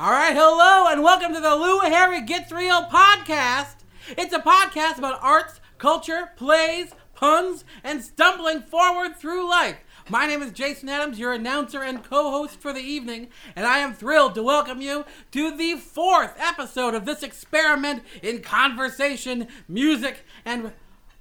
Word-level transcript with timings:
All 0.00 0.12
right, 0.12 0.34
hello, 0.34 0.90
and 0.90 1.02
welcome 1.02 1.34
to 1.34 1.40
the 1.40 1.54
Lou 1.54 1.80
Harry 1.80 2.22
Gets 2.22 2.50
Real 2.50 2.84
podcast. 2.84 3.74
It's 4.16 4.32
a 4.32 4.38
podcast 4.38 4.96
about 4.96 5.22
arts, 5.22 5.60
culture, 5.76 6.30
plays, 6.36 6.94
puns, 7.14 7.66
and 7.84 8.02
stumbling 8.02 8.62
forward 8.62 9.16
through 9.16 9.46
life. 9.50 9.76
My 10.08 10.26
name 10.26 10.40
is 10.40 10.52
Jason 10.52 10.88
Adams, 10.88 11.18
your 11.18 11.34
announcer 11.34 11.82
and 11.82 12.02
co 12.02 12.30
host 12.30 12.58
for 12.58 12.72
the 12.72 12.80
evening, 12.80 13.28
and 13.54 13.66
I 13.66 13.80
am 13.80 13.92
thrilled 13.92 14.34
to 14.36 14.42
welcome 14.42 14.80
you 14.80 15.04
to 15.32 15.54
the 15.54 15.74
fourth 15.74 16.32
episode 16.38 16.94
of 16.94 17.04
this 17.04 17.22
experiment 17.22 18.02
in 18.22 18.40
conversation, 18.40 19.48
music, 19.68 20.24
and 20.46 20.72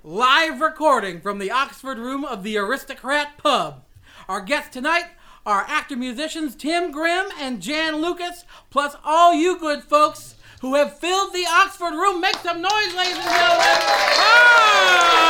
live 0.06 0.62
recording 0.62 1.20
from 1.20 1.40
the 1.40 1.52
Oxford 1.52 1.98
room 1.98 2.24
of 2.24 2.44
the 2.44 2.56
Aristocrat 2.56 3.38
Pub. 3.38 3.84
Our 4.30 4.40
guest 4.40 4.72
tonight 4.72 5.08
are 5.46 5.66
actor 5.68 5.96
musicians 5.96 6.56
Tim 6.56 6.92
Grimm 6.92 7.28
and 7.40 7.62
Jan 7.62 8.02
Lucas, 8.02 8.44
plus 8.70 8.96
all 9.04 9.34
you 9.34 9.58
good 9.58 9.84
folks 9.84 10.36
who 10.62 10.76
have 10.76 11.00
filled 11.00 11.34
the 11.34 11.46
Oxford 11.50 11.94
room. 11.94 12.20
Make 12.22 12.36
some 12.38 12.62
noise, 12.62 12.94
ladies 12.96 13.16
and 13.16 13.24
gentlemen. 13.24 13.78
Ah! 14.22 15.30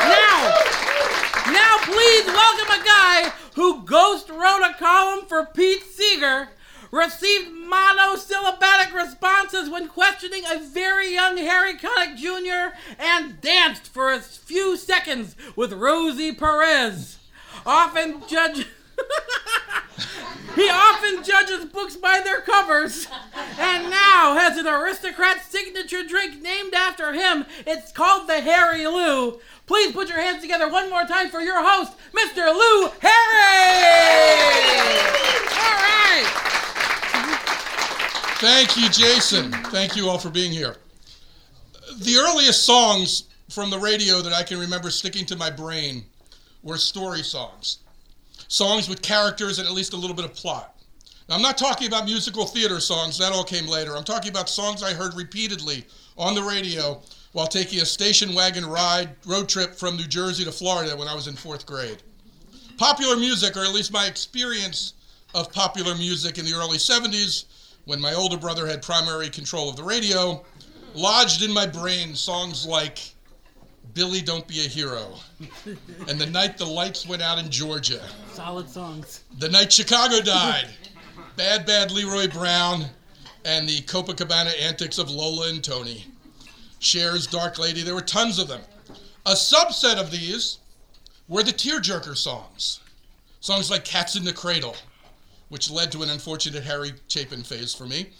Now, 0.00 1.52
now 1.52 1.76
please 1.82 2.26
welcome 2.26 2.80
a 2.80 2.84
guy 2.84 3.32
who 3.54 3.84
ghost 3.84 4.30
wrote 4.30 4.62
a 4.62 4.74
column 4.78 5.26
for 5.26 5.44
Pete 5.46 5.82
Seeger, 5.82 6.48
received 6.90 7.50
monosyllabic 7.52 8.94
responses 8.94 9.68
when 9.68 9.88
questioning 9.88 10.44
a 10.50 10.60
very 10.60 11.12
young 11.12 11.36
Harry 11.36 11.74
Connick 11.74 12.16
Jr., 12.16 12.74
and 12.98 13.40
danced 13.42 13.88
for 13.88 14.10
a 14.10 14.20
few 14.20 14.78
seconds 14.78 15.36
with 15.54 15.74
Rosie 15.74 16.32
Perez 16.32 17.17
often 17.68 18.22
judge. 18.26 18.66
he 20.56 20.68
often 20.70 21.22
judges 21.22 21.66
books 21.66 21.96
by 21.96 22.20
their 22.24 22.40
covers, 22.40 23.06
and 23.58 23.90
now 23.90 24.34
has 24.34 24.56
an 24.56 24.66
aristocrat 24.66 25.44
signature 25.44 26.02
drink 26.02 26.40
named 26.42 26.72
after 26.74 27.12
him. 27.12 27.44
It's 27.66 27.92
called 27.92 28.26
the 28.28 28.40
Harry 28.40 28.86
Lou. 28.86 29.38
Please 29.66 29.92
put 29.92 30.08
your 30.08 30.18
hands 30.18 30.40
together 30.40 30.68
one 30.68 30.88
more 30.88 31.04
time 31.04 31.28
for 31.28 31.40
your 31.40 31.62
host, 31.62 31.92
Mr. 32.12 32.46
Lou 32.46 32.88
Harry. 33.00 34.30
All 35.52 35.76
right. 35.76 36.26
Thank 38.40 38.76
you, 38.78 38.88
Jason. 38.88 39.52
Thank 39.70 39.94
you 39.94 40.08
all 40.08 40.18
for 40.18 40.30
being 40.30 40.52
here. 40.52 40.76
The 41.98 42.16
earliest 42.16 42.64
songs 42.64 43.24
from 43.50 43.68
the 43.68 43.78
radio 43.78 44.22
that 44.22 44.32
I 44.32 44.42
can 44.42 44.58
remember 44.58 44.90
sticking 44.90 45.26
to 45.26 45.36
my 45.36 45.50
brain 45.50 46.04
were 46.68 46.76
story 46.76 47.22
songs, 47.22 47.78
songs 48.46 48.88
with 48.88 49.00
characters 49.00 49.58
and 49.58 49.66
at 49.66 49.72
least 49.72 49.94
a 49.94 49.96
little 49.96 50.14
bit 50.14 50.26
of 50.26 50.34
plot. 50.34 50.76
Now, 51.28 51.34
I'm 51.36 51.42
not 51.42 51.56
talking 51.56 51.88
about 51.88 52.04
musical 52.04 52.44
theater 52.44 52.78
songs, 52.78 53.18
that 53.18 53.32
all 53.32 53.44
came 53.44 53.66
later. 53.66 53.96
I'm 53.96 54.04
talking 54.04 54.30
about 54.30 54.48
songs 54.48 54.82
I 54.82 54.92
heard 54.92 55.14
repeatedly 55.14 55.86
on 56.16 56.34
the 56.34 56.42
radio 56.42 57.00
while 57.32 57.46
taking 57.46 57.80
a 57.80 57.86
station 57.86 58.34
wagon 58.34 58.66
ride, 58.66 59.10
road 59.26 59.48
trip 59.48 59.74
from 59.74 59.96
New 59.96 60.06
Jersey 60.06 60.44
to 60.44 60.52
Florida 60.52 60.96
when 60.96 61.08
I 61.08 61.14
was 61.14 61.26
in 61.26 61.36
fourth 61.36 61.66
grade. 61.66 62.02
Popular 62.76 63.16
music, 63.16 63.56
or 63.56 63.64
at 63.64 63.72
least 63.72 63.92
my 63.92 64.06
experience 64.06 64.94
of 65.34 65.52
popular 65.52 65.94
music 65.94 66.38
in 66.38 66.44
the 66.44 66.54
early 66.54 66.78
70s, 66.78 67.44
when 67.86 68.00
my 68.00 68.14
older 68.14 68.36
brother 68.36 68.66
had 68.66 68.82
primary 68.82 69.30
control 69.30 69.70
of 69.70 69.76
the 69.76 69.82
radio, 69.82 70.44
lodged 70.94 71.42
in 71.42 71.52
my 71.52 71.66
brain 71.66 72.14
songs 72.14 72.66
like 72.66 73.14
Billy 73.94 74.20
Don't 74.20 74.46
Be 74.46 74.60
a 74.60 74.68
Hero, 74.68 75.14
and 76.08 76.18
The 76.18 76.26
Night 76.26 76.58
the 76.58 76.64
Lights 76.64 77.06
Went 77.06 77.22
Out 77.22 77.38
in 77.38 77.50
Georgia, 77.50 78.02
Solid 78.32 78.68
songs. 78.68 79.24
The 79.38 79.48
Night 79.48 79.72
Chicago 79.72 80.20
Died, 80.20 80.68
Bad 81.36 81.66
Bad 81.66 81.90
Leroy 81.90 82.28
Brown, 82.28 82.86
and 83.44 83.68
the 83.68 83.80
Copacabana 83.82 84.52
Antics 84.60 84.98
of 84.98 85.10
Lola 85.10 85.48
and 85.48 85.62
Tony, 85.62 86.06
Cher's 86.80 87.26
Dark 87.26 87.58
Lady. 87.58 87.82
There 87.82 87.94
were 87.94 88.00
tons 88.00 88.38
of 88.38 88.48
them. 88.48 88.60
A 89.26 89.32
subset 89.32 89.96
of 89.96 90.10
these 90.10 90.58
were 91.28 91.42
the 91.42 91.52
tearjerker 91.52 92.16
songs, 92.16 92.80
songs 93.40 93.70
like 93.70 93.84
Cats 93.84 94.16
in 94.16 94.24
the 94.24 94.32
Cradle, 94.32 94.76
which 95.48 95.70
led 95.70 95.92
to 95.92 96.02
an 96.02 96.10
unfortunate 96.10 96.62
Harry 96.62 96.92
Chapin 97.08 97.42
phase 97.42 97.74
for 97.74 97.86
me, 97.86 98.10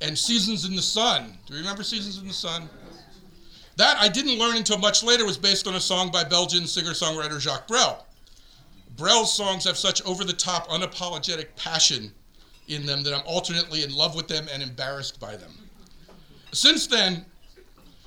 and 0.00 0.16
Seasons 0.16 0.64
in 0.64 0.76
the 0.76 0.82
Sun. 0.82 1.36
Do 1.46 1.54
you 1.54 1.60
remember 1.60 1.82
Seasons 1.82 2.18
in 2.18 2.28
the 2.28 2.34
Sun? 2.34 2.68
That 3.78 3.96
I 3.96 4.08
didn't 4.08 4.40
learn 4.40 4.56
until 4.56 4.76
much 4.76 5.04
later 5.04 5.24
was 5.24 5.38
based 5.38 5.68
on 5.68 5.76
a 5.76 5.80
song 5.80 6.10
by 6.10 6.24
Belgian 6.24 6.66
singer-songwriter 6.66 7.38
Jacques 7.38 7.68
Brel. 7.68 8.04
Brel's 8.96 9.32
songs 9.32 9.62
have 9.62 9.78
such 9.78 10.04
over-the-top, 10.04 10.66
unapologetic 10.68 11.54
passion 11.54 12.10
in 12.66 12.84
them 12.84 13.04
that 13.04 13.14
I'm 13.14 13.22
alternately 13.24 13.84
in 13.84 13.94
love 13.94 14.16
with 14.16 14.26
them 14.26 14.48
and 14.52 14.64
embarrassed 14.64 15.20
by 15.20 15.36
them. 15.36 15.52
Since 16.50 16.88
then, 16.88 17.24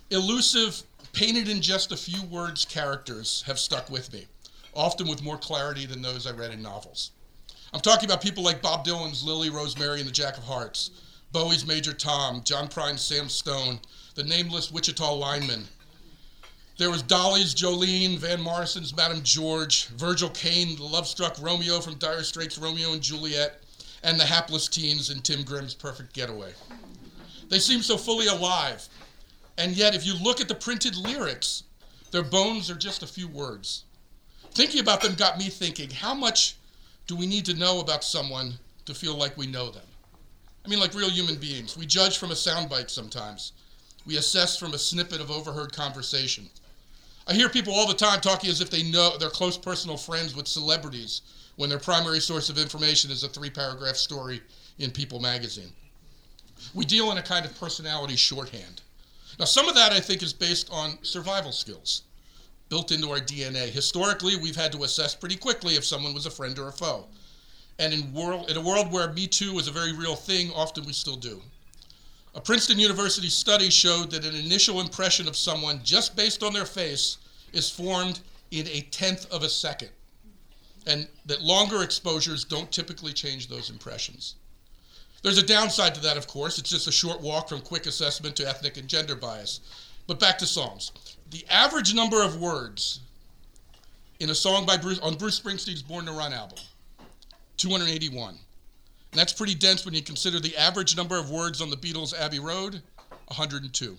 elusive, 0.10 0.84
painted 1.14 1.48
in 1.48 1.62
just 1.62 1.94
a 1.94 1.98
few 1.98 2.22
words 2.24 2.66
characters 2.66 3.42
have 3.48 3.58
stuck 3.58 3.90
with 3.90 4.12
me, 4.12 4.26
often 4.74 5.08
with 5.08 5.24
more 5.24 5.38
clarity 5.38 5.86
than 5.86 6.02
those 6.02 6.28
I 6.28 6.32
read 6.32 6.52
in 6.52 6.62
novels. 6.62 7.12
I'm 7.74 7.80
talking 7.80 8.10
about 8.10 8.22
people 8.22 8.44
like 8.44 8.62
Bob 8.62 8.86
Dylan's 8.86 9.24
Lily, 9.24 9.50
Rosemary, 9.50 10.02
and 10.02 10.10
the 10.10 10.14
Jack 10.14 10.38
of 10.38 10.44
Hearts, 10.44 10.92
Bowie's 11.32 11.66
Major 11.66 11.94
Tom, 11.94 12.44
John 12.44 12.68
Prine's 12.68 13.02
Sam 13.02 13.30
Stone, 13.30 13.80
the 14.16 14.24
nameless 14.24 14.72
Wichita 14.72 15.14
lineman. 15.14 15.66
There 16.78 16.90
was 16.90 17.04
Dolly's 17.04 17.54
Jolene, 17.54 18.18
Van 18.18 18.42
Morrison's 18.42 18.96
Madame 18.96 19.22
George, 19.24 19.88
Virgil 19.90 20.30
Caine, 20.30 20.76
the 20.76 20.84
love-struck 20.84 21.38
Romeo 21.42 21.80
from 21.80 21.96
Dire 21.96 22.24
Straits' 22.24 22.58
Romeo 22.58 22.94
and 22.94 23.02
Juliet, 23.02 23.62
and 24.04 24.20
the 24.20 24.26
hapless 24.26 24.68
teens 24.68 25.10
in 25.10 25.22
Tim 25.22 25.44
Grimm's 25.44 25.76
Perfect 25.76 26.14
Getaway. 26.14 26.54
They 27.50 27.60
seem 27.60 27.82
so 27.82 27.98
fully 27.98 28.28
alive, 28.28 28.88
and 29.58 29.74
yet 29.74 29.94
if 29.94 30.06
you 30.06 30.16
look 30.16 30.42
at 30.42 30.48
the 30.48 30.56
printed 30.56 30.96
lyrics, 30.96 31.64
their 32.12 32.24
bones 32.24 32.70
are 32.70 32.76
just 32.76 33.04
a 33.04 33.08
few 33.08 33.28
words. 33.28 33.84
Thinking 34.54 34.82
about 34.82 35.02
them 35.02 35.14
got 35.14 35.38
me 35.38 35.50
thinking, 35.50 35.90
how 35.90 36.14
much 36.14 36.56
do 37.08 37.16
we 37.16 37.28
need 37.28 37.46
to 37.46 37.54
know 37.54 37.80
about 37.80 38.04
someone 38.04 38.54
to 38.86 38.94
feel 38.94 39.16
like 39.16 39.38
we 39.38 39.48
know 39.48 39.70
them? 39.70 39.86
I 40.66 40.68
mean, 40.68 40.80
like 40.80 40.94
real 40.94 41.10
human 41.10 41.36
beings. 41.36 41.78
We 41.78 41.86
judge 41.86 42.18
from 42.18 42.32
a 42.32 42.36
soundbite 42.36 42.90
sometimes. 42.90 43.54
We 44.06 44.18
assess 44.18 44.58
from 44.58 44.74
a 44.74 44.80
snippet 44.80 45.22
of 45.22 45.30
overheard 45.30 45.74
conversation. 45.74 46.50
I 47.28 47.34
hear 47.34 47.50
people 47.50 47.74
all 47.74 47.88
the 47.88 47.94
time 47.94 48.20
talking 48.20 48.50
as 48.50 48.62
if 48.62 48.70
they 48.70 48.84
know 48.84 49.18
they're 49.18 49.30
close 49.30 49.58
personal 49.58 49.98
friends 49.98 50.36
with 50.36 50.48
celebrities 50.48 51.22
when 51.56 51.70
their 51.70 51.80
primary 51.80 52.20
source 52.20 52.50
of 52.50 52.58
information 52.58 53.12
is 53.12 53.24
a 53.24 53.30
three 53.30 53.50
paragraph 53.50 53.96
story 53.96 54.42
in 54.80 54.92
People 54.92 55.20
magazine. 55.20 55.72
We 56.74 56.86
deal 56.86 57.12
in 57.12 57.18
a 57.18 57.24
kind 57.24 57.46
of 57.46 57.60
personality 57.60 58.16
shorthand. 58.16 58.82
Now, 59.40 59.46
some 59.46 59.68
of 59.68 59.76
that 59.76 59.92
I 59.92 60.00
think 60.00 60.24
is 60.24 60.34
based 60.34 60.70
on 60.72 60.98
survival 61.04 61.52
skills 61.52 62.04
built 62.70 62.92
into 62.92 63.10
our 63.12 63.20
DNA. 63.20 63.70
Historically, 63.70 64.38
we've 64.38 64.56
had 64.56 64.72
to 64.72 64.84
assess 64.86 65.14
pretty 65.14 65.36
quickly 65.36 65.76
if 65.76 65.84
someone 65.84 66.14
was 66.14 66.26
a 66.26 66.32
friend 66.32 66.58
or 66.58 66.70
a 66.70 66.72
foe. 66.72 67.06
And 67.80 67.94
in, 67.94 68.14
world, 68.14 68.50
in 68.50 68.56
a 68.56 68.62
world 68.62 68.92
where 68.92 69.12
Me 69.12 69.28
Too 69.28 69.60
is 69.60 69.68
a 69.68 69.72
very 69.72 69.92
real 69.92 70.16
thing, 70.16 70.52
often 70.54 70.86
we 70.86 70.94
still 70.94 71.18
do. 71.18 71.42
A 72.34 72.40
Princeton 72.40 72.80
University 72.80 73.28
study 73.28 73.70
showed 73.70 74.12
that 74.12 74.24
an 74.24 74.36
initial 74.36 74.80
impression 74.80 75.28
of 75.28 75.36
someone 75.36 75.82
just 75.84 76.16
based 76.16 76.44
on 76.44 76.54
their 76.54 76.66
face 76.66 77.18
is 77.52 77.70
formed 77.70 78.22
in 78.52 78.68
a 78.68 78.82
tenth 78.92 79.30
of 79.32 79.44
a 79.44 79.50
second, 79.50 79.90
and 80.88 81.08
that 81.26 81.42
longer 81.42 81.84
exposures 81.84 82.46
don't 82.46 82.72
typically 82.72 83.12
change 83.12 83.48
those 83.48 83.70
impressions. 83.70 84.36
There's 85.24 85.38
a 85.38 85.46
downside 85.46 85.94
to 85.96 86.02
that, 86.02 86.18
of 86.18 86.28
course. 86.28 86.58
It's 86.58 86.70
just 86.70 86.88
a 86.88 86.92
short 86.92 87.22
walk 87.22 87.50
from 87.50 87.62
quick 87.62 87.86
assessment 87.86 88.36
to 88.38 88.48
ethnic 88.48 88.78
and 88.78 88.88
gender 88.88 89.16
bias. 89.16 89.60
But 90.08 90.20
back 90.20 90.38
to 90.40 90.46
songs. 90.46 90.92
The 91.30 91.46
average 91.50 91.94
number 91.94 92.24
of 92.24 92.42
words 92.42 93.02
in 94.20 94.30
a 94.30 94.36
song 94.36 94.66
by 94.66 94.78
Bruce 94.78 95.00
on 95.00 95.16
Bruce 95.16 95.40
Springsteen's 95.40 95.84
Born 95.84 96.06
to 96.06 96.12
Run 96.12 96.34
album, 96.34 96.58
281. 97.58 98.38
And 99.12 99.20
that's 99.20 99.34
pretty 99.34 99.56
dense 99.56 99.86
when 99.86 99.94
you 99.94 100.02
consider 100.02 100.40
the 100.40 100.56
average 100.56 100.96
number 100.96 101.18
of 101.18 101.30
words 101.30 101.62
on 101.62 101.70
the 101.70 101.76
Beatles' 101.76 102.18
Abbey 102.18 102.40
Road, 102.40 102.82
102. 103.28 103.98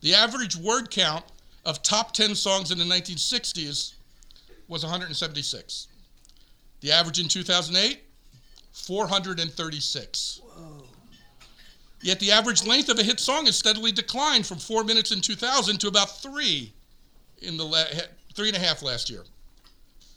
The 0.00 0.14
average 0.14 0.56
word 0.56 0.90
count 0.90 1.24
of 1.64 1.82
top 1.82 2.12
10 2.12 2.34
songs 2.34 2.70
in 2.70 2.78
the 2.78 2.84
1960s 2.84 3.94
was 4.68 4.82
176. 4.82 5.88
The 6.80 6.92
average 6.92 7.18
in 7.18 7.28
2008, 7.28 8.00
436. 8.72 10.40
Whoa. 10.44 10.82
Yet 12.02 12.20
the 12.20 12.30
average 12.30 12.64
length 12.66 12.88
of 12.88 12.98
a 12.98 13.02
hit 13.02 13.18
song 13.18 13.46
has 13.46 13.56
steadily 13.56 13.90
declined 13.90 14.46
from 14.46 14.58
four 14.58 14.84
minutes 14.84 15.12
in 15.12 15.20
2000 15.20 15.78
to 15.80 15.88
about 15.88 16.18
three 16.20 16.72
in 17.42 17.56
the 17.56 17.64
la- 17.64 17.84
three 18.34 18.48
and 18.48 18.56
a 18.56 18.60
half 18.60 18.82
last 18.82 19.10
year. 19.10 19.24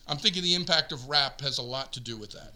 I'm 0.07 0.17
thinking 0.17 0.43
the 0.43 0.55
impact 0.55 0.91
of 0.91 1.07
rap 1.09 1.41
has 1.41 1.57
a 1.57 1.63
lot 1.63 1.93
to 1.93 1.99
do 1.99 2.17
with 2.17 2.31
that. 2.31 2.53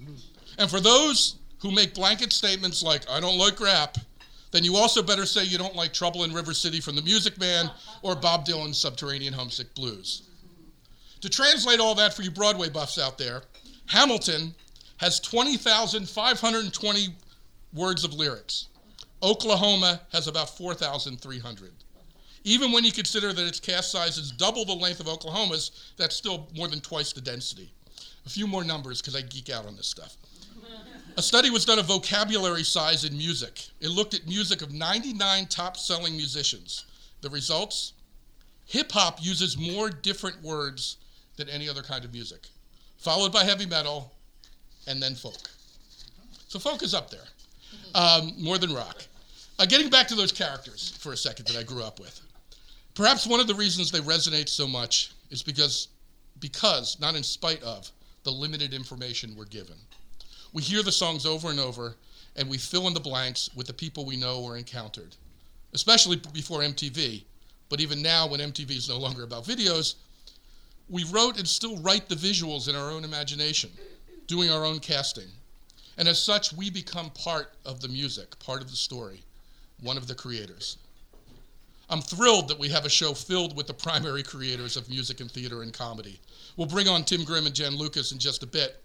And 0.58 0.70
for 0.70 0.80
those 0.80 1.36
who 1.60 1.72
make 1.72 1.94
blanket 1.94 2.34
statements 2.34 2.84
like, 2.84 3.10
I 3.10 3.20
don't 3.20 3.38
like 3.38 3.60
rap, 3.60 3.98
then 4.52 4.64
you 4.64 4.76
also 4.76 5.02
better 5.02 5.26
say 5.26 5.44
you 5.44 5.58
don't 5.58 5.76
like 5.76 5.94
Trouble 5.94 6.24
in 6.24 6.34
River 6.34 6.54
City 6.54 6.80
from 6.80 6.96
the 6.96 7.02
Music 7.02 7.40
Man 7.40 7.72
or 8.04 8.16
Bob 8.16 8.46
Dylan's 8.46 8.78
Subterranean 8.78 9.34
Homesick 9.34 9.74
Blues. 9.74 10.24
To 11.22 11.30
translate 11.30 11.80
all 11.80 11.96
that 11.96 12.14
for 12.14 12.22
you 12.22 12.30
Broadway 12.30 12.70
buffs 12.70 13.00
out 13.00 13.18
there, 13.18 13.44
Hamilton 13.88 14.54
has 14.98 15.20
20,520 15.22 17.08
words 17.74 18.04
of 18.04 18.14
lyrics. 18.14 18.68
Oklahoma 19.24 20.02
has 20.12 20.28
about 20.28 20.56
4,300. 20.56 21.72
Even 22.44 22.72
when 22.72 22.84
you 22.84 22.92
consider 22.92 23.32
that 23.32 23.48
its 23.48 23.60
cast 23.60 23.92
size 23.92 24.18
is 24.18 24.32
double 24.32 24.66
the 24.66 24.74
length 24.74 25.00
of 25.00 25.08
Oklahoma's, 25.08 25.94
that's 25.98 26.16
still 26.16 26.50
more 26.56 26.68
than 26.68 26.82
twice 26.82 27.14
the 27.14 27.22
density. 27.22 27.72
A 28.26 28.30
few 28.30 28.48
more 28.48 28.64
numbers 28.64 29.02
because 29.02 29.16
I 29.16 29.22
geek 29.22 29.50
out 29.50 29.66
on 29.66 29.76
this 29.76 29.88
stuff. 29.88 30.18
A 31.16 31.22
study 31.22 31.52
was 31.52 31.64
done 31.64 31.78
of 31.78 31.86
vocabulary 31.86 32.64
size 32.64 33.06
in 33.06 33.16
music. 33.16 33.68
It 33.80 33.90
looked 33.90 34.16
at 34.16 34.28
music 34.28 34.64
of 34.64 34.74
99 34.74 35.46
top 35.46 35.78
selling 35.78 36.16
musicians. 36.16 36.86
The 37.22 37.30
results? 37.30 37.94
Hip 38.66 38.92
hop 38.92 39.24
uses 39.24 39.56
more 39.56 39.92
different 39.92 40.42
words 40.42 40.98
than 41.36 41.50
any 41.50 41.70
other 41.70 41.84
kind 41.84 42.04
of 42.04 42.14
music, 42.14 42.48
followed 42.98 43.32
by 43.32 43.44
heavy 43.44 43.68
metal, 43.68 44.12
and 44.88 45.02
then 45.02 45.14
folk. 45.14 45.50
So 46.48 46.58
folk 46.58 46.82
is 46.82 46.96
up 46.96 47.12
there, 47.12 47.28
um, 47.94 48.34
more 48.40 48.58
than 48.58 48.74
rock. 48.74 49.04
Uh, 49.60 49.66
getting 49.68 49.90
back 49.90 50.08
to 50.08 50.16
those 50.16 50.32
characters 50.32 50.98
for 51.00 51.14
a 51.14 51.18
second 51.18 51.46
that 51.48 51.58
I 51.58 51.64
grew 51.64 51.84
up 51.84 52.00
with. 52.00 52.22
Perhaps 52.96 53.28
one 53.28 53.40
of 53.40 53.48
the 53.48 53.56
reasons 53.56 53.92
they 53.92 54.00
resonate 54.00 54.50
so 54.50 54.68
much 54.68 55.12
is 55.30 55.44
because, 55.44 55.90
because, 56.40 57.00
not 57.00 57.16
in 57.16 57.22
spite 57.24 57.62
of, 57.62 57.92
the 58.24 58.32
limited 58.32 58.74
information 58.74 59.36
we're 59.36 59.46
given. 59.46 59.76
We 60.54 60.62
hear 60.62 60.84
the 60.84 60.92
songs 60.92 61.26
over 61.26 61.50
and 61.50 61.60
over, 61.60 61.96
and 62.36 62.50
we 62.50 62.58
fill 62.58 62.88
in 62.88 62.94
the 62.94 63.00
blanks 63.00 63.50
with 63.56 63.68
the 63.68 63.74
people 63.74 64.06
we 64.06 64.16
know 64.16 64.40
or 64.40 64.56
encountered, 64.56 65.16
especially 65.74 66.22
before 66.32 66.62
MTV. 66.62 67.24
But 67.70 67.82
even 67.82 68.02
now, 68.02 68.28
when 68.28 68.40
MTV 68.40 68.72
is 68.72 68.90
no 68.90 68.98
longer 68.98 69.24
about 69.24 69.46
videos, 69.46 69.96
we 70.90 71.04
wrote 71.06 71.40
and 71.40 71.48
still 71.48 71.78
write 71.78 72.08
the 72.08 72.16
visuals 72.16 72.70
in 72.70 72.76
our 72.76 72.92
own 72.92 73.04
imagination, 73.04 73.72
doing 74.28 74.52
our 74.52 74.64
own 74.64 74.80
casting. 74.80 75.28
And 75.98 76.08
as 76.08 76.22
such, 76.22 76.54
we 76.54 76.70
become 76.70 77.10
part 77.12 77.54
of 77.66 77.82
the 77.82 77.88
music, 77.88 78.38
part 78.40 78.62
of 78.62 78.70
the 78.70 78.76
story, 78.76 79.24
one 79.82 79.98
of 79.98 80.08
the 80.08 80.16
creators. 80.16 80.78
I'm 81.90 82.02
thrilled 82.02 82.48
that 82.48 82.60
we 82.60 82.70
have 82.70 82.86
a 82.86 82.90
show 82.90 83.14
filled 83.14 83.56
with 83.56 83.68
the 83.68 83.74
primary 83.74 84.24
creators 84.24 84.78
of 84.78 84.90
music 84.90 85.20
and 85.20 85.30
theater 85.30 85.62
and 85.62 85.74
comedy. 85.74 86.20
We'll 86.58 86.68
bring 86.68 86.88
on 86.88 87.04
Tim 87.04 87.24
Grimm 87.24 87.46
and 87.46 87.56
Jen 87.56 87.76
Lucas 87.76 88.12
in 88.12 88.20
just 88.20 88.44
a 88.44 88.48
bit. 88.48 88.82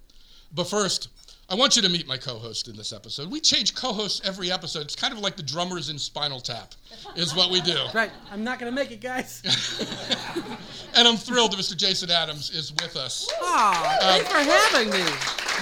But 0.53 0.65
first, 0.65 1.09
I 1.51 1.55
want 1.55 1.77
you 1.77 1.83
to 1.83 1.89
meet 1.89 2.07
my 2.07 2.19
co-host 2.19 2.69
in 2.69 2.77
this 2.77 2.93
episode. 2.93 3.31
We 3.31 3.41
change 3.41 3.75
co-hosts 3.75 4.21
every 4.23 4.53
episode. 4.53 4.83
It's 4.83 4.95
kind 4.95 5.15
of 5.15 5.21
like 5.21 5.35
the 5.35 5.43
drummers 5.43 5.89
in 5.89 5.99
Spinal 5.99 6.41
Tap, 6.41 6.75
is 7.17 7.35
what 7.35 7.51
we 7.51 7.63
do. 7.63 7.77
Right. 7.95 8.11
I'm 8.31 8.45
not 8.45 8.59
gonna 8.59 8.71
make 8.71 8.91
it, 8.91 9.01
guys. 9.01 9.43
and 10.95 11.09
I'm 11.09 11.17
thrilled 11.17 11.53
that 11.53 11.59
Mr. 11.59 11.77
Jason 11.77 12.11
Adams 12.11 12.51
is 12.51 12.71
with 12.73 12.97
us. 12.97 13.29
Aw, 13.41 13.97
thanks 14.01 14.29
for 14.29 14.39
having 14.39 14.91
me. 14.91 14.99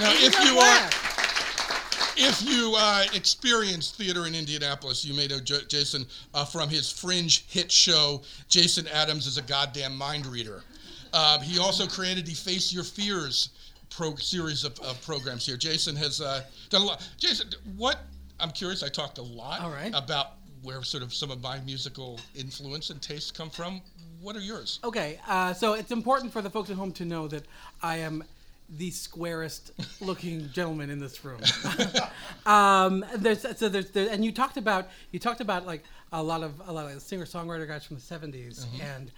Now, 0.00 0.10
me 0.10 0.26
if 0.26 0.44
you 0.44 0.58
are, 0.58 0.88
if 2.16 2.42
you 2.42 2.74
uh, 2.76 3.04
experienced 3.14 3.94
theater 3.96 4.26
in 4.26 4.34
Indianapolis, 4.34 5.04
you 5.04 5.14
may 5.14 5.28
know 5.28 5.38
J- 5.38 5.64
Jason 5.68 6.04
uh, 6.34 6.44
from 6.44 6.68
his 6.68 6.90
fringe 6.90 7.46
hit 7.48 7.70
show. 7.70 8.22
Jason 8.48 8.86
Adams 8.88 9.26
is 9.26 9.38
a 9.38 9.42
goddamn 9.42 9.96
mind 9.96 10.26
reader. 10.26 10.62
Uh, 11.12 11.38
he 11.40 11.58
also 11.58 11.86
created 11.86 12.26
the 12.26 12.34
Face 12.34 12.72
Your 12.72 12.84
Fears 12.84 13.50
pro- 13.96 14.14
series 14.16 14.64
of, 14.64 14.78
of 14.80 15.00
programs 15.02 15.46
here. 15.46 15.56
Jason 15.56 15.96
has 15.96 16.20
uh, 16.20 16.42
done 16.68 16.82
a 16.82 16.84
lot. 16.84 17.08
Jason, 17.16 17.48
what? 17.76 18.00
I'm 18.38 18.50
curious. 18.50 18.82
I 18.82 18.88
talked 18.88 19.18
a 19.18 19.22
lot 19.22 19.60
right. 19.72 19.92
about 19.94 20.32
where 20.62 20.82
sort 20.82 21.02
of 21.02 21.14
some 21.14 21.30
of 21.30 21.40
my 21.40 21.58
musical 21.60 22.20
influence 22.34 22.90
and 22.90 23.00
tastes 23.00 23.30
come 23.30 23.50
from. 23.50 23.80
What 24.20 24.36
are 24.36 24.40
yours? 24.40 24.80
Okay, 24.84 25.18
uh, 25.26 25.52
so 25.54 25.74
it's 25.74 25.90
important 25.90 26.32
for 26.32 26.42
the 26.42 26.50
folks 26.50 26.70
at 26.70 26.76
home 26.76 26.92
to 26.92 27.04
know 27.04 27.28
that 27.28 27.44
I 27.82 27.98
am 27.98 28.24
the 28.68 28.90
squarest 28.90 29.70
looking 30.00 30.50
gentleman 30.52 30.90
in 30.90 30.98
this 30.98 31.24
room. 31.24 31.40
um, 32.46 33.04
there's 33.14 33.46
so 33.58 33.68
there's 33.68 33.90
there, 33.90 34.08
and 34.10 34.24
you 34.24 34.32
talked 34.32 34.56
about 34.56 34.88
you 35.12 35.18
talked 35.18 35.40
about 35.40 35.66
like 35.66 35.84
a 36.12 36.22
lot 36.22 36.42
of 36.42 36.60
a 36.66 36.72
lot 36.72 36.90
of 36.90 37.00
singer 37.00 37.24
songwriter 37.24 37.66
guys 37.66 37.84
from 37.84 37.96
the 37.96 38.02
70s 38.02 38.66
and 38.80 39.10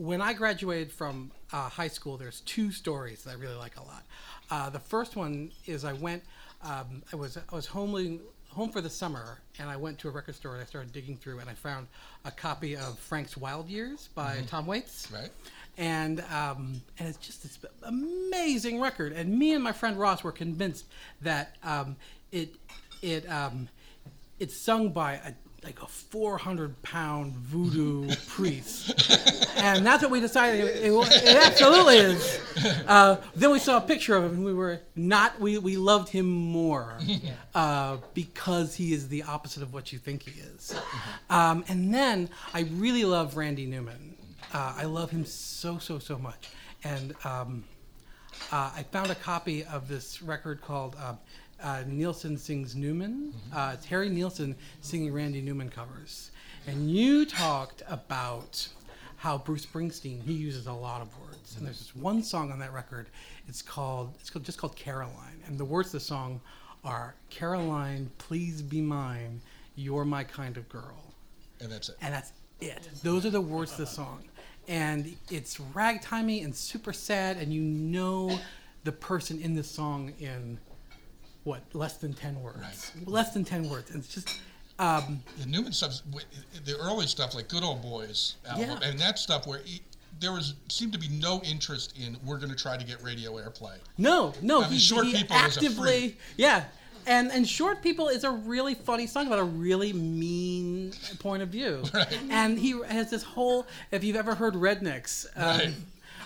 when 0.00 0.22
I 0.22 0.32
graduated 0.32 0.90
from 0.90 1.30
uh, 1.52 1.68
high 1.68 1.88
school, 1.88 2.16
there's 2.16 2.40
two 2.40 2.72
stories 2.72 3.22
that 3.24 3.32
I 3.32 3.34
really 3.34 3.54
like 3.56 3.76
a 3.76 3.82
lot. 3.82 4.02
Uh, 4.50 4.70
the 4.70 4.78
first 4.78 5.14
one 5.14 5.52
is 5.66 5.84
I 5.84 5.92
went, 5.92 6.22
um, 6.64 7.02
I 7.12 7.16
was 7.16 7.36
I 7.36 7.54
was 7.54 7.66
home 7.66 8.20
home 8.48 8.70
for 8.70 8.80
the 8.80 8.88
summer, 8.90 9.38
and 9.58 9.68
I 9.68 9.76
went 9.76 9.98
to 9.98 10.08
a 10.08 10.10
record 10.10 10.34
store 10.34 10.54
and 10.54 10.62
I 10.62 10.64
started 10.64 10.90
digging 10.92 11.16
through, 11.18 11.38
and 11.40 11.50
I 11.50 11.54
found 11.54 11.86
a 12.24 12.30
copy 12.30 12.76
of 12.76 12.98
Frank's 12.98 13.36
Wild 13.36 13.68
Years 13.68 14.08
by 14.14 14.38
Tom 14.46 14.66
Waits 14.66 15.08
Right. 15.12 15.30
and 15.76 16.20
um, 16.32 16.80
and 16.98 17.06
it's 17.08 17.18
just 17.18 17.42
this 17.42 17.58
amazing 17.82 18.80
record. 18.80 19.12
And 19.12 19.38
me 19.38 19.52
and 19.52 19.62
my 19.62 19.72
friend 19.72 19.98
Ross 19.98 20.24
were 20.24 20.32
convinced 20.32 20.86
that 21.20 21.56
um, 21.62 21.96
it 22.32 22.54
it 23.02 23.30
um, 23.30 23.68
it's 24.38 24.56
sung 24.56 24.88
by 24.92 25.12
a 25.14 25.32
like 25.62 25.82
a 25.82 25.86
400 25.86 26.80
pound 26.82 27.34
voodoo 27.34 28.14
priest, 28.28 29.10
and 29.56 29.84
that's 29.84 30.02
what 30.02 30.10
we 30.10 30.20
decided. 30.20 30.64
It, 30.64 30.84
it, 30.84 30.92
it 30.92 31.36
absolutely 31.36 31.96
is. 31.96 32.40
Uh, 32.86 33.16
then 33.36 33.50
we 33.50 33.58
saw 33.58 33.76
a 33.76 33.80
picture 33.80 34.16
of 34.16 34.24
him, 34.24 34.32
and 34.32 34.44
we 34.44 34.54
were 34.54 34.80
not. 34.96 35.38
We, 35.38 35.58
we 35.58 35.76
loved 35.76 36.08
him 36.08 36.30
more 36.30 36.98
uh, 37.54 37.98
because 38.14 38.74
he 38.74 38.92
is 38.92 39.08
the 39.08 39.22
opposite 39.24 39.62
of 39.62 39.74
what 39.74 39.92
you 39.92 39.98
think 39.98 40.22
he 40.22 40.40
is. 40.40 40.74
Um, 41.28 41.64
and 41.68 41.92
then 41.92 42.30
I 42.54 42.60
really 42.72 43.04
love 43.04 43.36
Randy 43.36 43.66
Newman. 43.66 44.16
Uh, 44.52 44.74
I 44.76 44.84
love 44.84 45.10
him 45.10 45.24
so 45.26 45.78
so 45.78 45.98
so 45.98 46.18
much, 46.18 46.48
and 46.84 47.14
um, 47.24 47.64
uh, 48.50 48.70
I 48.74 48.84
found 48.90 49.10
a 49.10 49.14
copy 49.14 49.64
of 49.64 49.88
this 49.88 50.22
record 50.22 50.62
called 50.62 50.96
uh, 51.62 51.66
uh, 51.66 51.82
Nilsson 51.86 52.36
Sings 52.36 52.74
Newman. 52.74 53.32
Uh, 53.52 53.72
it's 53.74 53.86
Harry 53.86 54.08
Nilsson 54.08 54.54
singing 54.80 55.12
Randy 55.12 55.40
Newman 55.40 55.68
covers. 55.68 56.30
And 56.66 56.90
you 56.90 57.24
talked 57.24 57.82
about 57.88 58.66
how 59.16 59.38
Bruce 59.38 59.66
Springsteen 59.66 60.22
he 60.22 60.32
uses 60.32 60.66
a 60.66 60.72
lot 60.72 61.00
of 61.02 61.08
words, 61.20 61.56
and 61.56 61.66
there's 61.66 61.78
this 61.78 61.96
one 61.96 62.22
song 62.22 62.50
on 62.52 62.58
that 62.58 62.72
record. 62.72 63.08
It's 63.48 63.62
called 63.62 64.14
it's 64.20 64.30
called, 64.30 64.44
just 64.44 64.58
called 64.58 64.76
Caroline, 64.76 65.40
and 65.46 65.58
the 65.58 65.64
words 65.64 65.88
of 65.88 65.92
the 65.92 66.00
song 66.00 66.40
are 66.84 67.14
Caroline, 67.28 68.10
please 68.18 68.62
be 68.62 68.80
mine. 68.80 69.40
You're 69.76 70.04
my 70.06 70.24
kind 70.24 70.56
of 70.56 70.68
girl 70.68 71.14
And 71.60 71.70
that's 71.70 71.90
it. 71.90 71.96
and 72.00 72.14
that's 72.14 72.32
it. 72.60 72.88
Those 73.02 73.26
are 73.26 73.30
the 73.30 73.40
words 73.40 73.72
of 73.72 73.78
the 73.78 73.86
song, 73.86 74.24
and 74.68 75.14
it's 75.30 75.58
ragtimey 75.74 76.44
and 76.44 76.54
super 76.54 76.92
sad, 76.92 77.36
and 77.36 77.52
you 77.52 77.60
know 77.62 78.38
the 78.84 78.92
person 78.92 79.40
in 79.40 79.54
the 79.54 79.64
song 79.64 80.12
in 80.18 80.58
what 81.44 81.62
less 81.72 81.96
than 81.96 82.12
ten 82.14 82.40
words, 82.42 82.92
less 83.06 83.32
than 83.32 83.44
ten 83.44 83.68
words, 83.68 83.90
and 83.90 84.02
it's 84.04 84.12
just 84.14 84.40
um, 84.78 85.22
the 85.38 85.46
Newman 85.46 85.72
stuff, 85.72 86.00
the 86.64 86.76
early 86.78 87.06
stuff 87.06 87.34
like 87.34 87.48
Good 87.48 87.62
Old 87.62 87.82
Boys 87.82 88.36
album, 88.48 88.78
Yeah. 88.80 88.88
and 88.88 88.98
that 88.98 89.18
stuff 89.18 89.46
where 89.46 89.60
he, 89.64 89.82
there 90.20 90.32
was 90.32 90.54
seemed 90.68 90.92
to 90.94 90.98
be 90.98 91.08
no 91.08 91.40
interest 91.44 91.98
in 91.98 92.16
we're 92.24 92.38
going 92.38 92.50
to 92.50 92.56
try 92.56 92.76
to 92.76 92.84
get 92.84 93.02
radio 93.02 93.32
airplay. 93.34 93.74
no, 93.98 94.32
no, 94.42 94.58
I 94.60 94.64
mean, 94.64 94.72
he, 94.72 94.78
Short 94.78 95.06
he 95.06 95.12
People 95.14 95.36
actively, 95.36 96.16
yeah. 96.36 96.64
And, 97.06 97.32
and 97.32 97.48
short 97.48 97.82
people 97.82 98.08
is 98.08 98.24
a 98.24 98.30
really 98.30 98.74
funny 98.74 99.06
song 99.06 99.26
about 99.26 99.38
a 99.38 99.44
really 99.44 99.94
mean 99.94 100.92
point 101.18 101.42
of 101.42 101.48
view, 101.48 101.82
and 102.30 102.58
he 102.58 102.78
has 102.86 103.08
this 103.10 103.22
whole. 103.22 103.66
If 103.90 104.04
you've 104.04 104.16
ever 104.16 104.34
heard 104.34 104.52
Rednecks, 104.54 105.26
um, 105.34 105.42
Right. 105.58 105.74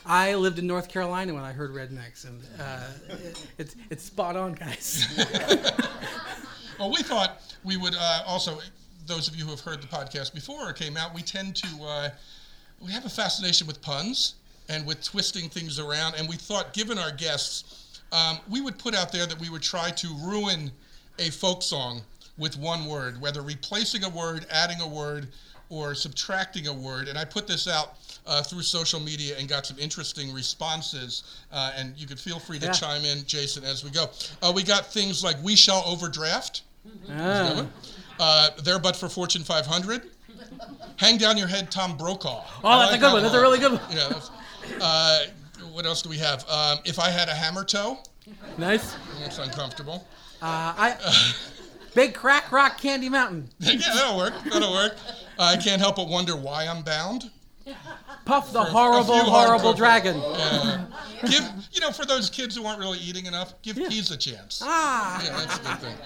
I 0.06 0.34
lived 0.34 0.58
in 0.58 0.66
North 0.66 0.88
Carolina 0.88 1.32
when 1.34 1.44
I 1.44 1.52
heard 1.52 1.72
Rednecks, 1.72 2.26
and 2.26 2.42
uh, 2.60 2.88
it, 3.08 3.46
it's 3.58 3.76
it's 3.90 4.04
spot 4.04 4.36
on, 4.36 4.52
guys. 4.52 5.06
Well, 6.78 6.90
we 6.90 7.02
thought 7.02 7.40
we 7.62 7.76
would 7.76 7.94
uh, 7.94 8.22
also, 8.26 8.58
those 9.06 9.28
of 9.28 9.36
you 9.36 9.44
who 9.44 9.50
have 9.50 9.60
heard 9.60 9.80
the 9.80 9.86
podcast 9.86 10.34
before 10.34 10.68
or 10.68 10.72
came 10.72 10.96
out, 10.96 11.14
we 11.14 11.22
tend 11.22 11.54
to, 11.56 11.84
uh, 11.84 12.10
we 12.80 12.90
have 12.90 13.04
a 13.04 13.08
fascination 13.08 13.66
with 13.66 13.80
puns 13.80 14.34
and 14.68 14.84
with 14.86 15.02
twisting 15.04 15.48
things 15.48 15.78
around. 15.78 16.14
And 16.18 16.28
we 16.28 16.36
thought, 16.36 16.72
given 16.72 16.98
our 16.98 17.12
guests, 17.12 18.00
um, 18.12 18.38
we 18.50 18.60
would 18.60 18.78
put 18.78 18.94
out 18.94 19.12
there 19.12 19.26
that 19.26 19.38
we 19.38 19.50
would 19.50 19.62
try 19.62 19.90
to 19.90 20.08
ruin 20.22 20.70
a 21.18 21.30
folk 21.30 21.62
song 21.62 22.02
with 22.38 22.58
one 22.58 22.86
word, 22.86 23.20
whether 23.20 23.42
replacing 23.42 24.02
a 24.02 24.08
word, 24.08 24.46
adding 24.50 24.80
a 24.80 24.88
word, 24.88 25.28
or 25.70 25.94
subtracting 25.94 26.66
a 26.68 26.72
word. 26.72 27.08
And 27.08 27.18
I 27.18 27.24
put 27.24 27.46
this 27.46 27.66
out 27.68 27.94
uh, 28.26 28.42
through 28.42 28.62
social 28.62 29.00
media 29.00 29.36
and 29.38 29.48
got 29.48 29.66
some 29.66 29.78
interesting 29.78 30.32
responses. 30.32 31.22
Uh, 31.52 31.72
and 31.76 31.94
you 31.96 32.06
could 32.06 32.18
feel 32.20 32.38
free 32.38 32.58
to 32.58 32.66
Yeah. 32.66 32.72
chime 32.72 33.04
in, 33.04 33.24
Jason, 33.26 33.64
as 33.64 33.84
we 33.84 33.90
go. 33.90 34.06
Uh, 34.42 34.52
we 34.54 34.62
got 34.62 34.86
things 34.92 35.22
like 35.24 35.36
"We 35.42 35.56
shall 35.56 35.82
overdraft." 35.86 36.62
Ah. 37.10 37.66
Uh, 38.18 38.50
there, 38.62 38.78
but 38.78 38.94
for 38.96 39.08
Fortune 39.08 39.42
500. 39.42 40.02
Hang 40.96 41.16
down 41.18 41.36
your 41.36 41.48
head, 41.48 41.70
Tom 41.70 41.96
Brokaw. 41.96 42.44
Oh, 42.62 42.78
that's 42.80 42.94
a 42.94 42.98
good 42.98 43.12
one. 43.12 43.22
That's 43.22 43.34
a 43.34 43.40
really 43.40 43.58
good 43.58 43.72
one. 43.72 43.80
Yeah. 43.90 44.20
Uh, 44.80 45.24
what 45.72 45.84
else 45.86 46.02
do 46.02 46.08
we 46.08 46.18
have? 46.18 46.48
Um, 46.48 46.78
if 46.84 46.98
I 46.98 47.08
had 47.10 47.28
a 47.28 47.34
hammer 47.34 47.64
toe, 47.64 47.98
Nice. 48.58 48.94
that's 49.20 49.38
uncomfortable. 49.38 50.06
Uh, 50.40 50.72
I 50.76 50.96
big 51.94 52.14
crack 52.14 52.52
rock 52.52 52.78
candy 52.80 53.08
mountain. 53.08 53.48
yeah, 53.58 53.76
that'll 53.94 54.16
work. 54.16 54.34
That'll 54.52 54.72
work. 54.72 54.96
I 55.38 55.56
can't 55.56 55.80
help 55.80 55.96
but 55.96 56.08
wonder 56.08 56.36
why 56.36 56.66
I'm 56.66 56.82
bound. 56.82 57.30
Puff 58.24 58.52
the 58.52 58.62
horrible, 58.62 59.18
horrible 59.24 59.72
dragon. 59.72 60.16
Yeah. 60.18 60.84
give 61.22 61.42
you 61.72 61.80
know 61.80 61.90
for 61.92 62.04
those 62.04 62.28
kids 62.30 62.54
who 62.56 62.64
aren't 62.66 62.78
really 62.78 62.98
eating 62.98 63.26
enough, 63.26 63.54
give 63.62 63.78
Yeah. 63.78 63.88
peas 63.88 64.10
a 64.10 64.16
chance. 64.16 64.60
Ah. 64.62 65.22
Yeah, 65.24 65.36
that's 65.36 65.56
a 65.58 65.62
good 65.62 65.78
thing. 65.80 65.96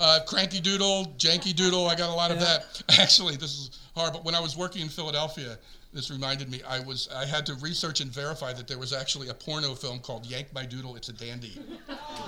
Uh, 0.00 0.20
Cranky 0.26 0.60
Doodle, 0.60 1.14
Janky 1.18 1.54
Doodle, 1.54 1.86
I 1.88 1.94
got 1.94 2.10
a 2.10 2.14
lot 2.14 2.30
of 2.30 2.40
that. 2.40 2.82
Actually, 2.98 3.36
this 3.36 3.52
is 3.52 3.70
horrible. 3.94 4.20
When 4.22 4.34
I 4.34 4.40
was 4.40 4.56
working 4.56 4.82
in 4.82 4.88
Philadelphia, 4.88 5.56
this 5.94 6.10
reminded 6.10 6.50
me. 6.50 6.60
I 6.68 6.80
was 6.80 7.08
I 7.14 7.24
had 7.24 7.46
to 7.46 7.54
research 7.56 8.00
and 8.00 8.10
verify 8.10 8.52
that 8.52 8.66
there 8.66 8.78
was 8.78 8.92
actually 8.92 9.28
a 9.28 9.34
porno 9.34 9.74
film 9.74 10.00
called 10.00 10.26
Yank 10.26 10.48
My 10.52 10.66
Doodle. 10.66 10.96
It's 10.96 11.08
a 11.08 11.12
dandy. 11.12 11.58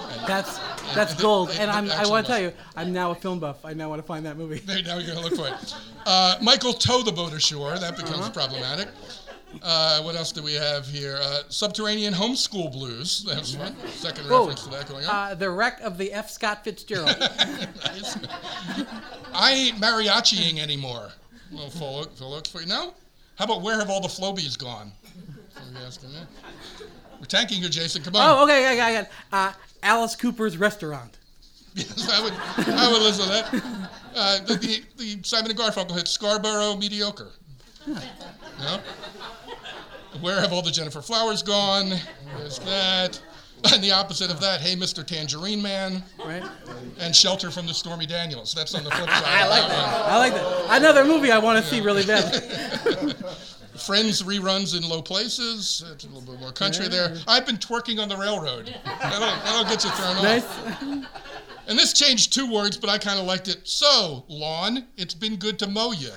And 0.08 0.26
That's 0.28 0.58
that's 0.94 1.14
gold. 1.20 1.50
It- 1.50 1.58
And 1.58 1.70
it 1.70 1.74
I'm, 1.74 1.90
I 1.90 2.06
want 2.08 2.26
to 2.26 2.32
tell 2.32 2.40
you, 2.40 2.52
I'm 2.76 2.92
now 2.92 3.10
a 3.10 3.14
film 3.14 3.40
buff. 3.40 3.64
I 3.64 3.72
now 3.74 3.88
want 3.88 4.00
to 4.00 4.06
find 4.06 4.24
that 4.26 4.36
movie. 4.36 4.58
There, 4.58 4.82
now 4.82 4.98
you're 4.98 5.14
gonna 5.14 5.26
look 5.26 5.34
for 5.36 5.48
it. 5.48 5.74
Uh, 6.06 6.36
Michael 6.42 6.72
tow 6.74 7.02
the 7.02 7.10
boat 7.12 7.32
ashore. 7.32 7.76
That 7.78 7.96
becomes 7.96 8.18
Uh-huh. 8.18 8.30
problematic. 8.30 8.88
Uh, 9.62 10.02
what 10.02 10.14
else 10.16 10.32
do 10.32 10.42
we 10.42 10.52
have 10.54 10.86
here? 10.86 11.18
Uh, 11.20 11.40
Subterranean 11.48 12.12
homeschool 12.12 12.70
blues. 12.72 13.24
That's 13.26 13.54
one. 13.56 13.74
Second 13.88 14.26
Whoa. 14.28 14.40
reference 14.40 14.64
to 14.64 14.70
that 14.70 14.86
going 14.88 15.06
on. 15.06 15.32
Uh, 15.32 15.34
the 15.34 15.50
wreck 15.50 15.80
of 15.80 15.96
the 15.98 16.12
F. 16.12 16.28
Scott 16.30 16.62
Fitzgerald. 16.62 17.08
I 19.32 19.52
ain't 19.52 19.76
mariachiing 19.80 20.58
anymore. 20.58 21.08
Well, 21.52 21.70
full 21.70 22.00
look, 22.00 22.16
full 22.16 22.30
looks 22.30 22.50
for 22.50 22.60
you. 22.60 22.66
No? 22.66 22.94
How 23.36 23.44
about 23.44 23.62
where 23.62 23.78
have 23.78 23.90
all 23.90 24.00
the 24.00 24.08
Flobies 24.08 24.58
gone? 24.58 24.92
What 25.54 25.82
are 25.82 25.86
asking 25.86 26.10
me? 26.10 26.20
We're 27.20 27.26
tanking 27.26 27.62
you, 27.62 27.68
Jason. 27.68 28.02
Come 28.02 28.16
on. 28.16 28.38
oh, 28.38 28.44
okay, 28.44 28.66
I 28.66 28.76
got, 28.76 28.88
I 28.88 28.92
got 28.92 29.08
uh, 29.32 29.52
Alice 29.82 30.16
Cooper's 30.16 30.56
restaurant. 30.56 31.18
Yes, 31.74 32.08
I 32.10 32.22
would, 32.22 32.32
I 32.68 32.90
would 32.90 33.02
listen 33.02 33.24
to 33.24 33.30
that. 33.30 33.90
Uh, 34.14 34.38
the, 34.46 34.54
the, 34.54 34.82
the 34.96 35.22
Simon 35.22 35.50
and 35.50 35.60
Garfunkel 35.60 35.94
hit 35.94 36.08
Scarborough 36.08 36.74
mediocre. 36.76 37.32
No? 37.86 38.80
Where 40.22 40.40
have 40.40 40.54
all 40.54 40.62
the 40.62 40.70
Gennifer 40.70 41.02
Flowers 41.02 41.42
gone? 41.42 41.92
There's 42.38 42.58
that. 42.60 43.20
And 43.74 43.82
the 43.82 43.90
opposite 43.90 44.30
of 44.30 44.38
that, 44.40 44.60
hey, 44.60 44.76
Mr. 44.76 45.04
Tangerine 45.04 45.60
Man, 45.60 46.02
Right? 46.24 46.42
and 47.00 47.14
Shelter 47.16 47.50
from 47.50 47.66
the 47.66 47.74
Stormy 47.74 48.06
Daniels. 48.06 48.52
That's 48.54 48.74
on 48.74 48.84
the 48.84 48.90
flip 48.90 49.08
side. 49.10 49.22
I 49.24 49.48
like 49.48 49.62
that 49.62 49.68
that. 49.70 50.06
I 50.12 50.18
like 50.18 50.34
that. 50.34 50.66
Another 50.82 51.04
movie 51.04 51.32
I 51.32 51.38
want 51.38 51.62
to 51.62 51.68
see 51.68 51.80
really 51.80 52.04
badly. 52.04 52.38
one. 53.12 53.14
Friends 53.76 54.22
reruns 54.22 54.76
in 54.76 54.88
low 54.88 55.02
places. 55.02 55.84
It's 55.92 56.04
a 56.04 56.08
little 56.08 56.22
bit 56.32 56.40
more 56.40 56.52
country 56.52 56.86
there. 56.88 57.16
I've 57.26 57.44
been 57.44 57.56
twerking 57.58 58.00
on 58.00 58.08
the 58.08 58.16
railroad. 58.16 58.74
That'll, 58.84 59.20
that'll 59.20 59.64
get 59.64 59.84
you 59.84 59.90
thrown 59.90 60.16
off. 60.16 60.22
Nice. 60.22 61.06
And 61.68 61.76
this 61.78 61.92
changed 61.92 62.32
two 62.32 62.50
words, 62.50 62.76
but 62.76 62.88
I 62.88 62.96
kind 62.98 63.18
of 63.18 63.26
liked 63.26 63.48
it. 63.48 63.66
So, 63.66 64.24
lawn, 64.28 64.86
it's 64.96 65.14
been 65.14 65.36
good 65.36 65.58
to 65.58 65.66
mow 65.66 65.90
you. 65.92 66.10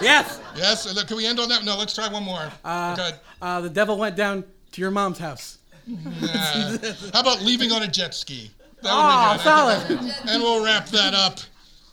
Yes. 0.00 0.40
Yes? 0.56 0.86
Uh, 0.86 1.04
Can 1.06 1.16
we 1.16 1.26
end 1.26 1.40
on 1.40 1.48
that? 1.48 1.64
No, 1.64 1.76
let's 1.76 1.94
try 1.94 2.08
one 2.08 2.22
more. 2.22 2.50
Good. 2.96 3.14
Uh, 3.40 3.60
the 3.62 3.70
devil 3.70 3.96
went 3.96 4.14
down 4.16 4.44
to 4.72 4.80
your 4.80 4.90
mom's 4.90 5.18
house. 5.18 5.58
How 7.12 7.20
about 7.20 7.42
leaving 7.42 7.72
on 7.72 7.82
a 7.82 7.88
jet 7.88 8.14
ski? 8.14 8.50
That 8.82 8.90
Oh, 8.92 9.36
be 9.38 9.42
good. 9.42 9.48
I 9.48 9.84
think 9.84 10.12
solid. 10.12 10.30
And 10.34 10.42
we'll 10.42 10.64
wrap 10.64 10.86
that 10.88 11.14
up 11.14 11.40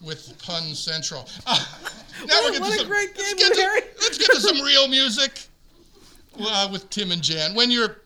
with 0.01 0.33
Pun 0.43 0.73
Central. 0.73 1.27
Uh, 1.45 1.63
now 2.25 2.35
we're 2.43 2.43
What 2.43 2.49
a- 2.49 2.51
getting 2.51 2.61
what 2.61 2.79
to 2.79 2.85
a 2.85 2.87
great 2.87 3.09
let's 3.17 3.33
game, 3.33 3.49
get 3.49 3.53
to, 3.55 3.83
let's 4.01 4.17
get 4.17 4.31
to 4.31 4.39
some 4.39 4.61
real 4.61 4.87
music 4.87 5.41
uh, 6.39 6.69
with 6.71 6.89
Tim 6.89 7.11
and 7.11 7.21
Jan. 7.21 7.53
When 7.53 7.69
you're, 7.71 7.97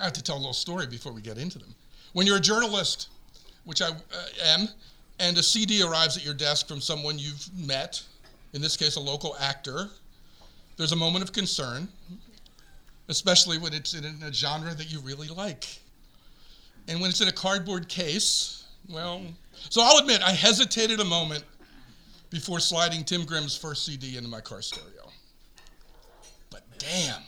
I 0.00 0.04
have 0.04 0.12
to 0.14 0.22
tell 0.22 0.36
a 0.36 0.38
little 0.38 0.52
story 0.52 0.86
before 0.86 1.12
we 1.12 1.20
get 1.22 1.38
into 1.38 1.58
them. 1.58 1.74
When 2.14 2.26
you're 2.26 2.36
a 2.38 2.40
journalist, 2.40 3.08
which 3.64 3.82
I 3.82 3.88
uh, 3.88 3.92
am, 4.44 4.68
and 5.20 5.36
a 5.38 5.42
CD 5.42 5.82
arrives 5.82 6.16
at 6.16 6.24
your 6.24 6.34
desk 6.34 6.66
from 6.66 6.80
someone 6.80 7.18
you've 7.18 7.48
met, 7.56 8.02
in 8.52 8.60
this 8.62 8.76
case, 8.76 8.96
a 8.96 9.00
local 9.00 9.36
actor, 9.40 9.88
there's 10.76 10.92
a 10.92 10.96
moment 10.96 11.22
of 11.24 11.32
concern, 11.32 11.86
especially 13.08 13.58
when 13.58 13.72
it's 13.72 13.94
in 13.94 14.04
a 14.04 14.32
genre 14.32 14.74
that 14.74 14.92
you 14.92 15.00
really 15.00 15.28
like. 15.28 15.66
And 16.88 17.00
when 17.00 17.10
it's 17.10 17.20
in 17.20 17.28
a 17.28 17.32
cardboard 17.32 17.88
case, 17.88 18.64
well, 18.88 19.22
so 19.70 19.82
I'll 19.82 19.98
admit, 19.98 20.22
I 20.22 20.32
hesitated 20.32 21.00
a 21.00 21.04
moment 21.04 21.44
before 22.30 22.60
sliding 22.60 23.04
Tim 23.04 23.24
Grimm's 23.24 23.56
first 23.56 23.86
CD 23.86 24.16
into 24.16 24.28
my 24.28 24.40
car 24.40 24.60
stereo. 24.60 25.10
But 26.50 26.64
damn. 26.78 27.22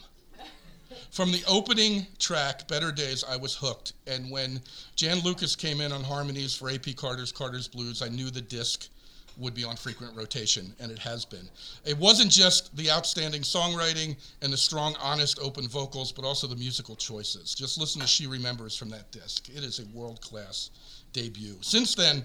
From 1.11 1.33
the 1.33 1.43
opening 1.49 2.07
track, 2.19 2.69
Better 2.69 2.93
Days, 2.93 3.25
I 3.25 3.37
was 3.37 3.55
hooked. 3.55 3.95
And 4.07 4.31
when 4.31 4.61
Jan 4.97 5.21
Lucas 5.21 5.57
came 5.57 5.81
in 5.81 5.93
on 5.93 6.03
harmonies 6.03 6.55
for 6.55 6.71
AP 6.71 6.95
Carter's 6.97 7.33
Carter's 7.33 7.69
Blues, 7.69 8.03
I 8.03 8.09
knew 8.09 8.31
the 8.31 8.43
disc 8.43 8.89
would 9.37 9.55
be 9.55 9.65
on 9.65 9.77
frequent 9.77 10.17
rotation, 10.17 10.75
and 10.81 10.91
it 10.91 10.99
has 10.99 11.25
been. 11.25 11.49
It 11.85 11.99
wasn't 11.99 12.31
just 12.31 12.75
the 12.77 12.91
outstanding 12.91 13.43
songwriting 13.43 14.17
and 14.43 14.53
the 14.53 14.57
strong, 14.57 14.97
honest, 15.01 15.39
open 15.41 15.69
vocals, 15.69 16.13
but 16.13 16.25
also 16.25 16.47
the 16.47 16.57
musical 16.57 16.97
choices. 16.97 17.55
Just 17.55 17.79
listen 17.79 18.01
to 18.01 18.07
She 18.07 18.27
Remembers 18.27 18.77
from 18.77 18.89
that 18.91 19.11
disc. 19.13 19.49
It 19.49 19.63
is 19.63 19.79
a 19.79 19.87
world 19.97 20.21
class 20.21 20.71
debut. 21.13 21.57
Since 21.61 21.95
then, 21.95 22.25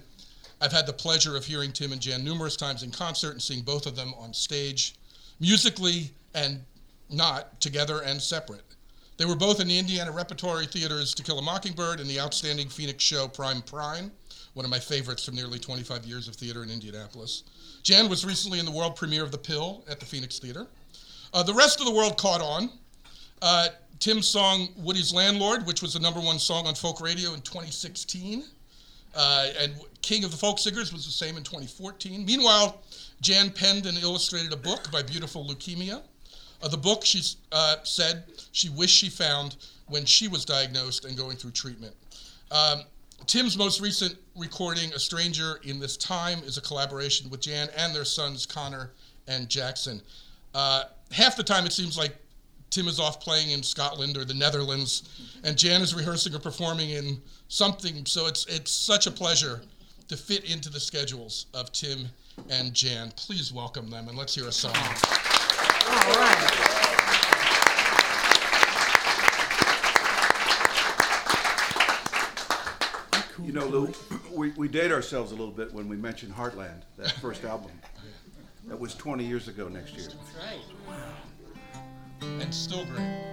I've 0.62 0.72
had 0.72 0.86
the 0.86 0.94
pleasure 0.94 1.36
of 1.36 1.46
hearing 1.46 1.72
Tim 1.72 1.92
and 1.92 2.02
Jan 2.02 2.24
numerous 2.24 2.56
times 2.56 2.84
in 2.84 2.92
concert 2.92 3.32
and 3.32 3.42
seeing 3.42 3.62
both 3.62 3.86
of 3.88 3.96
them 3.96 4.14
on 4.18 4.34
stage, 4.34 4.96
musically 5.40 6.12
and 6.34 6.62
not, 7.10 7.60
together 7.60 8.02
and 8.02 8.22
separate. 8.22 8.64
They 9.18 9.26
were 9.26 9.36
both 9.36 9.60
in 9.60 9.68
the 9.68 9.78
Indiana 9.78 10.12
Repertory 10.12 10.66
Theater's 10.66 11.14
To 11.16 11.24
Kill 11.24 11.40
a 11.40 11.42
Mockingbird 11.42 12.00
and 12.00 12.10
the 12.10 12.20
outstanding 12.20 12.70
Phoenix 12.70 13.04
show 13.04 13.28
Prime 13.28 13.62
Prime, 13.62 14.12
one 14.54 14.66
of 14.66 14.72
my 14.72 14.80
favorites 14.80 15.26
from 15.26 15.36
nearly 15.36 15.60
25 15.60 16.06
years 16.06 16.28
of 16.28 16.36
theater 16.36 16.64
in 16.64 16.70
Indianapolis. 16.70 17.44
Jan 17.84 18.10
was 18.10 18.26
recently 18.26 18.60
in 18.60 18.66
the 18.66 18.72
world 18.72 18.96
premiere 18.96 19.24
of 19.24 19.32
The 19.32 19.38
Pill 19.38 19.84
at 19.90 20.00
the 20.00 20.06
Phoenix 20.06 20.40
Theater. 20.40 20.68
Uh, 21.34 21.44
the 21.44 21.54
rest 21.54 21.80
of 21.80 21.86
the 21.86 21.94
world 21.94 22.18
caught 22.18 22.42
on. 22.42 22.70
Uh, 23.42 23.70
Tim's 24.00 24.28
song 24.28 24.70
Woody's 24.78 25.14
Landlord, 25.14 25.66
which 25.66 25.82
was 25.82 25.94
the 25.94 26.00
number 26.00 26.20
one 26.20 26.40
song 26.40 26.66
on 26.68 26.76
folk 26.76 27.02
radio 27.02 27.34
in 27.34 27.42
2016. 27.42 28.44
Uh, 29.16 29.48
and 29.60 29.74
King 30.02 30.24
of 30.24 30.32
the 30.32 30.38
Folk 30.38 30.58
Singers 30.58 30.92
was 30.92 31.06
the 31.06 31.12
same 31.12 31.38
in 31.38 31.44
2014. 31.44 32.26
Meanwhile, 32.26 32.82
Jan 33.22 33.52
penned 33.52 33.86
and 33.86 33.98
illustrated 33.98 34.52
a 34.54 34.58
book 34.58 34.92
by 34.92 35.04
Beautiful 35.04 35.46
Leukemia. 35.46 36.02
Uh, 36.62 36.68
the 36.68 36.78
book, 36.78 37.06
she 37.06 37.22
uh, 37.52 37.78
said, 37.84 38.24
she 38.52 38.70
wished 38.70 38.96
she 38.96 39.10
found 39.10 39.58
when 39.88 40.06
she 40.06 40.28
was 40.28 40.46
diagnosed 40.46 41.06
and 41.06 41.18
going 41.18 41.36
through 41.38 41.52
treatment. 41.52 41.94
Um, 42.52 42.82
Tim's 43.28 43.58
most 43.58 43.82
recent 43.82 44.16
recording, 44.36 44.92
A 44.94 45.00
Stranger 45.00 45.60
in 45.64 45.80
This 45.80 45.98
Time, 45.98 46.40
is 46.40 46.58
a 46.58 46.62
collaboration 46.62 47.30
with 47.30 47.42
Jan 47.42 47.70
and 47.78 47.94
their 47.94 48.06
sons, 48.06 48.46
Connor 48.46 48.92
and 49.28 49.48
Jackson. 49.48 50.02
Uh, 50.54 50.84
half 51.12 51.38
the 51.38 51.44
time, 51.44 51.66
it 51.66 51.72
seems 51.72 51.98
like 51.98 52.16
Tim 52.70 52.88
is 52.88 53.00
off 53.00 53.20
playing 53.20 53.52
in 53.52 53.62
Scotland 53.62 54.18
or 54.18 54.26
the 54.26 54.34
Netherlands, 54.34 55.38
and 55.44 55.58
Jan 55.58 55.82
is 55.82 55.94
rehearsing 55.94 56.34
or 56.34 56.40
performing 56.40 56.92
in 56.92 57.22
something. 57.48 58.06
So 58.06 58.28
it's 58.28 58.46
it's 58.48 58.72
such 58.72 59.08
a 59.08 59.12
pleasure 59.12 59.62
to 60.08 60.18
fit 60.18 60.50
into 60.52 60.70
the 60.70 60.80
schedules 60.80 61.46
of 61.54 61.72
Tim 61.72 62.08
and 62.50 62.74
Jan. 62.74 63.12
Please 63.16 63.54
welcome 63.54 63.90
them, 63.90 64.08
and 64.08 64.18
let's 64.18 64.36
hear 64.36 64.48
a 64.48 64.52
song. 64.52 64.76
All 64.76 66.14
right. 66.16 66.81
You 73.44 73.54
know, 73.54 73.66
Lou, 73.66 73.94
we, 74.34 74.52
we 74.52 74.68
date 74.68 74.92
ourselves 74.92 75.32
a 75.32 75.36
little 75.36 75.54
bit 75.54 75.74
when 75.74 75.88
we 75.88 75.96
mention 75.96 76.30
Heartland, 76.30 76.82
that 76.98 77.12
first 77.14 77.44
album. 77.44 77.72
That 78.68 78.80
was 78.80 78.94
20 78.96 79.26
years 79.26 79.48
ago 79.48 79.68
next 79.68 79.96
year. 79.96 80.08
That's 80.08 80.36
right. 80.36 80.62
Wow. 80.88 82.32
And 82.40 82.54
still 82.54 82.86
great. 82.86 83.32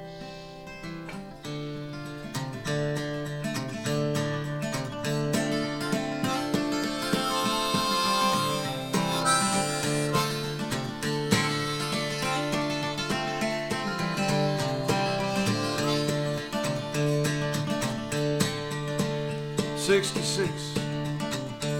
Sixty-six, 19.89 20.75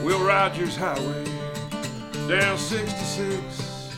Will 0.03 0.25
Rogers 0.25 0.75
Highway, 0.75 1.25
down 2.27 2.57
sixty-six. 2.57 3.93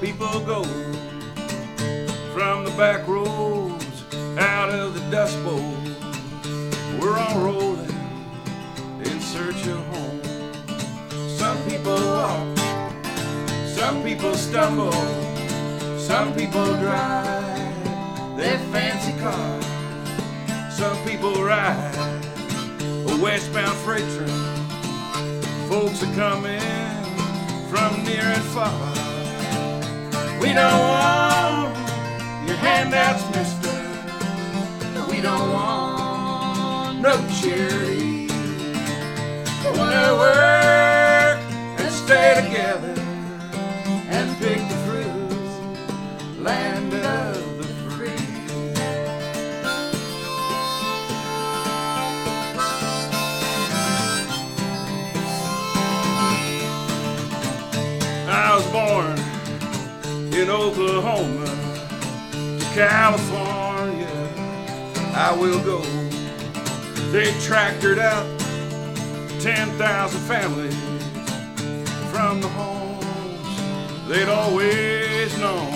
People 0.00 0.40
go 0.40 0.64
from 2.32 2.64
the 2.64 2.72
back 2.78 3.06
roads 3.06 4.04
out 4.38 4.70
of 4.70 4.94
the 4.94 5.00
dust 5.10 5.36
bowl. 5.44 5.76
We're 6.98 7.18
all 7.18 7.44
rolling 7.44 7.94
in 9.00 9.20
search 9.20 9.66
of 9.66 9.84
home. 9.94 10.22
Some 11.28 11.62
people 11.68 11.92
walk, 11.92 12.56
some 13.66 14.02
people 14.02 14.32
stumble, 14.32 14.92
some 15.98 16.32
people 16.34 16.64
drive 16.78 18.38
their 18.38 18.58
fancy 18.72 19.12
cars. 19.20 19.66
Some 20.74 20.96
people 21.04 21.44
ride 21.44 22.22
a 23.14 23.22
westbound 23.22 23.76
freight 23.78 24.08
train. 24.16 24.28
Folks 25.68 26.02
are 26.02 26.14
coming 26.14 26.60
from 27.68 28.02
near 28.04 28.22
and 28.22 28.42
far. 28.54 28.72
We 30.40 30.52
don't 30.52 30.80
want 30.80 31.76
your 32.46 32.56
handouts, 32.56 33.24
mister. 33.34 33.70
We 35.10 35.20
don't 35.20 35.52
want 35.52 37.00
no 37.00 37.14
charity. 37.40 38.28
We 39.62 39.78
wanna 39.78 40.53
in 60.34 60.50
Oklahoma 60.50 61.46
to 62.32 62.66
California. 62.74 64.08
I 65.14 65.36
will 65.38 65.62
go. 65.62 65.80
They 67.12 67.30
tractored 67.46 68.00
out 68.00 68.26
10,000 69.40 70.20
families 70.22 70.74
from 72.10 72.40
the 72.40 72.48
homes 72.48 72.74
they'd 74.08 74.28
always 74.28 75.38
known. 75.38 75.72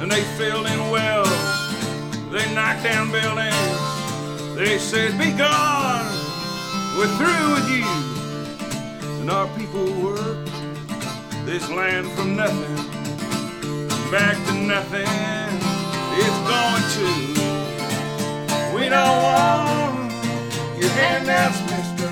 And 0.00 0.10
they 0.10 0.22
filled 0.36 0.66
in 0.66 0.90
wells, 0.90 1.28
they 2.32 2.52
knocked 2.54 2.82
down 2.82 3.12
buildings. 3.12 4.56
They 4.56 4.78
said, 4.78 5.16
Be 5.16 5.30
gone, 5.30 6.06
we're 6.98 7.14
through 7.18 7.52
with 7.54 7.70
you. 7.70 7.86
And 9.20 9.30
our 9.30 9.46
people 9.56 9.84
worked 10.02 10.50
this 11.46 11.70
land 11.70 12.10
from 12.12 12.34
nothing 12.34 12.81
back 14.12 14.36
to 14.44 14.52
nothing. 14.52 15.08
It's 16.20 16.38
going 16.52 16.84
to. 16.94 17.06
We 18.76 18.90
don't 18.90 19.22
want 19.22 20.12
your 20.78 20.90
handouts, 20.90 21.58
mister. 21.62 22.10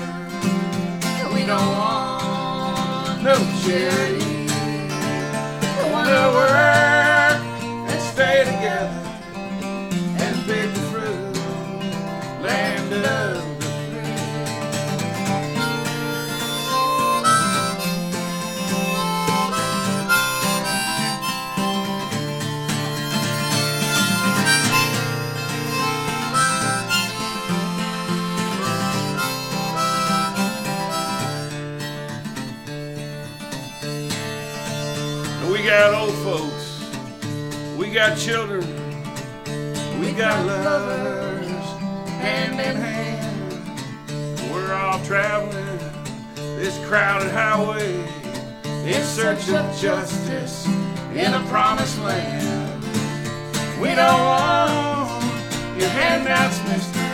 We 1.31 1.45
don't 1.45 1.71
want 1.77 3.21
no 3.21 3.35
charity. 3.61 4.47
We 5.77 5.91
want 5.91 6.07
to 6.09 6.23
work 6.33 7.39
and 7.91 8.01
stay 8.01 8.45
together 8.45 9.00
got 38.07 38.17
children, 38.17 38.65
we 39.99 40.11
got 40.13 40.43
lovers, 40.47 41.67
hand 42.17 42.59
in 42.59 42.75
hand. 42.75 44.51
We're 44.51 44.73
all 44.73 44.99
traveling 45.05 45.77
this 46.57 46.83
crowded 46.87 47.29
highway 47.29 47.93
in 48.91 49.03
search 49.03 49.47
of 49.49 49.77
justice 49.79 50.65
in 51.13 51.31
a 51.31 51.45
promised 51.47 51.99
land. 51.99 52.83
We 53.79 53.89
don't 53.93 54.19
want 54.19 55.23
your 55.79 55.89
handouts, 55.89 56.57
mister. 56.69 57.05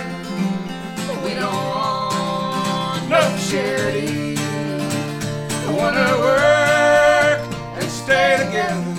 We 1.22 1.34
don't 1.34 1.53
want 1.53 3.10
no 3.10 3.38
charity. 3.50 4.38
I 4.39 5.74
wanna 5.77 6.18
work 6.22 7.42
and 7.75 7.92
stay 7.92 8.38
together 8.46 8.97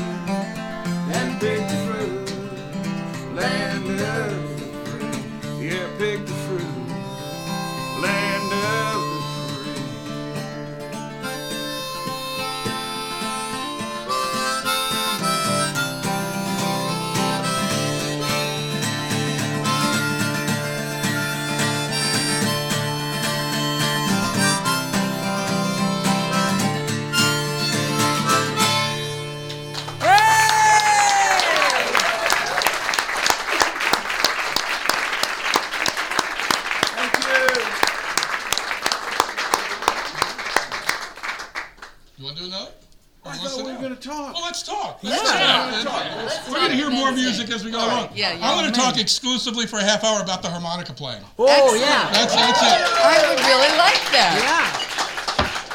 talk 48.98 49.02
exclusively 49.02 49.66
for 49.66 49.78
a 49.78 49.82
half 49.82 50.04
hour 50.04 50.22
about 50.22 50.42
the 50.42 50.48
harmonica 50.48 50.92
playing. 50.92 51.22
Oh 51.38 51.46
Excellent. 51.46 51.80
yeah, 51.80 52.10
That's, 52.12 52.34
that's 52.34 52.62
it. 52.62 52.96
I 52.98 53.28
would 53.28 53.40
really 53.40 53.78
like 53.78 54.12
that. 54.12 54.38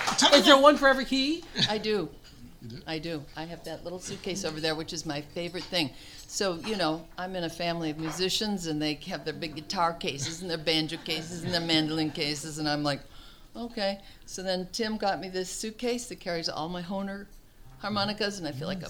yeah. 0.10 0.16
Tell 0.18 0.32
me 0.32 0.38
Is 0.38 0.46
there 0.46 0.54
about- 0.54 0.64
one 0.64 0.78
for 0.78 0.88
every 0.88 1.06
key? 1.06 1.44
I 1.70 1.78
do. 1.78 2.10
do? 2.68 2.78
I 2.88 3.00
do. 3.00 3.24
I 3.36 3.44
have 3.46 3.64
that 3.66 3.84
little 3.84 4.00
suitcase 4.00 4.46
over 4.46 4.60
there, 4.60 4.76
which 4.76 4.94
is 4.94 5.06
my 5.06 5.22
favorite 5.22 5.64
thing. 5.66 5.90
So, 6.28 6.56
you 6.66 6.76
know, 6.78 7.06
I'm 7.18 7.36
in 7.36 7.44
a 7.44 7.50
family 7.50 7.90
of 7.92 8.00
musicians, 8.00 8.68
and 8.68 8.82
they 8.82 8.96
have 9.08 9.26
their 9.26 9.34
big 9.34 9.56
guitar 9.56 9.94
cases, 9.94 10.42
and 10.42 10.50
their 10.50 10.58
banjo 10.58 10.98
cases, 10.98 11.44
and 11.44 11.54
their 11.54 11.62
mandolin 11.62 12.10
cases, 12.12 12.58
and 12.60 12.68
I'm 12.70 12.84
like, 12.84 13.02
okay. 13.56 14.00
So 14.26 14.42
then 14.42 14.68
Tim 14.72 14.98
got 14.98 15.20
me 15.20 15.30
this 15.30 15.50
suitcase 15.50 16.08
that 16.08 16.20
carries 16.20 16.50
all 16.50 16.70
my 16.70 16.82
Hohner 16.82 17.26
harmonicas, 17.84 18.40
and 18.40 18.48
I 18.48 18.52
feel 18.52 18.68
like 18.68 18.82
a, 18.82 18.90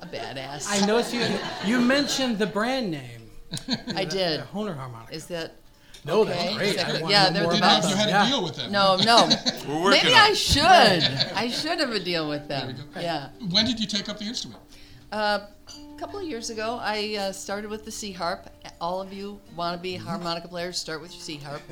a 0.00 0.06
badass. 0.06 0.66
I 0.68 0.84
noticed 0.86 1.12
you. 1.14 1.26
You 1.66 1.80
mentioned 1.80 2.38
the 2.38 2.46
brand 2.46 2.90
name. 2.90 3.21
I 3.96 4.04
did. 4.04 4.40
Yeah, 4.40 4.46
Hohner 4.52 4.76
harmonica. 4.76 5.14
Is 5.14 5.26
that 5.26 5.52
no, 6.04 6.22
okay? 6.22 6.30
that's 6.32 6.56
great. 6.56 6.68
Is 6.70 6.76
that 6.76 6.86
I 6.88 6.92
good? 6.92 7.02
wanna 7.02 7.12
Yeah, 7.14 7.30
they're 7.30 7.42
more 7.44 7.52
the 7.52 7.58
Didn't 7.60 7.68
know 7.70 7.78
about 7.78 7.84
if 7.84 7.90
you 7.90 7.96
them. 7.96 7.98
had 7.98 8.08
a 8.08 8.10
Yeah. 8.10 8.28
deal 8.30 8.44
with 8.44 8.56
them. 8.56 8.72
no, 8.72 8.96
no. 8.96 9.28
We're 9.68 9.82
working 9.84 10.02
Maybe 10.04 10.14
on 10.14 10.20
I 10.20 10.32
should. 10.34 11.32
I 11.36 11.48
should 11.48 11.78
have 11.80 11.90
a 11.92 12.00
deal 12.00 12.28
with 12.28 12.48
them. 12.48 12.74
Yeah. 12.96 13.28
When 13.50 13.64
did 13.66 13.78
you 13.78 13.86
take 13.86 14.08
up 14.08 14.18
the 14.18 14.24
instrument? 14.24 14.60
Uh, 15.12 15.40
a 15.68 15.98
couple 15.98 16.18
of 16.18 16.24
years 16.26 16.50
ago, 16.50 16.78
I 16.82 17.16
uh, 17.16 17.32
started 17.32 17.70
with 17.70 17.84
the 17.84 17.92
C 17.92 18.10
harp. 18.12 18.48
All 18.80 19.00
of 19.00 19.12
you 19.12 19.38
want 19.54 19.76
to 19.76 19.80
be 19.82 19.94
harmonica 19.94 20.48
players 20.48 20.78
start 20.78 21.00
with 21.00 21.12
your 21.12 21.20
C 21.20 21.36
harp, 21.36 21.62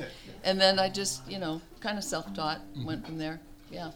and 0.43 0.61
then 0.61 0.79
I 0.79 0.87
just, 0.89 1.29
you 1.29 1.39
know, 1.39 1.59
kind 1.81 1.97
of 1.97 2.03
self-taught, 2.03 2.61
went 2.85 3.05
from 3.05 3.17
there. 3.17 3.41
Yeah. 3.71 3.91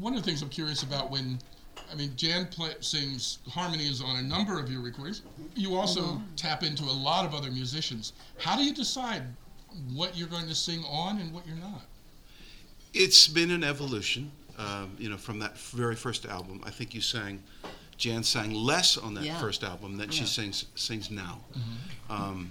One 0.00 0.14
of 0.14 0.20
the 0.22 0.24
things 0.28 0.40
I'm 0.42 0.48
curious 0.48 0.82
about 0.82 1.10
when, 1.10 1.38
I 1.90 1.94
mean, 1.96 2.12
Jan 2.16 2.46
play, 2.46 2.72
sings 2.80 3.38
harmonies 3.48 4.02
on 4.02 4.16
a 4.16 4.22
number 4.22 4.58
of 4.58 4.70
your 4.70 4.80
recordings. 4.82 5.22
You 5.54 5.76
also 5.76 6.02
Mm-hmm. 6.02 6.34
tap 6.36 6.62
into 6.62 6.84
a 6.84 6.92
lot 7.08 7.24
of 7.24 7.34
other 7.34 7.50
musicians. 7.50 8.12
How 8.38 8.56
do 8.56 8.64
you 8.64 8.74
decide 8.74 9.22
what 9.92 10.16
you're 10.16 10.28
going 10.28 10.46
to 10.48 10.54
sing 10.54 10.84
on 10.88 11.18
and 11.18 11.32
what 11.32 11.46
you're 11.46 11.56
not? 11.56 11.82
It's 12.92 13.26
been 13.26 13.50
an 13.50 13.64
evolution, 13.64 14.30
um, 14.58 14.92
you 14.98 15.08
know, 15.08 15.16
from 15.16 15.38
that 15.40 15.58
very 15.58 15.96
first 15.96 16.26
album. 16.26 16.60
I 16.64 16.70
think 16.70 16.94
you 16.94 17.00
sang, 17.00 17.42
Jan 17.96 18.22
sang 18.22 18.52
less 18.52 18.96
on 18.96 19.14
that 19.14 19.24
Yeah. 19.24 19.38
first 19.40 19.64
album 19.64 19.96
than 19.96 20.10
she 20.10 20.24
sings 20.24 20.66
sings 20.74 21.10
now. 21.10 21.40
Um, 22.10 22.50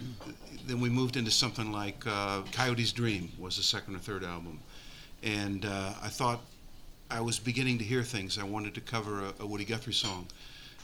then 0.67 0.79
we 0.81 0.89
moved 0.89 1.15
into 1.17 1.31
something 1.31 1.71
like 1.71 2.05
uh, 2.07 2.41
Coyote's 2.51 2.91
Dream 2.91 3.31
was 3.37 3.57
the 3.57 3.63
second 3.63 3.95
or 3.95 3.99
third 3.99 4.23
album, 4.23 4.59
and 5.21 5.65
uh, 5.65 5.93
I 6.01 6.09
thought 6.09 6.41
I 7.09 7.21
was 7.21 7.39
beginning 7.39 7.77
to 7.77 7.83
hear 7.83 8.03
things. 8.03 8.37
I 8.37 8.43
wanted 8.43 8.73
to 8.75 8.81
cover 8.81 9.21
a, 9.21 9.33
a 9.43 9.45
Woody 9.45 9.65
Guthrie 9.65 9.93
song, 9.93 10.27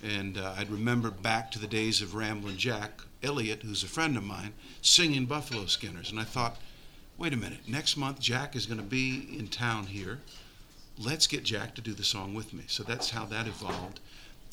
and 0.04 0.38
uh, 0.38 0.56
I'd 0.58 0.70
remember 0.70 1.12
back 1.12 1.52
to 1.52 1.60
the 1.60 1.68
days 1.68 2.02
of 2.02 2.16
Ramblin' 2.16 2.58
Jack 2.58 3.02
Elliott, 3.24 3.64
who's 3.64 3.84
a 3.84 3.88
friend 3.88 4.16
of 4.18 4.24
mine, 4.24 4.54
singing 4.82 5.26
Buffalo 5.26 5.66
Skinners, 5.66 6.12
and 6.12 6.20
I 6.20 6.24
thought 6.24 6.58
wait 7.20 7.34
a 7.34 7.38
minute, 7.38 7.60
next 7.68 7.98
month 7.98 8.20
Jack 8.20 8.56
is 8.56 8.66
going 8.66 8.80
to 8.80 8.84
be 8.84 9.28
in 9.38 9.50
town 9.50 9.86
here. 9.86 10.20
Let's 10.98 11.28
get 11.28 11.44
Jack 11.44 11.76
to 11.76 11.82
do 11.82 11.94
the 11.94 12.04
song 12.04 12.34
with 12.34 12.54
me. 12.54 12.64
So 12.68 12.82
that's 12.82 13.10
how 13.10 13.26
that 13.26 13.46
evolved. 13.46 14.00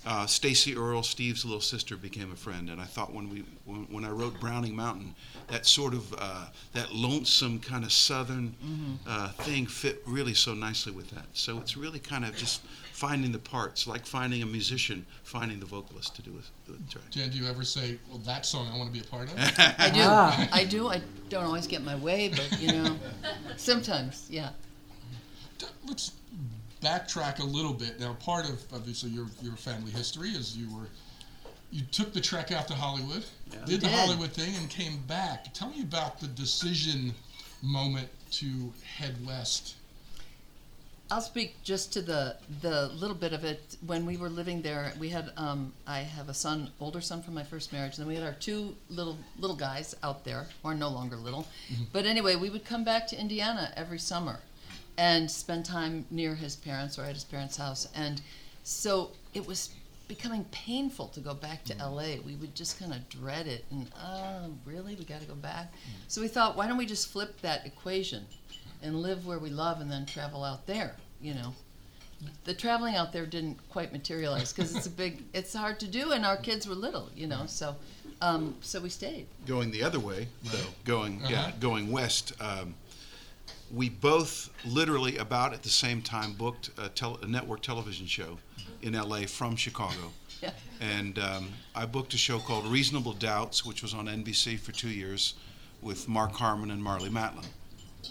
Uh, 0.07 0.25
Stacey 0.25 0.77
Earle, 0.77 1.03
Steve's 1.03 1.45
little 1.45 1.61
sister, 1.61 1.97
became 1.97 2.31
a 2.31 2.37
friend, 2.37 2.71
and 2.71 2.81
I 2.81 2.85
thought 2.85 3.12
when 3.12 3.29
we 3.29 3.45
when, 3.64 3.87
when 3.90 4.05
I 4.05 4.11
wrote 4.11 4.38
Browning 4.38 4.77
Mountain, 4.77 5.16
that 5.49 5.66
sort 5.66 5.95
of 5.95 6.14
uh, 6.16 6.47
that 6.75 6.92
lonesome 6.92 7.59
kind 7.59 7.85
of 7.85 7.92
southern 7.92 8.55
uh, 9.07 9.31
thing 9.31 9.66
fit 9.66 10.03
really 10.07 10.35
so 10.35 10.55
nicely 10.55 10.92
with 10.92 11.11
that. 11.11 11.27
So 11.33 11.59
it's 11.59 11.77
really 11.77 11.99
kind 11.99 12.25
of 12.25 12.37
just 12.37 12.62
finding 12.92 13.33
the 13.33 13.38
parts, 13.38 13.87
like 13.87 14.07
finding 14.07 14.42
a 14.42 14.47
musician, 14.47 15.05
finding 15.23 15.61
the 15.61 15.66
vocalist 15.66 16.16
to 16.16 16.23
do 16.23 16.31
a, 16.31 16.71
do 16.71 16.79
a 16.79 16.90
track. 16.90 17.11
Jan, 17.11 17.29
do 17.29 17.37
you 17.37 17.47
ever 17.47 17.62
say, 17.62 17.99
well, 18.09 18.19
that 18.19 18.47
song 18.47 18.71
I 18.73 18.79
want 18.79 18.92
to 18.92 18.92
be 18.92 19.05
a 19.05 19.11
part 19.11 19.31
of? 19.31 19.38
I 19.79 19.90
do. 19.90 20.01
Ah. 20.03 20.49
I 20.53 20.64
do. 20.64 20.88
I 20.88 21.03
don't 21.29 21.45
always 21.45 21.66
get 21.66 21.83
my 21.83 21.97
way, 21.97 22.29
but 22.29 22.61
you 22.61 22.73
know, 22.73 22.97
sometimes, 23.57 24.29
yeah. 24.31 24.51
Let's 25.87 26.12
backtrack 26.83 27.41
a 27.41 27.45
little 27.45 27.73
bit. 27.73 27.99
Now, 28.01 28.15
part 28.15 28.49
of 28.49 28.62
obviously 28.73 29.11
your 29.11 29.27
your 29.43 29.57
family 29.57 29.91
history 29.91 30.31
is 30.31 30.57
you 30.57 30.75
were 30.75 30.87
you 31.71 31.83
took 31.91 32.12
the 32.12 32.21
trek 32.21 32.53
out 32.53 32.69
to 32.69 32.75
Hollywood, 32.75 33.25
did 33.67 33.81
the 33.81 33.89
Hollywood 33.89 34.33
thing, 34.33 34.55
and 34.57 34.71
came 34.71 34.99
back. 35.09 35.53
Tell 35.53 35.69
me 35.69 35.83
about 35.83 36.21
the 36.21 36.29
decision 36.29 37.12
moment 37.62 38.09
to 38.33 38.73
head 38.85 39.15
west. 39.27 39.75
I'll 41.09 41.21
speak 41.21 41.62
just 41.62 41.93
to 41.93 42.03
the 42.03 42.37
the 42.62 42.89
little 42.89 43.15
bit 43.15 43.33
of 43.33 43.45
it. 43.45 43.77
When 43.87 44.07
we 44.07 44.17
were 44.17 44.29
living 44.29 44.62
there, 44.62 44.93
we 44.99 45.09
had 45.09 45.31
um, 45.37 45.73
I 45.87 46.01
have 46.01 46.29
a 46.29 46.35
son, 46.35 46.71
older 46.81 47.01
son 47.01 47.23
from 47.23 47.35
my 47.35 47.45
first 47.45 47.73
marriage. 47.73 47.97
And 47.97 48.01
then 48.01 48.09
we 48.09 48.17
had 48.17 48.25
our 48.25 48.35
two 48.35 48.75
little 48.91 49.17
little 49.39 49.55
guys 49.57 49.95
out 50.03 50.25
there, 50.25 50.49
who 50.62 50.69
are 50.69 50.75
no 50.75 50.89
longer 50.89 51.17
little. 51.17 51.47
But 51.93 52.07
anyway, 52.07 52.35
we 52.35 52.51
would 52.51 52.65
come 52.65 52.83
back 52.83 53.07
to 53.09 53.21
Indiana 53.21 53.73
every 53.77 54.01
summer, 54.01 54.41
and 54.98 55.30
spend 55.30 55.64
time 55.64 56.04
near 56.11 56.35
his 56.35 56.56
parents 56.56 56.98
or 56.98 57.02
at 57.04 57.14
his 57.14 57.24
parents' 57.24 57.56
house. 57.56 57.88
And 57.94 58.20
so 58.62 59.11
it 59.35 59.46
was 59.46 59.70
becoming 60.09 60.44
painful 60.52 61.09
to 61.09 61.20
go 61.20 61.35
back 61.35 61.64
to 61.64 61.74
LA. 61.76 62.16
We 62.24 62.37
would 62.37 62.54
just 62.54 62.78
kind 62.78 62.92
of 62.92 63.09
dread 63.09 63.46
it, 63.46 63.64
and 63.70 63.88
oh, 64.00 64.50
really, 64.64 64.94
we 64.94 65.04
got 65.04 65.20
to 65.20 65.26
go 65.26 65.35
back. 65.35 65.72
So 66.09 66.20
we 66.20 66.28
thought, 66.28 66.56
why 66.56 66.66
don't 66.68 66.76
we 66.78 66.87
just 66.87 67.09
flip 67.09 67.40
that 67.42 67.66
equation? 67.66 68.24
and 68.82 69.00
live 69.00 69.26
where 69.26 69.38
we 69.38 69.48
love 69.48 69.80
and 69.80 69.90
then 69.90 70.04
travel 70.04 70.44
out 70.44 70.66
there 70.66 70.94
you 71.18 71.32
know 71.32 71.54
the 72.44 72.52
traveling 72.52 72.94
out 72.94 73.11
there 73.11 73.24
didn't 73.24 73.59
quite 73.70 73.90
materialize 73.90 74.52
because 74.52 74.76
it's 74.76 74.87
a 74.87 74.90
big 74.90 75.22
it's 75.32 75.54
hard 75.54 75.80
to 75.80 75.88
do 75.88 76.12
and 76.12 76.26
our 76.26 76.37
kids 76.37 76.68
were 76.68 76.74
little 76.74 77.09
you 77.16 77.26
know 77.26 77.44
so 77.46 77.74
um, 78.20 78.54
so 78.61 78.78
we 78.80 78.90
stayed 78.90 79.26
going 79.46 79.70
the 79.70 79.82
other 79.82 79.98
way, 79.98 80.28
though, 80.44 80.59
going 80.85 81.20
yeah, 81.28 81.40
Uh-huh. 81.40 81.52
going 81.59 81.90
west. 81.90 82.32
Um, 82.40 82.74
we 83.72 83.88
both 83.88 84.50
literally 84.64 85.16
about 85.16 85.52
at 85.52 85.62
the 85.62 85.68
same 85.68 86.02
time 86.02 86.33
booked 86.33 86.70
a, 86.79 86.88
tel- 86.88 87.18
a 87.22 87.26
network 87.26 87.62
television 87.62 88.07
show 88.07 88.38
in 88.83 88.94
LA 88.94 89.22
from 89.22 89.57
Chicago. 89.57 90.12
Yeah. 90.42 90.50
And 90.83 91.18
um, 91.18 91.48
I 91.74 91.87
booked 91.87 92.12
a 92.12 92.18
show 92.18 92.38
called 92.38 92.66
Reasonable 92.66 93.14
Doubts, 93.14 93.64
which 93.64 93.81
was 93.81 93.94
on 93.94 94.05
NBC 94.05 94.59
for 94.59 94.70
two 94.70 94.90
years 94.90 95.33
with 95.81 96.09
Mark 96.09 96.33
Harmon 96.33 96.70
and 96.70 96.83
Marlee 96.83 97.09
Matlin. 97.09 97.46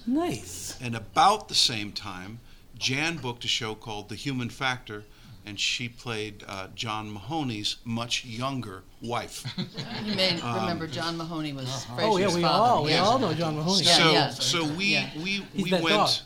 Nice. 0.07 0.75
And 0.81 0.95
about 0.95 1.49
the 1.49 1.53
same 1.53 1.91
time, 1.91 2.39
Jan 2.79 3.17
booked 3.17 3.45
a 3.45 3.47
show 3.47 3.75
called 3.75 4.09
The 4.09 4.15
Human 4.15 4.49
Factor, 4.49 5.03
and 5.45 5.59
she 5.59 5.87
played 5.87 6.43
uh, 6.47 6.67
John 6.75 7.11
Mahoney's 7.11 7.77
much 7.85 8.25
younger 8.25 8.83
wife. 9.01 9.45
you 10.03 10.15
may 10.15 10.39
remember 10.41 10.87
john 10.87 11.15
mahoney 11.17 11.53
was 11.53 11.85
Frasier's 11.85 12.03
Oh 12.03 12.17
yeah, 12.17 12.33
we 12.33 12.41
father 12.41 12.47
all 12.47 12.83
we 12.83 12.91
yeah. 12.91 13.03
all 13.03 13.19
know 13.19 13.33
John 13.33 13.55
Mahoney. 13.55 13.83
Yeah, 13.83 13.97
so, 13.97 14.11
yeah. 14.11 14.29
so 14.29 14.65
we 14.65 14.85
Yeah. 14.85 15.09
we 15.17 15.45
He's 15.53 15.71
we 15.71 15.81
went. 15.81 16.23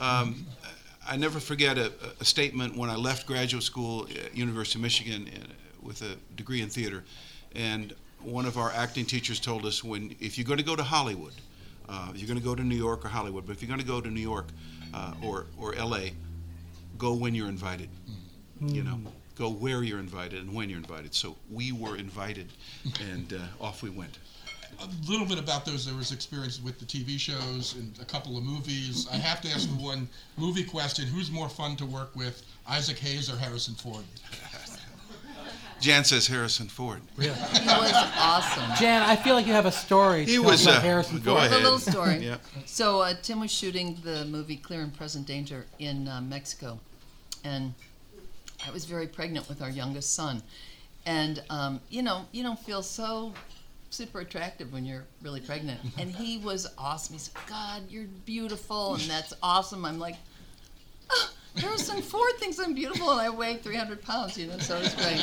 Um, 0.00 0.46
I 1.06 1.16
never 1.16 1.40
forget 1.40 1.78
a, 1.78 1.92
a 2.20 2.24
statement 2.24 2.76
when 2.76 2.88
I 2.88 2.96
left 2.96 3.26
graduate 3.26 3.64
school 3.64 4.06
at 4.24 4.36
University 4.36 4.78
of 4.78 4.82
Michigan 4.82 5.28
uh, 5.28 5.46
with 5.82 6.02
a 6.02 6.16
degree 6.36 6.62
in 6.62 6.68
theater, 6.68 7.04
and 7.54 7.92
one 8.20 8.46
of 8.46 8.56
our 8.56 8.70
acting 8.70 9.04
teachers 9.04 9.40
told 9.40 9.66
us 9.66 9.82
when 9.82 10.14
if 10.20 10.38
you're 10.38 10.46
going 10.46 10.58
to 10.58 10.64
go 10.64 10.76
to 10.76 10.82
Hollywood, 10.82 11.34
uh, 11.88 12.12
you're 12.14 12.28
going 12.28 12.38
to 12.38 12.44
go 12.44 12.54
to 12.54 12.62
New 12.62 12.76
York 12.76 13.04
or 13.04 13.08
Hollywood, 13.08 13.46
but 13.46 13.52
if 13.52 13.62
you're 13.62 13.68
going 13.68 13.80
to 13.80 13.86
go 13.86 14.00
to 14.00 14.08
New 14.08 14.20
York 14.20 14.46
uh, 14.94 15.12
or 15.22 15.46
or 15.58 15.74
L.A., 15.74 16.12
go 16.98 17.14
when 17.14 17.34
you're 17.34 17.48
invited. 17.48 17.88
You 18.68 18.84
know, 18.84 18.98
go 19.36 19.50
where 19.50 19.82
you're 19.82 19.98
invited 19.98 20.40
and 20.42 20.54
when 20.54 20.68
you're 20.70 20.78
invited. 20.78 21.14
So 21.14 21.36
we 21.50 21.72
were 21.72 21.96
invited, 21.96 22.48
and 23.00 23.32
uh, 23.32 23.64
off 23.64 23.82
we 23.82 23.90
went. 23.90 24.18
A 24.80 25.10
little 25.10 25.26
bit 25.26 25.38
about 25.38 25.64
those. 25.64 25.84
There 25.84 25.94
was 25.94 26.12
experience 26.12 26.60
with 26.60 26.78
the 26.78 26.84
TV 26.84 27.18
shows 27.18 27.74
and 27.76 27.92
a 28.00 28.04
couple 28.04 28.36
of 28.36 28.42
movies. 28.42 29.06
I 29.12 29.16
have 29.16 29.40
to 29.42 29.48
ask 29.48 29.68
the 29.68 29.82
one 29.82 30.08
movie 30.36 30.64
question: 30.64 31.06
Who's 31.06 31.30
more 31.30 31.48
fun 31.48 31.76
to 31.76 31.86
work 31.86 32.14
with, 32.16 32.42
Isaac 32.68 32.98
Hayes 32.98 33.30
or 33.30 33.36
Harrison 33.36 33.74
Ford? 33.74 34.04
Jan 35.82 36.04
says 36.04 36.28
Harrison 36.28 36.68
Ford. 36.68 37.00
Really? 37.16 37.34
he 37.34 37.66
was 37.66 37.92
awesome 38.16 38.62
Jan, 38.78 39.02
I 39.02 39.16
feel 39.16 39.34
like 39.34 39.48
you 39.48 39.52
have 39.52 39.66
a 39.66 39.72
story. 39.72 40.24
He 40.24 40.34
to 40.36 40.42
was, 40.42 40.64
uh, 40.64 40.70
about 40.70 40.82
Harrison 40.84 41.18
go 41.18 41.32
Ford. 41.32 41.42
I 41.42 41.48
have 41.48 41.60
a 41.60 41.64
little 41.64 41.78
story. 41.80 42.18
Yeah. 42.22 42.36
So 42.66 43.00
uh, 43.00 43.14
Tim 43.20 43.40
was 43.40 43.50
shooting 43.50 43.98
the 44.04 44.24
movie 44.26 44.56
Clear 44.56 44.82
and 44.82 44.94
Present 44.94 45.26
Danger 45.26 45.66
in 45.80 46.06
uh, 46.06 46.20
Mexico, 46.20 46.78
and 47.42 47.74
I 48.66 48.70
was 48.70 48.84
very 48.84 49.06
pregnant 49.06 49.48
with 49.48 49.62
our 49.62 49.70
youngest 49.70 50.14
son, 50.14 50.42
and 51.06 51.42
um, 51.50 51.80
you 51.90 52.02
know 52.02 52.26
you 52.32 52.42
don't 52.42 52.58
feel 52.58 52.82
so 52.82 53.32
super 53.90 54.20
attractive 54.20 54.72
when 54.72 54.84
you're 54.84 55.04
really 55.22 55.40
pregnant, 55.40 55.80
and 55.98 56.10
he 56.10 56.38
was 56.38 56.66
awesome. 56.78 57.14
He 57.14 57.18
said, 57.18 57.34
"God, 57.48 57.82
you're 57.90 58.06
beautiful, 58.24 58.94
and 58.94 59.02
that's 59.04 59.34
awesome." 59.42 59.84
I'm 59.84 59.98
like. 59.98 60.16
there 61.54 61.68
are 61.68 61.76
some 61.76 62.00
Ford 62.00 62.32
things 62.38 62.58
I'm 62.58 62.72
beautiful, 62.72 63.10
and 63.10 63.20
I 63.20 63.28
weigh 63.28 63.56
300 63.56 64.00
pounds. 64.00 64.38
You 64.38 64.46
know, 64.46 64.56
so 64.58 64.78
it 64.78 64.84
was 64.84 64.94
great. 64.94 65.22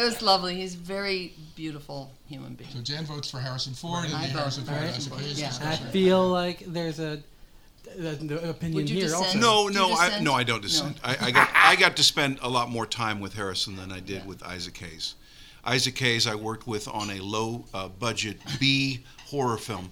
It 0.00 0.04
was 0.04 0.22
lovely. 0.22 0.54
He's 0.54 0.76
a 0.76 0.78
very 0.78 1.34
beautiful 1.56 2.12
human 2.28 2.54
being. 2.54 2.70
So 2.70 2.80
Jan 2.80 3.04
votes 3.04 3.28
for 3.28 3.40
Harrison 3.40 3.74
Ford, 3.74 4.04
and 4.04 4.14
I 4.14 4.28
the 4.28 4.34
vote 4.34 4.38
Harrison 4.38 4.64
Ford 4.64 4.78
Harrison 4.78 5.12
Isaac 5.14 5.60
Yeah. 5.60 5.68
I 5.68 5.76
feel 5.90 6.28
like 6.28 6.60
there's 6.60 7.00
a, 7.00 7.04
a, 7.10 7.14
a 7.14 7.20
opinion 7.98 8.74
Would 8.74 8.90
you 8.90 8.96
here 8.96 9.04
dissent? 9.04 9.24
also. 9.26 9.38
No, 9.38 9.68
no, 9.68 9.88
you 9.88 9.94
I, 9.96 10.20
no, 10.20 10.32
I 10.34 10.42
don't 10.44 10.56
No. 10.58 10.62
dissent. 10.62 10.98
I, 11.02 11.16
I 11.20 11.30
got 11.30 11.48
I 11.54 11.76
got 11.76 11.96
to 11.96 12.02
spend 12.02 12.38
a 12.42 12.48
lot 12.48 12.68
more 12.70 12.86
time 12.86 13.20
with 13.20 13.34
Harrison 13.34 13.76
than 13.76 13.90
I 13.92 14.00
did 14.00 14.26
with 14.26 14.42
Isaac 14.42 14.76
Hayes. 14.78 15.14
Isaac 15.64 15.98
Hayes, 15.98 16.26
I 16.26 16.34
worked 16.34 16.66
with 16.66 16.86
on 16.88 17.10
a 17.10 17.18
low 17.20 17.64
uh, 17.74 17.88
budget 17.88 18.38
B 18.60 19.00
horror 19.26 19.56
film, 19.58 19.90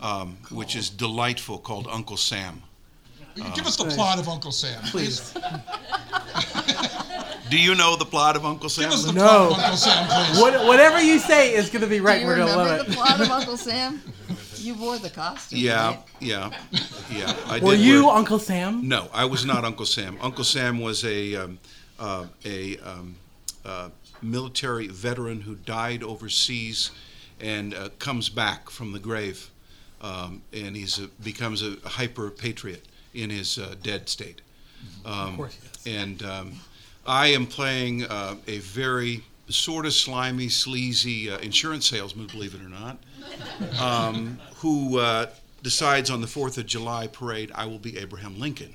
um, 0.00 0.38
which 0.50 0.74
is 0.74 0.88
delightful, 0.88 1.58
called 1.58 1.86
Uncle 1.90 2.16
Sam. 2.16 2.62
Give 3.54 3.66
us 3.66 3.76
the 3.76 3.84
Nice. 3.84 3.94
plot 3.96 4.18
of 4.18 4.28
Uncle 4.30 4.50
Sam, 4.52 4.82
Please. 4.84 5.34
Do 7.50 7.58
you 7.60 7.74
know 7.76 7.94
the 7.94 8.04
plot 8.06 8.34
of 8.34 8.44
Uncle 8.44 8.68
Sam? 8.68 8.84
Give 8.84 8.92
us 8.92 9.04
the 9.04 9.12
No. 9.12 9.48
plot 9.48 9.50
of 9.50 9.52
Uncle 9.58 9.76
Sam, 9.76 10.06
please. 10.08 10.40
What, 10.40 10.66
whatever 10.66 11.00
you 11.00 11.18
say 11.20 11.54
is 11.54 11.68
going 11.70 11.82
to 11.82 11.86
be 11.86 12.00
right. 12.00 12.14
Do 12.16 12.20
you 12.22 12.26
We're 12.26 12.36
going 12.36 12.48
to 12.48 12.52
remember 12.58 12.78
love 12.78 12.86
the 12.88 12.94
plot 12.94 13.20
of 13.20 13.30
Uncle 13.30 13.56
Sam? 13.56 14.00
You 14.66 14.74
wore 14.74 14.98
the 14.98 15.10
costume. 15.10 15.60
yeah, 15.60 15.86
right? 15.86 16.02
yeah, 16.18 16.50
yeah. 17.08 17.36
I 17.46 17.60
Were 17.60 17.76
did 17.76 17.82
you 17.82 18.06
wear- 18.06 18.16
Uncle 18.16 18.40
Sam? 18.40 18.88
No, 18.88 19.08
I 19.12 19.24
was 19.24 19.44
not 19.44 19.64
Uncle 19.64 19.86
Sam. 19.86 20.18
Uncle 20.20 20.42
Sam 20.42 20.80
was 20.80 21.04
a 21.04 21.36
um, 21.36 21.58
uh, 22.00 22.26
a 22.44 22.76
um, 22.78 23.14
uh, 23.64 23.90
military 24.20 24.88
veteran 24.88 25.42
who 25.42 25.54
died 25.54 26.02
overseas 26.02 26.90
and 27.40 27.74
uh, 27.74 27.90
comes 28.00 28.28
back 28.28 28.68
from 28.68 28.90
the 28.90 28.98
grave, 28.98 29.50
um, 30.02 30.42
and 30.52 30.74
he's 30.74 30.98
a, 30.98 31.06
becomes 31.22 31.62
a 31.62 31.76
hyper 31.88 32.28
patriot 32.30 32.88
in 33.14 33.30
his 33.30 33.58
uh, 33.58 33.76
dead 33.84 34.08
state. 34.08 34.40
Um, 35.04 35.36
course 35.36 35.54
he 35.54 35.60
does. 35.68 35.86
And 35.86 36.22
um, 36.24 36.52
I 37.06 37.28
am 37.28 37.46
playing 37.46 38.04
uh, 38.04 38.34
a 38.48 38.58
very 38.58 39.22
sort 39.48 39.86
of 39.86 39.92
slimy, 39.92 40.48
sleazy 40.48 41.30
uh, 41.30 41.38
insurance 41.38 41.86
salesman, 41.86 42.26
believe 42.26 42.54
it 42.54 42.60
or 42.60 42.68
not, 42.68 42.98
um, 43.80 44.38
who 44.56 44.98
uh, 44.98 45.26
decides 45.62 46.10
on 46.10 46.20
the 46.20 46.26
Fourth 46.26 46.58
of 46.58 46.66
July 46.66 47.06
parade 47.06 47.50
I 47.54 47.66
will 47.66 47.78
be 47.78 47.96
Abraham 47.98 48.38
Lincoln. 48.38 48.74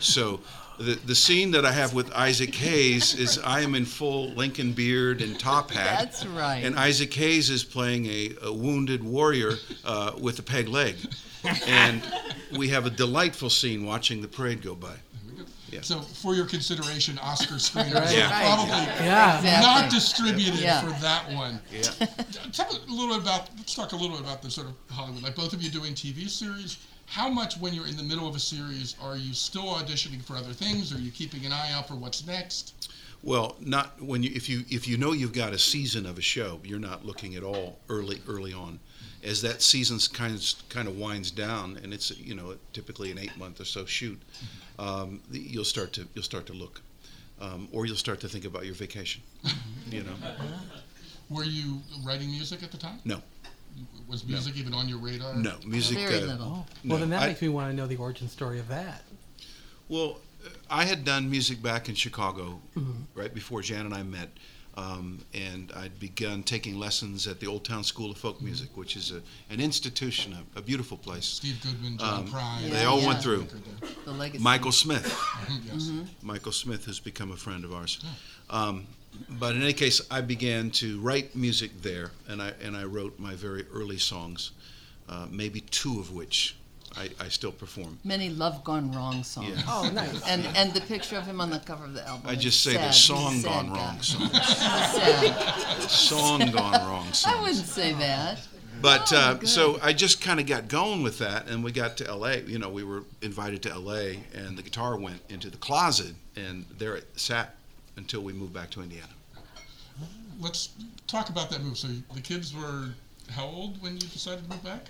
So. 0.00 0.40
The, 0.76 0.98
the 1.06 1.14
scene 1.14 1.52
that 1.52 1.64
I 1.64 1.70
have 1.70 1.94
with 1.94 2.10
Isaac 2.14 2.52
Hayes 2.56 3.14
is 3.14 3.38
I 3.38 3.60
am 3.60 3.76
in 3.76 3.84
full 3.84 4.30
Lincoln 4.30 4.72
beard 4.72 5.22
and 5.22 5.38
top 5.38 5.70
hat. 5.70 6.00
That's 6.00 6.26
right. 6.26 6.64
And 6.64 6.74
Isaac 6.74 7.14
Hayes 7.14 7.48
is 7.48 7.62
playing 7.62 8.06
a, 8.06 8.32
a 8.42 8.52
wounded 8.52 9.00
warrior 9.00 9.52
uh, 9.84 10.14
with 10.20 10.40
a 10.40 10.42
peg 10.42 10.66
leg. 10.66 10.96
And 11.68 12.02
we 12.58 12.70
have 12.70 12.86
a 12.86 12.90
delightful 12.90 13.50
scene 13.50 13.86
watching 13.86 14.20
the 14.20 14.26
parade 14.26 14.62
go 14.62 14.74
by. 14.74 14.96
Yeah. 15.74 15.80
So, 15.82 16.00
for 16.00 16.34
your 16.36 16.46
consideration, 16.46 17.18
Oscar 17.18 17.54
screeners 17.54 17.94
Right. 17.94 18.16
Yeah. 18.16 18.28
probably 18.54 18.68
Yeah. 19.04 19.38
Exactly. 19.38 19.66
not 19.66 19.90
distributed 19.90 20.60
Yeah. 20.60 20.80
for 20.82 21.00
that 21.02 21.32
one. 21.32 21.60
Yeah. 21.72 21.82
Tell 22.52 22.72
me 22.72 22.78
a 22.88 22.92
little 22.92 23.14
bit 23.16 23.22
about. 23.22 23.50
Let's 23.56 23.74
talk 23.74 23.90
a 23.92 23.96
little 23.96 24.16
bit 24.16 24.20
about 24.24 24.40
the 24.40 24.50
sort 24.50 24.68
of 24.68 24.74
Hollywood. 24.94 25.22
Like 25.24 25.34
both 25.34 25.52
of 25.52 25.60
you 25.62 25.70
doing 25.70 25.94
TV 25.94 26.28
series. 26.28 26.76
How 27.06 27.28
much, 27.28 27.56
when 27.58 27.74
you're 27.74 27.86
in 27.86 27.96
the 27.96 28.02
middle 28.02 28.26
of 28.26 28.34
a 28.34 28.40
series, 28.40 28.94
are 29.02 29.16
you 29.16 29.34
still 29.34 29.64
auditioning 29.74 30.22
for 30.24 30.36
other 30.36 30.52
things? 30.54 30.92
Are 30.92 30.98
you 30.98 31.10
keeping 31.10 31.44
an 31.44 31.52
eye 31.52 31.72
out 31.72 31.86
for 31.88 31.96
what's 31.96 32.24
next? 32.26 32.72
Well, 33.22 33.56
not 33.60 34.00
when 34.00 34.22
you 34.22 34.30
if 34.34 34.48
you 34.48 34.64
if 34.70 34.86
you 34.86 34.96
know 34.96 35.12
you've 35.12 35.32
got 35.32 35.52
a 35.52 35.58
season 35.58 36.06
of 36.06 36.18
a 36.18 36.22
show, 36.22 36.60
you're 36.62 36.78
not 36.78 37.04
looking 37.04 37.34
at 37.34 37.42
all 37.42 37.78
early 37.88 38.20
early 38.28 38.52
on. 38.52 38.78
As 39.22 39.40
that 39.40 39.62
season's 39.62 40.06
kind 40.06 40.34
of 40.34 40.68
kind 40.68 40.86
of 40.86 40.98
winds 40.98 41.30
down, 41.30 41.78
and 41.82 41.92
it's 41.94 42.10
you 42.18 42.34
know 42.34 42.56
typically 42.74 43.10
an 43.10 43.18
eight 43.18 43.36
month 43.38 43.58
or 43.60 43.64
so 43.64 43.86
shoot, 43.86 44.20
um, 44.78 45.20
you'll 45.30 45.64
start 45.64 45.92
to 45.94 46.06
you'll 46.14 46.24
start 46.24 46.46
to 46.46 46.52
look. 46.52 46.80
um, 47.40 47.68
or 47.72 47.84
you'll 47.86 47.96
start 47.96 48.20
to 48.20 48.28
think 48.28 48.44
about 48.44 48.64
your 48.64 48.74
vacation. 48.74 49.22
you 49.90 50.02
know, 50.02 50.14
Were 51.30 51.44
you 51.44 51.80
writing 52.04 52.30
music 52.30 52.62
at 52.62 52.70
the 52.70 52.78
time? 52.78 53.00
no, 53.04 53.20
Was 54.08 54.24
music 54.26 54.56
even 54.56 54.72
on 54.74 54.88
your 54.88 54.98
radar? 54.98 55.34
no 55.34 55.54
music. 55.66 55.98
Very 55.98 56.22
uh, 56.22 56.26
little. 56.26 56.66
Well, 56.84 56.98
then 56.98 57.10
that 57.10 57.22
I- 57.22 57.26
makes 57.28 57.42
me 57.42 57.48
want 57.48 57.70
to 57.70 57.76
know 57.76 57.86
the 57.86 57.96
origin 57.96 58.28
story 58.28 58.58
of 58.60 58.68
that. 58.68 59.02
Well, 59.88 60.18
I 60.70 60.84
had 60.84 61.04
done 61.04 61.30
music 61.30 61.62
back 61.62 61.88
in 61.88 61.94
Chicago 61.94 62.60
Mm-hmm. 62.76 63.18
right 63.20 63.32
before 63.34 63.62
Jan 63.62 63.84
and 63.86 63.94
I 63.94 64.02
met, 64.02 64.30
um, 64.76 65.20
and 65.32 65.70
I'd 65.76 65.98
begun 66.00 66.42
taking 66.42 66.78
lessons 66.78 67.26
at 67.26 67.38
the 67.40 67.46
Old 67.46 67.64
Town 67.64 67.84
School 67.84 68.10
of 68.10 68.16
Mm-hmm. 68.16 68.26
Folk 68.28 68.42
Music, 68.42 68.68
which 68.76 68.96
is 68.96 69.12
a, 69.12 69.20
an 69.52 69.60
institution, 69.60 70.32
a, 70.56 70.58
a 70.58 70.62
beautiful 70.62 70.96
place. 70.96 71.24
Steve 71.26 71.60
Goodman, 71.62 71.98
John 71.98 72.24
Um, 72.24 72.26
Prine. 72.28 72.70
They 72.70 72.84
all 72.84 73.00
Yeah. 73.00 73.06
went 73.08 73.22
through. 73.22 73.46
The 74.04 74.12
legacy. 74.12 74.42
Michael 74.42 74.72
Smith, 74.72 75.06
yes. 75.72 75.90
Michael 76.22 76.52
Smith 76.52 76.86
has 76.86 76.98
become 77.00 77.30
a 77.32 77.36
friend 77.36 77.64
of 77.64 77.72
ours. 77.72 78.04
Um, 78.50 78.86
but 79.28 79.54
in 79.54 79.62
any 79.62 79.72
case, 79.72 80.00
I 80.10 80.20
began 80.22 80.70
to 80.72 80.98
write 81.00 81.36
music 81.36 81.70
there, 81.82 82.10
and 82.28 82.42
I 82.42 82.52
and 82.60 82.76
I 82.76 82.82
wrote 82.84 83.18
my 83.20 83.34
very 83.36 83.64
early 83.72 83.98
songs, 83.98 84.50
uh, 85.08 85.26
maybe 85.30 85.60
two 85.60 86.00
of 86.00 86.12
which 86.12 86.56
I, 86.96 87.10
I 87.20 87.28
still 87.28 87.52
perform. 87.52 87.98
Many 88.04 88.30
love 88.30 88.62
gone 88.64 88.92
wrong 88.92 89.24
songs. 89.24 89.48
Yeah. 89.48 89.62
Oh, 89.66 89.90
nice. 89.92 90.22
And 90.28 90.46
and 90.56 90.72
the 90.72 90.80
picture 90.82 91.16
of 91.16 91.26
him 91.26 91.40
on 91.40 91.50
the 91.50 91.58
cover 91.58 91.84
of 91.84 91.94
the 91.94 92.06
album. 92.06 92.28
I 92.28 92.34
just 92.34 92.62
say 92.62 92.74
sad. 92.74 92.88
the 92.88 92.92
song 92.92 93.34
sad 93.40 93.44
gone 93.44 93.66
guy. 93.68 93.74
wrong 93.74 94.00
songs. 94.00 94.30
He's 94.32 94.56
sad. 94.56 95.90
song 95.90 96.38
gone 96.50 96.88
wrong 96.88 97.12
songs. 97.12 97.34
I 97.34 97.40
wouldn't 97.40 97.66
say 97.66 97.92
that. 97.94 98.40
But 98.80 99.12
Oh, 99.12 99.16
uh, 99.16 99.44
so 99.46 99.78
I 99.82 99.92
just 99.92 100.20
kind 100.20 100.38
of 100.40 100.46
got 100.46 100.68
going 100.68 101.02
with 101.02 101.18
that, 101.18 101.48
and 101.48 101.64
we 101.64 101.72
got 101.72 101.96
to 101.98 102.06
L.A. 102.06 102.42
You 102.42 102.58
know, 102.58 102.68
we 102.68 102.84
were 102.84 103.04
invited 103.22 103.62
to 103.62 103.70
L.A., 103.70 104.20
and 104.34 104.58
the 104.58 104.62
guitar 104.62 104.98
went 104.98 105.20
into 105.30 105.48
the 105.48 105.56
closet, 105.56 106.14
and 106.36 106.66
there 106.76 106.96
it 106.96 107.06
sat 107.18 107.54
until 107.96 108.20
we 108.20 108.32
moved 108.32 108.52
back 108.52 108.70
to 108.70 108.82
Indiana. 108.82 109.08
Let's 110.38 110.70
talk 111.06 111.28
about 111.30 111.48
that 111.50 111.62
move. 111.62 111.78
So 111.78 111.88
the 112.12 112.20
kids 112.20 112.54
were 112.54 112.90
how 113.30 113.46
old 113.46 113.80
when 113.82 113.94
you 113.94 114.00
decided 114.00 114.44
to 114.44 114.50
move 114.50 114.62
back? 114.64 114.82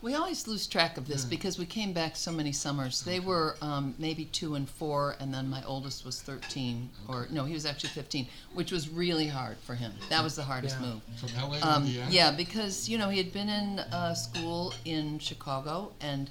We 0.00 0.14
always 0.14 0.46
lose 0.46 0.68
track 0.68 0.96
of 0.96 1.08
this 1.08 1.24
because 1.24 1.58
we 1.58 1.66
came 1.66 1.92
back 1.92 2.14
so 2.14 2.30
many 2.30 2.52
summers. 2.52 3.00
They 3.02 3.18
were 3.18 3.56
um, 3.60 3.96
maybe 3.98 4.26
two 4.26 4.54
and 4.54 4.68
four, 4.70 5.16
and 5.18 5.34
then 5.34 5.48
my 5.50 5.62
oldest 5.64 6.04
was 6.04 6.22
13, 6.22 6.88
or 7.08 7.26
no, 7.30 7.44
he 7.44 7.52
was 7.52 7.66
actually 7.66 7.90
15, 7.90 8.28
which 8.54 8.70
was 8.70 8.88
really 8.88 9.26
hard 9.26 9.56
for 9.58 9.74
him. 9.74 9.92
That 10.08 10.22
was 10.22 10.36
the 10.36 10.44
hardest 10.44 10.76
Yeah. 10.78 10.86
move. 10.86 11.00
From 11.16 11.30
LA 11.50 11.58
to 11.58 11.66
Um, 11.68 11.82
Indiana? 11.86 12.10
yeah, 12.12 12.30
because 12.30 12.88
you 12.88 12.96
know 12.96 13.08
he 13.08 13.18
had 13.18 13.32
been 13.32 13.48
in 13.48 13.80
uh, 13.80 14.14
school 14.14 14.72
in 14.84 15.18
Chicago 15.18 15.92
and 16.00 16.30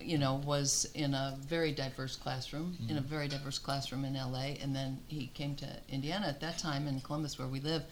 you 0.00 0.16
know 0.16 0.36
was 0.46 0.86
in 0.94 1.12
a 1.12 1.36
very 1.42 1.72
diverse 1.72 2.16
classroom 2.16 2.78
in 2.88 2.96
a 2.96 3.02
very 3.02 3.28
diverse 3.28 3.58
classroom 3.58 4.06
in 4.06 4.14
LA, 4.14 4.56
and 4.62 4.74
then 4.74 4.98
he 5.08 5.26
came 5.34 5.54
to 5.56 5.66
Indiana 5.90 6.28
at 6.28 6.40
that 6.40 6.56
time 6.56 6.88
in 6.88 6.98
Columbus 7.02 7.38
where 7.38 7.48
we 7.48 7.60
live. 7.60 7.82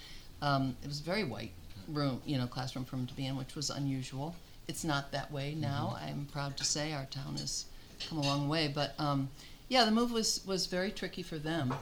Um, 0.40 0.76
it 0.82 0.88
was 0.88 1.00
a 1.00 1.02
very 1.02 1.24
white 1.24 1.52
room, 1.88 2.22
you 2.24 2.38
know, 2.38 2.46
classroom 2.46 2.86
for 2.86 2.96
him 2.96 3.06
to 3.06 3.14
be 3.14 3.26
in, 3.26 3.36
which 3.36 3.54
was 3.54 3.68
unusual. 3.68 4.34
It's 4.68 4.84
not 4.84 5.12
that 5.12 5.32
way 5.32 5.54
now. 5.54 5.96
I'm 6.00 6.28
proud 6.30 6.56
to 6.58 6.64
say 6.64 6.92
our 6.92 7.06
town 7.06 7.36
has 7.38 7.64
come 8.06 8.18
a 8.18 8.22
long 8.22 8.48
way, 8.48 8.68
but 8.68 8.94
um, 8.98 9.30
yeah, 9.68 9.84
the 9.84 9.90
move 9.90 10.12
was 10.12 10.44
was 10.46 10.66
very 10.66 10.90
tricky 10.90 11.22
for 11.22 11.38
them. 11.38 11.74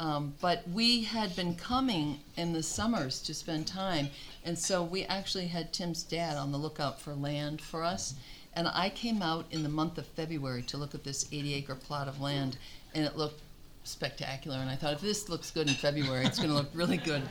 Um, 0.00 0.34
but 0.40 0.66
we 0.68 1.04
had 1.04 1.36
been 1.36 1.54
coming 1.54 2.20
in 2.36 2.52
the 2.54 2.62
summers 2.62 3.20
to 3.22 3.34
spend 3.34 3.66
time, 3.66 4.08
and 4.44 4.58
so 4.58 4.82
we 4.82 5.04
actually 5.04 5.46
had 5.46 5.72
Tim's 5.72 6.02
dad 6.02 6.36
on 6.36 6.50
the 6.50 6.58
lookout 6.58 7.00
for 7.00 7.14
land 7.14 7.60
for 7.60 7.84
us. 7.84 8.14
And 8.54 8.66
I 8.68 8.90
came 8.90 9.22
out 9.22 9.46
in 9.50 9.62
the 9.62 9.68
month 9.68 9.98
of 9.98 10.06
February 10.06 10.62
to 10.62 10.76
look 10.76 10.94
at 10.94 11.04
this 11.04 11.26
80 11.30 11.54
acre 11.54 11.74
plot 11.74 12.08
of 12.08 12.20
land, 12.20 12.56
and 12.94 13.04
it 13.04 13.16
looked 13.16 13.40
spectacular. 13.84 14.56
And 14.56 14.68
I 14.68 14.76
thought, 14.76 14.94
if 14.94 15.00
this 15.00 15.28
looks 15.28 15.50
good 15.50 15.68
in 15.68 15.74
February, 15.74 16.24
it's 16.26 16.38
going 16.38 16.50
to 16.50 16.56
look 16.56 16.70
really 16.74 16.98
good 16.98 17.22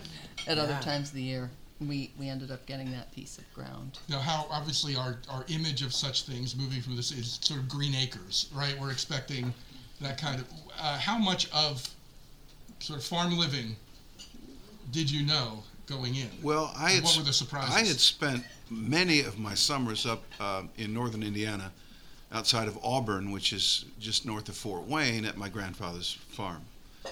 at 0.48 0.58
other 0.58 0.78
times 0.82 1.10
of 1.10 1.16
the 1.16 1.22
year. 1.24 1.50
And 1.82 1.90
we, 1.90 2.12
we 2.20 2.30
ended 2.30 2.52
up 2.52 2.64
getting 2.68 2.92
that 2.92 3.12
piece 3.12 3.40
of 3.40 3.54
ground. 3.56 3.98
Now, 4.08 4.20
how 4.20 4.46
obviously 4.52 4.96
our, 4.96 5.18
our 5.28 5.44
image 5.50 5.82
of 5.82 5.92
such 5.92 6.24
things 6.24 6.56
moving 6.56 6.80
from 6.80 6.96
this 6.96 7.12
is 7.12 7.40
sort 7.42 7.60
of 7.60 7.68
green 7.68 7.96
acres, 7.96 8.50
right? 8.54 8.80
We're 8.80 8.92
expecting 8.92 9.52
that 10.00 10.22
kind 10.22 10.40
of. 10.40 10.48
Uh, 10.80 11.00
how 11.00 11.18
much 11.18 11.50
of 11.52 11.90
sort 12.78 13.00
of 13.00 13.06
farm 13.06 13.36
living 13.36 13.76
did 14.92 15.10
you 15.10 15.26
know 15.26 15.64
going 15.88 16.16
in? 16.16 16.30
Well, 16.44 16.72
I 16.78 16.92
had 16.92 17.04
What 17.04 17.18
were 17.18 17.24
the 17.24 17.34
surprises? 17.34 17.74
I 17.74 17.80
had 17.80 18.00
spent 18.00 18.44
many 18.70 19.22
of 19.22 19.40
my 19.40 19.56
summers 19.56 20.06
up 20.06 20.24
uh, 20.40 20.64
in 20.78 20.94
northern 20.94 21.24
Indiana, 21.24 21.72
outside 22.32 22.68
of 22.68 22.78
Auburn, 22.84 23.32
which 23.32 23.54
is 23.54 23.86
just 24.00 24.24
north 24.24 24.50
of 24.50 24.56
Fort 24.56 24.84
Wayne, 24.84 25.26
at 25.26 25.36
my 25.36 25.50
grandfather's 25.50 26.14
farm. 26.30 26.62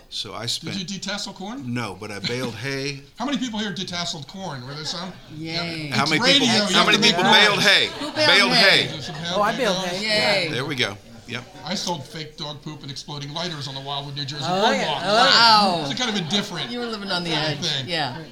So 0.09 0.33
I 0.33 0.45
spent. 0.47 0.77
Did 0.77 0.89
you 0.91 0.99
detassel 0.99 1.33
corn? 1.35 1.71
no, 1.73 1.95
but 1.99 2.11
I 2.11 2.19
baled 2.19 2.53
hay. 2.55 3.01
How 3.17 3.25
many 3.25 3.37
people 3.37 3.59
here 3.59 3.71
detasseled 3.73 4.27
corn? 4.27 4.65
Were 4.65 4.73
there 4.73 4.85
some? 4.85 5.11
Yay. 5.35 5.87
How 5.87 6.05
many 6.05 6.21
radio, 6.21 6.39
people? 6.47 6.69
you 6.69 6.75
How 6.75 6.85
many 6.85 6.97
people 6.97 7.23
noise. 7.23 7.47
baled 7.47 7.59
hay? 7.59 7.85
Who 7.99 8.11
baled 8.11 8.51
hay? 8.53 8.83
Is 8.85 9.07
there 9.07 9.15
Oh, 9.35 9.41
I 9.41 9.51
help? 9.51 9.57
bailed 9.57 9.75
Guys? 9.85 9.97
hay. 10.01 10.45
Yay. 10.45 10.51
There 10.51 10.65
we 10.65 10.75
go. 10.75 10.97
Yep. 11.27 11.43
I 11.63 11.75
sold 11.75 12.05
fake 12.07 12.37
dog 12.37 12.61
poop 12.63 12.81
and 12.81 12.89
exploding 12.89 13.33
lighters 13.33 13.67
on 13.67 13.75
the 13.75 13.81
Wildwood, 13.81 14.15
New 14.15 14.25
Jersey 14.25 14.45
Oh, 14.47 14.61
boardwalk. 14.61 15.01
yeah. 15.01 15.01
Oh, 15.03 15.75
yeah. 15.77 15.81
It's 15.91 15.93
a 15.99 16.03
kind 16.03 16.09
of 16.17 16.25
a 16.25 16.29
different. 16.29 16.71
You 16.71 16.79
were 16.79 16.87
living 16.87 17.11
on 17.11 17.23
the 17.23 17.31
edge. 17.31 17.59
Thing. 17.59 17.87
Yeah. 17.87 18.23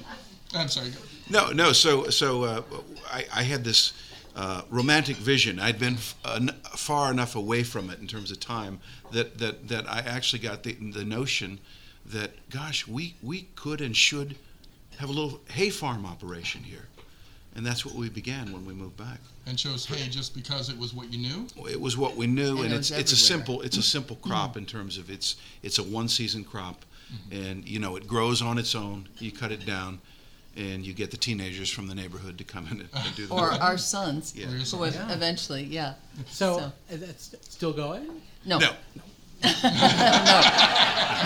I'm 0.54 0.68
sorry. 0.68 0.90
No, 1.30 1.50
no. 1.50 1.72
So, 1.72 2.08
so 2.10 2.42
uh, 2.42 2.62
I, 3.12 3.24
I 3.32 3.42
had 3.44 3.62
this 3.62 3.92
uh, 4.38 4.62
romantic 4.70 5.16
vision. 5.16 5.58
I'd 5.58 5.80
been 5.80 5.94
f- 5.94 6.14
uh, 6.24 6.46
far 6.76 7.10
enough 7.10 7.34
away 7.34 7.64
from 7.64 7.90
it 7.90 7.98
in 7.98 8.06
terms 8.06 8.30
of 8.30 8.38
time 8.38 8.78
that 9.10 9.36
that, 9.38 9.66
that 9.68 9.90
I 9.90 9.98
actually 9.98 10.38
got 10.38 10.62
the, 10.62 10.74
the 10.74 11.04
notion 11.04 11.58
that, 12.06 12.30
gosh, 12.48 12.86
we 12.86 13.16
we 13.20 13.48
could 13.56 13.80
and 13.80 13.96
should 13.96 14.36
have 14.98 15.08
a 15.10 15.12
little 15.12 15.40
hay 15.50 15.70
farm 15.70 16.06
operation 16.06 16.62
here, 16.62 16.86
and 17.56 17.66
that's 17.66 17.84
what 17.84 17.96
we 17.96 18.08
began 18.08 18.52
when 18.52 18.64
we 18.64 18.74
moved 18.74 18.96
back. 18.96 19.18
And 19.46 19.58
chose 19.58 19.84
hay 19.86 20.08
just 20.08 20.34
because 20.36 20.68
it 20.70 20.78
was 20.78 20.94
what 20.94 21.12
you 21.12 21.18
knew. 21.18 21.48
It 21.68 21.80
was 21.80 21.96
what 21.96 22.14
we 22.16 22.28
knew, 22.28 22.58
And 22.58 22.66
and, 22.66 22.72
it 22.74 22.76
it's 22.76 22.90
was 22.90 23.00
it's 23.00 23.12
a 23.12 23.16
simple 23.16 23.60
it's 23.62 23.76
a 23.76 23.82
simple 23.82 24.16
crop 24.16 24.56
in 24.56 24.66
terms 24.66 24.98
of 24.98 25.10
it's 25.10 25.34
it's 25.64 25.78
a 25.78 25.82
one 25.82 26.08
season 26.08 26.44
crop, 26.44 26.84
and 27.32 27.68
you 27.68 27.80
know 27.80 27.96
it 27.96 28.06
grows 28.06 28.40
on 28.40 28.56
its 28.56 28.76
own. 28.76 29.08
You 29.18 29.32
cut 29.32 29.50
it 29.50 29.66
down, 29.66 29.98
and 30.58 30.84
you 30.84 30.92
get 30.92 31.10
the 31.10 31.16
teenagers 31.16 31.70
from 31.70 31.86
the 31.86 31.94
neighborhood 31.94 32.36
to 32.38 32.44
come 32.44 32.66
in 32.66 32.80
and, 32.80 32.88
and 32.92 33.14
do 33.16 33.26
the 33.26 33.32
Or 33.34 33.42
work. 33.50 33.60
our 33.62 33.78
sons, 33.78 34.34
Yeah. 34.36 34.46
Or 34.46 34.50
your 34.50 34.58
who 34.58 34.64
sons. 34.64 34.96
have 34.96 35.10
eventually, 35.10 35.62
yeah. 35.64 35.94
So, 36.26 36.58
So- 36.58 36.64
uh, 36.64 36.70
is 36.90 37.00
that 37.30 37.44
still 37.44 37.72
going? 37.72 38.06
No. 38.44 38.58
No, 38.58 38.70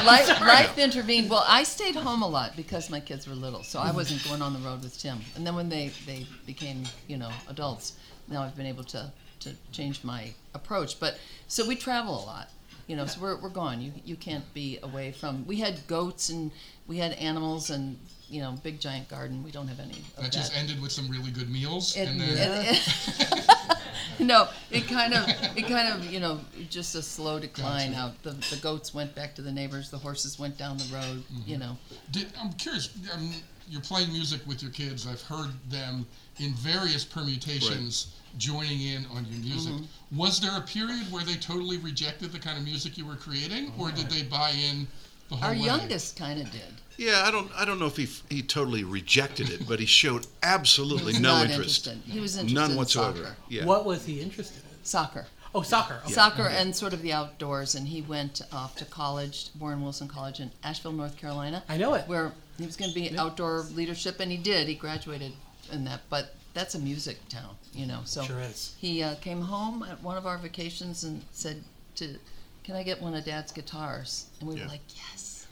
Life, 0.04 0.28
life 0.40 0.78
intervened. 0.78 1.30
Well, 1.30 1.44
I 1.46 1.62
stayed 1.64 1.94
home 1.94 2.22
a 2.22 2.28
lot 2.28 2.56
because 2.56 2.90
my 2.90 3.00
kids 3.00 3.26
were 3.28 3.34
little, 3.34 3.62
so 3.62 3.78
I 3.78 3.90
wasn't 3.92 4.22
going 4.24 4.42
on 4.42 4.52
the 4.52 4.58
road 4.58 4.82
with 4.82 4.98
Tim. 4.98 5.20
And 5.36 5.46
then 5.46 5.54
when 5.54 5.68
they, 5.68 5.90
they 6.06 6.26
became, 6.46 6.84
you 7.08 7.16
know, 7.16 7.30
adults, 7.48 7.94
now 8.28 8.42
I've 8.42 8.56
been 8.56 8.66
able 8.66 8.84
to, 8.84 9.10
to 9.40 9.54
change 9.70 10.02
my 10.04 10.32
approach. 10.54 10.98
But 11.00 11.18
so 11.48 11.66
we 11.66 11.76
travel 11.76 12.14
a 12.22 12.24
lot, 12.26 12.50
you 12.86 12.96
know, 12.96 13.06
so 13.06 13.20
we're, 13.20 13.36
we're 13.36 13.48
gone. 13.48 13.80
You, 13.80 13.92
you 14.04 14.16
can't 14.16 14.44
be 14.54 14.78
away 14.82 15.12
from. 15.12 15.46
We 15.46 15.56
had 15.56 15.86
goats 15.86 16.28
and 16.28 16.50
we 16.86 16.98
had 16.98 17.12
animals 17.14 17.70
and, 17.70 17.98
you 18.28 18.40
know, 18.42 18.54
big 18.62 18.80
giant 18.80 19.08
garden. 19.08 19.42
We 19.44 19.50
don't 19.50 19.68
have 19.68 19.80
any 19.80 19.92
of 20.16 20.22
That 20.22 20.32
just 20.32 20.56
ended 20.56 20.80
with 20.82 20.92
some 20.92 21.08
really 21.08 21.30
good 21.30 21.50
meals, 21.50 21.96
It- 21.96 22.08
and 22.08 22.20
then 22.20 22.28
it- 22.30 22.82
it- 23.20 23.78
no, 24.18 24.48
it 24.70 24.86
kind 24.86 25.14
of, 25.14 25.26
it 25.56 25.66
kind 25.66 25.88
of, 25.88 26.04
you 26.04 26.20
know, 26.20 26.40
just 26.70 26.94
a 26.94 27.02
slow 27.02 27.38
decline 27.38 27.92
Gotcha. 27.92 28.02
out. 28.02 28.22
The, 28.22 28.30
the 28.54 28.60
goats 28.62 28.92
went 28.94 29.14
back 29.14 29.34
to 29.36 29.42
the 29.42 29.50
neighbors, 29.52 29.90
the 29.90 29.98
horses 29.98 30.38
went 30.38 30.58
down 30.58 30.76
the 30.78 30.88
road, 30.92 31.22
Mm-hmm. 31.32 31.50
you 31.50 31.58
know. 31.58 31.76
Did, 32.10 32.26
I'm 32.40 32.52
curious. 32.54 32.90
Um, 33.14 33.32
you're 33.68 33.80
playing 33.80 34.12
music 34.12 34.40
with 34.46 34.62
your 34.62 34.72
kids. 34.72 35.06
I've 35.06 35.22
heard 35.22 35.50
them 35.70 36.06
in 36.38 36.52
various 36.54 37.04
permutations 37.04 38.14
joining 38.38 38.80
in 38.82 39.04
on 39.14 39.26
your 39.26 39.40
music. 39.40 39.72
Mm-hmm. 39.74 40.16
Was 40.18 40.40
there 40.40 40.56
a 40.56 40.62
period 40.62 41.10
where 41.12 41.24
they 41.24 41.34
totally 41.34 41.78
rejected 41.78 42.32
the 42.32 42.38
kind 42.38 42.56
of 42.58 42.64
music 42.64 42.96
you 42.96 43.06
were 43.06 43.16
creating, 43.16 43.72
or 43.78 43.90
did 43.90 44.08
they 44.10 44.22
buy 44.22 44.50
in 44.70 44.86
the 45.28 45.36
whole 45.36 45.44
Our 45.50 45.52
way? 45.52 45.58
youngest 45.60 46.16
kind 46.16 46.40
of 46.40 46.50
did. 46.50 46.62
yeah, 46.96 47.24
I 47.26 47.30
don't 47.30 47.50
I 47.56 47.64
don't 47.64 47.78
know 47.78 47.86
if 47.86 47.96
he 47.96 48.08
he 48.34 48.42
totally 48.42 48.84
rejected 48.84 49.50
it, 49.50 49.66
but 49.68 49.80
he 49.80 49.86
showed 49.86 50.26
absolutely 50.42 51.12
He 51.12 51.18
was 51.18 51.20
no 51.20 51.34
not 51.36 51.50
interest, 51.50 51.86
interested. 51.86 52.12
He 52.12 52.20
was 52.20 52.36
interested 52.36 52.54
none 52.54 52.70
in 52.72 52.76
whatsoever. 52.76 53.18
soccer. 53.18 53.36
Yeah. 53.48 53.64
What 53.66 53.84
was 53.84 54.04
he 54.06 54.20
interested 54.20 54.62
in? 54.64 54.84
Soccer. 54.84 55.26
Oh, 55.54 55.60
soccer. 55.60 56.00
Okay. 56.04 56.12
Soccer 56.14 56.48
and 56.48 56.74
sort 56.74 56.94
of 56.94 57.02
the 57.02 57.12
outdoors. 57.12 57.74
And 57.74 57.86
he 57.86 58.00
went 58.00 58.40
off 58.52 58.74
to 58.76 58.86
college, 58.86 59.50
Warren 59.60 59.82
Wilson 59.82 60.08
College 60.08 60.40
in 60.40 60.50
Asheville, 60.64 60.92
North 60.92 61.18
Carolina. 61.18 61.62
I 61.68 61.76
know 61.76 61.92
it. 61.92 62.08
Where 62.08 62.32
he 62.58 62.64
was 62.64 62.74
going 62.76 62.90
to 62.90 62.94
be 62.94 63.16
outdoor 63.18 63.60
leadership, 63.74 64.18
and 64.18 64.30
he 64.32 64.38
did. 64.38 64.66
He 64.66 64.74
graduated 64.74 65.32
in 65.72 65.84
that. 65.84 66.00
But 66.08 66.34
that's 66.54 66.74
a 66.74 66.78
music 66.78 67.18
town, 67.28 67.56
you 67.72 67.86
know. 67.86 68.00
So 68.04 68.22
Sure 68.24 68.40
is. 68.40 68.74
he 68.78 69.02
uh, 69.02 69.14
came 69.16 69.40
home 69.40 69.82
at 69.82 70.02
one 70.02 70.16
of 70.16 70.26
our 70.26 70.38
vacations 70.38 71.04
and 71.04 71.22
said 71.32 71.62
to, 71.96 72.16
"Can 72.64 72.76
I 72.76 72.82
get 72.82 73.00
one 73.00 73.14
of 73.14 73.24
Dad's 73.24 73.52
guitars?" 73.52 74.26
And 74.40 74.48
we 74.48 74.56
Yeah. 74.56 74.62
were 74.64 74.68
like, 74.68 74.82
"Yes." 74.94 75.46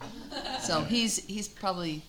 so 0.66 0.82
he's 0.84 1.24
he's 1.26 1.48
probably 1.48 2.02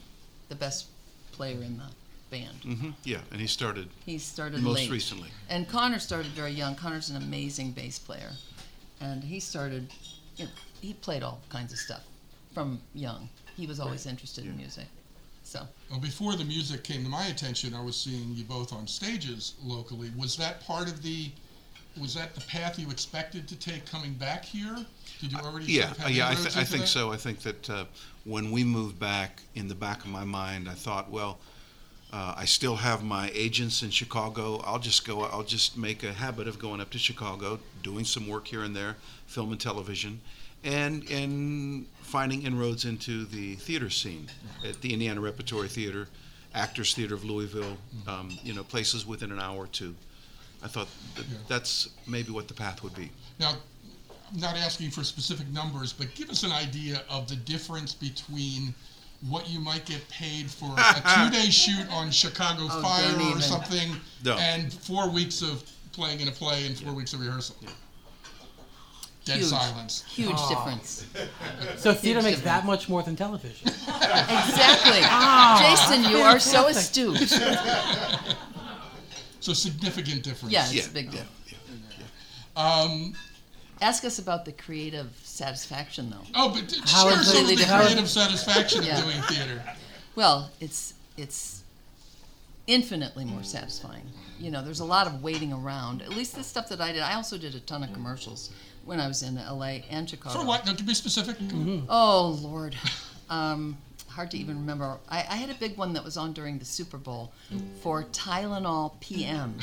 the 0.50 0.56
best 0.56 0.88
player 1.32 1.62
in 1.64 1.78
the 1.78 1.90
band. 2.30 2.64
hmm 2.64 2.92
Yeah, 3.04 3.22
and 3.32 3.40
he 3.42 3.48
started 3.48 3.90
He 4.06 4.18
started 4.18 4.62
most 4.62 4.76
late. 4.80 4.90
recently. 4.92 5.30
And 5.50 5.68
Connor 5.68 6.00
started 6.00 6.32
very 6.34 6.52
young. 6.52 6.76
Connor's 6.76 7.10
an 7.10 7.18
amazing 7.18 7.72
bass 7.72 8.00
player, 8.00 8.32
and 9.00 9.24
he 9.24 9.40
started. 9.40 9.92
You 10.38 10.46
know, 10.46 10.52
he 10.82 10.94
played 10.94 11.24
all 11.24 11.42
kinds 11.50 11.72
of 11.74 11.80
stuff, 11.80 12.04
from 12.54 12.82
young. 12.94 13.30
He 13.58 13.68
was 13.68 13.80
always 13.80 14.06
interested 14.06 14.46
in 14.46 14.56
music. 14.58 14.86
So 15.52 15.68
Well, 15.90 16.00
before 16.00 16.38
the 16.38 16.46
music 16.46 16.82
came 16.86 17.04
to 17.04 17.10
my 17.10 17.26
attention, 17.26 17.74
I 17.74 17.82
was 17.82 17.98
seeing 17.98 18.34
you 18.34 18.46
both 18.46 18.72
on 18.72 18.88
stages 18.88 19.56
locally. 19.62 20.10
Was 20.16 20.38
that 20.38 20.66
part 20.66 20.88
of 20.88 21.04
the? 21.04 21.30
Was 22.00 22.14
that 22.14 22.34
the 22.34 22.42
path 22.42 22.80
you 22.80 22.90
expected 22.90 23.50
to 23.50 23.58
take 23.58 23.86
coming 23.86 24.14
back 24.14 24.46
here? 24.46 24.78
Did 25.20 25.34
you 25.34 25.38
already? 25.40 25.66
Yeah, 25.66 25.88
sort 25.88 25.98
of 25.98 26.00
uh, 26.00 26.08
have 26.08 26.16
yeah, 26.16 26.28
I, 26.28 26.32
inroads 26.32 26.54
th- 26.54 26.58
I 26.58 26.64
think 26.64 26.84
that? 26.84 26.88
so. 26.88 27.12
I 27.12 27.18
think 27.18 27.40
that 27.42 27.70
uh, 27.70 27.84
when 28.24 28.50
we 28.52 28.64
moved 28.64 28.98
back, 28.98 29.42
in 29.56 29.68
the 29.68 29.76
back 29.76 30.06
of 30.06 30.10
my 30.10 30.24
mind, 30.24 30.70
I 30.70 30.74
thought, 30.74 31.12
well, 31.12 31.38
uh, 32.14 32.34
I 32.38 32.46
still 32.46 32.78
have 32.78 33.04
my 33.04 33.30
agents 33.34 33.84
in 33.84 33.90
Chicago. 33.90 34.62
I'll 34.66 34.80
just 34.80 35.06
go. 35.06 35.24
I'll 35.24 35.44
just 35.44 35.78
make 35.78 36.06
a 36.06 36.14
habit 36.14 36.48
of 36.48 36.60
going 36.60 36.80
up 36.80 36.92
to 36.92 36.98
Chicago, 36.98 37.60
doing 37.84 38.06
some 38.06 38.26
work 38.26 38.48
here 38.48 38.64
and 38.64 38.74
there, 38.74 38.96
film 39.28 39.52
and 39.52 39.60
television, 39.60 40.22
and 40.64 41.04
and 41.12 41.88
finding 42.12 42.44
inroads 42.44 42.84
into 42.84 43.24
the 43.26 43.56
theater 43.56 43.90
scene 43.90 44.28
at 44.68 44.82
the 44.82 44.92
Indiana 44.92 45.22
Repertory 45.22 45.70
Theater, 45.70 46.10
Actors 46.54 46.94
Theater 46.94 47.16
of 47.16 47.24
Louisville. 47.24 47.78
Um, 48.06 48.38
you 48.44 48.54
know, 48.54 48.64
places 48.64 49.06
within 49.08 49.32
an 49.32 49.40
hour 49.40 49.64
or 49.64 49.68
two. 49.68 49.96
I 50.62 50.68
thought 50.68 50.90
that 51.16 51.26
Yeah. 51.26 51.38
that's 51.48 51.88
maybe 52.06 52.32
what 52.32 52.50
the 52.50 52.54
path 52.54 52.84
would 52.84 52.94
be. 52.94 53.10
Now, 53.40 53.56
I'm 54.34 54.40
not 54.40 54.58
asking 54.58 54.92
for 54.92 55.06
specific 55.06 55.48
numbers, 55.48 55.94
but 55.94 56.14
give 56.14 56.30
us 56.30 56.44
an 56.44 56.52
idea 56.52 57.02
of 57.10 57.30
the 57.30 57.38
difference 57.38 57.94
between 57.94 58.76
what 59.30 59.50
you 59.50 59.60
might 59.62 59.86
get 59.86 60.06
paid 60.10 60.52
for 60.52 60.76
a 60.78 60.94
two-day 61.32 61.50
shoot 61.50 61.88
on 61.92 62.12
Chicago 62.12 62.68
Oh, 62.70 62.82
Fire 62.82 63.36
or 63.38 63.40
something, 63.42 63.96
No. 64.26 64.36
and 64.38 64.74
four 64.74 65.10
weeks 65.10 65.42
of 65.42 65.64
playing 65.94 66.20
in 66.20 66.28
a 66.28 66.32
play 66.32 66.66
and 66.66 66.78
four 66.78 66.94
weeks 66.94 67.14
of 67.14 67.22
rehearsal. 67.22 67.56
Dead 69.24 69.38
Huge. 69.38 69.50
silence. 69.50 70.04
huge 70.08 70.48
difference. 70.50 71.06
So 71.78 71.94
theater 71.94 72.22
makes 72.22 72.38
difference. 72.40 72.44
that 72.44 72.66
much 72.66 72.90
more 72.90 73.04
than 73.04 73.16
television. 73.16 73.68
Exactly. 73.68 75.02
Jason, 75.64 76.12
you 76.12 76.18
are 76.24 76.40
so 76.40 76.68
astute. 76.68 77.32
So 79.40 79.54
significant 79.54 80.22
difference. 80.24 80.54
Yeah, 80.54 80.64
it's 80.66 80.74
Yeah. 80.74 80.86
a 80.86 80.90
big 80.90 81.10
deal. 81.12 81.24
Um, 82.56 83.16
Ask 83.82 84.06
us 84.06 84.20
about 84.20 84.46
the 84.46 84.52
creative 84.52 85.10
satisfaction, 85.24 86.12
though. 86.12 86.22
oh, 86.36 86.50
but 86.54 86.68
d- 86.68 86.80
How 86.86 87.10
share 87.10 87.20
is 87.20 87.28
some 87.34 87.46
of 87.50 87.58
the 87.58 87.66
how 87.66 87.80
is- 87.82 87.86
creative 87.88 88.08
satisfaction 88.10 88.84
Yeah. 88.84 89.00
of 89.00 89.04
doing 89.06 89.22
theater. 89.24 89.64
Well, 90.16 90.52
it's 90.60 90.94
it's 91.18 91.64
infinitely 92.68 93.26
more 93.26 93.42
satisfying. 93.44 94.08
You 94.40 94.52
know, 94.52 94.64
there's 94.64 94.80
a 94.82 94.86
lot 94.86 95.08
of 95.08 95.24
waiting 95.24 95.52
around. 95.52 96.04
At 96.04 96.10
least 96.10 96.36
the 96.36 96.44
stuff 96.44 96.70
that 96.70 96.80
I 96.80 96.92
did. 96.92 97.02
I 97.02 97.16
also 97.16 97.40
did 97.40 97.56
a 97.56 97.60
ton 97.60 97.82
of 97.84 97.92
commercials 97.94 98.52
when 98.86 99.00
I 99.00 99.08
was 99.08 99.24
in 99.24 99.38
L.A. 99.38 99.86
and 99.90 100.10
Chicago. 100.10 100.40
For 100.40 100.46
what? 100.46 100.66
Now, 100.66 100.74
to 100.74 100.84
be 100.84 100.94
specific. 100.94 101.38
Oh 101.90 102.40
Lord, 102.42 102.76
um, 103.30 103.78
hard 104.08 104.32
to 104.32 104.38
even 104.38 104.58
remember. 104.58 104.98
I, 105.10 105.20
I 105.20 105.36
had 105.36 105.50
a 105.50 105.56
big 105.56 105.78
one 105.78 105.94
that 105.94 106.04
was 106.04 106.18
on 106.18 106.34
during 106.34 106.60
the 106.60 106.66
Super 106.66 106.98
Bowl 106.98 107.32
for 107.82 108.04
Tylenol 108.06 109.00
PM. 109.00 109.56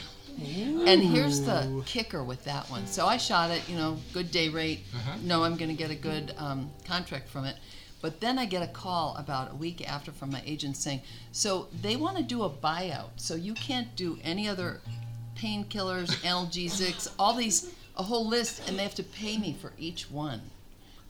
And 0.86 1.02
here's 1.02 1.40
the 1.40 1.82
kicker 1.84 2.22
with 2.22 2.44
that 2.44 2.70
one. 2.70 2.86
So 2.86 3.06
I 3.06 3.16
shot 3.16 3.50
it, 3.50 3.68
you 3.68 3.76
know, 3.76 3.98
good 4.12 4.30
day 4.30 4.48
rate. 4.48 4.84
No, 5.24 5.42
I'm 5.42 5.56
going 5.56 5.68
to 5.70 5.76
get 5.76 5.90
a 5.90 5.96
good 5.96 6.32
um, 6.38 6.70
contract 6.86 7.28
from 7.28 7.44
it. 7.44 7.56
But 8.00 8.20
then 8.20 8.38
I 8.38 8.46
get 8.46 8.62
a 8.62 8.68
call 8.68 9.16
about 9.18 9.50
a 9.50 9.56
week 9.56 9.86
after 9.90 10.12
from 10.12 10.30
my 10.30 10.40
agent 10.46 10.76
saying, 10.76 11.00
so 11.32 11.66
they 11.82 11.96
want 11.96 12.16
to 12.18 12.22
do 12.22 12.44
a 12.44 12.50
buyout. 12.50 13.08
So 13.16 13.34
you 13.34 13.52
can't 13.54 13.94
do 13.96 14.16
any 14.22 14.48
other 14.48 14.80
painkillers, 15.36 16.10
analgesics, 16.22 17.12
all 17.18 17.34
these, 17.34 17.74
a 17.98 18.02
whole 18.02 18.26
list, 18.26 18.68
and 18.68 18.78
they 18.78 18.82
have 18.82 18.94
to 18.94 19.02
pay 19.02 19.38
me 19.38 19.56
for 19.60 19.72
each 19.78 20.10
one. 20.10 20.40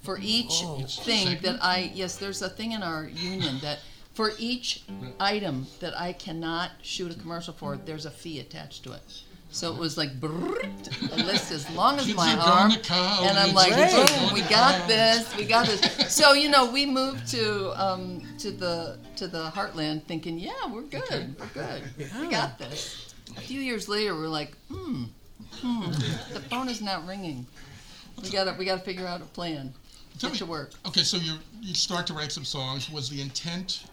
For 0.03 0.19
each 0.23 0.63
thing 1.05 1.27
Segment? 1.27 1.43
that 1.43 1.59
I, 1.63 1.91
yes, 1.95 2.17
there's 2.17 2.41
a 2.41 2.49
thing 2.49 2.73
in 2.73 2.83
our 2.83 3.05
union 3.05 3.59
that 3.63 3.81
for 4.15 4.33
each 4.39 4.83
item 5.21 5.67
that 5.81 5.99
I 5.99 6.13
cannot 6.13 6.71
shoot 6.83 7.15
a 7.15 7.19
commercial 7.19 7.53
for, 7.53 7.77
there's 7.77 8.07
a 8.07 8.11
fee 8.11 8.41
attached 8.41 8.85
to 8.85 8.93
it. 8.93 9.03
So 9.51 9.73
it 9.73 9.79
was 9.79 9.97
like 9.97 10.21
brrrt, 10.21 11.13
a 11.13 11.17
list 11.25 11.51
as 11.53 11.69
long 11.71 11.99
as 11.99 12.05
Kids 12.05 12.17
my 12.17 12.35
are 12.35 12.39
arm, 12.39 12.69
gonna 12.71 12.83
come, 12.83 13.25
and 13.25 13.39
I'm 13.39 13.47
it's 13.47 13.55
like, 13.55 13.73
great. 13.73 14.09
boom, 14.21 14.35
we 14.35 14.43
got 14.43 14.87
this, 14.87 15.37
we 15.37 15.45
got 15.45 15.67
this. 15.67 16.15
So 16.15 16.33
you 16.35 16.51
know, 16.51 16.71
we 16.71 16.85
moved 16.85 17.27
to 17.29 17.73
um, 17.83 18.23
to 18.39 18.51
the 18.51 18.99
to 19.17 19.27
the 19.27 19.49
Heartland, 19.51 20.05
thinking, 20.05 20.39
yeah, 20.39 20.67
we're 20.71 20.83
good, 20.83 21.35
we're 21.41 21.47
good, 21.55 21.83
we 22.21 22.29
got 22.29 22.59
this. 22.59 23.15
A 23.37 23.41
few 23.41 23.61
years 23.61 23.89
later, 23.89 24.15
we're 24.15 24.29
like, 24.29 24.55
hmm, 24.71 25.05
hmm, 25.57 25.91
the 26.33 26.41
phone 26.51 26.69
is 26.69 26.81
not 26.81 27.07
ringing. 27.07 27.47
We 28.23 28.31
gotta 28.31 28.55
we 28.59 28.65
gotta 28.65 28.83
figure 28.83 29.07
out 29.07 29.21
a 29.21 29.27
plan. 29.27 29.73
Tell 30.19 30.31
Get 30.31 30.35
me- 30.35 30.39
to 30.39 30.47
work. 30.47 30.73
Okay, 30.87 31.03
so 31.03 31.17
you 31.17 31.35
you 31.61 31.75
start 31.75 32.07
to 32.09 32.15
write 32.15 32.33
some 32.33 32.45
songs. 32.45 32.91
Was 32.91 33.09
the 33.09 33.21
intent? 33.21 33.85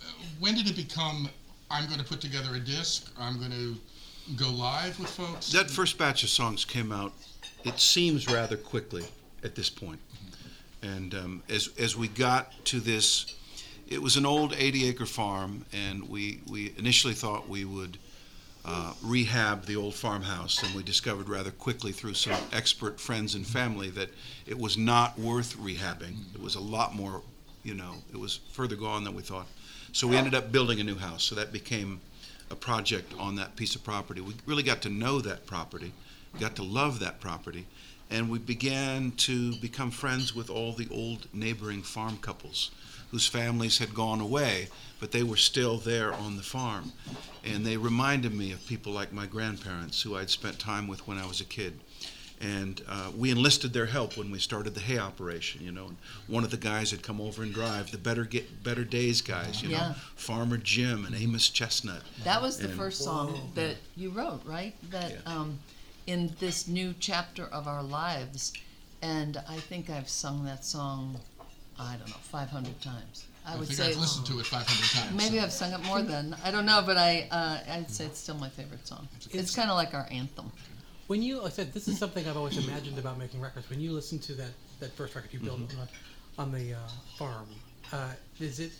Uh, 0.00 0.04
when 0.38 0.54
did 0.54 0.68
it 0.68 0.76
become? 0.76 1.28
I'm 1.70 1.86
going 1.86 2.00
to 2.00 2.04
put 2.04 2.20
together 2.20 2.56
a 2.56 2.58
disc. 2.58 3.12
I'm 3.18 3.38
going 3.38 3.52
to 3.52 3.76
go 4.36 4.50
live 4.50 4.98
with 4.98 5.08
folks. 5.08 5.52
That 5.52 5.70
first 5.70 5.98
batch 5.98 6.22
of 6.24 6.28
songs 6.28 6.64
came 6.64 6.90
out, 6.90 7.12
it 7.64 7.78
seems 7.78 8.26
rather 8.28 8.56
quickly 8.56 9.04
at 9.44 9.54
this 9.54 9.70
point. 9.70 10.00
And 10.82 11.14
um, 11.14 11.42
as, 11.48 11.70
as 11.78 11.96
we 11.96 12.08
got 12.08 12.52
to 12.66 12.80
this, 12.80 13.34
it 13.86 14.02
was 14.02 14.16
an 14.16 14.26
old 14.26 14.54
80 14.54 14.88
acre 14.88 15.06
farm, 15.06 15.64
and 15.72 16.08
we, 16.08 16.40
we 16.48 16.72
initially 16.76 17.14
thought 17.14 17.48
we 17.48 17.64
would 17.64 17.98
uh, 18.64 18.92
rehab 19.02 19.64
the 19.64 19.76
old 19.76 19.94
farmhouse, 19.94 20.62
and 20.62 20.74
we 20.74 20.82
discovered 20.82 21.28
rather 21.28 21.50
quickly 21.50 21.92
through 21.92 22.14
some 22.14 22.36
expert 22.52 23.00
friends 23.00 23.34
and 23.34 23.46
family 23.46 23.90
that 23.90 24.10
it 24.46 24.58
was 24.58 24.76
not 24.76 25.18
worth 25.18 25.56
rehabbing. 25.56 26.16
It 26.34 26.40
was 26.40 26.54
a 26.54 26.60
lot 26.60 26.94
more, 26.94 27.22
you 27.62 27.74
know, 27.74 27.94
it 28.12 28.18
was 28.18 28.40
further 28.52 28.76
gone 28.76 29.04
than 29.04 29.14
we 29.14 29.22
thought. 29.22 29.46
So 29.92 30.06
we 30.06 30.16
ended 30.16 30.34
up 30.34 30.52
building 30.52 30.78
a 30.80 30.84
new 30.84 30.96
house, 30.96 31.24
so 31.24 31.34
that 31.34 31.52
became 31.52 32.00
a 32.50 32.54
project 32.54 33.12
on 33.18 33.36
that 33.36 33.56
piece 33.56 33.74
of 33.74 33.82
property. 33.82 34.20
We 34.20 34.34
really 34.46 34.62
got 34.62 34.82
to 34.82 34.88
know 34.88 35.20
that 35.20 35.46
property, 35.46 35.92
got 36.38 36.56
to 36.56 36.62
love 36.62 37.00
that 37.00 37.20
property, 37.20 37.66
and 38.10 38.28
we 38.28 38.38
began 38.38 39.12
to 39.12 39.54
become 39.56 39.90
friends 39.90 40.34
with 40.34 40.50
all 40.50 40.72
the 40.72 40.88
old 40.90 41.28
neighboring 41.32 41.82
farm 41.82 42.18
couples 42.18 42.70
whose 43.10 43.26
families 43.26 43.78
had 43.78 43.94
gone 43.94 44.20
away, 44.20 44.68
but 45.00 45.10
they 45.12 45.22
were 45.22 45.36
still 45.36 45.78
there 45.78 46.12
on 46.12 46.36
the 46.36 46.42
farm. 46.42 46.92
And 47.44 47.64
they 47.66 47.76
reminded 47.76 48.34
me 48.34 48.52
of 48.52 48.64
people 48.66 48.92
like 48.92 49.12
my 49.12 49.26
grandparents 49.26 50.02
who 50.02 50.16
I'd 50.16 50.30
spent 50.30 50.58
time 50.58 50.86
with 50.86 51.06
when 51.08 51.18
I 51.18 51.26
was 51.26 51.40
a 51.40 51.44
kid. 51.44 51.80
And 52.42 52.80
uh, 52.88 53.10
we 53.14 53.30
enlisted 53.30 53.74
their 53.74 53.84
help 53.86 54.16
when 54.16 54.30
we 54.30 54.38
started 54.38 54.74
the 54.74 54.80
hay 54.80 54.96
operation, 54.98 55.62
you 55.62 55.72
know. 55.72 55.88
And 55.88 55.96
one 56.26 56.42
of 56.42 56.50
the 56.50 56.56
guys 56.56 56.90
had 56.90 57.02
come 57.02 57.20
over 57.20 57.42
and 57.42 57.52
drive 57.52 57.90
the 57.90 57.98
Better 57.98 58.24
Get 58.24 58.62
Better 58.64 58.84
Days 58.84 59.20
guys, 59.20 59.62
you 59.62 59.68
Yeah. 59.70 59.88
know, 59.88 59.94
Farmer 60.16 60.56
Jim 60.56 61.04
and 61.04 61.14
Amos 61.14 61.50
Chestnut. 61.50 62.00
That 62.24 62.40
was 62.40 62.56
the 62.56 62.68
And- 62.68 62.78
first 62.78 63.02
song 63.02 63.52
that 63.56 63.76
you 63.94 64.08
wrote, 64.10 64.40
right? 64.46 64.74
That 64.90 65.10
Yeah. 65.10 65.18
um, 65.38 65.58
in 66.06 66.34
this 66.40 66.66
new 66.66 66.94
chapter 66.98 67.44
of 67.44 67.68
our 67.68 67.82
lives, 67.82 68.54
and 69.02 69.36
I 69.46 69.58
think 69.60 69.90
I've 69.90 70.08
sung 70.08 70.44
that 70.46 70.64
song, 70.64 71.20
I 71.80 71.96
don't 71.96 72.08
know, 72.08 72.16
500 72.22 72.80
times. 72.80 73.24
I, 73.46 73.54
I 73.54 73.56
would 73.58 73.68
think 73.68 73.78
say 73.78 73.88
I've 73.90 73.96
listened 73.96 74.26
to 74.26 74.38
it 74.38 74.46
500 74.46 75.02
times. 75.02 75.16
maybe 75.16 75.38
so. 75.38 75.44
I've 75.44 75.52
sung 75.52 75.72
it 75.72 75.82
more 75.86 76.02
than 76.02 76.36
I 76.44 76.50
don't 76.50 76.66
know, 76.66 76.82
but 76.84 76.96
I 76.98 77.26
uh, 77.30 77.58
I'd 77.72 77.90
say 77.90 78.04
it's 78.04 78.18
still 78.18 78.34
my 78.36 78.48
favorite 78.50 78.86
song. 78.86 79.08
It's 79.16 79.26
It's- 79.28 79.54
kind 79.54 79.70
of 79.70 79.76
like 79.76 79.94
our 79.94 80.06
anthem. 80.10 80.50
When 81.06 81.22
you, 81.24 81.42
I 81.42 81.48
said, 81.48 81.72
this 81.72 81.88
is 81.88 81.98
something 81.98 82.24
I've 82.28 82.36
always 82.36 82.56
imagined 82.64 82.96
about 82.96 83.18
making 83.18 83.40
records. 83.40 83.68
When 83.68 83.80
you 83.80 83.90
listen 83.90 84.20
to 84.20 84.32
that, 84.34 84.50
that 84.78 84.92
first 84.92 85.16
record 85.16 85.32
you 85.32 85.40
built 85.40 85.58
on, 85.58 85.88
on 86.38 86.52
the 86.52 86.74
uh, 86.74 86.76
farm, 87.18 87.48
uh, 87.92 88.10
is 88.38 88.60
it 88.60 88.70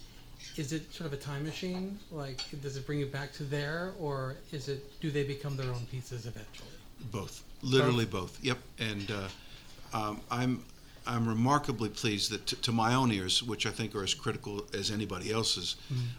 is 0.56 0.72
it 0.72 0.92
sort 0.92 1.06
of 1.08 1.12
a 1.12 1.16
time 1.16 1.42
machine? 1.44 1.98
Like, 2.12 2.40
does 2.62 2.76
it 2.76 2.86
bring 2.86 3.00
you 3.00 3.06
back 3.06 3.32
to 3.34 3.42
there, 3.42 3.94
or 3.98 4.36
is 4.52 4.68
it 4.68 5.00
do 5.00 5.10
they 5.10 5.24
become 5.24 5.56
their 5.56 5.70
own 5.72 5.84
pieces 5.90 6.26
eventually? 6.26 6.68
Both, 7.10 7.42
literally 7.62 8.04
both. 8.04 8.38
Yep. 8.44 8.58
And 8.78 9.10
uh, 9.10 9.96
um, 9.98 10.20
I'm 10.30 10.62
I'm 11.06 11.26
remarkably 11.28 11.88
pleased 11.88 12.30
that, 12.30 12.46
t- 12.46 12.56
to 12.56 12.72
my 12.72 12.94
own 12.94 13.10
ears, 13.12 13.42
which 13.42 13.66
I 13.66 13.70
think 13.70 13.94
are 13.94 14.02
as 14.04 14.14
critical 14.14 14.66
as 14.74 14.90
anybody 14.90 15.32
else's, 15.32 15.76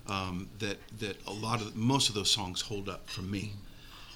um, 0.08 0.50
that 0.60 0.78
that 1.00 1.15
a 1.28 1.32
lot 1.34 1.62
of 1.62 1.76
most 1.76 2.10
of 2.10 2.15
those 2.15 2.32
songs 2.32 2.62
hold 2.62 2.89
up 2.89 3.10
for 3.10 3.22
me. 3.22 3.54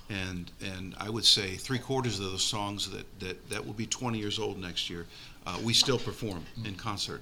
And 0.10 0.52
and 0.62 0.96
I 1.00 1.10
would 1.10 1.26
say 1.26 1.56
three 1.56 1.80
quarters 1.80 2.20
of 2.20 2.26
those 2.32 2.44
songs 2.44 2.90
that 2.92 3.06
that, 3.20 3.50
that 3.50 3.66
will 3.66 3.74
be 3.74 3.86
20 3.86 4.18
years 4.20 4.40
old 4.40 4.60
next 4.60 4.90
year, 4.90 5.06
uh, 5.48 5.58
we 5.64 5.74
still 5.74 6.00
perform 6.00 6.44
in 6.66 6.76
concert. 6.76 7.22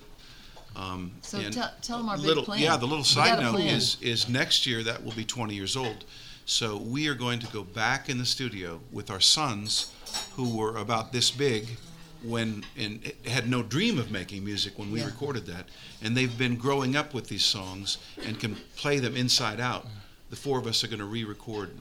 Um, 0.75 1.11
So 1.21 1.37
and 1.39 1.53
tell- 1.53 1.97
them 1.99 2.09
our 2.09 2.17
big 2.17 2.43
plan. 2.45 2.59
Yeah, 2.59 2.77
the 2.77 2.87
little 2.87 3.03
side 3.03 3.39
note 3.39 3.55
plan. 3.55 3.67
is 3.75 3.97
is 4.01 4.27
next 4.27 4.65
year 4.65 4.83
that 4.83 5.03
will 5.03 5.11
be 5.13 5.23
20 5.25 5.53
years 5.53 5.75
old. 5.75 6.05
So 6.45 6.75
we 6.77 7.07
are 7.07 7.13
going 7.15 7.39
to 7.39 7.47
go 7.53 7.63
back 7.63 8.09
in 8.09 8.17
the 8.17 8.25
studio 8.25 8.81
with 8.91 9.09
our 9.09 9.21
sons, 9.21 9.91
who 10.35 10.49
were 10.57 10.75
about 10.77 11.11
this 11.13 11.31
big 11.31 11.77
when 12.23 12.63
and 12.77 13.11
had 13.25 13.49
no 13.49 13.61
dream 13.61 13.99
of 13.99 14.09
making 14.11 14.43
music 14.45 14.77
when 14.79 14.91
we 14.91 14.99
Yeah. 14.99 15.05
recorded 15.07 15.45
that, 15.47 15.65
and 16.01 16.15
they've 16.15 16.37
been 16.37 16.55
growing 16.55 16.95
up 16.95 17.13
with 17.13 17.27
these 17.27 17.43
songs 17.45 17.97
and 18.25 18.39
can 18.39 18.55
play 18.75 18.99
them 18.99 19.15
inside 19.15 19.59
out. 19.59 19.87
The 20.29 20.35
four 20.35 20.57
of 20.57 20.65
us 20.67 20.83
are 20.83 20.87
going 20.87 20.99
to 20.99 21.05
re-record 21.05 21.71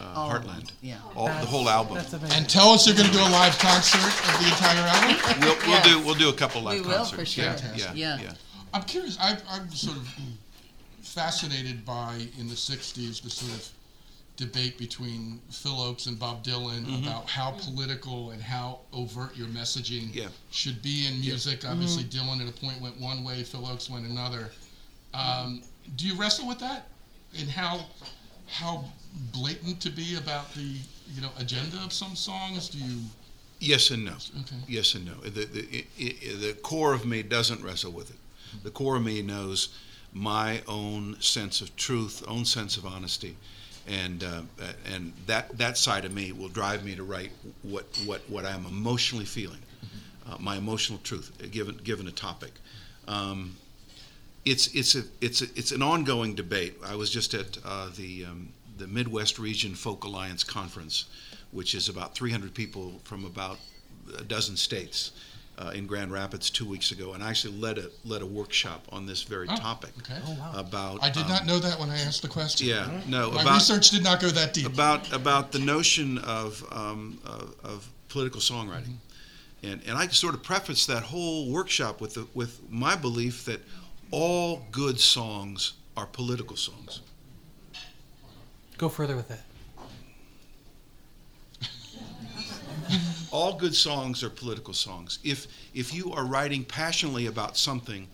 uh, 0.00 0.12
Oh, 0.16 0.28
Heartland. 0.28 0.70
yeah. 0.82 0.98
All, 1.14 1.26
the 1.28 1.32
whole 1.46 1.68
album. 1.68 1.96
And 2.32 2.48
tell 2.50 2.70
us 2.70 2.84
you're 2.86 2.96
going 2.96 3.06
to 3.08 3.12
do 3.12 3.20
a 3.20 3.30
live 3.30 3.56
concert 3.60 3.98
of 4.04 4.40
the 4.40 4.48
entire 4.48 4.86
album? 4.86 5.40
We'll, 5.40 5.56
we'll 5.58 5.68
Yes. 5.70 5.86
do 5.86 6.00
we'll 6.04 6.14
do 6.16 6.28
a 6.28 6.32
couple 6.32 6.62
live 6.62 6.80
We 6.80 6.86
will, 6.86 6.96
concerts. 6.96 7.18
for 7.20 7.24
sure. 7.24 7.44
Yeah, 7.44 7.56
Fantastic. 7.56 7.96
yeah, 7.96 8.16
Yeah. 8.18 8.22
yeah. 8.22 8.32
I'm 8.74 8.82
curious. 8.82 9.16
I, 9.20 9.38
I'm 9.48 9.70
sort 9.70 9.96
of 9.96 10.08
fascinated 11.02 11.84
by 11.84 12.26
in 12.38 12.48
the 12.48 12.54
'60s 12.56 13.22
the 13.22 13.30
sort 13.30 13.52
of 13.52 13.68
debate 14.36 14.76
between 14.78 15.40
Phil 15.50 15.72
Ochs 15.72 16.06
and 16.06 16.18
Bob 16.18 16.42
Dylan 16.44 16.84
mm-hmm. 16.84 17.06
about 17.06 17.28
how 17.28 17.52
mm-hmm. 17.52 17.74
political 17.74 18.30
and 18.30 18.42
how 18.42 18.80
overt 18.92 19.36
your 19.36 19.46
messaging 19.48 20.12
Yeah. 20.12 20.28
should 20.50 20.82
be 20.82 21.06
in 21.06 21.20
music. 21.20 21.60
Mm-hmm. 21.60 21.72
Obviously, 21.72 22.04
Dylan 22.04 22.40
at 22.40 22.48
a 22.48 22.60
point 22.60 22.80
went 22.80 23.00
one 23.00 23.22
way, 23.22 23.42
Phil 23.44 23.62
Ochs 23.62 23.88
went 23.88 24.06
another. 24.06 24.50
Um, 25.12 25.62
do 25.96 26.06
you 26.06 26.16
wrestle 26.16 26.48
with 26.48 26.58
that, 26.58 26.88
and 27.38 27.48
how 27.48 27.86
how 28.48 28.84
blatant 29.32 29.80
to 29.80 29.90
be 29.90 30.16
about 30.16 30.52
the 30.54 30.78
you 31.14 31.20
know 31.22 31.30
agenda 31.38 31.76
of 31.84 31.92
some 31.92 32.16
songs? 32.16 32.68
Do 32.68 32.78
you? 32.78 33.00
Yes 33.60 33.90
and 33.90 34.04
no. 34.04 34.12
Okay. 34.40 34.56
Yes 34.66 34.94
and 34.94 35.04
no. 35.04 35.14
The, 35.22 35.44
the, 35.44 35.84
i 36.00 36.02
i 36.02 36.34
the 36.36 36.56
core 36.62 36.92
of 36.92 37.06
me 37.06 37.22
doesn't 37.22 37.62
wrestle 37.62 37.92
with 37.92 38.10
it. 38.10 38.16
The 38.64 38.70
core 38.70 38.96
of 38.96 39.04
me 39.04 39.22
knows 39.22 39.68
my 40.12 40.62
own 40.68 41.20
sense 41.20 41.60
of 41.60 41.74
truth, 41.76 42.22
own 42.28 42.44
sense 42.44 42.76
of 42.76 42.86
honesty, 42.86 43.36
and 43.86 44.24
uh, 44.24 44.42
and 44.92 45.12
that 45.26 45.56
that 45.58 45.76
side 45.76 46.04
of 46.04 46.12
me 46.12 46.32
will 46.32 46.48
drive 46.48 46.84
me 46.84 46.94
to 46.96 47.02
write 47.02 47.30
what 47.62 47.84
what 48.06 48.22
what 48.28 48.44
I'm 48.44 48.66
emotionally 48.66 49.24
feeling, 49.24 49.60
uh, 50.28 50.36
my 50.38 50.56
emotional 50.56 50.98
truth, 51.02 51.32
uh, 51.42 51.46
given 51.50 51.76
given 51.84 52.08
a 52.08 52.12
topic. 52.12 52.52
Um, 53.06 53.56
it's 54.44 54.68
it's 54.74 54.94
a 54.94 55.02
it's 55.20 55.42
a, 55.42 55.46
it's 55.54 55.72
an 55.72 55.82
ongoing 55.82 56.34
debate. 56.34 56.76
I 56.84 56.96
was 56.96 57.10
just 57.10 57.34
at 57.34 57.58
uh, 57.64 57.90
the 57.96 58.24
um, 58.24 58.48
the 58.78 58.86
Midwest 58.86 59.38
Region 59.38 59.74
Folk 59.74 60.04
Alliance 60.04 60.44
conference, 60.44 61.04
which 61.52 61.74
is 61.74 61.88
about 61.88 62.14
300 62.14 62.54
people 62.54 63.00
from 63.04 63.24
about 63.24 63.58
a 64.18 64.24
dozen 64.24 64.56
states 64.56 65.12
uh, 65.58 65.70
in 65.74 65.86
Grand 65.86 66.12
Rapids 66.12 66.50
two 66.50 66.64
weeks 66.64 66.90
ago, 66.90 67.12
and 67.14 67.22
I 67.22 67.30
actually 67.30 67.56
led 67.58 67.78
a 67.78 67.90
led 68.04 68.22
a 68.22 68.26
workshop 68.26 68.86
on 68.90 69.06
this 69.06 69.22
very 69.22 69.46
Oh, 69.48 69.56
topic 69.56 69.90
okay. 69.98 70.20
about. 70.54 71.02
I 71.02 71.10
did 71.10 71.24
um, 71.24 71.28
not 71.28 71.46
know 71.46 71.58
that 71.58 71.78
when 71.78 71.90
I 71.90 71.98
asked 72.00 72.22
the 72.22 72.28
question. 72.28 72.66
Yeah, 72.66 73.02
no, 73.06 73.30
My 73.30 73.42
about 73.42 73.54
research 73.54 73.90
did 73.90 74.02
not 74.02 74.20
go 74.20 74.28
that 74.28 74.52
deep. 74.54 74.66
about 74.66 75.12
about 75.12 75.52
the 75.52 75.58
notion 75.60 76.18
of 76.18 76.64
um, 76.72 77.18
of, 77.24 77.54
of 77.62 77.88
political 78.08 78.40
songwriting, 78.40 78.96
and 79.62 79.80
and 79.86 79.96
I 79.96 80.08
sort 80.08 80.34
of 80.34 80.42
prefaced 80.42 80.86
that 80.88 81.02
whole 81.04 81.50
workshop 81.50 82.00
with 82.00 82.14
the, 82.14 82.26
with 82.34 82.60
my 82.70 82.96
belief 82.96 83.44
that 83.44 83.60
all 84.10 84.62
good 84.70 84.98
songs 85.00 85.74
are 85.96 86.06
political 86.06 86.56
songs. 86.56 87.00
Go 88.76 88.88
further 88.88 89.14
with 89.16 89.30
it. 89.30 89.40
All 93.34 93.54
good 93.58 93.74
songs 93.74 94.22
are 94.22 94.30
political 94.30 94.72
songs. 94.72 95.18
If 95.24 95.48
if 95.74 95.92
you 95.92 96.12
are 96.12 96.24
writing 96.24 96.64
passionately 96.64 97.26
about 97.26 97.56
something 97.56 98.06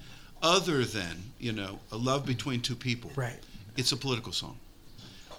other 0.43 0.83
than 0.87 1.15
you 1.39 1.53
know 1.53 1.79
a 1.93 1.97
love 1.99 2.25
between 2.25 2.63
two 2.63 2.75
people, 2.75 3.11
Right. 3.15 3.39
it's 3.77 3.93
a 3.93 3.99
political 3.99 4.33
song. 4.33 4.57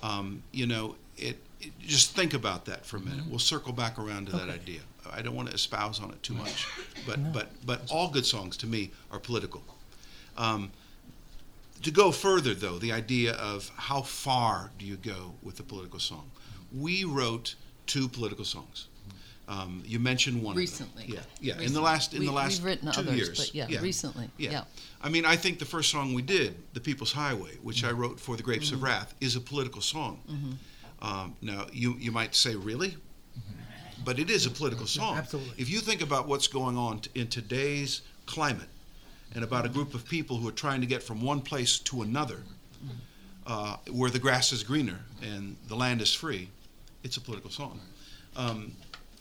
Um, 0.03 0.43
you 0.51 0.67
know, 0.67 0.95
it, 1.17 1.37
it- 1.59 1.73
Just 1.79 2.15
think 2.15 2.35
about 2.35 2.65
that 2.65 2.85
for 2.85 2.97
a 2.97 2.99
minute. 2.99 3.25
We'll 3.27 3.39
circle 3.39 3.73
back 3.73 3.97
around 3.97 4.27
to 4.27 4.33
that 4.33 4.49
idea. 4.49 4.81
I 5.11 5.23
don't 5.23 5.35
want 5.35 5.49
to 5.49 5.55
espouse 5.55 5.99
on 5.99 6.11
it 6.11 6.21
too 6.21 6.35
much, 6.35 6.67
but 7.07 7.33
but 7.33 7.47
but 7.65 7.79
all 7.91 8.07
good 8.07 8.25
songs 8.25 8.57
to 8.57 8.67
me 8.67 8.91
are 9.11 9.19
political. 9.19 9.63
Um, 10.37 10.71
to 11.81 11.89
go 11.89 12.11
further, 12.11 12.53
though, 12.53 12.77
the 12.77 12.91
idea 12.91 13.33
of 13.33 13.71
how 13.77 14.03
far 14.03 14.69
do 14.77 14.85
you 14.85 14.97
go 14.97 15.33
with 15.41 15.59
a 15.59 15.63
political 15.63 15.99
song? 15.99 16.29
We 16.71 17.03
wrote 17.03 17.55
two 17.87 18.07
political 18.07 18.45
songs. 18.45 18.87
Um, 19.51 19.83
you 19.85 19.99
mentioned 19.99 20.41
one 20.41 20.55
Recently. 20.55 21.03
Of 21.03 21.09
them. 21.15 21.23
Yeah, 21.41 21.55
yeah. 21.57 21.65
In 21.65 21.73
the 21.73 21.81
last 21.81 22.13
in 22.13 22.19
We- 22.21 22.25
the 22.27 22.31
last 22.31 22.59
we've 22.59 22.65
written 22.65 22.89
two 22.91 23.01
others, 23.01 23.15
years. 23.17 23.37
but 23.37 23.53
yeah, 23.53 23.81
recently, 23.81 24.29
yeah. 24.37 24.63
I 25.01 25.09
mean, 25.09 25.25
I 25.25 25.35
think 25.35 25.59
the 25.59 25.65
first 25.65 25.89
song 25.91 26.13
we 26.13 26.21
did, 26.21 26.55
"The 26.73 26.79
People's 26.79 27.11
Highway," 27.11 27.57
which 27.61 27.77
Mm-hmm. 27.79 27.87
I 27.87 27.91
wrote 27.99 28.19
for 28.19 28.37
the 28.37 28.43
Grapes 28.43 28.71
of 28.71 28.81
Wrath, 28.81 29.13
is 29.19 29.35
a 29.35 29.41
political 29.41 29.81
song. 29.81 30.21
Um, 31.01 31.35
now, 31.41 31.67
you 31.73 31.97
you 31.99 32.11
might 32.13 32.33
say, 32.33 32.55
really? 32.55 32.95
But 34.05 34.17
it 34.19 34.29
is 34.31 34.45
a 34.45 34.49
political 34.51 34.87
song. 34.87 35.17
absolutely. 35.17 35.53
If 35.61 35.69
you 35.69 35.79
think 35.79 36.01
about 36.01 36.27
what's 36.27 36.47
going 36.47 36.77
on 36.77 37.01
t- 37.01 37.09
in 37.13 37.27
today's 37.27 38.01
climate, 38.25 38.69
and 39.35 39.43
about 39.43 39.65
a 39.65 39.69
group 39.69 39.93
of 39.93 40.05
people 40.05 40.37
who 40.37 40.47
are 40.47 40.57
trying 40.65 40.81
to 40.81 40.87
get 40.87 41.03
from 41.03 41.21
one 41.21 41.41
place 41.41 41.77
to 41.79 42.01
another, 42.01 42.41
uh, 43.45 43.75
where 43.91 44.09
the 44.09 44.17
grass 44.19 44.51
is 44.53 44.63
greener 44.63 44.99
and 45.21 45.55
the 45.67 45.75
land 45.75 46.01
is 46.01 46.13
free, 46.13 46.49
it's 47.03 47.17
a 47.17 47.21
political 47.21 47.49
song. 47.51 47.79
Um, 48.35 48.71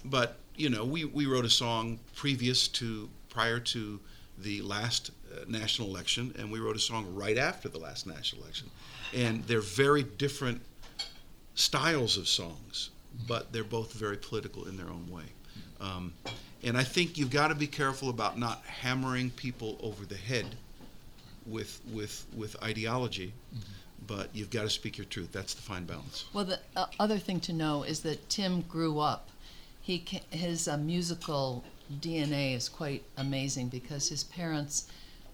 but 0.05 0.37
you 0.57 0.69
know, 0.69 0.85
we, 0.85 1.05
we 1.05 1.27
wrote 1.27 1.45
a 1.45 1.51
song 1.51 1.99
previous 2.15 2.69
to 2.69 3.09
prior 3.31 3.59
to 3.61 3.99
the 4.39 4.61
last 4.63 5.11
uh, 5.33 5.45
national 5.49 5.89
election, 5.89 6.35
and 6.39 6.51
we 6.51 6.59
wrote 6.59 6.77
a 6.77 6.81
song 6.81 7.15
right 7.15 7.39
after 7.39 7.69
the 7.69 7.79
last 7.79 8.07
national 8.07 8.43
election, 8.43 8.69
and 9.15 9.45
they're 9.45 9.61
very 9.61 10.03
different 10.03 10.61
styles 11.55 12.17
of 12.17 12.29
songs, 12.29 12.91
but 13.27 13.53
they're 13.53 13.65
both 13.65 13.93
very 13.93 14.17
political 14.17 14.67
in 14.67 14.77
their 14.77 14.89
own 14.89 15.09
way. 15.11 15.25
Um, 15.81 16.13
and 16.63 16.77
I 16.77 16.85
think 16.85 17.17
you've 17.17 17.31
got 17.31 17.49
to 17.49 17.55
be 17.55 17.67
careful 17.67 18.11
about 18.11 18.39
not 18.39 18.63
hammering 18.65 19.31
people 19.31 19.79
over 19.81 20.05
the 20.05 20.17
head 20.17 20.57
with 21.47 21.81
with 21.93 22.27
with 22.37 22.63
ideology, 22.63 23.33
but 24.07 24.29
you've 24.35 24.51
got 24.51 24.63
to 24.63 24.71
speak 24.71 24.99
your 24.99 25.07
truth. 25.07 25.33
That's 25.33 25.55
the 25.55 25.63
fine 25.63 25.85
balance. 25.85 26.27
Well, 26.33 26.45
the 26.45 26.61
uh, 26.77 26.87
other 26.99 27.19
thing 27.19 27.41
to 27.41 27.53
know 27.53 27.83
is 27.83 28.01
that 28.01 28.29
Tim 28.29 28.63
grew 28.63 28.99
up. 28.99 29.31
He 29.83 29.99
ca- 30.07 30.23
his 30.31 30.69
uh, 30.69 30.77
musical 30.77 31.65
DNA 32.01 32.55
is 32.55 32.69
quite 32.69 33.03
amazing 33.17 33.69
because 33.69 34.09
his 34.09 34.25
parents 34.25 34.89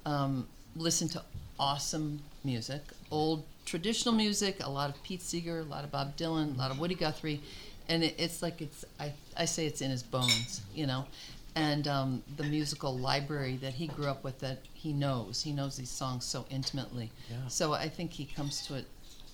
um, 0.04 0.46
listened 0.76 1.10
to 1.12 1.22
awesome 1.58 2.20
music, 2.44 2.82
old 3.10 3.44
traditional 3.64 4.14
music, 4.14 4.58
a 4.62 4.70
lot 4.70 4.90
of 4.90 5.02
Pete 5.02 5.22
Seeger, 5.22 5.60
a 5.60 5.64
lot 5.64 5.84
of 5.84 5.90
Bob 5.90 6.16
Dylan, 6.16 6.54
a 6.54 6.58
lot 6.58 6.70
of 6.70 6.78
Woody 6.78 6.94
Guthrie, 6.94 7.40
and 7.88 8.04
it, 8.04 8.14
it's 8.18 8.42
like 8.42 8.62
it's 8.62 8.84
I, 8.98 9.12
I 9.36 9.44
say 9.44 9.66
it's 9.66 9.80
in 9.82 9.90
his 9.90 10.02
bones, 10.02 10.62
you 10.74 10.86
know. 10.86 11.06
And 11.54 11.88
um, 11.88 12.22
the 12.36 12.44
musical 12.44 12.98
library 12.98 13.56
that 13.62 13.72
he 13.72 13.86
grew 13.86 14.08
up 14.08 14.22
with, 14.22 14.40
that 14.40 14.58
he 14.74 14.92
knows, 14.92 15.42
he 15.42 15.52
knows 15.52 15.76
these 15.78 15.88
songs 15.88 16.26
so 16.26 16.44
intimately. 16.50 17.10
Yeah. 17.30 17.48
So 17.48 17.72
I 17.72 17.88
think 17.88 18.12
he 18.12 18.26
comes 18.26 18.66
to 18.66 18.74
it, 18.74 18.84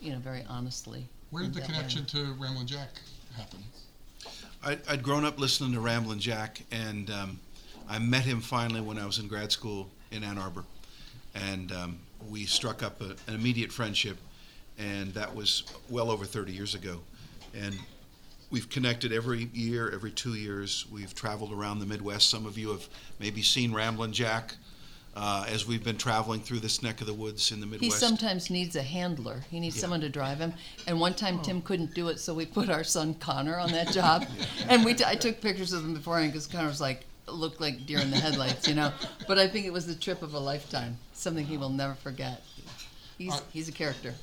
you 0.01 0.13
know, 0.13 0.21
very 0.21 0.45
honestly. 0.49 1.09
Where 1.31 1.43
did 1.43 1.55
the 1.55 1.61
that 1.61 1.69
way. 1.69 1.75
connection 1.75 2.05
to 2.07 2.35
Ramblin' 2.39 2.69
Jack 2.69 2.91
happen? 3.37 3.59
I, 4.65 4.79
I'd 4.89 5.03
grown 5.03 5.25
up 5.25 5.41
listening 5.41 5.73
to 5.73 5.81
Ramblin' 5.81 6.21
Jack, 6.21 6.63
and 6.71 7.11
um, 7.11 7.41
I 7.89 7.99
met 7.99 8.23
him 8.23 8.41
finally 8.41 8.81
when 8.81 8.97
I 8.97 9.05
was 9.05 9.19
in 9.19 9.27
grad 9.27 9.51
school 9.51 9.91
in 10.13 10.23
Ann 10.23 10.39
Arbor, 10.39 10.63
and 11.35 11.73
um, 11.73 11.99
we 12.31 12.45
struck 12.45 12.85
up 12.85 13.01
a, 13.01 13.17
an 13.27 13.35
immediate 13.35 13.73
friendship, 13.73 14.17
and 14.79 15.13
that 15.15 15.35
was 15.35 15.65
well 15.91 16.13
over 16.13 16.25
30 16.25 16.53
years 16.53 16.77
ago, 16.77 17.01
and 17.55 17.77
we've 18.51 18.69
connected 18.69 19.13
every 19.13 19.51
year, 19.53 19.91
every 19.91 20.13
two 20.13 20.35
years. 20.35 20.87
We've 20.93 21.13
traveled 21.13 21.53
around 21.53 21.81
the 21.81 21.87
Midwest. 21.87 22.31
Some 22.31 22.47
of 22.47 22.57
you 22.57 22.71
have 22.71 22.89
maybe 23.19 23.43
seen 23.43 23.73
Ramblin' 23.73 24.13
Jack. 24.13 24.55
Uh, 25.15 25.45
as 25.47 25.67
we've 25.67 25.85
been 25.85 25.99
traveling 25.99 26.41
through 26.41 26.59
this 26.59 26.83
neck 26.83 27.03
of 27.03 27.07
the 27.07 27.13
woods 27.13 27.53
in 27.53 27.61
the 27.61 27.67
Midwest. 27.67 27.85
He 27.85 27.91
sometimes 27.91 28.49
needs 28.49 28.77
a 28.77 28.83
handler. 28.83 29.43
He 29.51 29.61
needs 29.61 29.79
someone 29.79 30.01
to 30.01 30.09
drive 30.09 30.39
him. 30.39 30.55
And 30.87 30.99
one 30.99 31.13
time 31.13 31.39
Tim 31.43 31.61
couldn't 31.61 31.95
do 31.95 32.09
it, 32.09 32.19
so 32.19 32.33
we 32.33 32.47
put 32.47 32.71
our 32.71 32.83
son 32.83 33.13
Connor 33.15 33.59
on 33.59 33.73
that 33.73 33.93
job. 33.93 34.27
and 34.71 34.85
we 34.87 34.95
t- 34.95 35.05
I 35.07 35.15
took 35.15 35.43
pictures 35.43 35.75
of 35.75 35.85
him 35.85 35.93
beforehand 35.93 36.33
because 36.33 36.47
Connor 36.47 36.69
was 36.69 36.81
like 36.81 37.05
looked 37.29 37.61
like 37.61 37.85
deer 37.87 37.99
in 37.99 38.11
the 38.11 38.17
headlights, 38.17 38.67
you 38.67 38.75
know. 38.75 38.91
But 39.29 39.39
I 39.39 39.49
think 39.49 39.67
it 39.67 39.73
was 39.73 39.87
the 39.87 39.95
trip 39.95 40.23
of 40.23 40.33
a 40.33 40.39
lifetime. 40.39 40.97
Something 41.13 41.45
he 41.45 41.59
will 41.59 41.69
never 41.69 41.95
forget. 41.95 42.43
He's 43.19 43.35
Uh, 43.35 43.41
he's 43.53 43.69
a 43.69 43.73
character. 43.73 44.15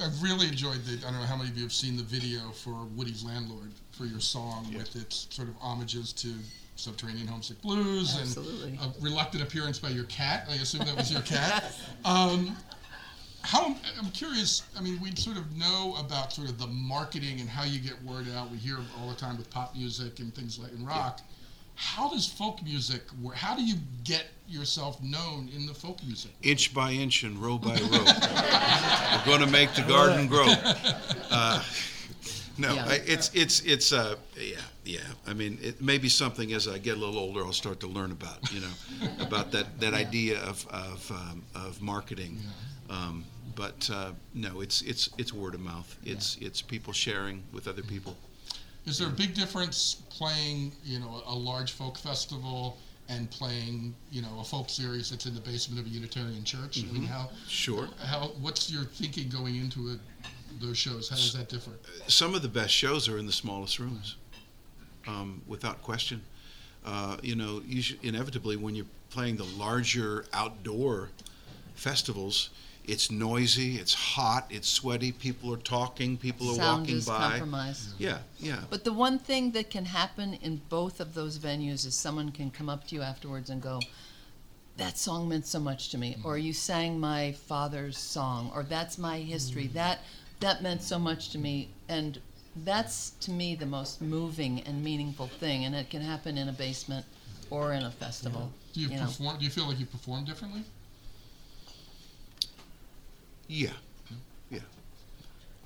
I've 0.00 0.22
really 0.22 0.46
enjoyed 0.46 0.84
the. 0.84 0.98
I 1.06 1.10
don't 1.10 1.20
know 1.20 1.26
how 1.26 1.36
many 1.36 1.48
of 1.48 1.56
you 1.56 1.64
have 1.64 1.72
seen 1.72 1.96
the 1.96 2.04
video 2.04 2.50
for 2.52 2.84
Woody's 2.94 3.24
Landlord 3.24 3.72
for 3.92 4.04
your 4.04 4.20
song 4.20 4.72
with 4.76 4.94
its 4.94 5.26
sort 5.30 5.48
of 5.48 5.56
homages 5.56 6.12
to 6.12 6.34
Subterranean 6.78 7.26
Homesick 7.26 7.60
Blues 7.60 8.16
Absolutely. 8.20 8.70
and 8.70 8.80
a 8.80 8.92
reluctant 9.00 9.42
appearance 9.42 9.78
by 9.78 9.88
your 9.88 10.04
cat. 10.04 10.46
I 10.50 10.54
assume 10.54 10.84
that 10.86 10.96
was 10.96 11.10
your 11.10 11.22
cat. 11.36 11.74
Um, 12.04 12.56
how 13.42 13.74
I'm 13.98 14.10
curious. 14.12 14.62
I 14.76 14.80
mean, 14.80 15.00
we 15.00 15.14
sort 15.16 15.36
of 15.38 15.56
know 15.56 15.96
about 15.98 16.32
sort 16.32 16.48
of 16.48 16.58
the 16.58 16.66
marketing 16.68 17.40
and 17.40 17.48
how 17.48 17.64
you 17.64 17.80
get 17.80 18.00
word 18.04 18.26
out. 18.36 18.50
We 18.50 18.58
hear 18.58 18.78
all 19.00 19.08
the 19.08 19.14
time 19.16 19.36
with 19.36 19.50
pop 19.50 19.74
music 19.74 20.20
and 20.20 20.34
things 20.34 20.58
like 20.58 20.72
in 20.72 20.84
rock. 20.84 21.20
How 21.74 22.10
does 22.10 22.26
folk 22.26 22.62
music 22.64 23.02
work? 23.22 23.36
How 23.36 23.54
do 23.56 23.64
you 23.64 23.76
get 24.04 24.26
yourself 24.48 25.00
known 25.02 25.48
in 25.54 25.66
the 25.66 25.74
folk 25.74 26.02
music? 26.04 26.32
inch 26.42 26.74
by 26.74 26.90
inch 26.92 27.22
and 27.22 27.36
row 27.38 27.56
by 27.58 27.74
row. 27.76 28.04
We're 29.18 29.24
going 29.38 29.40
to 29.46 29.50
make 29.52 29.72
the 29.74 29.82
garden 29.82 30.26
grow. 30.28 30.46
Uh, 31.30 31.62
No, 32.56 32.74
Yeah. 32.74 32.86
I, 32.88 32.94
it's 33.06 33.30
it's 33.34 33.60
it's 33.60 33.92
uh 33.92 34.16
yeah 34.36 34.56
yeah. 34.88 35.00
I 35.26 35.34
mean, 35.34 35.58
it 35.62 35.80
may 35.82 35.98
be 35.98 36.08
something 36.08 36.52
as 36.54 36.66
I 36.66 36.78
get 36.78 36.96
a 36.96 37.00
little 37.00 37.18
older, 37.18 37.44
I'll 37.44 37.52
start 37.52 37.78
to 37.80 37.86
learn 37.86 38.10
about 38.12 38.38
you 38.52 38.60
know 38.60 38.74
about 39.26 39.50
that 39.52 39.66
that 39.80 39.92
Yeah. 39.92 39.98
idea 40.08 40.40
of 40.50 40.66
of 40.68 41.10
um, 41.10 41.44
of 41.54 41.80
marketing. 41.82 42.38
Um, 42.90 43.24
but 43.54 43.90
uh, 43.92 44.12
no, 44.34 44.60
it's 44.60 44.82
it's 44.82 45.10
it's 45.18 45.32
word 45.32 45.54
of 45.54 45.60
mouth. 45.60 45.90
It's 46.04 46.36
it's 46.40 46.62
people 46.62 46.92
sharing 46.92 47.42
with 47.52 47.68
other 47.68 47.82
people. 47.82 48.16
Is 48.86 48.96
there 48.98 49.08
a 49.08 49.18
big 49.24 49.34
difference 49.34 49.96
playing, 50.08 50.72
you 50.82 50.98
know, 50.98 51.22
a 51.26 51.34
large 51.34 51.72
folk 51.72 51.98
festival 51.98 52.78
and 53.10 53.30
playing, 53.30 53.94
you 54.10 54.22
know, 54.22 54.34
a 54.40 54.44
folk 54.44 54.70
series 54.70 55.10
that's 55.10 55.26
in 55.26 55.34
the 55.34 55.40
basement 55.42 55.78
of 55.80 55.86
a 55.86 55.90
Unitarian 55.90 56.44
church? 56.44 56.82
I 56.82 56.90
mean, 56.92 57.04
how 57.04 57.28
Sure. 57.46 57.88
how 58.12 58.28
what's 58.40 58.70
your 58.70 58.84
thinking 58.84 59.28
going 59.28 59.56
into 59.56 59.80
it, 59.92 60.00
those 60.60 60.78
shows? 60.78 61.10
How 61.10 61.16
does 61.16 61.34
that 61.34 61.48
differ? 61.50 61.72
Some 62.06 62.34
of 62.34 62.40
the 62.40 62.48
best 62.48 62.72
shows 62.72 63.08
are 63.08 63.18
in 63.18 63.26
the 63.26 63.32
smallest 63.44 63.78
rooms, 63.78 64.16
um, 65.08 65.42
without 65.46 65.82
question. 65.82 66.22
Uh, 66.84 67.16
you 67.22 67.34
know, 67.34 67.62
you 67.66 67.82
should, 67.82 67.98
inevitably 68.04 68.56
when 68.56 68.74
you're 68.74 68.86
playing 69.10 69.36
the 69.36 69.44
larger 69.44 70.26
outdoor 70.32 71.08
festivals, 71.74 72.50
it's 72.84 73.10
noisy, 73.10 73.76
it's 73.76 73.92
hot, 73.92 74.46
it's 74.48 74.68
sweaty. 74.68 75.12
People 75.12 75.52
are 75.52 75.58
talking, 75.58 76.16
people 76.16 76.50
are 76.50 76.54
Sound 76.54 76.80
walking 76.82 76.96
is 76.96 77.06
by. 77.06 77.30
compromised. 77.30 77.94
Yeah, 77.98 78.18
yeah. 78.38 78.60
But 78.70 78.84
the 78.84 78.92
one 78.92 79.18
thing 79.18 79.50
that 79.52 79.68
can 79.68 79.84
happen 79.84 80.34
in 80.34 80.62
both 80.68 80.98
of 81.00 81.12
those 81.12 81.38
venues 81.38 81.84
is 81.84 81.94
someone 81.94 82.30
can 82.30 82.50
come 82.50 82.70
up 82.70 82.86
to 82.88 82.94
you 82.94 83.02
afterwards 83.02 83.50
and 83.50 83.60
go, 83.60 83.80
that 84.78 84.96
song 84.96 85.28
meant 85.28 85.46
so 85.46 85.58
much 85.58 85.90
to 85.90 85.98
me, 85.98 86.16
or 86.24 86.38
you 86.38 86.52
sang 86.52 86.98
my 86.98 87.32
father's 87.32 87.98
song, 87.98 88.50
or 88.54 88.62
that's 88.62 88.96
my 88.96 89.18
history. 89.18 89.66
That 89.66 89.98
that 90.40 90.62
meant 90.62 90.82
so 90.82 90.98
much 91.00 91.30
to 91.30 91.38
me, 91.38 91.68
and 91.88 92.20
that's 92.64 93.10
to 93.20 93.30
me 93.30 93.54
the 93.54 93.66
most 93.66 94.00
moving 94.00 94.60
and 94.62 94.82
meaningful 94.82 95.26
thing. 95.26 95.64
And 95.64 95.74
it 95.74 95.90
can 95.90 96.00
happen 96.02 96.38
in 96.38 96.48
a 96.48 96.52
basement 96.52 97.04
or 97.50 97.72
in 97.72 97.82
a 97.84 97.90
festival. 97.90 98.50
Do 98.72 98.80
you, 98.80 98.88
You 98.88 98.96
know. 98.96 99.06
perform? 99.06 99.38
Do 99.38 99.44
you 99.44 99.50
feel 99.50 99.66
like 99.66 99.78
you 99.78 99.86
perform 99.86 100.24
differently? 100.24 100.62
Yeah, 103.48 103.70
yeah. 104.50 104.58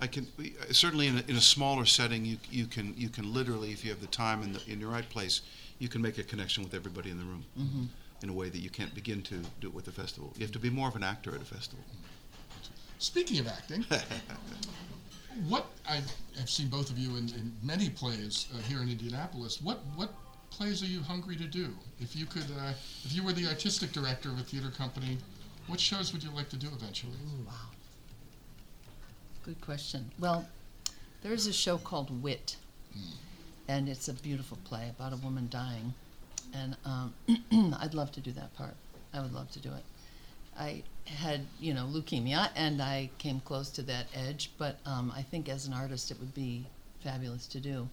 I 0.00 0.06
can 0.06 0.26
certainly 0.70 1.08
in 1.08 1.18
a, 1.18 1.24
in 1.28 1.36
a 1.36 1.40
smaller 1.40 1.84
setting, 1.84 2.24
you 2.24 2.36
you 2.50 2.66
can 2.66 2.94
you 2.96 3.08
can 3.08 3.32
literally, 3.32 3.72
if 3.72 3.84
you 3.84 3.90
have 3.90 4.00
the 4.00 4.06
time 4.06 4.42
and 4.42 4.54
the, 4.54 4.72
in 4.72 4.80
the 4.80 4.86
right 4.86 5.08
place, 5.08 5.42
you 5.80 5.88
can 5.88 6.00
make 6.00 6.18
a 6.18 6.22
connection 6.22 6.62
with 6.62 6.74
everybody 6.74 7.10
in 7.10 7.18
the 7.18 7.24
room 7.24 7.44
Mhm. 7.58 7.88
in 8.22 8.28
a 8.28 8.32
way 8.32 8.48
that 8.48 8.58
you 8.58 8.70
can't 8.70 8.94
begin 8.94 9.20
to 9.22 9.40
do 9.60 9.66
it 9.66 9.74
with 9.74 9.88
a 9.88 9.92
festival. 9.92 10.32
You 10.36 10.42
have 10.42 10.52
to 10.52 10.60
be 10.60 10.70
more 10.70 10.88
of 10.88 10.94
an 10.96 11.02
actor 11.02 11.34
at 11.34 11.42
a 11.42 11.44
festival. 11.44 11.84
Speaking 13.00 13.40
of 13.40 13.48
acting, 13.48 13.84
what 15.48 15.66
I 15.88 16.00
have 16.38 16.50
seen 16.50 16.68
both 16.68 16.90
of 16.90 16.98
you 16.98 17.16
in, 17.16 17.28
in 17.30 17.52
many 17.62 17.88
plays 17.88 18.46
uh, 18.54 18.58
here 18.62 18.82
in 18.82 18.88
Indianapolis. 18.88 19.60
What 19.62 19.80
what 19.96 20.12
plays 20.50 20.82
are 20.82 20.86
you 20.86 21.00
hungry 21.00 21.36
to 21.36 21.44
do? 21.44 21.68
If 22.00 22.14
you 22.14 22.26
could, 22.26 22.44
uh, 22.58 22.72
if 23.04 23.14
you 23.14 23.24
were 23.24 23.32
the 23.32 23.46
artistic 23.46 23.92
director 23.92 24.28
of 24.28 24.38
a 24.38 24.42
theater 24.42 24.70
company, 24.70 25.18
what 25.66 25.80
shows 25.80 26.12
would 26.12 26.22
you 26.22 26.30
like 26.30 26.48
to 26.50 26.56
do 26.56 26.68
eventually? 26.74 27.16
Wow. 27.46 27.52
Good 29.44 29.60
question. 29.60 30.10
Well, 30.18 30.46
there's 31.22 31.46
a 31.46 31.52
show 31.52 31.78
called 31.78 32.22
Wit, 32.22 32.56
and 33.68 33.88
it's 33.88 34.08
a 34.08 34.14
beautiful 34.14 34.58
play 34.64 34.90
about 34.90 35.12
a 35.12 35.16
woman 35.16 35.48
dying, 35.50 35.94
and 36.54 36.76
um, 36.84 37.14
I'd 37.80 37.94
love 37.94 38.12
to 38.12 38.20
do 38.20 38.32
that 38.32 38.54
part. 38.54 38.74
I 39.14 39.20
would 39.20 39.32
love 39.32 39.50
to 39.52 39.60
do 39.60 39.70
it. 39.70 39.84
I 40.58 40.82
had, 41.12 41.40
you 41.60 41.74
know, 41.74 41.86
leukemia, 41.86 42.50
and 42.56 42.80
I 42.82 43.10
came 43.18 43.40
close 43.40 43.70
to 43.70 43.82
that 43.82 44.06
edge, 44.14 44.50
but 44.58 44.78
um, 44.86 45.12
I 45.16 45.22
think 45.22 45.48
as 45.48 45.66
an 45.66 45.72
artist, 45.72 46.10
it 46.10 46.18
would 46.20 46.34
be 46.34 46.66
fabulous 47.02 47.46
to 47.48 47.60
do. 47.60 47.88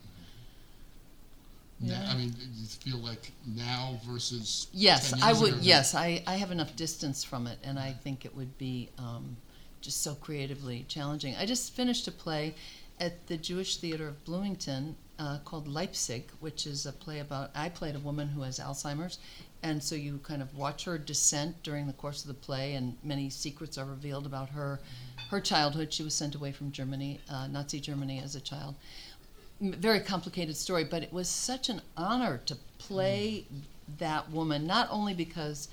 Na- 1.80 1.94
Yeah. 1.94 2.12
I 2.12 2.18
mean, 2.18 2.34
you 2.56 2.66
feel 2.68 2.98
like 2.98 3.32
now 3.46 4.00
versus 4.06 4.68
Yes, 4.74 5.14
I 5.22 5.34
would. 5.34 5.50
ago? 5.54 5.60
Yes, 5.62 5.96
I, 5.96 6.24
I 6.28 6.36
have 6.36 6.52
enough 6.52 6.76
distance 6.76 7.24
from 7.24 7.48
it, 7.48 7.58
and 7.64 7.80
I 7.80 7.94
think 7.94 8.26
it 8.26 8.36
would 8.36 8.58
be 8.58 8.90
um, 8.98 9.38
just 9.82 10.02
so 10.02 10.16
creatively 10.16 10.86
challenging. 10.88 11.36
I 11.36 11.46
just 11.46 11.74
finished 11.74 12.08
a 12.08 12.12
play 12.12 12.56
at 13.00 13.28
the 13.28 13.38
Jewish 13.38 13.78
Theater 13.78 14.08
of 14.10 14.24
Bloomington 14.26 14.96
uh, 15.18 15.40
called 15.46 15.68
Leipzig, 15.68 16.30
which 16.42 16.68
is 16.68 16.86
a 16.86 16.92
play 16.92 17.20
about. 17.20 17.52
I 17.56 17.70
played 17.70 17.96
a 17.96 18.00
woman 18.00 18.28
who 18.30 18.42
has 18.42 18.60
Alzheimer's, 18.60 19.20
and 19.62 19.84
so 19.84 19.96
you 19.96 20.20
kind 20.24 20.42
of 20.42 20.56
watch 20.56 20.86
her 20.86 20.98
descent 20.98 21.62
during 21.64 21.88
the 21.88 21.94
course 21.94 22.22
of 22.22 22.28
the 22.28 22.34
play, 22.34 22.74
and 22.76 22.98
many 23.04 23.30
secrets 23.30 23.78
are 23.78 23.86
revealed 23.86 24.26
about 24.26 24.50
her, 24.50 24.80
her 25.30 25.42
childhood. 25.42 25.94
She 25.94 26.04
was 26.04 26.14
sent 26.14 26.36
away 26.36 26.52
from 26.52 26.72
Germany, 26.72 27.20
uh, 27.30 27.48
Nazi 27.48 27.80
Germany, 27.80 28.22
as 28.24 28.36
a 28.36 28.42
child 28.42 28.76
very 29.62 30.00
complicated 30.00 30.56
story, 30.56 30.84
but 30.84 31.04
it 31.04 31.12
was 31.12 31.28
such 31.28 31.70
an 31.70 31.82
honor 31.98 32.40
to 32.46 32.56
play 32.78 33.46
that 33.98 34.32
woman, 34.32 34.66
not 34.66 34.88
only 34.92 35.14
because 35.14 35.68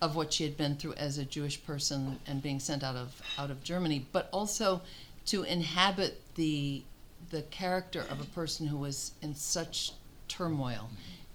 of 0.00 0.16
what 0.16 0.32
she 0.32 0.44
had 0.44 0.56
been 0.56 0.76
through 0.76 0.94
as 0.94 1.16
a 1.16 1.24
Jewish 1.24 1.64
person 1.64 2.18
and 2.26 2.42
being 2.42 2.60
sent 2.60 2.82
out 2.82 2.96
of 2.96 3.22
out 3.38 3.50
of 3.50 3.62
Germany, 3.62 4.06
but 4.12 4.28
also 4.32 4.82
to 5.26 5.44
inhabit 5.44 6.20
the 6.34 6.82
the 7.30 7.42
character 7.42 8.04
of 8.10 8.20
a 8.20 8.24
person 8.24 8.66
who 8.66 8.76
was 8.76 9.12
in 9.22 9.34
such 9.34 9.92
turmoil. 10.28 10.90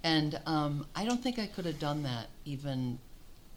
And 0.07 0.39
um, 0.45 0.85
I 0.95 1.03
don't 1.03 1.21
think 1.21 1.37
I 1.37 1.47
could 1.47 1.65
have 1.65 1.79
done 1.79 2.03
that 2.03 2.27
even 2.45 2.97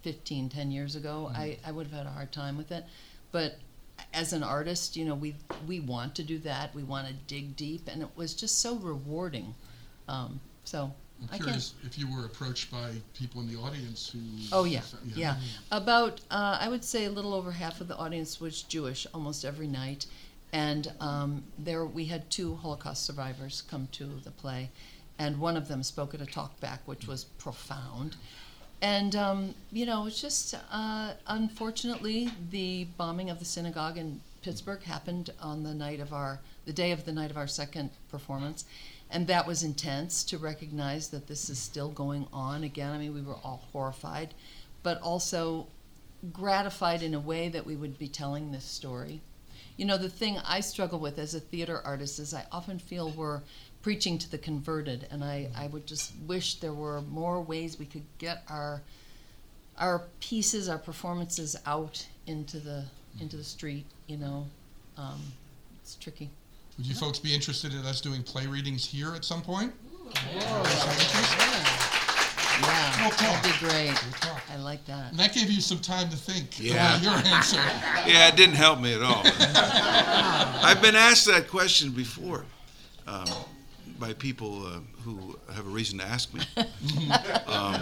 15, 0.03 0.49
10 0.49 0.71
years 0.73 0.97
ago. 0.97 1.31
I, 1.33 1.59
I 1.65 1.71
would 1.71 1.87
have 1.87 1.97
had 1.97 2.07
a 2.07 2.11
hard 2.11 2.33
time 2.33 2.57
with 2.57 2.73
it. 2.73 2.85
But 3.31 3.55
as 4.13 4.33
an 4.33 4.43
artist, 4.43 4.97
you 4.97 5.05
know, 5.05 5.15
we 5.15 5.37
we 5.69 5.79
want 5.79 6.17
to 6.17 6.25
do 6.25 6.39
that. 6.39 6.75
We 6.75 6.83
want 6.83 7.07
to 7.07 7.13
dig 7.29 7.55
deep, 7.55 7.87
and 7.87 8.03
it 8.03 8.09
was 8.17 8.35
just 8.35 8.59
so 8.59 8.75
rewarding. 8.77 9.55
Um, 10.09 10.41
so 10.65 10.93
I'm 11.23 11.29
I 11.31 11.37
curious 11.37 11.75
if 11.85 11.97
you 11.97 12.13
were 12.13 12.25
approached 12.25 12.73
by 12.73 12.91
people 13.15 13.41
in 13.43 13.49
the 13.49 13.61
audience 13.61 14.11
who. 14.11 14.19
Oh 14.51 14.65
yeah, 14.65 14.83
yeah. 15.15 15.37
About 15.71 16.21
uh, 16.33 16.59
I 16.61 16.69
would 16.69 16.83
say 16.83 17.05
a 17.05 17.11
little 17.11 17.35
over 17.35 17.53
half 17.53 17.81
of 17.81 17.87
the 17.87 17.97
audience 17.97 18.41
was 18.41 18.63
Jewish 18.63 19.07
almost 19.15 19.45
every 19.45 19.69
night, 19.69 20.07
and 20.53 20.93
um, 20.99 21.45
there 21.59 21.85
we 21.85 22.07
had 22.07 22.29
two 22.29 22.57
Holocaust 22.57 23.05
survivors 23.05 23.63
come 23.71 23.87
to 23.93 24.07
the 24.25 24.33
play, 24.33 24.71
and 25.21 25.39
one 25.39 25.55
of 25.55 25.69
them 25.69 25.83
spoke 25.83 26.15
at 26.15 26.23
a 26.23 26.25
talkback, 26.25 26.79
which 26.87 27.07
was 27.07 27.25
profound. 27.25 28.17
And 28.81 29.15
um, 29.15 29.55
you 29.71 29.85
know, 29.85 30.07
it's 30.07 30.19
just 30.21 30.55
uh, 30.73 31.13
unfortunately 31.27 32.31
the 32.51 32.85
bombing 32.97 33.29
of 33.29 33.39
the 33.39 33.45
synagogue 33.45 33.99
in 33.99 34.23
Pittsburgh 34.41 34.83
happened 34.83 35.29
on 35.39 35.63
the 35.63 35.75
night 35.75 36.01
of 36.01 36.15
our 36.15 36.41
the 36.65 36.73
day 36.73 36.91
of 36.91 37.05
the 37.05 37.13
night 37.13 37.31
of 37.31 37.37
our 37.37 37.47
second 37.47 37.91
performance, 38.11 38.65
and 39.11 39.27
that 39.27 39.47
was 39.47 39.63
intense 39.63 40.25
to 40.25 40.39
recognize 40.39 41.09
that 41.09 41.27
this 41.27 41.51
is 41.51 41.59
still 41.59 41.91
going 41.91 42.27
on 42.33 42.65
again. 42.65 42.95
I 42.95 42.99
mean, 42.99 43.13
we 43.13 43.21
were 43.21 43.37
all 43.45 43.69
horrified, 43.73 44.33
but 44.83 45.03
also 45.03 45.67
gratified 46.33 47.03
in 47.03 47.13
a 47.13 47.21
way 47.21 47.51
that 47.51 47.67
we 47.67 47.77
would 47.77 47.99
be 47.99 48.09
telling 48.09 48.53
this 48.53 48.65
story. 48.65 49.21
You 49.77 49.85
know, 49.85 49.99
the 49.99 50.09
thing 50.09 50.39
I 50.39 50.61
struggle 50.61 50.99
with 50.99 51.19
as 51.19 51.35
a 51.35 51.41
theater 51.41 51.83
artist 51.85 52.19
is 52.19 52.33
I 52.33 52.47
often 52.51 52.79
feel 52.79 53.11
we're 53.11 53.43
preaching 53.83 54.19
to 54.19 54.31
the 54.31 54.39
converted, 54.39 55.07
and 55.11 55.25
I, 55.25 55.49
I 55.57 55.67
would 55.69 55.87
just 55.87 56.13
wish 56.27 56.57
there 56.57 56.73
were 56.75 57.01
more 57.03 57.41
ways 57.41 57.79
we 57.79 57.87
could 57.87 58.05
get 58.19 58.43
our 58.49 58.83
our 59.79 60.03
pieces, 60.21 60.69
our 60.69 60.77
performances 60.79 61.57
out 61.67 62.07
into 62.27 62.59
the 62.59 62.85
into 63.21 63.37
the 63.37 63.45
street. 63.45 63.87
You 64.07 64.19
know, 64.19 64.47
um, 64.99 65.21
it's 65.83 65.95
tricky. 65.97 66.29
Would 66.77 66.87
you 66.87 66.95
folks 66.95 67.19
be 67.19 67.35
interested 67.35 67.73
in 67.73 67.81
us 67.87 68.01
doing 68.01 68.23
play 68.23 68.47
readings 68.47 68.85
here 68.87 69.15
at 69.15 69.25
some 69.25 69.43
point? 69.43 69.73
Yeah, 72.61 73.01
We'll 73.01 73.11
that'd 73.11 73.43
be 73.51 73.57
great. 73.59 73.95
We'll. 74.23 74.37
I 74.53 74.57
like 74.63 74.85
that. 74.87 75.11
And 75.11 75.19
that 75.19 75.33
gave 75.33 75.51
you 75.51 75.61
some 75.61 75.79
time 75.79 76.09
to 76.11 76.17
think 76.17 76.59
Yeah. 76.61 76.97
about 76.99 77.03
your 77.03 77.35
answer. 77.35 77.57
Yeah, 78.07 78.29
it 78.29 78.37
didn't 78.37 78.57
help 78.57 78.81
me 78.81 78.95
at 78.95 79.03
all. 79.03 79.23
I've 80.65 80.81
been 80.83 80.97
asked 80.97 81.27
that 81.27 81.49
question 81.49 81.91
before 81.91 82.45
um, 83.07 83.27
by 84.01 84.15
people 84.15 84.67
uh, 84.67 84.81
who 85.05 85.39
have 85.55 85.67
a 85.67 85.71
reason 85.71 85.99
to 85.99 86.05
ask 86.05 86.33
me. 86.35 86.41
Um, 87.47 87.81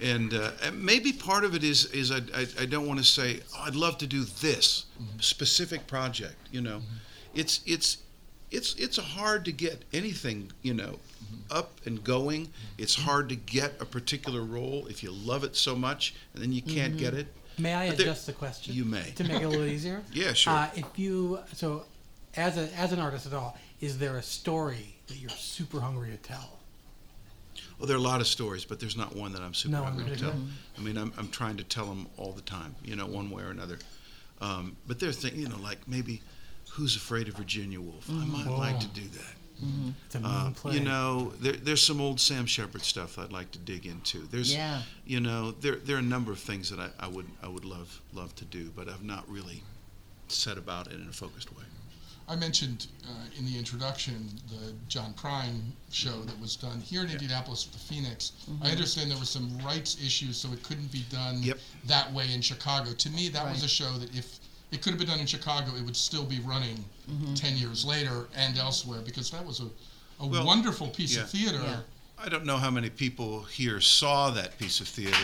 and 0.00 0.32
uh, 0.34 0.50
and 0.62 0.82
maybe 0.82 1.12
part 1.12 1.44
of 1.44 1.54
it 1.54 1.62
is 1.62 1.86
is 1.92 2.10
I, 2.10 2.16
I, 2.34 2.46
I 2.60 2.66
don't 2.66 2.86
want 2.86 2.98
to 3.00 3.04
say 3.04 3.40
oh, 3.54 3.64
I'd 3.66 3.74
love 3.74 3.96
to 3.98 4.06
do 4.06 4.24
this 4.24 4.86
specific 5.20 5.86
project. 5.86 6.36
You 6.50 6.60
know, 6.62 6.80
it's 7.34 7.60
it's 7.66 7.98
it's 8.50 8.74
it's 8.76 8.96
hard 8.98 9.44
to 9.46 9.52
get 9.52 9.84
anything 9.92 10.52
you 10.62 10.74
know 10.74 10.98
up 11.50 11.80
and 11.86 12.02
going. 12.02 12.48
It's 12.78 12.94
hard 12.94 13.28
to 13.30 13.36
get 13.36 13.74
a 13.80 13.84
particular 13.84 14.42
role 14.42 14.86
if 14.88 15.02
you 15.02 15.10
love 15.12 15.44
it 15.44 15.54
so 15.56 15.74
much, 15.76 16.14
and 16.34 16.42
then 16.42 16.52
you 16.52 16.62
can't 16.62 16.96
get 16.96 17.14
it. 17.14 17.26
May 17.58 17.74
I 17.74 17.88
But 17.88 17.98
there- 17.98 18.06
adjust 18.06 18.26
the 18.26 18.32
question? 18.34 18.74
You 18.74 18.84
may. 18.84 19.12
to 19.16 19.24
make 19.24 19.40
it 19.40 19.44
a 19.44 19.48
little 19.48 19.64
easier. 19.66 20.02
Yeah, 20.12 20.32
sure. 20.34 20.52
Uh, 20.52 20.68
if 20.74 20.98
you 20.98 21.40
so, 21.54 21.84
as 22.36 22.56
a 22.58 22.68
as 22.76 22.92
an 22.92 22.98
artist 23.00 23.26
at 23.26 23.32
all, 23.34 23.56
is 23.80 23.98
there 23.98 24.16
a 24.16 24.22
story 24.22 24.95
that 25.06 25.16
you're 25.18 25.30
super 25.30 25.80
hungry 25.80 26.10
to 26.10 26.16
tell? 26.16 26.58
Well, 27.78 27.86
there 27.86 27.96
are 27.96 28.00
a 28.00 28.02
lot 28.02 28.20
of 28.20 28.26
stories, 28.26 28.64
but 28.64 28.80
there's 28.80 28.96
not 28.96 29.14
one 29.14 29.32
that 29.32 29.42
I'm 29.42 29.54
super 29.54 29.76
No, 29.76 29.84
hungry 29.84 30.04
to 30.10 30.16
tell. 30.16 30.34
I 30.76 30.80
mean, 30.80 30.96
I'm, 30.96 31.12
I'm 31.18 31.28
trying 31.28 31.56
to 31.58 31.64
tell 31.64 31.86
them 31.86 32.06
all 32.16 32.32
the 32.32 32.42
time, 32.42 32.74
you 32.84 32.96
know, 32.96 33.06
one 33.06 33.30
way 33.30 33.42
or 33.42 33.50
another. 33.50 33.78
Um, 34.40 34.76
but 34.86 34.98
there's 35.00 35.16
things, 35.18 35.36
you 35.36 35.48
know, 35.48 35.58
like 35.58 35.78
maybe 35.88 36.20
Who's 36.72 36.96
Afraid 36.96 37.28
of 37.28 37.34
Virginia 37.34 37.80
Woolf? 37.80 38.08
I 38.10 38.24
might 38.26 38.46
like 38.50 38.80
to 38.80 38.88
do 38.88 39.02
that. 39.02 39.34
It's 40.04 40.14
a 40.16 40.20
Uh, 40.22 40.50
play. 40.50 40.74
you 40.74 40.80
know, 40.80 41.32
there, 41.40 41.54
there's 41.54 41.82
some 41.82 41.98
old 42.02 42.20
Sam 42.20 42.44
Shepard 42.44 42.82
stuff 42.82 43.18
I'd 43.18 43.32
like 43.32 43.50
to 43.52 43.58
dig 43.58 43.86
into. 43.86 44.26
There's, 44.26 44.52
Yeah. 44.52 44.82
you 45.06 45.20
know, 45.20 45.52
there 45.52 45.76
there 45.76 45.96
are 45.96 46.00
a 46.00 46.02
number 46.02 46.30
of 46.32 46.38
things 46.38 46.68
that 46.68 46.78
I, 46.78 46.90
I 47.00 47.08
would 47.08 47.26
I 47.42 47.48
would 47.48 47.64
love 47.64 48.02
love 48.12 48.34
to 48.36 48.44
do, 48.44 48.70
but 48.76 48.88
I've 48.88 49.02
not 49.04 49.26
really 49.30 49.62
set 50.28 50.58
about 50.58 50.88
it 50.88 50.94
in 51.00 51.08
a 51.08 51.12
focused 51.12 51.50
way. 51.56 51.64
I 52.28 52.34
mentioned 52.34 52.88
uh, 53.08 53.12
in 53.38 53.46
the 53.46 53.56
introduction 53.56 54.28
the 54.48 54.72
John 54.88 55.14
Prine 55.14 55.60
show 55.92 56.22
that 56.22 56.38
was 56.40 56.56
done 56.56 56.80
here 56.80 57.02
in 57.04 57.10
Indianapolis 57.10 57.64
with 57.66 57.74
the 57.80 57.94
Phoenix. 57.94 58.32
I 58.62 58.70
understand 58.70 59.10
there 59.12 59.18
were 59.18 59.24
some 59.24 59.56
rights 59.64 59.96
issues, 60.04 60.36
so 60.36 60.52
it 60.52 60.62
couldn't 60.64 60.90
be 60.90 61.04
done 61.10 61.40
Yep. 61.42 61.58
that 61.86 62.12
way 62.12 62.32
in 62.32 62.40
Chicago. 62.40 62.92
To 62.92 63.10
me, 63.10 63.28
that 63.28 63.44
was 63.48 63.62
a 63.62 63.68
show 63.68 63.92
that 63.98 64.12
if 64.16 64.40
it 64.72 64.82
could 64.82 64.90
have 64.90 64.98
been 64.98 65.06
done 65.08 65.20
in 65.20 65.26
Chicago, 65.26 65.76
it 65.76 65.84
would 65.84 65.96
still 65.96 66.24
be 66.24 66.40
running 66.40 66.84
10 67.36 67.56
years 67.56 67.84
later 67.84 68.26
and 68.34 68.58
elsewhere 68.58 69.00
because 69.04 69.30
that 69.30 69.44
was 69.46 69.60
a, 69.60 69.68
a 70.20 70.26
Well, 70.26 70.44
wonderful 70.44 70.88
piece 70.88 71.14
yeah. 71.16 71.22
of 71.22 71.30
theater. 71.30 71.60
Yeah. 71.62 71.80
I 72.18 72.28
don't 72.28 72.44
know 72.44 72.56
how 72.56 72.70
many 72.72 72.90
people 72.90 73.42
here 73.44 73.80
saw 73.80 74.30
that 74.30 74.58
piece 74.58 74.80
of 74.80 74.88
theater. 74.88 75.14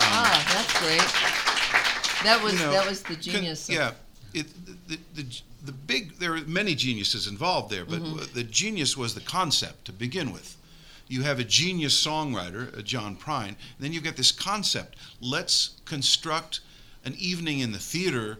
Ah, 0.00 0.44
that's 0.52 0.80
great. 0.80 2.24
That 2.24 2.42
was 2.42 2.54
you 2.54 2.58
know, 2.60 2.72
that 2.72 2.88
was 2.88 3.02
the 3.02 3.14
con- 3.14 3.20
genius. 3.22 3.68
of- 3.68 3.74
yeah, 3.76 3.92
it, 4.34 4.46
the, 4.66 4.76
the 4.88 5.22
the 5.22 5.40
big 5.72 6.18
there 6.18 6.34
are 6.34 6.40
many 6.42 6.74
geniuses 6.74 7.26
involved 7.26 7.70
there, 7.70 7.84
but 7.84 8.00
Mm-hmm. 8.02 8.34
the 8.34 8.44
genius 8.44 8.96
was 8.96 9.14
the 9.14 9.20
concept 9.20 9.84
to 9.86 9.92
begin 9.92 10.32
with. 10.32 10.56
You 11.08 11.22
have 11.22 11.38
a 11.38 11.44
genius 11.44 11.94
songwriter, 12.04 12.76
uh, 12.76 12.82
John 12.82 13.16
Prine, 13.16 13.48
and 13.48 13.56
then 13.80 13.92
you 13.92 14.00
get 14.00 14.16
this 14.16 14.32
concept. 14.32 14.96
Let's 15.20 15.80
construct 15.84 16.60
an 17.04 17.14
evening 17.18 17.60
in 17.60 17.70
the 17.72 17.78
theater 17.78 18.38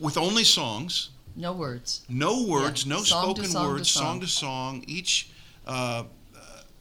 with 0.00 0.16
only 0.16 0.44
songs, 0.44 1.10
No 1.36 1.52
words. 1.52 2.02
no 2.08 2.44
words, 2.46 2.84
Yeah, 2.86 2.94
no 2.94 3.02
song 3.02 3.22
spoken 3.24 3.44
song 3.44 3.64
to 3.64 3.72
words, 3.74 3.90
song. 3.90 4.02
song 4.02 4.20
to 4.20 4.26
song. 4.26 4.84
Each 4.86 5.28
uh, 5.66 6.04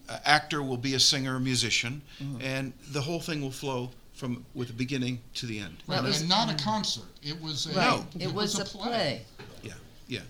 uh, 0.08 0.18
actor 0.26 0.62
will 0.64 0.78
be 0.78 0.94
a 0.94 1.00
singer, 1.00 1.36
or 1.36 1.40
musician, 1.40 2.02
Mm-hmm. 2.22 2.42
and 2.42 2.74
the 2.92 3.02
whole 3.02 3.20
thing 3.20 3.42
will 3.42 3.52
flow 3.52 3.92
from 4.16 4.46
with 4.54 4.70
the 4.70 4.74
beginning 4.74 5.20
to 5.36 5.46
the 5.46 5.60
end. 5.60 5.78
Right, 5.88 5.98
That 5.98 6.04
was- 6.04 6.22
and 6.22 6.30
not 6.30 6.50
a 6.50 6.64
concert. 6.64 7.04
It 7.22 7.42
was 7.42 7.68
a, 7.68 7.74
Right. 7.74 8.04
it, 8.16 8.24
It 8.24 8.34
was 8.34 8.58
a 8.58 8.66
play. 8.66 9.26
Yeah, 9.62 9.74
yeah. 10.08 10.22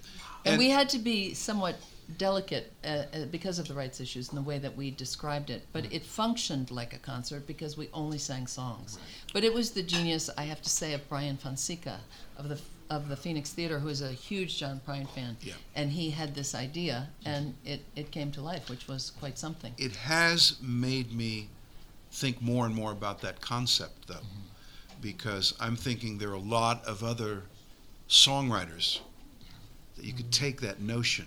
And, 0.46 0.58
we 0.58 0.70
had 0.70 0.90
to 0.90 1.00
be 1.00 1.34
somewhat 1.34 1.76
delicate 2.18 2.72
uh, 2.84 2.88
uh, 2.88 3.26
because 3.32 3.58
of 3.58 3.68
the 3.68 3.74
rights 3.74 4.00
issues 4.00 4.30
and 4.30 4.38
the 4.38 4.42
way 4.44 4.60
that 4.60 4.76
we 4.78 4.92
described 4.92 5.50
it. 5.50 5.66
But 5.74 5.92
it 5.92 6.04
functioned 6.06 6.70
like 6.70 6.94
a 6.94 7.00
concert 7.00 7.48
because 7.48 7.78
we 7.78 7.90
only 7.94 8.20
sang 8.20 8.46
songs. 8.48 9.00
But 9.34 9.44
it 9.44 9.54
was 9.54 9.72
the 9.72 9.82
genius, 9.82 10.30
I 10.38 10.44
have 10.44 10.62
to 10.62 10.70
say, 10.70 10.94
of 10.94 11.08
Bryan 11.10 11.38
Fonseca 11.38 12.00
of 12.38 12.50
the 12.50 12.60
of 12.88 13.10
the 13.10 13.16
Phoenix 13.16 13.52
Theater, 13.52 13.80
who 13.80 13.88
is 13.88 14.02
a 14.04 14.12
huge 14.12 14.60
John 14.60 14.80
Prine 14.88 15.10
fan. 15.10 15.38
Yeah. 15.42 15.54
And 15.76 15.92
he 15.92 16.12
had 16.12 16.36
this 16.36 16.54
idea, 16.54 17.10
and 17.26 17.56
it, 17.66 17.82
it 17.96 18.12
came 18.12 18.32
to 18.34 18.42
life, 18.42 18.70
which 18.70 18.88
was 18.88 19.10
quite 19.10 19.40
something. 19.40 19.74
it 19.80 19.96
has 19.96 20.58
made 20.62 21.12
me 21.12 21.50
think 22.16 22.42
more 22.42 22.66
and 22.66 22.74
more 22.74 22.92
about 22.94 23.22
that 23.22 23.42
concept, 23.42 24.08
though, 24.08 24.26
because 25.02 25.54
I'm 25.60 25.76
thinking 25.76 26.18
there 26.18 26.30
are 26.30 26.34
a 26.34 26.40
lot 26.40 26.84
of 26.86 27.04
other 27.04 27.44
songwriters 28.10 29.00
that 29.98 30.06
you 30.06 30.14
could 30.14 30.32
take 30.32 30.62
that 30.62 30.80
notion 30.80 31.26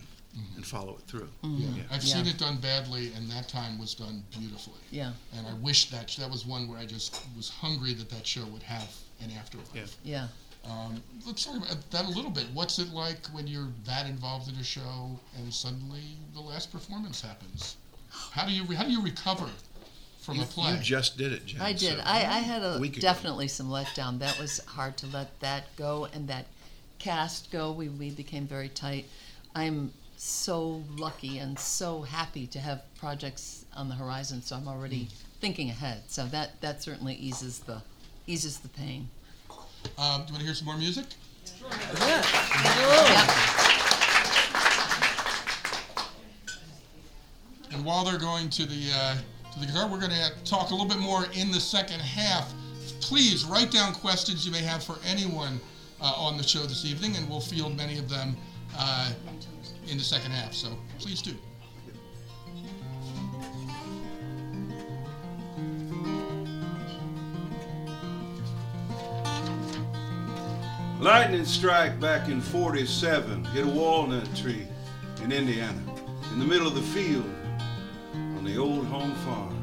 and 0.57 0.65
follow 0.65 0.93
it 0.97 1.03
through. 1.09 1.29
Mm-hmm. 1.43 1.81
I've 1.93 2.03
Yeah. 2.05 2.15
seen 2.15 2.27
it 2.27 2.39
done 2.39 2.59
badly, 2.59 3.13
and 3.15 3.29
that 3.31 3.49
time 3.49 3.77
was 3.79 3.95
done 3.95 4.23
beautifully. 4.31 4.79
Yeah, 4.91 5.13
And 5.33 5.47
I 5.47 5.55
wish 5.55 5.91
that 5.91 6.09
that 6.19 6.31
was 6.31 6.47
one 6.47 6.69
where 6.69 6.79
I 6.79 6.87
just 6.87 7.21
was 7.37 7.49
hungry 7.51 7.93
that 7.95 8.09
that 8.11 8.25
show 8.27 8.45
would 8.47 8.63
have 8.63 8.89
an 9.21 9.31
afterlife. 9.33 9.75
Yeah. 9.75 9.87
yeah. 10.05 10.29
Um, 10.71 11.03
let's 11.27 11.45
talk 11.45 11.57
about 11.57 11.91
that 11.91 12.05
a 12.05 12.09
little 12.11 12.31
bit. 12.31 12.47
What's 12.55 12.79
it 12.79 12.91
like 12.93 13.27
when 13.29 13.47
you're 13.47 13.69
that 13.85 14.07
involved 14.07 14.49
in 14.49 14.55
a 14.57 14.65
show 14.65 15.19
and 15.37 15.53
suddenly 15.53 16.03
the 16.35 16.41
last 16.41 16.71
performance 16.71 17.21
happens? 17.21 17.77
How 18.11 18.47
do 18.47 18.53
you 18.53 18.65
re- 18.65 18.77
how 18.77 18.85
do 18.85 18.91
you 18.91 19.03
recover 19.03 19.49
from 20.29 20.37
You, 20.37 20.43
a 20.43 20.47
play? 20.47 20.73
you 20.73 20.79
just 20.83 21.17
did 21.17 21.33
it, 21.33 21.47
Jen. 21.47 21.63
I 21.63 21.73
did. 21.73 21.97
so- 21.97 22.03
I, 22.05 22.17
I 22.19 22.39
had 22.41 22.63
a 22.63 22.79
week 22.79 22.99
ago. 22.99 23.01
definitely 23.01 23.49
some 23.49 23.71
letdown. 23.71 24.19
That 24.19 24.39
was 24.39 24.59
hard 24.67 24.99
to 24.99 25.07
let 25.07 25.41
that 25.41 25.75
go 25.77 26.07
and 26.13 26.29
that 26.29 26.45
cast 26.99 27.51
go. 27.51 27.73
We 27.73 27.89
we 27.89 28.11
became 28.11 28.47
very 28.47 28.69
tight. 28.69 29.07
I'm 29.55 29.91
so 30.19 30.83
lucky 30.99 31.39
and 31.39 31.59
so 31.59 32.03
happy 32.03 32.47
to 32.49 32.59
have 32.59 32.83
projects 32.99 33.65
on 33.75 33.89
the 33.89 33.95
horizon. 33.95 34.43
So 34.43 34.55
I'm 34.57 34.69
already 34.69 35.09
thinking 35.41 35.71
ahead. 35.71 36.03
So 36.09 36.27
that 36.27 36.61
that 36.61 36.83
certainly 36.83 37.15
eases 37.15 37.61
the 37.61 37.81
eases 38.27 38.59
the 38.59 38.69
pain. 38.69 39.09
um, 39.51 39.57
do 39.57 40.27
you 40.29 40.33
want 40.35 40.39
to 40.41 40.45
hear 40.45 40.55
some 40.55 40.67
more 40.67 40.77
music? 40.77 41.07
Yeah. 42.01 42.23
And 47.73 47.85
while 47.85 48.05
they're 48.05 48.19
going 48.19 48.49
to 48.51 48.67
the 48.67 48.91
uh, 48.95 49.17
to 49.59 49.67
the 49.67 49.73
guitar, 49.73 49.89
we're 49.89 50.01
going 50.01 50.13
to 50.13 50.45
talk 50.45 50.71
a 50.71 50.75
little 50.75 50.89
bit 50.89 50.99
more 50.99 51.27
in 51.35 51.51
the 51.51 51.61
second 51.61 52.01
half. 52.01 52.53
Please 53.01 53.45
write 53.45 53.71
down 53.71 53.93
questions 53.93 54.47
you 54.47 54.53
may 54.53 54.63
have 54.63 54.83
for 54.83 54.99
anyone 55.07 55.61
uh, 56.01 56.13
on 56.17 56.37
the 56.37 56.43
show 56.43 56.61
this 56.61 56.85
evening, 56.85 57.17
and 57.17 57.29
we'll 57.29 57.41
field 57.41 57.77
many 57.77 57.99
of 57.99 58.09
them 58.09 58.37
uh, 58.77 59.13
in 59.89 59.99
the 59.99 60.05
second 60.05 60.31
half. 60.31 60.55
So 60.55 60.69
please 60.99 61.23
do. 61.23 61.35
Lightning 71.01 71.45
strike 71.45 72.01
back 72.01 72.29
in 72.29 72.41
47 72.41 73.45
hit 73.47 73.65
a 73.65 73.69
walnut 73.69 74.35
tree 74.37 74.67
in 75.23 75.31
Indiana 75.31 75.81
in 76.33 76.41
the 76.41 76.45
middle 76.45 76.67
of 76.67 76.75
the 76.75 76.83
field 76.83 77.25
the 78.49 78.59
old 78.59 78.87
home 78.87 79.15
farm. 79.27 79.55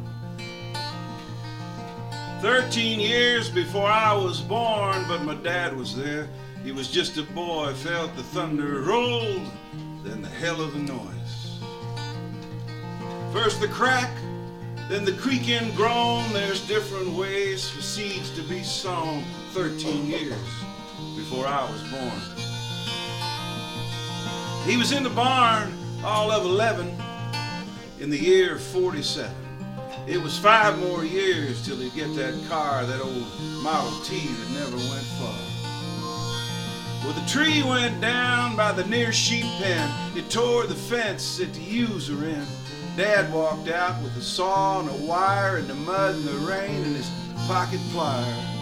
13 2.42 3.00
years 3.00 3.50
before 3.50 3.88
I 3.88 4.14
was 4.14 4.42
born, 4.42 5.04
but 5.08 5.24
my 5.24 5.34
dad 5.34 5.76
was 5.76 5.96
there. 5.96 6.30
He 6.64 6.72
was 6.72 6.92
just 6.92 7.18
a 7.18 7.24
boy, 7.24 7.74
felt 7.74 8.16
the 8.16 8.22
thunder 8.22 8.82
roll, 8.82 9.42
then 10.04 10.22
the 10.22 10.30
hell 10.30 10.62
of 10.62 10.74
the 10.74 10.80
noise. 10.80 11.60
First 13.34 13.60
the 13.60 13.68
crack, 13.68 14.12
then 14.88 15.04
the 15.04 15.14
creaking 15.14 15.74
groan. 15.74 16.32
There's 16.32 16.66
different 16.68 17.10
ways 17.10 17.68
for 17.68 17.82
seeds 17.82 18.30
to 18.36 18.44
be 18.44 18.62
sown. 18.62 19.24
13 19.54 20.06
years 20.06 20.38
before 21.16 21.48
I 21.48 21.64
was 21.72 21.82
born. 21.90 22.22
He 24.70 24.78
was 24.78 24.92
in 24.92 25.02
the 25.02 25.10
barn, 25.10 25.74
all 26.04 26.30
of 26.30 26.46
11, 26.46 26.96
in 28.00 28.10
the 28.10 28.18
year 28.18 28.58
47. 28.58 29.32
It 30.08 30.22
was 30.22 30.38
five 30.38 30.78
more 30.80 31.04
years 31.06 31.66
till 31.66 31.78
he'd 31.78 31.96
get 31.96 32.14
that 32.16 32.40
car, 32.48 32.86
that 32.86 33.02
old 33.02 33.26
Model 33.64 33.92
T 34.04 34.20
that 34.28 34.52
never 34.52 34.78
went 34.78 35.06
far. 35.20 35.56
Well, 37.04 37.14
the 37.14 37.28
tree 37.28 37.64
went 37.64 38.02
down 38.02 38.56
by 38.56 38.72
the 38.72 38.86
near 38.86 39.12
sheep 39.12 39.46
pen. 39.62 40.18
It 40.18 40.30
tore 40.30 40.66
the 40.66 40.76
fence 40.76 41.38
that 41.38 41.54
the 41.54 41.62
ewes 41.62 42.12
were 42.12 42.26
in. 42.26 42.46
Dad 42.98 43.32
walked 43.34 43.70
out 43.70 44.02
with 44.04 44.16
a 44.18 44.22
saw 44.22 44.80
and 44.80 44.90
a 44.90 45.06
wire 45.06 45.58
and 45.58 45.68
the 45.68 45.76
mud 45.76 46.16
and 46.16 46.24
the 46.24 46.38
rain 46.46 46.84
and 46.84 46.96
his 46.96 47.10
pocket 47.48 47.80
plier. 47.92 48.56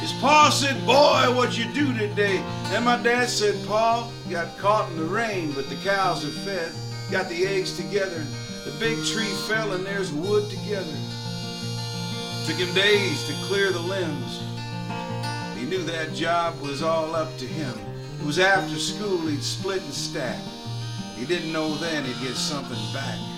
His 0.00 0.12
pa 0.14 0.50
said, 0.50 0.84
Boy, 0.84 1.34
what'd 1.36 1.56
you 1.56 1.72
do 1.72 1.96
today? 1.96 2.38
And 2.72 2.84
my 2.84 3.00
dad 3.02 3.28
said, 3.28 3.54
Pa, 3.66 4.10
got 4.28 4.58
caught 4.58 4.90
in 4.90 4.96
the 4.96 5.04
rain, 5.04 5.52
but 5.52 5.68
the 5.68 5.76
cows 5.76 6.24
are 6.24 6.28
fed. 6.28 6.72
Got 7.12 7.28
the 7.28 7.46
eggs 7.46 7.76
together. 7.76 8.16
and 8.16 8.28
The 8.64 8.74
big 8.80 8.96
tree 9.04 9.28
fell 9.46 9.74
and 9.74 9.84
there's 9.84 10.10
wood 10.10 10.48
together. 10.48 10.96
Took 12.46 12.56
him 12.56 12.74
days 12.74 13.26
to 13.26 13.34
clear 13.44 13.70
the 13.70 13.80
limbs. 13.80 14.40
He 15.54 15.66
knew 15.66 15.82
that 15.82 16.14
job 16.14 16.58
was 16.62 16.82
all 16.82 17.14
up 17.14 17.36
to 17.36 17.44
him. 17.44 17.74
It 18.18 18.24
was 18.24 18.38
after 18.38 18.78
school 18.78 19.26
he'd 19.26 19.42
split 19.42 19.82
and 19.82 19.92
stack. 19.92 20.40
He 21.14 21.26
didn't 21.26 21.52
know 21.52 21.74
then 21.74 22.02
he'd 22.02 22.26
get 22.26 22.34
something 22.34 22.80
back. 22.94 23.31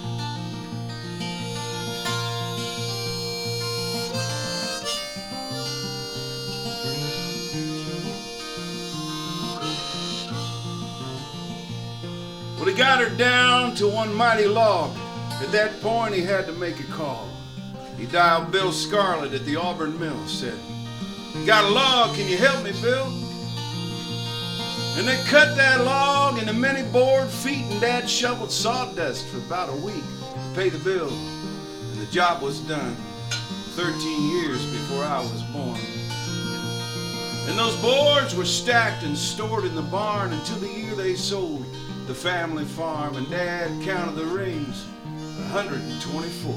Got 12.76 12.98
her 12.98 13.16
down 13.16 13.76
to 13.76 13.86
one 13.86 14.12
mighty 14.12 14.46
log. 14.46 14.96
At 15.40 15.52
that 15.52 15.80
point, 15.80 16.12
he 16.12 16.22
had 16.22 16.44
to 16.46 16.52
make 16.52 16.80
a 16.80 16.92
call. 16.92 17.28
He 17.96 18.06
dialed 18.06 18.50
Bill 18.50 18.72
Scarlett 18.72 19.32
at 19.32 19.44
the 19.44 19.54
Auburn 19.54 19.98
Mill, 20.00 20.26
said, 20.26 20.58
Got 21.46 21.64
a 21.64 21.68
log, 21.68 22.16
can 22.16 22.28
you 22.28 22.36
help 22.36 22.64
me, 22.64 22.72
Bill? 22.82 23.06
And 24.96 25.06
they 25.06 25.22
cut 25.28 25.56
that 25.56 25.84
log 25.84 26.38
into 26.38 26.52
many 26.52 26.82
board 26.90 27.28
feet, 27.28 27.64
and 27.70 27.80
Dad 27.80 28.10
shoveled 28.10 28.50
sawdust 28.50 29.28
for 29.28 29.38
about 29.38 29.68
a 29.68 29.76
week 29.76 30.04
to 30.20 30.54
pay 30.56 30.68
the 30.68 30.78
bill. 30.78 31.10
And 31.10 32.00
the 32.00 32.10
job 32.12 32.42
was 32.42 32.58
done 32.60 32.96
13 33.76 34.42
years 34.42 34.64
before 34.66 35.04
I 35.04 35.20
was 35.20 35.42
born. 35.52 35.78
And 37.48 37.56
those 37.56 37.76
boards 37.76 38.34
were 38.34 38.44
stacked 38.44 39.04
and 39.04 39.16
stored 39.16 39.64
in 39.64 39.76
the 39.76 39.82
barn 39.82 40.32
until 40.32 40.56
the 40.56 40.68
year 40.68 40.94
they 40.96 41.14
sold 41.14 41.64
the 42.06 42.14
family 42.14 42.64
farm. 42.64 43.16
And 43.16 43.28
Dad 43.30 43.82
counted 43.82 44.16
the 44.16 44.26
rings 44.26 44.84
124. 45.52 46.54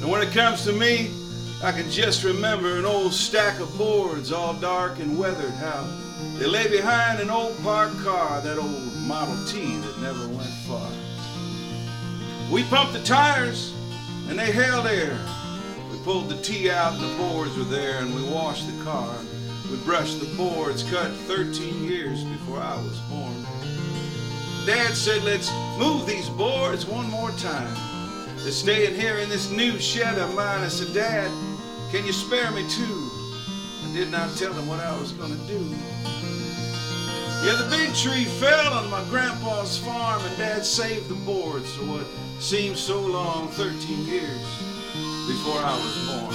And 0.00 0.10
when 0.10 0.22
it 0.22 0.32
comes 0.32 0.64
to 0.64 0.72
me, 0.72 1.10
I 1.62 1.72
can 1.72 1.90
just 1.90 2.24
remember 2.24 2.78
an 2.78 2.86
old 2.86 3.12
stack 3.12 3.60
of 3.60 3.76
boards 3.76 4.32
all 4.32 4.54
dark 4.54 4.98
and 4.98 5.18
weathered, 5.18 5.52
how 5.52 5.86
they 6.38 6.46
lay 6.46 6.68
behind 6.68 7.20
an 7.20 7.28
old 7.28 7.62
parked 7.62 7.98
car, 7.98 8.40
that 8.40 8.56
old 8.58 8.90
Model 9.06 9.36
T 9.46 9.76
that 9.76 9.98
never 10.00 10.26
went 10.28 10.48
far. 10.66 10.90
We 12.50 12.64
pumped 12.64 12.94
the 12.94 13.02
tires 13.04 13.72
and 14.28 14.36
they 14.36 14.50
held 14.50 14.86
air. 14.88 15.16
We 15.92 15.98
pulled 15.98 16.28
the 16.28 16.42
T 16.42 16.68
out 16.68 16.94
and 16.94 17.02
the 17.02 17.16
boards 17.16 17.56
were 17.56 17.62
there 17.62 18.02
and 18.02 18.12
we 18.12 18.24
washed 18.24 18.66
the 18.66 18.84
car. 18.84 19.14
We 19.70 19.76
brushed 19.78 20.18
the 20.18 20.26
boards, 20.36 20.82
cut 20.82 21.12
13 21.12 21.84
years 21.84 22.24
before 22.24 22.58
I 22.58 22.74
was 22.76 22.98
born. 23.08 23.46
Dad 24.66 24.96
said, 24.96 25.22
let's 25.22 25.52
move 25.78 26.06
these 26.06 26.28
boards 26.30 26.86
one 26.86 27.08
more 27.08 27.30
time. 27.32 27.72
They're 28.38 28.50
staying 28.50 28.98
here 28.98 29.18
in 29.18 29.28
this 29.28 29.50
new 29.52 29.78
shed 29.78 30.18
of 30.18 30.34
mine. 30.34 30.64
I 30.64 30.68
said, 30.68 30.92
Dad, 30.92 31.30
can 31.92 32.04
you 32.04 32.12
spare 32.12 32.50
me 32.50 32.68
two? 32.68 33.10
I 33.84 33.92
did 33.92 34.10
not 34.10 34.36
tell 34.36 34.52
him 34.52 34.66
what 34.66 34.80
I 34.80 34.98
was 34.98 35.12
going 35.12 35.30
to 35.30 35.46
do. 35.46 35.58
Yeah, 37.44 37.56
the 37.62 37.68
big 37.70 37.94
tree 37.94 38.24
fell 38.24 38.74
on 38.74 38.90
my 38.90 39.04
grandpa's 39.08 39.78
farm, 39.78 40.20
and 40.24 40.36
Dad 40.36 40.64
saved 40.64 41.08
the 41.08 41.14
boards 41.14 41.72
for 41.74 41.84
what 41.84 42.06
seemed 42.40 42.76
so 42.76 42.98
long 42.98 43.48
13 43.48 44.06
years 44.06 44.40
before 45.28 45.60
I 45.60 45.76
was 45.76 45.96
born. 46.08 46.34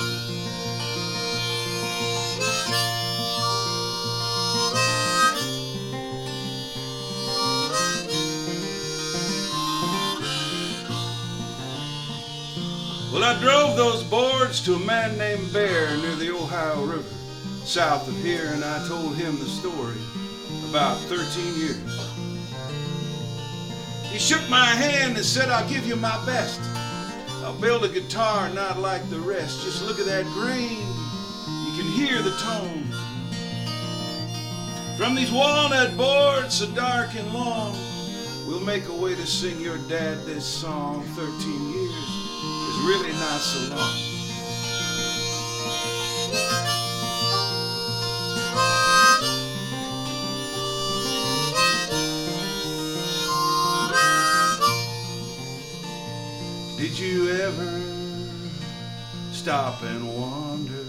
Well, 13.11 13.23
I 13.23 13.39
drove 13.41 13.75
those 13.75 14.03
boards 14.03 14.63
to 14.65 14.75
a 14.75 14.79
man 14.79 15.17
named 15.17 15.51
Bear 15.51 15.97
near 15.97 16.15
the 16.15 16.35
Ohio 16.35 16.83
River, 16.85 17.03
south 17.63 18.07
of 18.07 18.15
here, 18.23 18.51
and 18.53 18.63
I 18.63 18.87
told 18.87 19.15
him 19.15 19.39
the 19.39 19.45
story 19.45 19.97
about 20.69 20.99
13 20.99 21.55
years. 21.59 22.04
He 24.15 24.21
shook 24.21 24.49
my 24.49 24.63
hand 24.63 25.17
and 25.17 25.25
said, 25.25 25.49
I'll 25.49 25.67
give 25.67 25.85
you 25.85 25.97
my 25.97 26.25
best. 26.25 26.61
I'll 27.43 27.59
build 27.59 27.83
a 27.83 27.89
guitar 27.89 28.47
not 28.47 28.79
like 28.79 29.09
the 29.09 29.19
rest. 29.19 29.65
Just 29.65 29.83
look 29.83 29.99
at 29.99 30.05
that 30.05 30.23
grain. 30.27 30.87
You 31.67 31.73
can 31.75 31.91
hear 31.91 32.21
the 32.21 32.31
tone. 32.37 32.85
From 34.97 35.15
these 35.15 35.33
walnut 35.33 35.97
boards 35.97 36.55
so 36.55 36.71
dark 36.71 37.13
and 37.15 37.33
long, 37.33 37.75
we'll 38.47 38.61
make 38.61 38.87
a 38.87 38.95
way 38.95 39.15
to 39.15 39.27
sing 39.27 39.59
your 39.59 39.79
dad 39.89 40.19
this 40.19 40.45
song. 40.45 41.03
13 41.17 41.73
years 41.73 41.91
is 41.91 42.77
really 42.87 43.11
not 43.11 43.41
so 43.41 43.75
long. 43.75 44.15
Did 56.85 56.99
you 56.99 57.31
ever 57.31 57.81
stop 59.31 59.81
and 59.81 60.07
wonder 60.07 60.85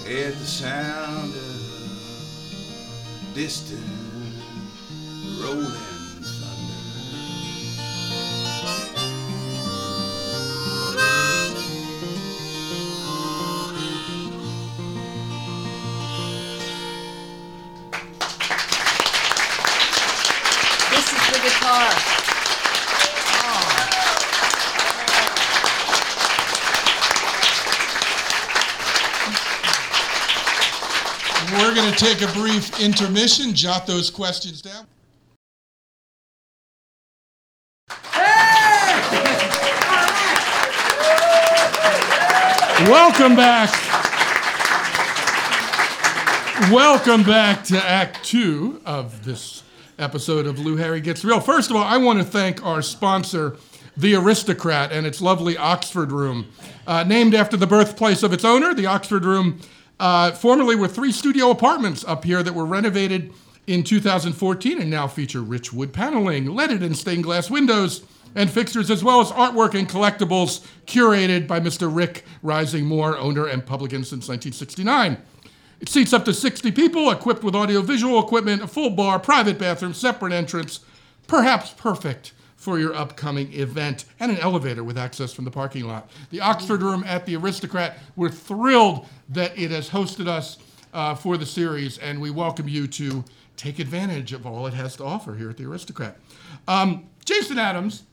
at 0.00 0.32
the 0.36 0.46
sound 0.46 1.32
of 1.32 3.30
distant 3.34 3.86
rolling 5.40 5.93
take 31.96 32.22
a 32.22 32.32
brief 32.32 32.80
intermission. 32.80 33.54
Jot 33.54 33.86
those 33.86 34.10
questions 34.10 34.60
down. 34.60 34.86
Welcome 42.88 43.36
back. 43.36 43.70
Welcome 46.70 47.22
back 47.22 47.64
to 47.64 47.76
Act 47.76 48.24
Two 48.24 48.80
of 48.84 49.24
this 49.24 49.62
episode 49.98 50.46
of 50.46 50.58
Lou 50.58 50.76
Harry 50.76 51.00
Gets 51.00 51.24
Real. 51.24 51.40
First 51.40 51.70
of 51.70 51.76
all, 51.76 51.82
I 51.82 51.96
want 51.96 52.18
to 52.18 52.24
thank 52.24 52.64
our 52.64 52.82
sponsor, 52.82 53.56
The 53.96 54.14
Aristocrat, 54.16 54.92
and 54.92 55.06
its 55.06 55.20
lovely 55.20 55.56
Oxford 55.56 56.10
Room. 56.10 56.46
Uh, 56.86 57.04
named 57.04 57.34
after 57.34 57.56
the 57.56 57.66
birthplace 57.66 58.22
of 58.22 58.32
its 58.32 58.44
owner, 58.44 58.74
the 58.74 58.86
Oxford 58.86 59.24
Room 59.24 59.60
uh, 60.00 60.32
formerly 60.32 60.76
were 60.76 60.88
three 60.88 61.12
studio 61.12 61.50
apartments 61.50 62.04
up 62.04 62.24
here 62.24 62.42
that 62.42 62.54
were 62.54 62.64
renovated 62.64 63.32
in 63.66 63.82
2014 63.82 64.80
and 64.80 64.90
now 64.90 65.06
feature 65.06 65.40
rich 65.40 65.72
wood 65.72 65.92
paneling, 65.92 66.54
leaded 66.54 66.82
and 66.82 66.96
stained 66.96 67.24
glass 67.24 67.50
windows, 67.50 68.02
and 68.34 68.50
fixtures, 68.50 68.90
as 68.90 69.04
well 69.04 69.20
as 69.20 69.30
artwork 69.30 69.78
and 69.78 69.88
collectibles 69.88 70.66
curated 70.86 71.46
by 71.46 71.60
Mr. 71.60 71.94
Rick 71.94 72.24
Rising 72.42 72.84
Moore, 72.84 73.16
owner 73.16 73.46
and 73.46 73.64
publican 73.64 74.02
since 74.02 74.28
1969. 74.28 75.16
It 75.80 75.88
seats 75.88 76.12
up 76.12 76.24
to 76.24 76.34
60 76.34 76.72
people, 76.72 77.10
equipped 77.10 77.44
with 77.44 77.54
audiovisual 77.54 78.18
equipment, 78.18 78.62
a 78.62 78.66
full 78.66 78.90
bar, 78.90 79.20
private 79.20 79.58
bathroom, 79.58 79.94
separate 79.94 80.32
entrance, 80.32 80.80
perhaps 81.28 81.70
perfect 81.70 82.32
for 82.64 82.78
your 82.78 82.94
upcoming 82.94 83.52
event, 83.52 84.06
and 84.18 84.32
an 84.32 84.38
elevator 84.38 84.82
with 84.82 84.96
access 84.96 85.34
from 85.34 85.44
the 85.44 85.50
parking 85.50 85.84
lot. 85.84 86.10
The 86.30 86.40
Oxford 86.40 86.80
Room 86.80 87.04
at 87.06 87.26
the 87.26 87.36
Aristocrat, 87.36 87.98
we're 88.16 88.30
thrilled 88.30 89.06
that 89.28 89.58
it 89.58 89.70
has 89.70 89.90
hosted 89.90 90.26
us 90.26 90.56
uh, 90.94 91.14
for 91.14 91.36
the 91.36 91.44
series, 91.44 91.98
and 91.98 92.18
we 92.18 92.30
welcome 92.30 92.66
you 92.66 92.86
to 92.86 93.22
take 93.58 93.80
advantage 93.80 94.32
of 94.32 94.46
all 94.46 94.66
it 94.66 94.72
has 94.72 94.96
to 94.96 95.04
offer 95.04 95.34
here 95.34 95.50
at 95.50 95.58
the 95.58 95.64
Aristocrat. 95.66 96.16
Um, 96.66 97.06
Jason 97.26 97.58
Adams 97.58 98.04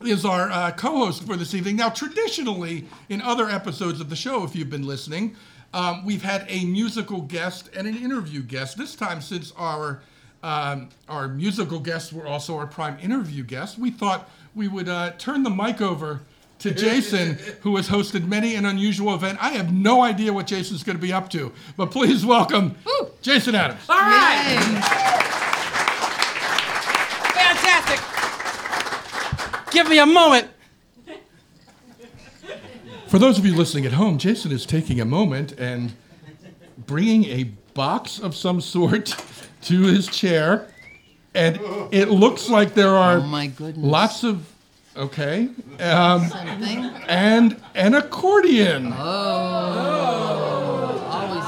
is 0.00 0.24
our 0.24 0.50
uh, 0.50 0.72
co-host 0.72 1.22
for 1.22 1.36
this 1.36 1.54
evening. 1.54 1.76
Now, 1.76 1.90
traditionally, 1.90 2.88
in 3.08 3.22
other 3.22 3.48
episodes 3.48 4.00
of 4.00 4.10
the 4.10 4.16
show, 4.16 4.42
if 4.42 4.56
you've 4.56 4.68
been 4.68 4.84
listening, 4.84 5.36
um, 5.72 6.04
we've 6.04 6.24
had 6.24 6.44
a 6.48 6.64
musical 6.64 7.20
guest 7.20 7.70
and 7.76 7.86
an 7.86 7.96
interview 7.96 8.42
guest. 8.42 8.78
This 8.78 8.96
time, 8.96 9.20
since 9.20 9.52
our 9.56 10.02
um, 10.46 10.88
our 11.08 11.26
musical 11.26 11.80
guests 11.80 12.12
were 12.12 12.24
also 12.24 12.56
our 12.56 12.68
prime 12.68 12.96
interview 13.00 13.42
guests, 13.42 13.76
we 13.76 13.90
thought 13.90 14.30
we 14.54 14.68
would 14.68 14.88
uh, 14.88 15.10
turn 15.18 15.42
the 15.42 15.50
mic 15.50 15.80
over 15.80 16.20
to 16.60 16.70
Jason, 16.70 17.36
who 17.62 17.74
has 17.74 17.88
hosted 17.88 18.28
many 18.28 18.54
an 18.54 18.64
unusual 18.64 19.12
event. 19.12 19.42
I 19.42 19.50
have 19.50 19.72
no 19.72 20.02
idea 20.02 20.32
what 20.32 20.46
Jason's 20.46 20.84
going 20.84 20.96
to 20.96 21.02
be 21.02 21.12
up 21.12 21.28
to, 21.30 21.52
but 21.76 21.90
please 21.90 22.24
welcome 22.24 22.76
Jason 23.22 23.56
Adams. 23.56 23.80
All 23.88 23.96
right. 23.96 24.52
Yay. 24.52 24.56
Fantastic. 27.34 28.00
Give 29.72 29.88
me 29.88 29.98
a 29.98 30.06
moment. 30.06 30.48
For 33.08 33.18
those 33.18 33.36
of 33.36 33.44
you 33.44 33.52
listening 33.56 33.84
at 33.84 33.94
home, 33.94 34.18
Jason 34.18 34.52
is 34.52 34.64
taking 34.64 35.00
a 35.00 35.04
moment 35.04 35.58
and 35.58 35.94
bringing 36.78 37.24
a 37.24 37.50
box 37.74 38.20
of 38.20 38.36
some 38.36 38.60
sort 38.60 39.10
to 39.66 39.82
his 39.82 40.06
chair. 40.08 40.66
And 41.34 41.58
it 41.92 42.08
looks 42.08 42.48
like 42.48 42.72
there 42.74 42.96
are 42.96 43.18
Oh 43.18 43.22
my 43.22 43.48
goodness. 43.48 43.84
lots 43.84 44.24
of, 44.24 44.46
okay, 44.96 45.48
um, 45.80 46.30
and 47.08 47.60
an 47.74 47.94
accordion. 47.94 48.92
Always 48.92 48.96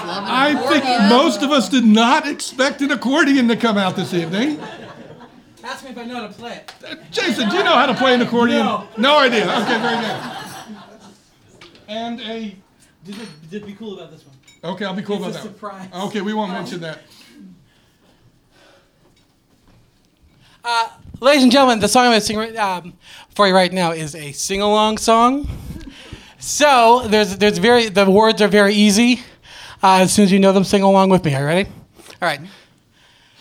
love 0.07 0.25
an 0.25 0.31
I 0.31 0.55
think 0.69 0.85
most 1.11 1.43
of 1.43 1.51
us 1.51 1.69
did 1.71 1.85
not 1.87 2.29
expect 2.29 2.83
an 2.83 2.91
accordion 2.91 3.49
to 3.49 3.57
come 3.57 3.79
out 3.79 3.97
this 3.97 4.13
evening. 4.13 4.61
Ask 5.65 5.85
me 5.85 5.91
if 5.91 5.99
I 5.99 6.05
know 6.05 6.17
how 6.17 6.27
to 6.29 6.33
play 6.35 6.57
it. 6.57 6.73
Uh, 6.87 6.95
Jason, 7.11 7.49
do 7.49 7.57
you 7.57 7.65
know 7.65 7.75
how 7.75 7.87
to 7.87 7.95
play 7.95 8.15
an 8.15 8.21
accordion? 8.23 8.67
No. 8.99 9.19
idea. 9.19 9.45
Okay, 9.45 9.79
very 9.81 10.01
good. 10.01 10.17
And 11.89 12.21
a, 12.21 12.55
Did, 13.07 13.17
did 13.51 13.67
be 13.67 13.73
cool 13.75 13.95
about 13.99 14.11
this 14.11 14.25
one. 14.27 14.37
okay, 14.75 14.85
I'll 14.85 14.95
be 14.95 15.03
cool 15.03 15.17
It's 15.17 15.27
about 15.37 15.45
a 15.45 15.49
that. 15.49 15.55
surprise. 15.55 15.89
Okay, 15.95 16.21
we 16.21 16.35
won't 16.35 16.53
mention 16.53 16.81
that. 16.81 17.01
Ladies 21.21 21.43
and 21.43 21.51
gentlemen, 21.53 21.81
the 21.81 21.89
song 21.89 22.05
I'm 22.05 22.11
going 22.11 22.21
to 22.21 22.27
sing 22.27 22.37
right, 22.37 22.55
um, 22.57 22.93
for 23.35 23.49
you 23.49 23.55
right 23.55 23.73
now 23.73 23.91
is 23.93 24.15
a 24.15 24.33
sing-along 24.33 24.99
song. 24.99 25.49
So 26.39 27.03
there's 27.09 27.37
there's 27.39 27.59
very 27.59 27.89
the 27.89 28.09
words 28.09 28.41
are 28.41 28.49
very 28.49 28.75
easy. 28.75 29.21
Uh, 29.83 30.03
as 30.03 30.13
soon 30.13 30.25
as 30.25 30.33
you 30.33 30.39
know 30.39 30.53
them, 30.53 30.65
sing 30.65 30.83
along 30.83 31.11
with 31.11 31.25
me. 31.25 31.35
Are 31.35 31.41
you 31.41 31.47
ready? 31.47 31.69
All 32.23 32.29
right. 32.29 32.41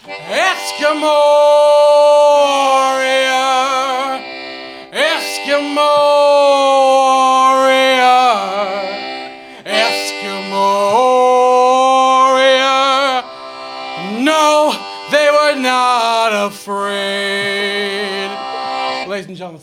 Eskimoria, 0.06 1.04
Eskimoria, 4.92 5.68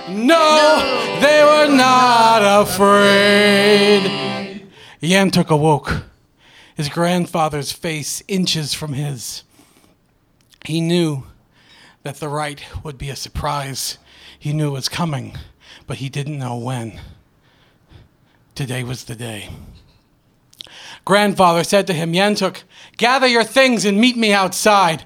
No, 0.10 1.20
they 1.22 1.44
were 1.44 1.68
not 1.72 2.64
afraid. 2.64 4.02
Yantuk 5.00 5.50
awoke, 5.52 6.06
his 6.74 6.90
grandfather's 6.90 7.72
face 7.72 8.24
inches 8.28 8.74
from 8.74 8.94
his. 8.94 9.44
He 10.66 10.82
knew 10.82 11.26
that 12.02 12.16
the 12.16 12.30
right 12.30 12.64
would 12.84 12.98
be 12.98 13.12
a 13.12 13.16
surprise. 13.16 14.00
He 14.40 14.54
knew 14.54 14.70
it 14.70 14.72
was 14.72 14.90
coming, 14.90 15.38
but 15.88 15.98
he 15.98 16.10
didn't 16.10 16.38
know 16.38 16.58
when. 16.58 17.00
Today 18.54 18.84
was 18.84 19.06
the 19.06 19.16
day. 19.16 19.50
Grandfather 21.06 21.64
said 21.64 21.88
to 21.88 21.94
him, 21.94 22.14
Yantuk, 22.14 22.64
gather 22.98 23.28
your 23.28 23.44
things 23.44 23.86
and 23.86 24.00
meet 24.00 24.18
me 24.18 24.34
outside. 24.34 25.06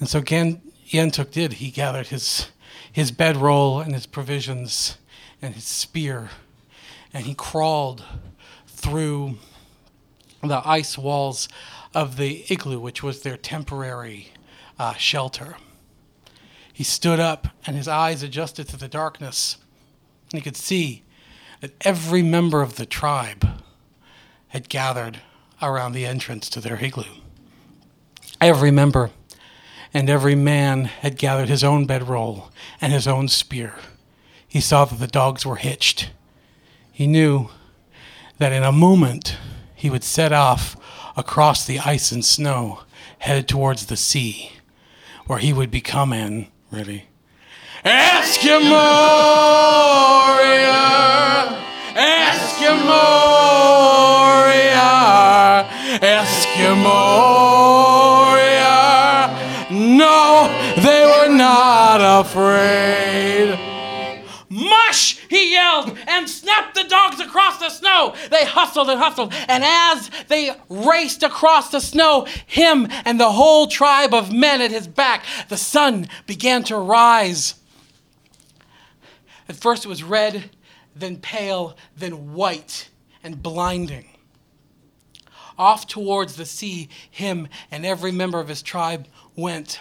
And 0.00 0.08
so 0.08 0.20
Gan- 0.20 0.62
Yantuk 0.88 1.30
did. 1.30 1.54
He 1.54 1.70
gathered 1.70 2.08
his, 2.08 2.48
his 2.90 3.10
bedroll 3.10 3.80
and 3.80 3.92
his 3.92 4.06
provisions 4.06 4.96
and 5.42 5.54
his 5.54 5.64
spear, 5.64 6.30
and 7.12 7.26
he 7.26 7.34
crawled 7.34 8.02
through 8.66 9.36
the 10.42 10.66
ice 10.66 10.96
walls 10.96 11.48
of 11.94 12.16
the 12.16 12.44
igloo, 12.48 12.78
which 12.78 13.02
was 13.02 13.22
their 13.22 13.36
temporary 13.36 14.28
uh, 14.78 14.94
shelter. 14.94 15.56
He 16.72 16.84
stood 16.84 17.20
up, 17.20 17.48
and 17.66 17.76
his 17.76 17.88
eyes 17.88 18.22
adjusted 18.22 18.68
to 18.68 18.76
the 18.76 18.88
darkness. 18.88 19.56
And 20.36 20.42
he 20.42 20.50
could 20.50 20.58
see 20.58 21.02
that 21.62 21.72
every 21.80 22.22
member 22.22 22.60
of 22.60 22.76
the 22.76 22.84
tribe 22.84 23.62
had 24.48 24.68
gathered 24.68 25.22
around 25.62 25.92
the 25.92 26.04
entrance 26.04 26.50
to 26.50 26.60
their 26.60 26.76
igloo. 26.76 27.22
Every 28.38 28.70
member 28.70 29.12
and 29.94 30.10
every 30.10 30.34
man 30.34 30.84
had 30.84 31.16
gathered 31.16 31.48
his 31.48 31.64
own 31.64 31.86
bedroll 31.86 32.52
and 32.82 32.92
his 32.92 33.08
own 33.08 33.28
spear. 33.28 33.76
He 34.46 34.60
saw 34.60 34.84
that 34.84 34.98
the 34.98 35.06
dogs 35.06 35.46
were 35.46 35.56
hitched. 35.56 36.10
He 36.92 37.06
knew 37.06 37.48
that 38.36 38.52
in 38.52 38.62
a 38.62 38.70
moment 38.70 39.38
he 39.74 39.88
would 39.88 40.04
set 40.04 40.34
off 40.34 40.76
across 41.16 41.64
the 41.64 41.78
ice 41.78 42.12
and 42.12 42.22
snow, 42.22 42.82
headed 43.20 43.48
towards 43.48 43.86
the 43.86 43.96
sea, 43.96 44.52
where 45.26 45.38
he 45.38 45.54
would 45.54 45.70
become 45.70 46.12
an, 46.12 46.48
really, 46.70 47.06
Eskimoria! 47.86 48.74
Eskimoria! 51.94 52.88
Eskimoria! 56.00 56.90
No, 59.70 60.50
they 60.82 61.04
were 61.04 61.28
not 61.32 62.00
afraid. 62.24 63.56
Mush! 64.48 65.20
He 65.28 65.52
yelled 65.52 65.96
and 66.08 66.28
snapped 66.28 66.74
the 66.74 66.82
dogs 66.82 67.20
across 67.20 67.58
the 67.58 67.70
snow. 67.70 68.16
They 68.30 68.44
hustled 68.46 68.90
and 68.90 68.98
hustled, 68.98 69.32
and 69.46 69.62
as 69.64 70.10
they 70.26 70.56
raced 70.68 71.22
across 71.22 71.70
the 71.70 71.78
snow, 71.78 72.26
him 72.46 72.88
and 73.04 73.20
the 73.20 73.30
whole 73.30 73.68
tribe 73.68 74.12
of 74.12 74.32
men 74.32 74.60
at 74.60 74.72
his 74.72 74.88
back, 74.88 75.24
the 75.48 75.56
sun 75.56 76.08
began 76.26 76.64
to 76.64 76.76
rise. 76.76 77.54
At 79.48 79.56
first 79.56 79.84
it 79.84 79.88
was 79.88 80.02
red, 80.02 80.50
then 80.94 81.18
pale, 81.18 81.76
then 81.96 82.32
white 82.34 82.90
and 83.22 83.42
blinding. 83.42 84.08
Off 85.58 85.86
towards 85.86 86.36
the 86.36 86.44
sea, 86.44 86.88
him 87.10 87.48
and 87.70 87.86
every 87.86 88.12
member 88.12 88.40
of 88.40 88.48
his 88.48 88.62
tribe 88.62 89.08
went. 89.34 89.80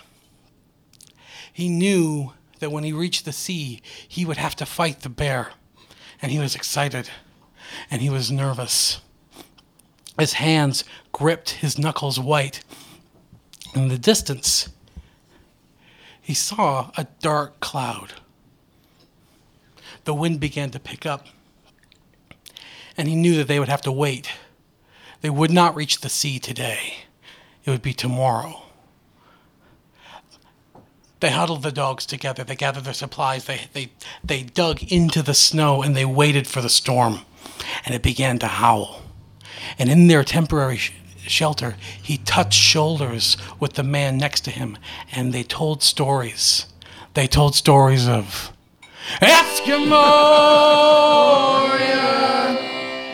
He 1.52 1.70
knew 1.70 2.34
that 2.60 2.72
when 2.72 2.84
he 2.84 2.94
reached 2.94 3.26
the 3.26 3.32
sea, 3.32 3.82
he 4.08 4.26
would 4.26 4.38
have 4.38 4.56
to 4.58 4.66
fight 4.66 5.02
the 5.02 5.10
bear. 5.10 5.52
And 6.22 6.32
he 6.32 6.40
was 6.40 6.56
excited 6.56 7.10
and 7.90 8.02
he 8.02 8.10
was 8.10 8.32
nervous. 8.32 9.02
His 10.18 10.34
hands 10.34 10.84
gripped 11.12 11.52
his 11.52 11.78
knuckles 11.78 12.20
white. 12.20 12.64
In 13.74 13.90
the 13.90 13.98
distance, 13.98 14.70
he 16.22 16.34
saw 16.34 16.92
a 16.98 17.08
dark 17.22 17.60
cloud. 17.60 18.14
The 20.06 20.14
wind 20.14 20.40
began 20.40 20.70
to 20.72 20.80
pick 20.80 21.06
up, 21.06 21.28
and 22.96 23.08
he 23.08 23.16
knew 23.16 23.36
that 23.38 23.48
they 23.48 23.60
would 23.60 23.70
have 23.70 23.82
to 23.82 23.92
wait. 23.92 24.32
They 25.22 25.30
would 25.30 25.52
not 25.52 25.76
reach 25.76 26.02
the 26.02 26.10
sea 26.10 26.40
today, 26.40 27.06
it 27.66 27.72
would 27.72 27.82
be 27.82 27.94
tomorrow. 27.94 28.62
They 31.22 31.32
huddled 31.32 31.64
the 31.64 31.72
dogs 31.72 32.06
together. 32.06 32.44
They 32.44 32.56
gathered 32.56 32.84
their 32.84 32.94
supplies. 32.94 33.46
They, 33.46 33.62
they, 33.74 33.90
they 34.24 34.44
dug 34.44 34.84
into 34.84 35.24
the 35.24 35.34
snow 35.34 35.82
and 35.82 35.96
they 35.96 36.06
waited 36.06 36.46
for 36.46 36.62
the 36.62 36.70
storm. 36.70 37.22
And 37.86 37.96
it 37.96 38.04
began 38.04 38.38
to 38.40 38.48
howl. 38.48 39.02
And 39.80 39.90
in 39.90 40.08
their 40.08 40.24
temporary 40.24 40.78
sh- 40.78 40.94
shelter, 41.26 41.78
he 42.00 42.18
touched 42.18 42.60
shoulders 42.60 43.38
with 43.60 43.74
the 43.74 43.82
man 43.82 44.18
next 44.18 44.42
to 44.42 44.52
him. 44.52 44.78
And 45.12 45.34
they 45.34 45.42
told 45.42 45.82
stories. 45.82 46.68
They 47.16 47.28
told 47.28 47.56
stories 47.56 48.08
of 48.08 48.52
Eskimoria, 49.22 49.96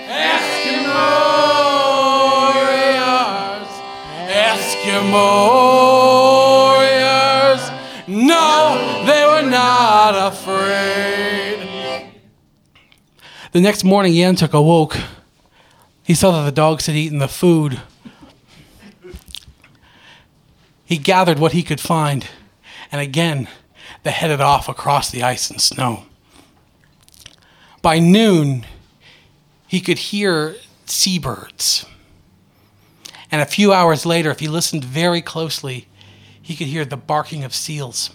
Eskimorias, 0.08 0.92
Eskimorias. 4.28 5.22
No, 8.08 9.04
they 9.06 9.26
were 9.26 9.50
not 9.50 10.16
afraid. 10.34 11.60
The 13.52 13.62
next 13.62 13.84
morning, 13.84 14.14
Yantuk 14.14 14.54
awoke. 14.54 14.98
He 16.04 16.14
saw 16.14 16.32
that 16.32 16.46
the 16.46 16.52
dogs 16.52 16.88
had 16.88 16.96
eaten 16.96 17.20
the 17.20 17.28
food. 17.28 17.82
He 20.86 20.98
gathered 20.98 21.38
what 21.40 21.52
he 21.52 21.64
could 21.64 21.80
find, 21.80 22.28
and 22.92 23.00
again, 23.00 23.48
they 24.04 24.12
headed 24.12 24.42
off 24.42 24.68
across 24.68 25.10
the 25.10 25.24
ice 25.24 25.50
and 25.50 25.62
snow. 25.62 26.04
By 27.82 28.00
noon, 28.00 28.66
he 29.68 29.80
could 29.80 29.98
hear 29.98 30.56
seabirds. 30.86 31.86
And 33.32 33.42
a 33.42 33.46
few 33.46 33.72
hours 33.72 34.06
later, 34.06 34.30
if 34.30 34.40
he 34.40 34.48
listened 34.48 34.84
very 34.84 35.22
closely, 35.22 35.88
he 36.42 36.56
could 36.56 36.68
hear 36.68 36.84
the 36.84 36.98
barking 36.98 37.44
of 37.44 37.54
seals. 37.54 38.10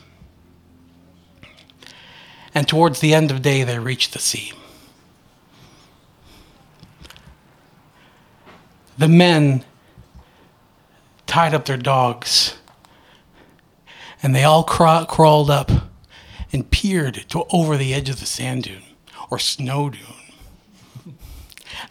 And 2.54 2.68
towards 2.68 3.00
the 3.00 3.14
end 3.14 3.30
of 3.30 3.42
day, 3.42 3.64
they 3.64 3.78
reached 3.78 4.12
the 4.12 4.18
sea. 4.18 4.52
The 8.98 9.08
men 9.08 9.64
tied 11.26 11.54
up 11.54 11.66
their 11.66 11.76
dogs, 11.76 12.55
and 14.26 14.34
they 14.34 14.42
all 14.42 14.64
cra- 14.64 15.06
crawled 15.08 15.48
up 15.48 15.70
and 16.52 16.68
peered 16.68 17.24
to 17.28 17.44
over 17.52 17.76
the 17.76 17.94
edge 17.94 18.08
of 18.08 18.18
the 18.18 18.26
sand 18.26 18.64
dune 18.64 18.82
or 19.30 19.38
snow 19.38 19.88
dune. 19.88 21.04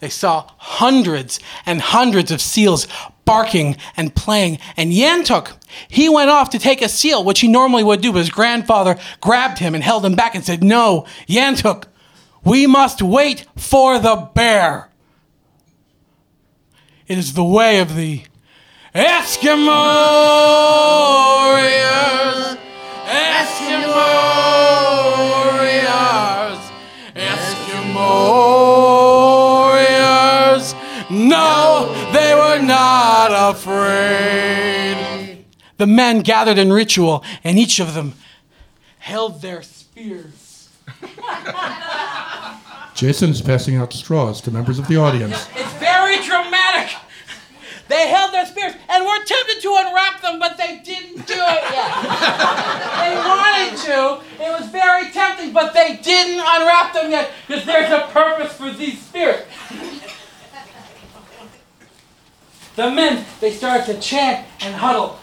They 0.02 0.10
saw 0.10 0.52
hundreds 0.58 1.40
and 1.66 1.80
hundreds 1.80 2.32
of 2.32 2.42
seals 2.42 2.90
barking 3.24 3.78
and 3.96 4.14
playing. 4.14 4.60
And 4.76 4.92
Yantuk, 4.92 5.54
he 5.88 6.10
went 6.10 6.30
off 6.30 6.50
to 6.50 6.60
take 6.60 6.82
a 6.82 6.90
seal, 6.90 7.24
which 7.24 7.40
he 7.40 7.48
normally 7.48 7.86
would 7.86 8.02
do, 8.02 8.12
but 8.12 8.20
his 8.20 8.30
grandfather 8.30 9.00
grabbed 9.22 9.60
him 9.60 9.74
and 9.74 9.82
held 9.82 10.04
him 10.04 10.16
back 10.16 10.36
and 10.36 10.44
said, 10.44 10.62
No, 10.62 11.06
Yantuk, 11.30 11.86
we 12.44 12.68
must 12.68 13.02
wait 13.02 13.46
for 13.56 13.98
the 13.98 14.30
bear. 14.36 14.90
It 17.08 17.18
is 17.18 17.32
the 17.32 17.46
way 17.46 17.80
of 17.80 17.96
the 17.96 18.24
Eskimo 18.96 19.68
warriors, 21.52 22.58
Eskimo 23.06 24.08
warriors, 25.52 26.60
Eskimo 27.14 28.14
warriors. 29.68 30.74
No, 31.10 31.94
they 32.14 32.34
were 32.36 32.62
not 32.66 33.52
afraid. 33.54 35.44
The 35.76 35.88
men 35.88 36.22
gathered 36.22 36.58
in 36.58 36.72
ritual, 36.72 37.22
and 37.44 37.60
each 37.60 37.82
of 37.82 37.96
them 37.96 38.14
held 39.00 39.42
their 39.42 39.62
spears. 39.62 40.70
Jason's 42.96 43.42
passing 43.42 43.76
out 43.76 43.92
straws 43.92 44.40
to 44.40 44.52
members 44.52 44.80
of 44.80 44.88
the 44.88 44.96
audience. 44.96 45.50
It's 47.88 47.94
very 47.94 47.94
dramatic. 47.94 47.94
They 47.96 48.10
held 48.10 48.34
their 48.34 48.46
spears 48.46 48.74
and 48.90 49.06
were 49.06 49.24
tempted 49.26 49.62
to 49.62 49.76
unwrap 49.78 50.22
them, 50.22 50.40
but 50.40 50.58
they 50.58 50.82
didn't 50.84 51.26
do 51.28 51.34
it 51.34 51.64
yet. 51.72 51.94
they 53.00 53.16
wanted 53.16 53.78
to. 53.86 54.20
It 54.44 54.52
was 54.60 54.68
very 54.70 55.12
tempting, 55.12 55.54
but 55.54 55.74
they 55.74 55.96
didn't 55.98 56.40
unwrap 56.40 56.94
them 56.94 57.12
yet 57.12 57.32
because 57.48 57.66
there's 57.66 57.92
a 57.92 58.08
purpose 58.12 58.54
for 58.54 58.72
these 58.72 59.00
spears. 59.02 59.46
The 62.76 62.92
men, 62.92 63.26
they 63.40 63.52
started 63.52 63.86
to 63.86 63.98
chant 64.02 64.46
and 64.60 64.76
huddle. 64.76 65.18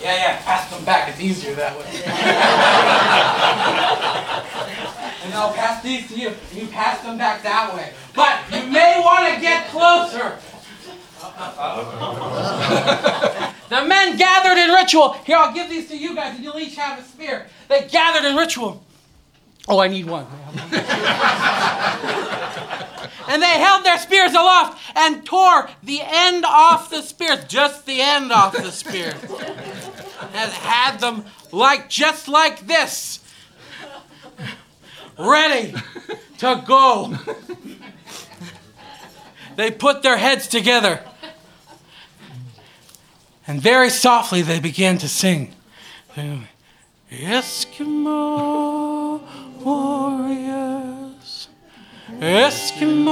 Yeah, 0.00 0.14
yeah, 0.14 0.42
pass 0.42 0.70
them 0.70 0.84
back. 0.84 1.08
It's 1.10 1.20
easier 1.20 1.54
that 1.54 1.76
way. 1.76 1.84
and 5.24 5.34
I'll 5.34 5.52
pass 5.52 5.82
these 5.82 6.08
to 6.08 6.14
you. 6.18 6.28
And 6.28 6.62
you 6.62 6.66
pass 6.68 7.02
them 7.02 7.18
back 7.18 7.42
that 7.42 7.74
way. 7.74 7.92
But 8.14 8.40
you 8.50 8.70
may 8.70 8.98
want 9.04 9.34
to 9.34 9.40
get 9.40 9.68
closer. 9.68 10.38
The 13.68 13.84
men 13.86 14.16
gathered 14.16 14.58
in 14.58 14.70
ritual. 14.70 15.12
Here, 15.24 15.36
I'll 15.36 15.52
give 15.54 15.68
these 15.68 15.88
to 15.88 15.96
you 15.96 16.14
guys, 16.14 16.34
and 16.34 16.44
you'll 16.44 16.58
each 16.58 16.76
have 16.76 16.98
a 16.98 17.02
spear. 17.02 17.46
They 17.68 17.86
gathered 17.88 18.28
in 18.28 18.36
ritual. 18.36 18.84
Oh, 19.68 19.78
I 19.78 19.88
need 19.88 20.06
one. 20.06 20.26
and 23.28 23.42
they 23.42 23.58
held 23.60 23.84
their 23.84 23.98
spears 23.98 24.32
aloft 24.32 24.80
and 24.96 25.24
tore 25.24 25.68
the 25.82 26.00
end 26.02 26.44
off 26.44 26.90
the 26.90 27.02
spears, 27.02 27.44
just 27.44 27.86
the 27.86 28.00
end 28.00 28.32
off 28.32 28.52
the 28.52 28.72
spears, 28.72 29.14
and 30.34 30.52
had 30.52 30.98
them 30.98 31.24
like 31.52 31.88
just 31.88 32.26
like 32.26 32.66
this, 32.66 33.20
ready 35.18 35.74
to 36.38 36.64
go. 36.66 37.16
They 39.56 39.70
put 39.70 40.02
their 40.02 40.16
heads 40.16 40.46
together. 40.46 41.04
And 43.50 43.58
very 43.60 43.90
softly 43.90 44.42
they 44.42 44.60
began 44.60 44.98
to 44.98 45.08
sing. 45.08 45.52
Eskimo 47.10 48.30
warriors, 49.64 51.48
Eskimo 52.20 53.10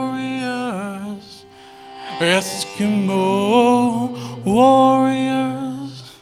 warriors, 0.00 1.44
Eskimo 2.18 3.24
warriors. 4.46 6.12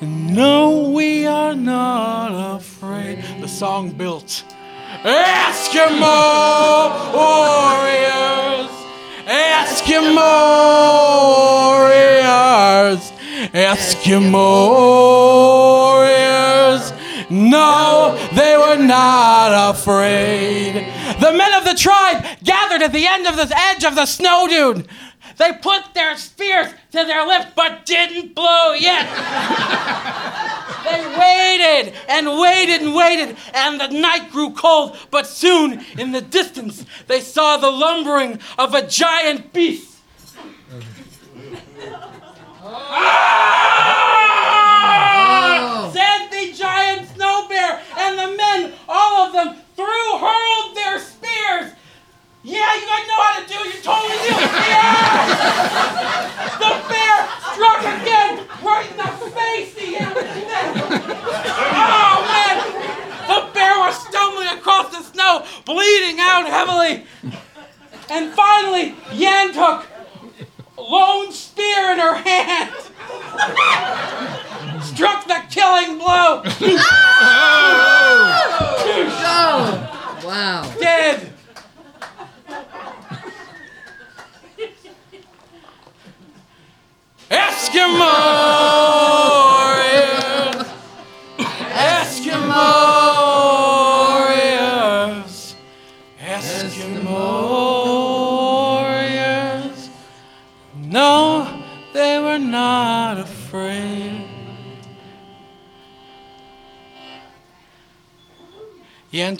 And 0.00 0.34
no, 0.34 0.90
we 0.90 1.26
are 1.28 1.54
not 1.54 2.56
afraid. 2.56 3.22
The 3.40 3.46
song 3.46 3.92
built. 3.92 4.42
Eskimo 5.04 6.18
warriors, 7.14 8.72
Eskimo 9.26 10.20
warriors, 11.80 13.12
Eskimo 13.52 14.68
warriors. 15.90 16.92
No, 17.30 18.18
they 18.34 18.56
were 18.56 18.76
not 18.76 19.70
afraid. 19.74 20.74
The 21.20 21.32
men 21.32 21.54
of 21.54 21.64
the 21.64 21.74
tribe 21.74 22.24
gathered 22.44 22.82
at 22.82 22.92
the 22.92 23.06
end 23.06 23.26
of 23.26 23.36
the 23.36 23.50
edge 23.56 23.84
of 23.84 23.94
the 23.94 24.06
snow 24.06 24.46
dune. 24.46 24.86
They 25.36 25.52
put 25.52 25.94
their 25.94 26.16
spears 26.16 26.68
to 26.92 27.04
their 27.04 27.26
lips 27.26 27.46
but 27.56 27.86
didn't 27.86 28.34
blow 28.34 28.72
yet. 28.72 29.06
They 30.84 31.00
waited 31.06 31.94
and 32.08 32.38
waited 32.38 32.82
and 32.82 32.94
waited, 32.94 33.36
and 33.54 33.80
the 33.80 33.88
night 33.88 34.30
grew 34.30 34.50
cold. 34.52 34.96
But 35.10 35.26
soon, 35.26 35.84
in 35.98 36.12
the 36.12 36.20
distance, 36.20 36.84
they 37.06 37.20
saw 37.20 37.56
the 37.56 37.70
lumbering 37.70 38.38
of 38.58 38.74
a 38.74 38.86
giant 38.86 39.52
beast. 39.52 39.98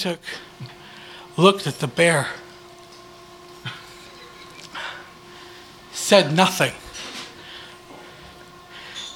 Yentuk 0.05 0.19
looked 1.37 1.67
at 1.67 1.79
the 1.79 1.87
bear, 1.87 2.29
said 5.93 6.35
nothing. 6.35 6.73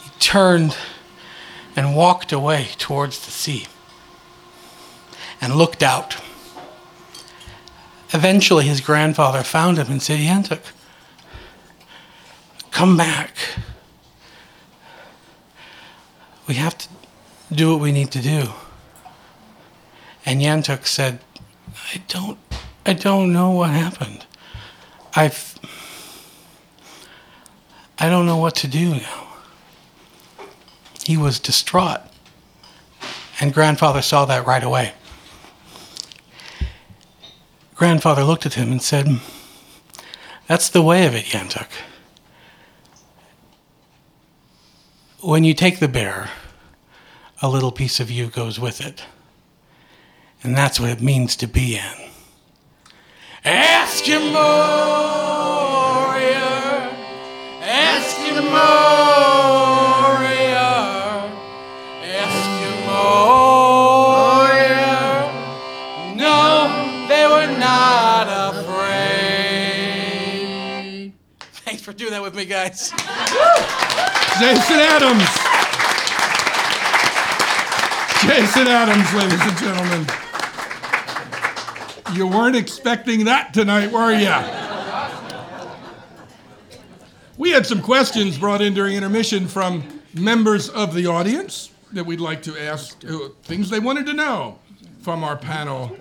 He 0.02 0.10
turned 0.18 0.76
and 1.76 1.94
walked 1.94 2.32
away 2.32 2.68
towards 2.78 3.24
the 3.24 3.30
sea 3.30 3.66
and 5.40 5.54
looked 5.54 5.82
out. 5.82 6.16
Eventually, 8.14 8.64
his 8.64 8.80
grandfather 8.80 9.42
found 9.42 9.76
him 9.76 9.88
and 9.90 10.02
said, 10.02 10.18
Yentuk, 10.18 10.72
come 12.70 12.96
back. 12.96 13.36
We 16.46 16.54
have 16.54 16.78
to 16.78 16.88
do 17.52 17.72
what 17.72 17.80
we 17.80 17.92
need 17.92 18.10
to 18.12 18.22
do. 18.22 18.48
And 20.28 20.42
Yantuk 20.42 20.86
said, 20.86 21.20
I 21.94 22.02
don't 22.06 22.38
I 22.84 22.92
don't 22.92 23.32
know 23.32 23.50
what 23.50 23.70
happened. 23.70 24.26
I've 25.16 25.58
I 27.98 28.10
don't 28.10 28.26
know 28.26 28.36
what 28.36 28.54
to 28.56 28.68
do 28.68 28.90
now. 28.90 29.28
He 31.06 31.16
was 31.16 31.40
distraught. 31.40 32.02
And 33.40 33.54
grandfather 33.54 34.02
saw 34.02 34.26
that 34.26 34.46
right 34.46 34.62
away. 34.62 34.92
Grandfather 37.74 38.22
looked 38.22 38.44
at 38.44 38.52
him 38.52 38.70
and 38.70 38.82
said, 38.82 39.08
That's 40.46 40.68
the 40.68 40.82
way 40.82 41.06
of 41.06 41.14
it, 41.14 41.24
Yantuk. 41.24 41.70
When 45.20 45.44
you 45.44 45.54
take 45.54 45.78
the 45.78 45.88
bear, 45.88 46.28
a 47.40 47.48
little 47.48 47.72
piece 47.72 47.98
of 47.98 48.10
you 48.10 48.26
goes 48.26 48.60
with 48.60 48.82
it. 48.82 49.04
And 50.42 50.56
that's 50.56 50.78
what 50.78 50.88
it 50.90 51.00
means 51.02 51.34
to 51.36 51.46
be 51.46 51.76
in. 51.76 51.82
Eskimo 53.44 54.32
warrior, 55.94 56.90
Eskimo 57.60 58.52
warrior, 60.04 61.32
Eskimo 62.02 63.02
warrior. 64.06 65.32
No, 66.14 67.06
they 67.08 67.26
were 67.26 67.50
not 67.58 68.28
afraid. 68.54 68.82
Thanks 71.64 71.82
for 71.82 71.92
doing 71.92 72.12
that 72.12 72.22
with 72.22 72.34
me, 72.34 72.44
guys. 72.44 72.90
Jason 74.38 74.78
Adams. 74.78 75.28
Jason 78.22 78.66
Adams, 78.68 79.14
ladies 79.14 79.40
and 79.40 79.56
gentlemen. 79.58 80.06
You 82.14 82.26
weren't 82.26 82.56
expecting 82.56 83.24
that 83.26 83.52
tonight, 83.52 83.92
were 83.92 84.12
you? 84.12 84.34
We 87.36 87.50
had 87.50 87.66
some 87.66 87.82
questions 87.82 88.38
brought 88.38 88.62
in 88.62 88.74
during 88.74 88.96
intermission 88.96 89.46
from 89.46 89.84
members 90.14 90.68
of 90.70 90.94
the 90.94 91.06
audience 91.06 91.70
that 91.92 92.04
we'd 92.04 92.20
like 92.20 92.42
to 92.42 92.58
ask 92.58 93.04
uh, 93.04 93.28
things 93.42 93.70
they 93.70 93.78
wanted 93.80 94.06
to 94.06 94.14
know 94.14 94.58
from 95.02 95.22
our 95.22 95.36
panel 95.36 95.96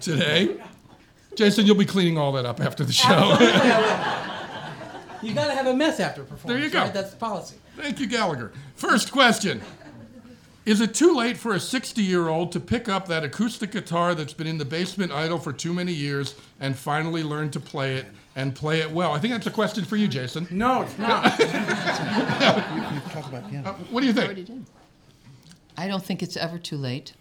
today. 0.00 0.56
Jason, 1.34 1.66
you'll 1.66 1.76
be 1.76 1.86
cleaning 1.86 2.18
all 2.18 2.32
that 2.32 2.44
up 2.44 2.60
after 2.60 2.84
the 2.84 2.92
show. 2.92 3.36
You 5.20 5.34
gotta 5.34 5.54
have 5.54 5.66
a 5.66 5.74
mess 5.74 5.98
after 6.00 6.22
performance. 6.22 6.44
There 6.46 6.58
you 6.58 6.70
go. 6.70 6.82
Right? 6.82 6.94
That's 6.94 7.10
the 7.10 7.16
policy. 7.16 7.56
Thank 7.76 7.98
you, 7.98 8.06
Gallagher. 8.06 8.52
First 8.76 9.10
question 9.10 9.60
Is 10.68 10.82
it 10.82 10.92
too 10.92 11.14
late 11.14 11.38
for 11.38 11.54
a 11.54 11.60
60 11.60 12.02
year 12.02 12.28
old 12.28 12.52
to 12.52 12.60
pick 12.60 12.90
up 12.90 13.08
that 13.08 13.24
acoustic 13.24 13.70
guitar 13.70 14.14
that's 14.14 14.34
been 14.34 14.46
in 14.46 14.58
the 14.58 14.66
basement 14.66 15.10
idle 15.12 15.38
for 15.38 15.50
too 15.50 15.72
many 15.72 15.92
years 15.92 16.34
and 16.60 16.76
finally 16.76 17.22
learn 17.22 17.50
to 17.52 17.60
play 17.60 17.96
it 17.96 18.04
and 18.36 18.54
play 18.54 18.80
it 18.80 18.90
well? 18.90 19.12
I 19.12 19.18
think 19.18 19.32
that's 19.32 19.46
a 19.46 19.50
question 19.50 19.84
for 19.86 19.96
you, 19.96 20.06
Jason. 20.08 20.46
No, 20.50 20.82
it's 20.82 20.98
not. 20.98 21.24
You 21.38 23.00
talk 23.12 23.26
about 23.28 23.44
Uh, 23.44 23.72
what 23.90 24.02
do 24.02 24.06
you 24.08 24.12
Already 24.12 24.44
think? 24.44 24.46
did. 24.46 24.66
I 25.78 25.88
don't 25.88 26.04
think 26.04 26.22
it's 26.22 26.36
ever 26.36 26.58
too 26.58 26.76
late. 26.76 27.14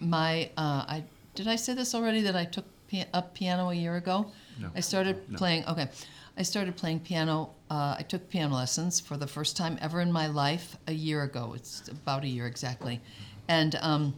My, 0.00 0.50
uh, 0.58 0.84
I 0.86 1.04
did 1.34 1.48
I 1.48 1.56
say 1.56 1.72
this 1.74 1.94
already 1.94 2.20
that 2.22 2.36
I 2.36 2.44
took 2.44 2.64
pi- 2.90 3.06
up 3.14 3.34
piano 3.34 3.70
a 3.70 3.74
year 3.74 3.96
ago? 3.96 4.30
No. 4.60 4.70
I 4.76 4.80
started 4.80 5.16
playing. 5.36 5.64
Okay, 5.66 5.88
I 6.36 6.42
started 6.42 6.76
playing 6.76 7.00
piano. 7.00 7.50
Uh, 7.70 7.96
I 7.98 8.02
took 8.02 8.28
piano 8.28 8.54
lessons 8.54 9.00
for 9.00 9.16
the 9.16 9.26
first 9.26 9.56
time 9.56 9.78
ever 9.80 10.00
in 10.00 10.10
my 10.10 10.26
life 10.26 10.76
a 10.86 10.92
year 10.92 11.22
ago. 11.22 11.52
It's 11.54 11.88
about 11.88 12.24
a 12.24 12.28
year 12.28 12.46
exactly, 12.46 13.00
and 13.48 13.76
um, 13.76 14.14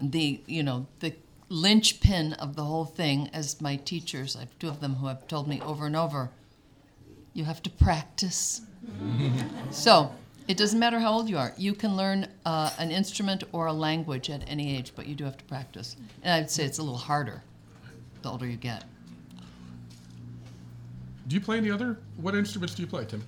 the 0.00 0.40
you 0.46 0.62
know 0.62 0.86
the 1.00 1.14
linchpin 1.48 2.32
of 2.34 2.56
the 2.56 2.64
whole 2.64 2.84
thing, 2.84 3.28
as 3.32 3.60
my 3.60 3.76
teachers, 3.76 4.34
I 4.36 4.40
have 4.40 4.58
two 4.58 4.68
of 4.68 4.80
them 4.80 4.94
who 4.96 5.06
have 5.06 5.28
told 5.28 5.46
me 5.46 5.60
over 5.60 5.86
and 5.86 5.94
over, 5.94 6.30
you 7.34 7.44
have 7.44 7.62
to 7.62 7.70
practice. 7.70 8.62
So 9.70 10.12
it 10.48 10.56
doesn't 10.56 10.78
matter 10.78 10.98
how 10.98 11.12
old 11.12 11.28
you 11.30 11.38
are. 11.38 11.54
You 11.56 11.72
can 11.72 11.96
learn 11.96 12.26
uh, 12.44 12.70
an 12.78 12.90
instrument 12.90 13.44
or 13.52 13.66
a 13.66 13.72
language 13.72 14.28
at 14.28 14.42
any 14.48 14.76
age, 14.76 14.92
but 14.96 15.06
you 15.06 15.14
do 15.14 15.24
have 15.24 15.38
to 15.38 15.44
practice. 15.44 15.96
And 16.22 16.32
I'd 16.32 16.50
say 16.50 16.64
it's 16.64 16.78
a 16.78 16.82
little 16.82 16.98
harder 16.98 17.42
the 18.22 18.30
older 18.30 18.46
you 18.46 18.56
get. 18.56 18.84
Do 21.28 21.34
you 21.34 21.40
play 21.40 21.58
any 21.58 21.70
other? 21.70 21.98
What 22.16 22.34
instruments 22.34 22.74
do 22.74 22.82
you 22.82 22.88
play, 22.88 23.04
Tim, 23.04 23.22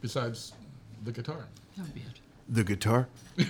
besides 0.00 0.52
the 1.04 1.12
guitar? 1.12 1.46
That 1.76 1.84
would 1.84 1.94
be 1.94 2.00
it. 2.00 2.20
The 2.48 2.64
guitar? 2.64 3.08
but 3.36 3.44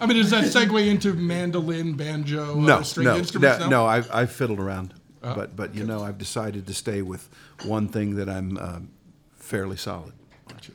I 0.00 0.06
mean, 0.06 0.16
does 0.16 0.30
that 0.30 0.44
segue 0.44 0.86
into 0.86 1.14
mandolin, 1.14 1.94
banjo, 1.94 2.54
No, 2.54 2.76
other 2.76 2.84
string 2.84 3.06
no, 3.06 3.16
instruments? 3.16 3.60
no, 3.60 3.68
no. 3.68 3.86
I've, 3.86 4.08
I've 4.12 4.30
fiddled 4.30 4.60
around, 4.60 4.94
but 5.20 5.56
but 5.56 5.74
you 5.74 5.84
know, 5.84 6.02
I've 6.02 6.18
decided 6.18 6.66
to 6.66 6.74
stay 6.74 7.02
with 7.02 7.28
one 7.64 7.88
thing 7.88 8.16
that 8.16 8.28
I'm 8.28 8.56
um, 8.58 8.90
fairly 9.36 9.76
solid. 9.76 10.12
Gotcha. 10.48 10.72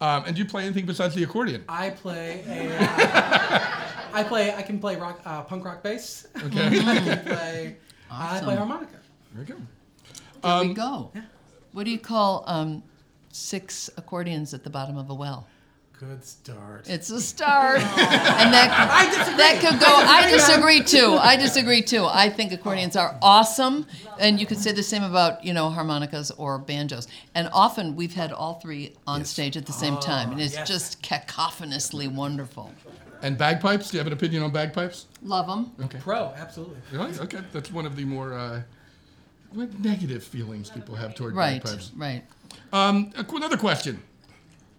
Um, 0.00 0.24
and 0.26 0.34
do 0.34 0.42
you 0.42 0.48
play 0.48 0.64
anything 0.64 0.86
besides 0.86 1.14
the 1.14 1.22
accordion? 1.24 1.64
I 1.68 1.90
play 1.90 2.42
a. 2.48 2.76
Uh, 2.76 3.76
I 4.12 4.24
play. 4.24 4.54
I 4.54 4.62
can 4.62 4.78
play 4.78 4.96
rock, 4.96 5.20
uh, 5.24 5.42
punk 5.42 5.64
rock 5.64 5.82
bass. 5.82 6.26
Okay. 6.36 6.66
I 6.66 6.98
can 6.98 7.24
play. 7.24 7.76
I 8.10 8.40
play 8.40 8.56
Awesome. 8.56 8.88
Harmonica. 9.34 9.54
Very 9.54 9.58
good. 9.58 9.66
There 10.42 10.52
Um, 10.52 10.68
we 10.68 10.74
go. 10.74 11.12
What 11.72 11.84
do 11.84 11.90
you 11.90 11.98
call 11.98 12.44
um, 12.46 12.82
six 13.30 13.90
accordions 13.96 14.54
at 14.54 14.64
the 14.64 14.70
bottom 14.70 14.96
of 14.96 15.10
a 15.10 15.14
well? 15.14 15.46
Good 15.98 16.24
start. 16.24 16.88
It's 16.88 17.10
a 17.10 17.20
start. 17.20 17.76
and 17.82 18.54
that, 18.54 18.70
I 18.90 19.04
disagree. 19.10 19.36
that 19.36 19.60
could 19.60 19.78
go. 19.80 19.86
I 19.86 20.24
I 20.26 20.30
disagree, 20.30 20.78
disagree 20.78 21.00
too. 21.00 21.16
I 21.20 21.36
disagree 21.36 21.82
too. 21.82 22.06
I 22.06 22.30
think 22.30 22.52
accordions 22.52 22.96
are 22.96 23.18
awesome, 23.20 23.86
and 24.18 24.40
you 24.40 24.46
could 24.46 24.56
say 24.56 24.72
the 24.72 24.82
same 24.82 25.02
about 25.02 25.44
you 25.44 25.52
know 25.52 25.68
harmonicas 25.68 26.30
or 26.30 26.56
banjos. 26.58 27.06
And 27.34 27.50
often 27.52 27.96
we've 27.96 28.14
had 28.14 28.32
all 28.32 28.54
three 28.54 28.94
on 29.06 29.26
stage 29.26 29.58
at 29.58 29.66
the 29.66 29.74
same 29.74 29.98
time, 29.98 30.32
and 30.32 30.40
it's 30.40 30.54
yes. 30.54 30.66
just 30.66 31.02
cacophonously 31.02 32.08
wonderful. 32.08 32.72
And 33.20 33.36
bagpipes? 33.36 33.90
Do 33.90 33.98
you 33.98 34.00
have 34.00 34.06
an 34.06 34.14
opinion 34.14 34.42
on 34.42 34.52
bagpipes? 34.52 35.04
Love 35.22 35.46
them. 35.48 35.70
Okay. 35.84 35.98
Pro, 35.98 36.32
absolutely. 36.34 36.78
Really? 36.92 37.18
Okay. 37.18 37.40
That's 37.52 37.70
one 37.70 37.84
of 37.84 37.94
the 37.94 38.06
more 38.06 38.32
uh, 38.32 38.62
what 39.52 39.78
negative 39.80 40.22
feelings 40.22 40.70
people 40.70 40.94
have 40.94 41.14
toward 41.14 41.34
Right. 41.34 41.62
bagpipes. 41.62 41.92
Right. 41.96 42.24
Um, 42.72 43.12
another 43.16 43.56
question. 43.56 44.02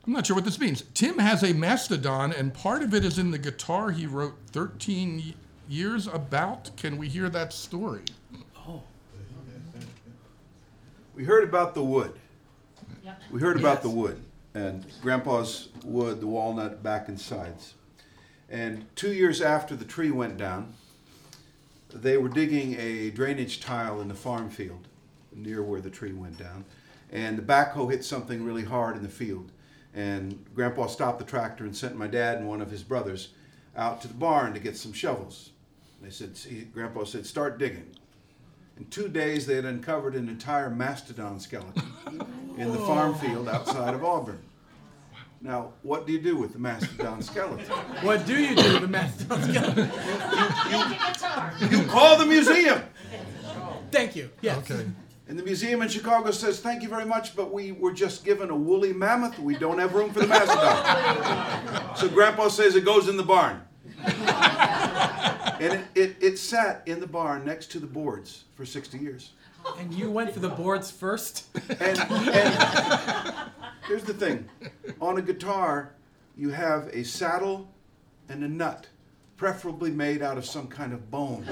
I'm 0.06 0.14
not 0.14 0.26
sure 0.26 0.36
what 0.36 0.46
this 0.46 0.60
means. 0.60 0.84
Tim 0.94 1.20
has 1.20 1.44
a 1.44 1.54
mastodon, 1.54 2.34
and 2.34 2.54
part 2.54 2.82
of 2.82 2.94
it 2.94 3.06
is 3.06 3.20
in 3.20 3.32
the 3.32 3.38
guitar 3.38 3.92
he 3.92 4.08
wrote 4.08 4.34
13 4.48 5.36
years 5.70 6.08
about. 6.08 6.76
Can 6.76 6.98
we 6.98 7.08
hear 7.08 7.30
that 7.30 7.54
story? 7.54 8.02
Oh. 8.68 8.82
We 11.16 11.24
heard 11.26 11.44
about 11.44 11.76
the 11.76 11.84
wood. 11.84 12.14
Yep. 13.04 13.22
We 13.32 13.42
heard 13.42 13.58
about 13.60 13.82
the 13.84 13.90
wood 13.90 14.24
and 14.54 14.86
Grandpa's 15.02 15.70
wood, 15.84 16.20
the 16.20 16.28
walnut 16.28 16.82
back 16.84 17.08
and 17.08 17.20
sides. 17.20 17.76
And 18.50 18.86
two 18.96 19.14
years 19.14 19.42
after 19.42 19.76
the 19.76 19.86
tree 19.86 20.12
went 20.12 20.38
down, 20.38 20.74
they 21.94 22.18
were 22.18 22.30
digging 22.30 22.76
a 22.80 23.10
drainage 23.12 23.60
tile 23.60 24.02
in 24.02 24.08
the 24.08 24.14
farm 24.14 24.50
field 24.50 24.88
near 25.34 25.64
where 25.64 25.82
the 25.82 25.90
tree 25.90 26.14
went 26.14 26.38
down. 26.38 26.66
And 27.12 27.38
the 27.38 27.42
backhoe 27.42 27.92
hit 27.92 28.04
something 28.06 28.44
really 28.44 28.64
hard 28.64 28.96
in 28.96 29.04
the 29.04 29.10
field. 29.10 29.52
And 29.94 30.46
Grandpa 30.56 30.88
stopped 30.88 31.20
the 31.20 31.26
tractor 31.26 31.66
and 31.66 31.76
sent 31.76 31.98
my 31.98 32.08
dad 32.08 32.38
and 32.38 32.48
one 32.48 32.62
of 32.62 32.72
his 32.72 32.84
brothers 32.84 33.30
out 33.76 34.02
to 34.02 34.08
the 34.08 34.14
barn 34.14 34.54
to 34.54 34.60
get 34.60 34.78
some 34.78 34.94
shovels. 34.94 35.52
They 36.02 36.10
said, 36.10 36.38
Grandpa 36.74 37.04
said, 37.04 37.26
start 37.26 37.58
digging. 37.60 37.96
In 38.78 38.86
two 38.86 39.10
days, 39.10 39.46
they 39.46 39.56
had 39.56 39.66
uncovered 39.66 40.16
an 40.16 40.30
entire 40.30 40.70
mastodon 40.70 41.40
skeleton 41.40 41.84
in 42.58 42.72
the 42.72 42.80
farm 42.80 43.14
field 43.16 43.48
outside 43.48 43.94
of 43.94 44.04
Auburn. 44.04 44.40
Now, 45.44 45.74
what 45.82 46.06
do 46.06 46.14
you 46.14 46.20
do 46.20 46.38
with 46.38 46.54
the 46.54 46.60
mastodon 46.60 47.22
skeleton? 47.24 47.66
What 48.04 48.28
do 48.28 48.40
you 48.40 48.56
do 48.56 48.74
with 48.74 48.82
the 48.82 48.88
mastodon 48.88 49.42
skeleton? 49.42 49.92
You 51.72 51.86
call 51.88 52.18
the 52.18 52.26
museum! 52.26 52.84
Thank 53.92 54.16
you. 54.16 54.30
Yes. 54.42 54.70
Okay. 54.70 54.86
And 55.28 55.40
the 55.40 55.44
museum 55.44 55.82
in 55.82 55.88
Chicago 55.88 56.32
says, 56.32 56.60
Thank 56.60 56.84
you 56.84 56.90
very 56.90 57.06
much, 57.06 57.36
but 57.36 57.52
we 57.52 57.72
were 57.72 57.92
just 57.92 58.24
given 58.24 58.50
a 58.50 58.56
woolly 58.56 58.94
mammoth. 58.94 59.40
We 59.40 59.56
don't 59.56 59.80
have 59.80 59.94
room 59.96 60.12
for 60.12 60.20
the 60.20 60.28
mastodon. 60.28 61.96
so 61.96 62.08
Grandpa 62.10 62.50
says 62.50 62.76
it 62.76 62.86
goes 62.86 63.08
in 63.08 63.18
the 63.18 63.24
barn. 63.24 63.62
and 64.04 65.74
it, 65.74 65.86
it, 65.96 66.16
it 66.22 66.38
sat 66.38 66.84
in 66.86 67.00
the 67.00 67.08
barn 67.08 67.46
next 67.46 67.72
to 67.72 67.80
the 67.80 67.88
boards 67.88 68.44
for 68.56 68.66
60 68.66 68.98
years. 68.98 69.32
And 69.80 69.94
you 69.94 70.12
went 70.12 70.34
for 70.34 70.40
the 70.40 70.50
boards 70.50 70.92
first. 70.92 71.46
And, 71.80 72.00
and 72.00 73.52
here's 73.88 74.04
the 74.04 74.14
thing 74.14 74.48
on 75.00 75.18
a 75.18 75.22
guitar, 75.22 75.94
you 76.38 76.50
have 76.50 76.88
a 76.94 77.04
saddle 77.04 77.70
and 78.30 78.44
a 78.44 78.48
nut, 78.48 78.88
preferably 79.38 79.92
made 79.92 80.22
out 80.22 80.38
of 80.38 80.46
some 80.46 80.68
kind 80.68 80.94
of 80.94 81.12
bone. 81.12 81.46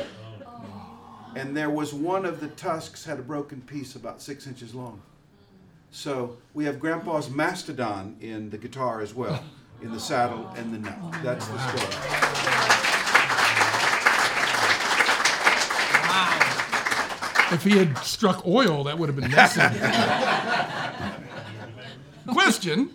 And 1.35 1.55
there 1.55 1.69
was 1.69 1.93
one 1.93 2.25
of 2.25 2.39
the 2.39 2.47
tusks 2.49 3.05
had 3.05 3.19
a 3.19 3.21
broken 3.21 3.61
piece 3.61 3.95
about 3.95 4.21
six 4.21 4.47
inches 4.47 4.73
long. 4.73 5.01
So 5.91 6.37
we 6.53 6.65
have 6.65 6.79
Grandpa's 6.79 7.29
mastodon 7.29 8.15
in 8.21 8.49
the 8.49 8.57
guitar 8.57 9.01
as 9.01 9.13
well, 9.13 9.43
in 9.81 9.91
the 9.91 9.99
saddle 9.99 10.47
and 10.55 10.73
the 10.73 10.79
nut. 10.79 10.97
That's 11.23 11.47
the 11.47 11.57
story. 11.69 12.85
If 17.51 17.63
he 17.63 17.71
had 17.71 17.97
struck 17.99 18.45
oil, 18.45 18.83
that 18.83 18.99
would 18.99 19.09
have 19.09 19.15
been 19.15 19.31
messy. 19.31 19.59
Question 22.31 22.91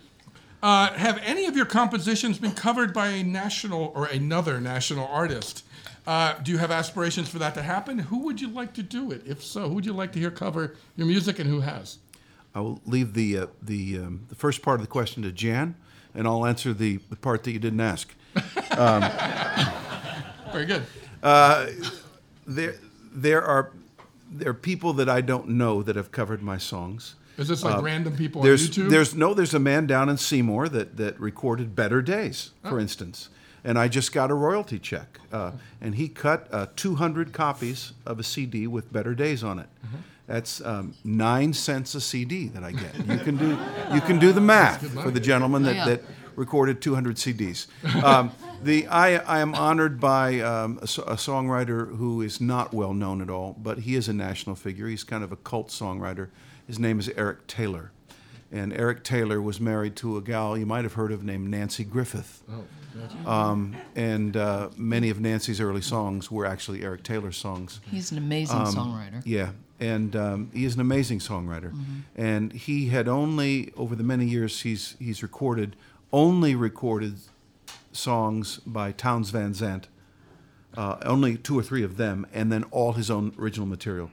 uh, 0.62 0.92
Have 0.92 1.18
any 1.24 1.46
of 1.46 1.56
your 1.56 1.66
compositions 1.66 2.38
been 2.38 2.52
covered 2.52 2.92
by 2.92 3.08
a 3.08 3.22
national 3.22 3.92
or 3.94 4.06
another 4.06 4.60
national 4.60 5.06
artist? 5.06 5.64
Uh, 6.06 6.34
do 6.42 6.52
you 6.52 6.58
have 6.58 6.70
aspirations 6.70 7.28
for 7.28 7.38
that 7.38 7.54
to 7.54 7.62
happen? 7.62 7.98
Who 7.98 8.24
would 8.24 8.40
you 8.40 8.48
like 8.48 8.74
to 8.74 8.82
do 8.82 9.10
it? 9.10 9.22
If 9.26 9.42
so, 9.42 9.68
who 9.68 9.74
would 9.76 9.86
you 9.86 9.94
like 9.94 10.12
to 10.12 10.18
hear 10.18 10.30
cover 10.30 10.76
your 10.96 11.06
music 11.06 11.38
and 11.38 11.48
who 11.48 11.60
has? 11.60 11.98
I 12.54 12.60
will 12.60 12.80
leave 12.86 13.14
the, 13.14 13.38
uh, 13.38 13.46
the, 13.62 13.98
um, 13.98 14.26
the 14.28 14.34
first 14.34 14.62
part 14.62 14.80
of 14.80 14.86
the 14.86 14.90
question 14.90 15.22
to 15.22 15.32
Jan, 15.32 15.74
and 16.14 16.26
I'll 16.26 16.46
answer 16.46 16.72
the, 16.72 16.98
the 17.08 17.16
part 17.16 17.42
that 17.44 17.52
you 17.52 17.58
didn't 17.58 17.80
ask. 17.80 18.14
Very 20.52 20.66
good. 20.66 20.82
There, 22.46 22.74
there 23.14 23.42
are 23.42 23.72
there 24.34 24.50
are 24.50 24.54
people 24.54 24.92
that 24.94 25.08
I 25.08 25.20
don't 25.20 25.48
know 25.50 25.82
that 25.82 25.96
have 25.96 26.10
covered 26.10 26.42
my 26.42 26.58
songs. 26.58 27.14
Is 27.38 27.48
this 27.48 27.62
like 27.64 27.82
random 27.82 28.16
people 28.16 28.40
on 28.42 28.46
Uh, 28.46 28.48
There's 28.50 28.70
YouTube? 28.70 28.90
there's 28.90 29.14
no 29.14 29.34
there's 29.34 29.54
a 29.54 29.58
man 29.58 29.86
down 29.86 30.08
in 30.08 30.16
Seymour 30.16 30.68
that 30.70 30.96
that 30.96 31.18
recorded 31.20 31.74
Better 31.74 32.00
Days, 32.02 32.50
for 32.62 32.78
instance, 32.80 33.28
and 33.64 33.78
I 33.78 33.88
just 33.88 34.12
got 34.12 34.30
a 34.30 34.34
royalty 34.34 34.78
check, 34.78 35.20
uh, 35.32 35.52
and 35.80 35.94
he 35.96 36.08
cut 36.08 36.48
uh, 36.52 36.66
200 36.76 37.32
copies 37.32 37.92
of 38.06 38.18
a 38.20 38.22
CD 38.22 38.66
with 38.66 38.92
Better 38.92 39.14
Days 39.14 39.42
on 39.42 39.58
it. 39.58 39.68
That's 40.26 40.64
um, 40.64 40.94
nine 41.04 41.52
cents 41.52 41.94
a 41.94 42.00
CD 42.00 42.48
that 42.48 42.64
I 42.64 42.72
get. 42.72 42.94
You 43.06 43.18
can 43.18 43.36
do 43.36 43.58
you 43.94 44.00
can 44.00 44.18
do 44.18 44.32
the 44.32 44.40
math 44.40 44.80
for 45.02 45.10
the 45.10 45.20
gentleman 45.20 45.64
that, 45.64 45.86
that 45.86 46.02
recorded 46.34 46.80
200 46.80 47.16
CDs. 47.16 47.66
Um, 48.02 48.32
the 48.62 48.86
I, 48.88 49.16
I 49.18 49.40
am 49.40 49.54
honored 49.54 50.00
by 50.00 50.40
um, 50.40 50.78
a, 50.78 50.84
a 50.84 51.16
songwriter 51.16 51.94
who 51.98 52.22
is 52.22 52.40
not 52.40 52.72
well 52.72 52.94
known 52.94 53.20
at 53.20 53.28
all, 53.28 53.54
but 53.62 53.80
he 53.80 53.94
is 53.96 54.08
a 54.08 54.14
national 54.14 54.56
figure. 54.56 54.88
He's 54.88 55.04
kind 55.04 55.22
of 55.22 55.30
a 55.30 55.36
cult 55.36 55.68
songwriter. 55.68 56.28
His 56.66 56.78
name 56.78 56.98
is 56.98 57.08
Eric 57.16 57.46
Taylor. 57.46 57.90
And 58.52 58.72
Eric 58.72 59.02
Taylor 59.02 59.42
was 59.42 59.60
married 59.60 59.96
to 59.96 60.16
a 60.16 60.20
gal 60.20 60.56
you 60.56 60.64
might 60.66 60.84
have 60.84 60.92
heard 60.92 61.10
of 61.10 61.24
named 61.24 61.52
Nanci 61.52 61.88
Griffith. 61.88 62.42
Oh, 62.50 62.64
Um, 63.28 63.74
and 63.96 64.36
uh, 64.36 64.68
many 64.76 65.10
of 65.10 65.18
Nanci's 65.18 65.60
early 65.60 65.80
songs 65.82 66.30
were 66.30 66.46
actually 66.46 66.84
Eric 66.84 67.02
Taylor's 67.02 67.36
songs. 67.36 67.80
He's 67.90 68.12
an 68.12 68.18
amazing 68.18 68.60
songwriter. 68.60 69.20
Yeah, 69.24 69.50
and 69.80 70.14
um, 70.14 70.50
he 70.54 70.64
is 70.64 70.74
an 70.76 70.80
amazing 70.80 71.18
songwriter. 71.18 71.74
And 72.14 72.52
he 72.52 72.88
had 72.88 73.08
only, 73.08 73.72
over 73.76 73.96
the 73.96 74.04
many 74.04 74.26
years 74.26 74.60
he's 74.62 74.94
he's 75.00 75.22
recorded, 75.24 75.74
only 76.12 76.54
recorded 76.54 77.16
songs 77.90 78.58
by 78.64 78.92
Townes 78.92 79.30
Van 79.30 79.52
Zandt, 79.54 79.88
uh, 80.76 80.98
only 81.04 81.36
two 81.36 81.58
or 81.58 81.62
three 81.64 81.82
of 81.82 81.96
them, 81.96 82.24
and 82.32 82.52
then 82.52 82.62
all 82.70 82.92
his 82.92 83.10
own 83.10 83.32
original 83.36 83.66
material. 83.66 84.10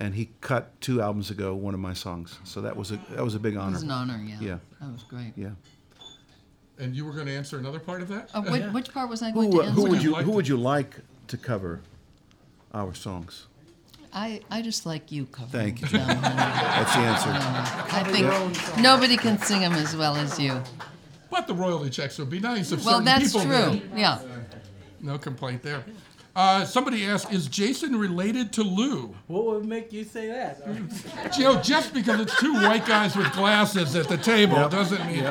And 0.00 0.14
he 0.14 0.30
cut 0.40 0.80
two 0.80 1.02
albums 1.02 1.28
ago 1.30 1.54
one 1.56 1.74
of 1.74 1.80
my 1.80 1.92
songs, 1.92 2.38
so 2.44 2.60
that 2.60 2.76
was 2.76 2.92
a 2.92 3.00
that 3.10 3.24
was 3.24 3.34
a 3.34 3.38
big 3.40 3.54
It 3.54 3.58
honor. 3.58 3.72
was 3.72 3.82
an 3.82 3.90
honor, 3.90 4.20
yeah. 4.24 4.36
Yeah. 4.40 4.58
That 4.80 4.92
was 4.92 5.02
great. 5.02 5.32
Yeah. 5.36 5.48
And 6.78 6.94
you 6.94 7.04
were 7.04 7.12
going 7.12 7.26
to 7.26 7.32
answer 7.32 7.58
another 7.58 7.80
part 7.80 8.02
of 8.02 8.08
that? 8.08 8.30
Uh, 8.32 8.42
which, 8.42 8.62
which 8.72 8.94
part 8.94 9.10
was 9.10 9.20
I 9.22 9.32
going 9.32 9.50
Who, 9.50 9.58
to 9.58 9.62
uh, 9.64 9.66
answer? 9.66 9.80
who 9.82 9.88
would 9.90 10.02
you 10.02 10.12
Like 10.12 10.24
who 10.24 10.30
to- 10.30 10.36
would 10.36 10.46
you 10.48 10.56
like 10.56 10.94
to 11.26 11.36
cover 11.36 11.80
our 12.72 12.94
songs? 12.94 13.46
I, 14.12 14.40
I 14.50 14.62
just 14.62 14.86
like 14.86 15.10
you 15.12 15.26
covering 15.26 15.76
Thank 15.76 15.80
you. 15.92 15.98
them. 15.98 16.06
That's 16.22 16.94
the 16.94 17.00
answer. 17.00 17.30
I 17.96 18.04
think 18.04 18.80
nobody 18.80 19.16
can 19.16 19.38
sing 19.38 19.60
them 19.60 19.72
as 19.74 19.96
well 19.96 20.14
as 20.16 20.38
you. 20.38 20.62
But 21.30 21.46
the 21.48 21.54
royalty 21.54 21.90
checks 21.90 22.16
would 22.18 22.30
be 22.30 22.38
nice 22.40 22.70
if 22.72 22.84
Well, 22.84 23.00
certain 23.00 23.04
that's 23.04 23.32
people 23.34 23.42
true. 23.42 23.70
did. 23.80 23.90
Yeah. 23.96 24.20
No 25.00 25.18
complaint 25.18 25.62
there. 25.62 25.84
Uh, 26.38 26.64
somebody 26.64 27.04
asked, 27.04 27.32
is 27.32 27.48
Jason 27.48 27.96
related 27.98 28.52
to 28.52 28.62
Lou? 28.62 29.12
What 29.26 29.44
would 29.46 29.64
make 29.64 29.92
you 29.92 30.04
say 30.04 30.28
that? 30.28 30.62
You 31.36 31.44
know, 31.44 31.60
just 31.60 31.92
because 31.92 32.20
it's 32.20 32.38
two 32.38 32.54
white 32.54 32.86
guys 32.86 33.16
with 33.16 33.32
glasses 33.32 33.96
at 33.96 34.06
the 34.08 34.16
table 34.16 34.68
doesn't 34.68 35.04
mean. 35.04 35.28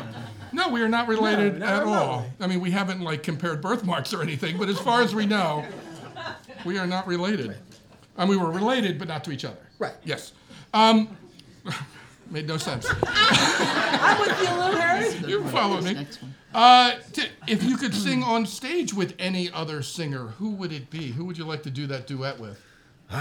No, 0.52 0.68
we 0.68 0.82
are 0.82 0.90
not 0.90 1.08
related 1.08 1.60
No, 1.60 1.66
not 1.66 1.74
at 1.76 1.84
all. 1.84 2.08
remotely. 2.18 2.32
I 2.42 2.48
mean, 2.48 2.60
we 2.60 2.72
haven't 2.72 3.00
like 3.00 3.24
compared 3.24 3.62
birthmarks 3.62 4.14
or 4.14 4.22
anything, 4.22 4.58
but 4.58 4.68
as 4.68 4.78
far 4.80 5.02
as 5.02 5.16
we 5.16 5.26
know, 5.26 5.64
we 6.66 6.78
are 6.78 6.86
not 6.86 7.08
related. 7.08 7.58
And 8.18 8.30
we 8.30 8.36
were 8.36 8.52
related, 8.52 9.00
but 9.00 9.08
not 9.08 9.24
to 9.24 9.32
each 9.32 9.46
other. 9.46 9.56
Right. 9.80 9.96
Yes. 10.04 10.34
Um, 10.74 11.16
made 12.32 12.48
no 12.50 12.58
sense. 12.58 12.86
I'm 13.06 14.20
with 14.20 14.42
you, 14.42 14.50
Lou 14.56 14.72
Harry. 14.76 15.16
You 15.26 15.44
follow 15.46 15.80
me. 15.80 16.06
Next. 16.54 16.56
Uh, 16.56 17.00
t- 17.14 17.28
if 17.48 17.64
you 17.64 17.78
could 17.78 17.94
sing 17.94 18.24
on 18.24 18.46
stage 18.46 18.94
with 18.94 19.14
any 19.20 19.52
other 19.52 19.82
singer, 19.82 20.28
who 20.40 20.52
would 20.52 20.72
it 20.72 20.90
be? 20.90 21.12
Who 21.12 21.26
would 21.26 21.38
you 21.38 21.46
like 21.46 21.64
to 21.64 21.70
do 21.70 21.88
that 21.88 22.08
duet 22.08 22.40
with? 22.40 22.60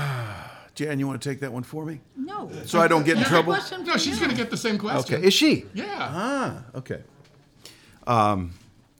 Jan, 0.75 0.99
you 0.99 1.07
want 1.07 1.21
to 1.23 1.29
take 1.29 1.41
that 1.41 1.53
one 1.53 1.63
for 1.63 1.85
me, 1.87 2.01
No. 2.17 2.51
so 2.67 2.81
I 2.81 2.87
don't 2.89 3.05
get 3.05 3.17
in 3.17 3.25
trouble? 3.25 3.55
Question 3.55 3.85
No, 3.85 3.95
for 3.95 3.99
she's 3.99 4.15
you. 4.21 4.27
going 4.27 4.31
to 4.31 4.37
get 4.37 4.51
the 4.51 4.57
same 4.59 4.77
question. 4.79 5.15
Okay, 5.17 5.27
is 5.27 5.33
she? 5.33 5.65
Yeah. 5.73 5.87
Ah, 5.99 6.65
okay. 6.75 7.03
Um, 8.07 8.53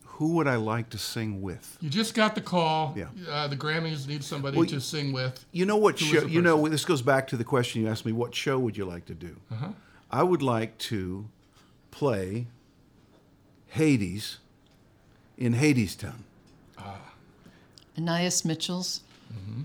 who 0.05 0.29
would 0.37 0.47
I 0.49 0.57
like 0.57 0.89
to 0.91 0.99
sing 0.99 1.43
with? 1.43 1.77
You 1.83 1.91
just 1.91 2.15
got 2.15 2.35
the 2.35 2.41
call. 2.41 2.95
Yeah. 2.97 3.09
Uh, 3.29 3.47
the 3.49 3.57
Grammys 3.57 4.09
need 4.09 4.25
somebody 4.25 4.57
Well, 4.57 4.67
to 4.69 4.81
sing 4.81 5.13
with. 5.13 5.45
You 5.53 5.67
know 5.67 5.77
what 5.77 6.01
Who 6.01 6.07
is 6.07 6.13
show? 6.13 6.21
the 6.21 6.31
You 6.31 6.41
know 6.41 6.67
this 6.69 6.87
goes 6.87 7.03
back 7.03 7.27
to 7.29 7.37
the 7.37 7.45
question 7.45 7.83
you 7.83 7.89
asked 7.89 8.07
me. 8.07 8.13
What 8.13 8.35
show 8.35 8.59
would 8.59 8.77
you 8.79 8.87
like 8.87 9.05
to 9.07 9.15
do? 9.15 9.37
Uh-huh. 9.53 9.69
I 10.11 10.23
would 10.23 10.41
like 10.43 10.79
to 10.79 11.29
play 11.91 12.47
Hades 13.77 14.39
in 15.39 15.55
Hadestown. 15.55 16.21
Ah. 16.79 16.99
Anais 17.99 18.43
Mitchell's 18.45 19.03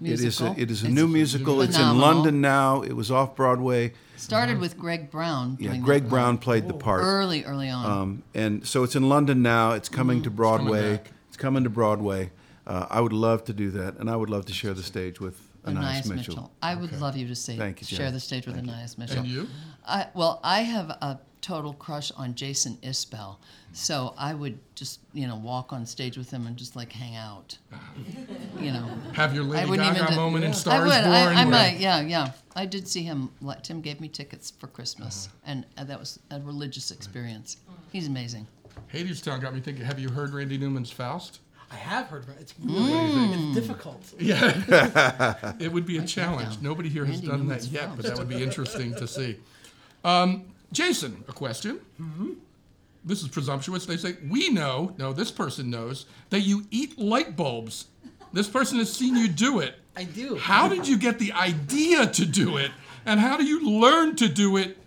It 0.04 0.12
is 0.12 0.22
musical. 0.22 0.48
a, 0.48 0.60
it 0.60 0.72
is 0.72 0.84
a 0.84 0.88
It's 0.88 0.96
new 0.96 1.08
musical. 1.08 1.62
It's 1.62 1.78
in. 1.78 1.98
London 1.98 2.42
now. 2.42 2.82
It 2.82 2.94
was 2.94 3.10
off 3.10 3.36
Broadway. 3.36 3.94
Started 4.18 4.60
with 4.60 4.78
Greg 4.78 5.10
Brown. 5.10 5.58
Yeah, 5.60 5.78
Greg 5.78 6.04
that 6.04 6.10
Brown 6.10 6.38
played 6.38 6.68
the 6.68 6.74
part. 6.74 7.02
Early, 7.04 7.44
early 7.46 7.70
on. 7.70 7.86
Um, 7.86 8.24
and 8.36 8.68
so 8.68 8.84
it's 8.84 8.96
in 8.96 9.08
London 9.10 9.42
now. 9.42 9.72
It's 9.72 9.90
coming 9.90 10.22
to 10.24 10.30
Broadway. 10.30 10.98
back. 10.98 11.12
It's 11.30 11.38
coming 11.38 11.64
to 11.64 11.70
Broadway. 11.70 12.32
Uh, 12.68 12.86
I 12.90 13.02
would 13.02 13.14
love 13.14 13.44
to 13.46 13.54
do 13.54 13.72
that, 13.72 13.98
and 13.98 14.10
I 14.10 14.16
would 14.16 14.30
love 14.30 14.46
to 14.46 14.54
share 14.54 14.74
the 14.76 14.84
stage 14.84 15.20
with 15.20 15.40
Anais 15.66 15.78
Anais 15.80 15.98
Mitchell. 16.06 16.16
Mitchell. 16.16 16.52
I 16.62 16.76
would 16.76 16.92
love 17.02 17.18
you 17.18 17.28
to 17.28 17.36
say, 17.36 17.58
Thank 17.58 17.82
you, 17.82 17.88
Jen. 17.88 17.98
share 17.98 18.12
the 18.12 18.20
stage 18.20 18.46
with 18.46 18.58
Anais 18.58 18.90
Mitchell. 18.98 19.20
And 19.20 19.28
you? 19.28 19.48
I, 19.88 20.08
well, 20.14 20.40
I 20.44 20.60
have 20.62 20.90
a 20.90 21.20
total 21.42 21.74
crush 21.74 22.12
on 22.12 22.36
Jason 22.36 22.78
Isbell, 22.84 23.38
so 23.74 24.14
I 24.18 24.34
would 24.34 24.58
just 24.76 25.00
you 25.14 25.28
know 25.28 25.36
walk 25.36 25.74
on 25.74 25.86
stage 25.86 26.18
with 26.18 26.30
him 26.32 26.46
and 26.48 26.56
just 26.56 26.76
like 26.76 26.92
hang 26.92 27.16
out. 27.16 27.58
You 28.60 28.72
know, 28.72 28.88
Have 29.14 29.34
your 29.34 29.44
I 29.46 29.48
Lady 29.48 29.70
wouldn't 29.72 29.88
Gaga 29.90 30.02
even. 30.04 30.14
do- 30.14 30.20
moment 30.20 30.46
in 30.46 30.52
I 30.52 30.54
Stars 30.54 30.84
would. 30.86 31.04
Born. 31.04 31.06
I, 31.16 31.42
I 31.42 31.46
might. 31.46 31.78
Yeah, 31.80 32.02
yeah. 32.02 32.32
I 32.56 32.66
did 32.66 32.88
see 32.88 33.04
him. 33.04 33.30
like, 33.42 33.64
Tim 33.64 33.82
gave 33.82 34.00
me 34.02 34.08
tickets 34.08 34.52
for 34.52 34.68
Christmas, 34.68 35.28
Uh-huh. 35.28 35.38
and 35.52 35.66
uh, 35.78 35.84
that 35.86 36.00
was 36.00 36.20
a 36.30 36.40
religious 36.42 36.92
experience. 36.92 37.58
He's 37.92 38.08
amazing. 38.08 38.46
Hadestown 38.94 39.42
got 39.42 39.54
me 39.54 39.62
thinking. 39.62 39.84
Have 39.86 40.00
you 40.00 40.10
heard 40.10 40.34
Randy 40.34 40.58
Newman's 40.58 40.92
Faust? 40.92 41.40
I 41.72 41.76
have 41.76 42.08
heard 42.08 42.26
about 42.26 42.36
it. 42.36 42.42
It's 42.42 42.54
Mm. 42.54 42.76
really 42.76 43.48
it's 43.48 43.56
difficult. 43.56 44.14
Yeah. 44.20 45.56
it 45.60 45.72
would 45.72 45.86
be 45.86 45.98
a 45.98 46.06
challenge. 46.06 46.62
Nobody 46.62 46.90
here 46.90 47.06
has 47.06 47.16
Randy 47.16 47.28
done 47.28 47.48
that 47.48 47.64
yet, 47.68 47.84
Faust. 47.86 47.96
but 47.98 48.06
that 48.06 48.18
would 48.18 48.28
be 48.30 48.44
interesting 48.44 48.94
to 48.96 49.08
see. 49.08 49.38
Um, 50.04 50.44
Jason, 50.72 51.24
a 51.28 51.34
question. 51.34 51.80
Mm-hmm. 52.00 52.34
This 53.04 53.24
is 53.24 53.28
presumptuous. 53.28 53.86
They 53.86 53.98
say, 53.98 54.18
We 54.30 54.50
know, 54.50 54.94
no, 54.98 55.14
this 55.14 55.32
person 55.32 55.70
knows, 55.70 56.06
that 56.30 56.42
you 56.42 56.66
eat 56.72 56.98
light 56.98 57.36
bulbs. 57.36 57.88
This 58.34 58.48
person 58.48 58.78
has 58.78 58.92
seen 58.92 59.16
you 59.16 59.28
do 59.28 59.60
it. 59.60 59.76
I 59.96 60.06
do. 60.06 60.38
How 60.38 60.70
did 60.70 60.88
you 60.88 60.98
get 60.98 61.20
the 61.20 61.34
idea 61.34 62.08
to 62.08 62.26
do 62.26 62.58
it? 62.58 62.72
And 63.06 63.20
how 63.20 63.36
do 63.38 63.44
you 63.44 63.82
learn 63.82 64.16
to 64.18 64.30
do 64.30 64.58
it? 64.58 64.78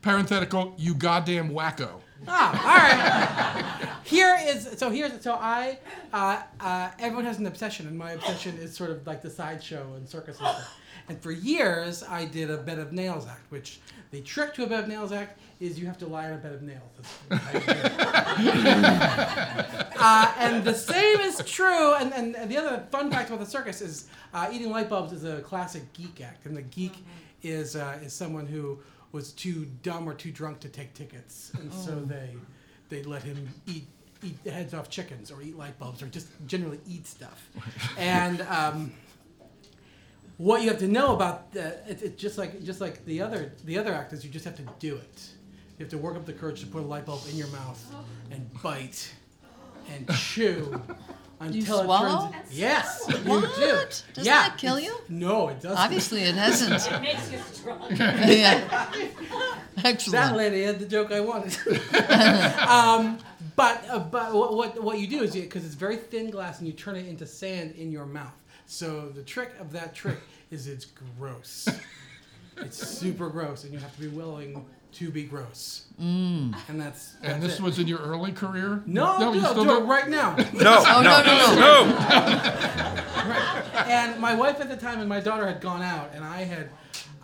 Parenthetical, 0.00 0.74
you 0.78 0.94
goddamn 0.94 1.50
wacko. 1.50 2.00
Ah, 2.28 2.50
all 2.62 3.88
right. 3.88 3.96
Here 4.04 4.38
is 4.40 4.78
so 4.78 4.90
here's 4.90 5.20
so 5.20 5.34
I 5.34 5.78
uh, 6.12 6.40
uh, 6.60 6.90
everyone 6.98 7.24
has 7.24 7.38
an 7.38 7.46
obsession, 7.46 7.86
and 7.86 7.98
my 7.98 8.12
obsession 8.12 8.56
is 8.58 8.74
sort 8.74 8.90
of 8.90 9.06
like 9.06 9.20
the 9.20 9.30
sideshow 9.30 9.94
and 9.94 10.08
circus 10.08 10.38
and 10.38 10.48
stuff. 10.48 10.78
And 11.08 11.20
for 11.20 11.30
years, 11.30 12.02
I 12.02 12.24
did 12.24 12.50
a 12.50 12.56
bed 12.56 12.78
of 12.78 12.92
nails 12.92 13.26
act, 13.26 13.50
which 13.50 13.80
the 14.10 14.20
trick 14.20 14.54
to 14.54 14.64
a 14.64 14.66
bed 14.66 14.84
of 14.84 14.88
nails 14.88 15.12
act 15.12 15.38
is 15.60 15.78
you 15.78 15.86
have 15.86 15.98
to 15.98 16.06
lie 16.06 16.26
on 16.26 16.34
a 16.34 16.36
bed 16.38 16.52
of 16.52 16.62
nails. 16.62 16.82
That's 17.28 17.42
how 17.44 18.42
you 18.42 18.50
uh, 20.00 20.34
and 20.38 20.64
the 20.64 20.74
same 20.74 21.20
is 21.20 21.42
true. 21.46 21.94
And, 21.94 22.12
and, 22.12 22.36
and 22.36 22.50
the 22.50 22.56
other 22.58 22.84
fun 22.90 23.10
fact 23.10 23.30
about 23.30 23.40
the 23.40 23.46
circus 23.46 23.80
is 23.80 24.08
uh, 24.34 24.48
eating 24.52 24.70
light 24.70 24.88
bulbs 24.88 25.12
is 25.12 25.24
a 25.24 25.40
classic 25.40 25.92
geek 25.92 26.20
act, 26.20 26.46
and 26.46 26.56
the 26.56 26.62
geek 26.62 27.04
is 27.42 27.76
uh, 27.76 27.98
is 28.02 28.12
someone 28.12 28.46
who 28.46 28.78
was 29.12 29.32
too 29.32 29.66
dumb 29.82 30.08
or 30.08 30.14
too 30.14 30.30
drunk 30.30 30.60
to 30.60 30.68
take 30.68 30.92
tickets, 30.94 31.52
and 31.58 31.72
so 31.72 32.00
they 32.00 32.30
they 32.88 33.02
let 33.02 33.22
him 33.22 33.48
eat 33.66 33.86
eat 34.22 34.42
the 34.44 34.50
heads 34.50 34.74
off 34.74 34.88
chickens 34.90 35.30
or 35.30 35.42
eat 35.42 35.56
light 35.56 35.78
bulbs 35.78 36.02
or 36.02 36.06
just 36.06 36.28
generally 36.46 36.80
eat 36.88 37.06
stuff. 37.06 37.48
and 37.98 38.40
um, 38.42 38.92
what 40.38 40.62
you 40.62 40.68
have 40.68 40.78
to 40.78 40.88
know 40.88 41.14
about 41.14 41.52
the, 41.52 41.68
it, 41.90 42.02
it's 42.02 42.20
just 42.20 42.38
like 42.38 42.62
just 42.62 42.80
like 42.80 43.04
the 43.04 43.20
other 43.22 43.52
the 43.64 43.78
other 43.78 43.94
actors, 43.94 44.24
you 44.24 44.30
just 44.30 44.44
have 44.44 44.56
to 44.56 44.66
do 44.78 44.96
it. 44.96 45.28
You 45.78 45.84
have 45.84 45.90
to 45.90 45.98
work 45.98 46.16
up 46.16 46.24
the 46.24 46.32
courage 46.32 46.60
to 46.60 46.66
put 46.66 46.82
a 46.82 46.86
light 46.86 47.06
bulb 47.06 47.22
in 47.30 47.36
your 47.36 47.48
mouth 47.48 47.94
and 48.30 48.50
bite 48.62 49.12
and 49.92 50.08
chew 50.14 50.80
until 51.40 51.80
it 51.80 51.84
swallow? 51.84 52.30
turns. 52.30 52.58
Yes, 52.58 53.04
you 53.08 53.14
do. 53.16 53.82
Does 54.14 54.26
yeah, 54.26 54.48
that 54.48 54.58
kill 54.58 54.80
you? 54.80 54.96
No, 55.08 55.48
it 55.48 55.60
doesn't. 55.60 55.78
Obviously, 55.78 56.22
it 56.22 56.34
hasn't. 56.34 56.90
It 56.92 57.02
makes 57.02 57.30
you 57.30 57.38
strong. 57.52 57.86
yeah. 57.90 58.88
That 59.76 59.84
Excellent. 59.84 60.36
lady 60.36 60.62
had 60.62 60.78
the 60.78 60.86
joke 60.86 61.12
I 61.12 61.20
wanted. 61.20 61.56
um, 62.66 63.18
but 63.54 63.84
uh, 63.88 63.98
but 63.98 64.34
what, 64.34 64.54
what 64.54 64.82
what 64.82 64.98
you 64.98 65.06
do 65.06 65.22
is 65.22 65.34
because 65.34 65.64
it's 65.64 65.74
very 65.74 65.96
thin 65.96 66.30
glass 66.30 66.58
and 66.58 66.66
you 66.66 66.72
turn 66.72 66.96
it 66.96 67.06
into 67.06 67.26
sand 67.26 67.74
in 67.76 67.90
your 67.90 68.06
mouth. 68.06 68.32
So 68.66 69.08
the 69.08 69.22
trick 69.22 69.52
of 69.60 69.72
that 69.72 69.94
trick 69.94 70.18
is 70.50 70.66
it's 70.66 70.86
gross. 71.18 71.68
it's 72.58 72.76
super 72.76 73.28
gross, 73.28 73.64
and 73.64 73.72
you 73.72 73.78
have 73.78 73.94
to 73.94 74.00
be 74.00 74.08
willing 74.08 74.64
to 74.92 75.10
be 75.10 75.24
gross. 75.24 75.84
Mm. 76.00 76.54
And 76.68 76.80
that's, 76.80 77.14
And 77.22 77.42
this 77.42 77.58
it. 77.58 77.62
was 77.62 77.78
in 77.78 77.86
your 77.86 77.98
early 77.98 78.32
career? 78.32 78.82
no, 78.86 79.18
no, 79.18 79.32
you 79.34 79.40
do 79.40 79.46
still 79.46 79.62
it 79.70 79.80
do 79.80 79.84
right 79.86 80.08
now. 80.08 80.34
No, 80.54 80.82
Oh 80.86 81.02
no 81.02 81.22
no 81.22 81.36
no! 81.36 81.54
no. 81.54 81.84
no. 81.86 81.96
right. 83.28 83.86
and 83.88 84.20
my 84.20 84.34
wife 84.34 84.60
at 84.60 84.68
the 84.68 84.76
time 84.76 85.00
and 85.00 85.08
my 85.08 85.20
daughter 85.20 85.46
had 85.46 85.60
gone 85.60 85.82
out, 85.82 86.10
and 86.14 86.24
I 86.24 86.44
had, 86.44 86.70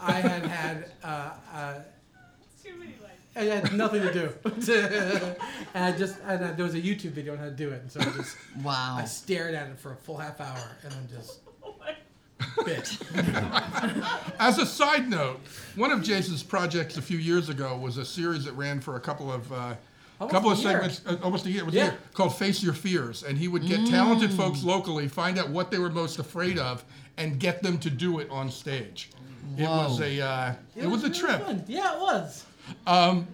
I 0.00 0.12
had 0.12 0.44
had, 0.46 0.90
uh, 1.02 1.30
uh, 1.54 1.74
Too 1.74 1.74
many 1.74 1.80
lights. 1.80 1.91
I 3.34 3.44
had 3.44 3.72
nothing 3.72 4.02
to 4.02 4.12
do. 4.12 4.32
and 5.74 5.84
I 5.84 5.96
just, 5.96 6.16
and 6.26 6.44
uh, 6.44 6.52
there 6.52 6.64
was 6.64 6.74
a 6.74 6.80
YouTube 6.80 7.12
video 7.12 7.32
on 7.32 7.38
how 7.38 7.46
to 7.46 7.50
do 7.50 7.70
it, 7.70 7.80
and 7.80 7.90
so 7.90 8.00
I 8.00 8.04
just, 8.04 8.36
Wow. 8.62 8.96
I 8.98 9.04
stared 9.04 9.54
at 9.54 9.68
it 9.68 9.78
for 9.78 9.92
a 9.92 9.96
full 9.96 10.18
half 10.18 10.40
hour, 10.40 10.76
and 10.82 10.92
then 10.92 11.08
just 11.10 11.40
Oh 11.64 11.74
my. 11.78 11.94
As 14.38 14.58
a 14.58 14.66
side 14.66 15.08
note, 15.08 15.40
one 15.76 15.92
of 15.92 16.02
Jason's 16.02 16.42
projects 16.42 16.96
a 16.96 17.02
few 17.02 17.18
years 17.18 17.48
ago 17.48 17.76
was 17.76 17.96
a 17.98 18.04
series 18.04 18.44
that 18.44 18.52
ran 18.52 18.80
for 18.80 18.96
a 18.96 19.00
couple 19.00 19.32
of 19.32 19.50
uh, 19.52 19.74
a 20.20 20.28
couple 20.28 20.50
of 20.50 20.58
year. 20.58 20.72
segments, 20.72 21.02
uh, 21.06 21.16
almost 21.22 21.46
a 21.46 21.50
year, 21.50 21.62
it 21.62 21.66
was 21.66 21.74
Yeah. 21.74 21.82
a 21.82 21.86
year, 21.86 21.98
called 22.14 22.36
Face 22.36 22.62
Your 22.62 22.74
Fears. 22.74 23.22
And 23.22 23.38
he 23.38 23.48
would 23.48 23.66
get 23.66 23.86
talented 23.86 24.32
folks 24.32 24.62
locally, 24.62 25.08
find 25.08 25.38
out 25.38 25.50
what 25.50 25.70
they 25.70 25.78
were 25.78 25.90
most 25.90 26.18
afraid 26.18 26.58
of, 26.58 26.84
and 27.16 27.38
get 27.38 27.62
them 27.62 27.78
to 27.78 27.90
do 27.90 28.18
it 28.18 28.28
on 28.30 28.50
stage. 28.50 29.10
It 29.56 29.66
was 29.66 30.00
a 30.00 30.20
uh, 30.20 30.54
it, 30.76 30.86
was, 30.86 31.02
a 31.04 31.08
really 31.08 31.18
trip 31.18 31.44
fun. 31.44 31.64
Yeah, 31.68 31.94
it 31.94 32.00
was. 32.00 32.44
Um, 32.86 33.26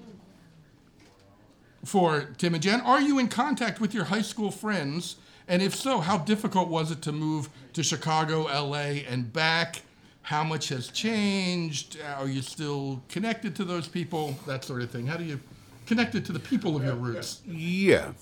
for 1.85 2.29
Tim 2.39 2.55
and 2.55 2.63
Jen. 2.63 2.81
Are 2.83 3.01
you 3.01 3.19
in 3.19 3.29
contact 3.29 3.81
with 3.81 3.95
your 3.95 4.05
high 4.05 4.23
school 4.23 4.51
friends? 4.51 5.17
And 5.47 5.63
if 5.63 5.75
so, 5.75 6.01
how 6.01 6.19
difficult 6.19 6.69
was 6.69 6.91
it 6.91 7.01
to 7.03 7.13
move 7.13 7.49
to 7.73 7.83
Chicago, 7.83 8.43
LA, 8.43 9.01
and 9.09 9.33
back? 9.33 9.83
How 10.23 10.45
much 10.45 10.69
has 10.69 10.89
changed? 10.89 11.99
Are 12.19 12.29
you 12.29 12.43
still 12.43 13.01
connected 13.09 13.57
to 13.57 13.65
those 13.65 13.89
people? 13.89 14.37
That 14.47 14.65
sort 14.65 14.83
of 14.83 14.91
thing. 14.91 15.07
How 15.07 15.17
do 15.17 15.25
you 15.25 15.41
connect 15.87 16.15
it 16.15 16.27
to 16.27 16.33
the 16.33 16.39
people 16.39 16.77
of 16.77 16.85
your 16.85 16.97
roots? 16.97 17.41
Yeah. 17.47 18.13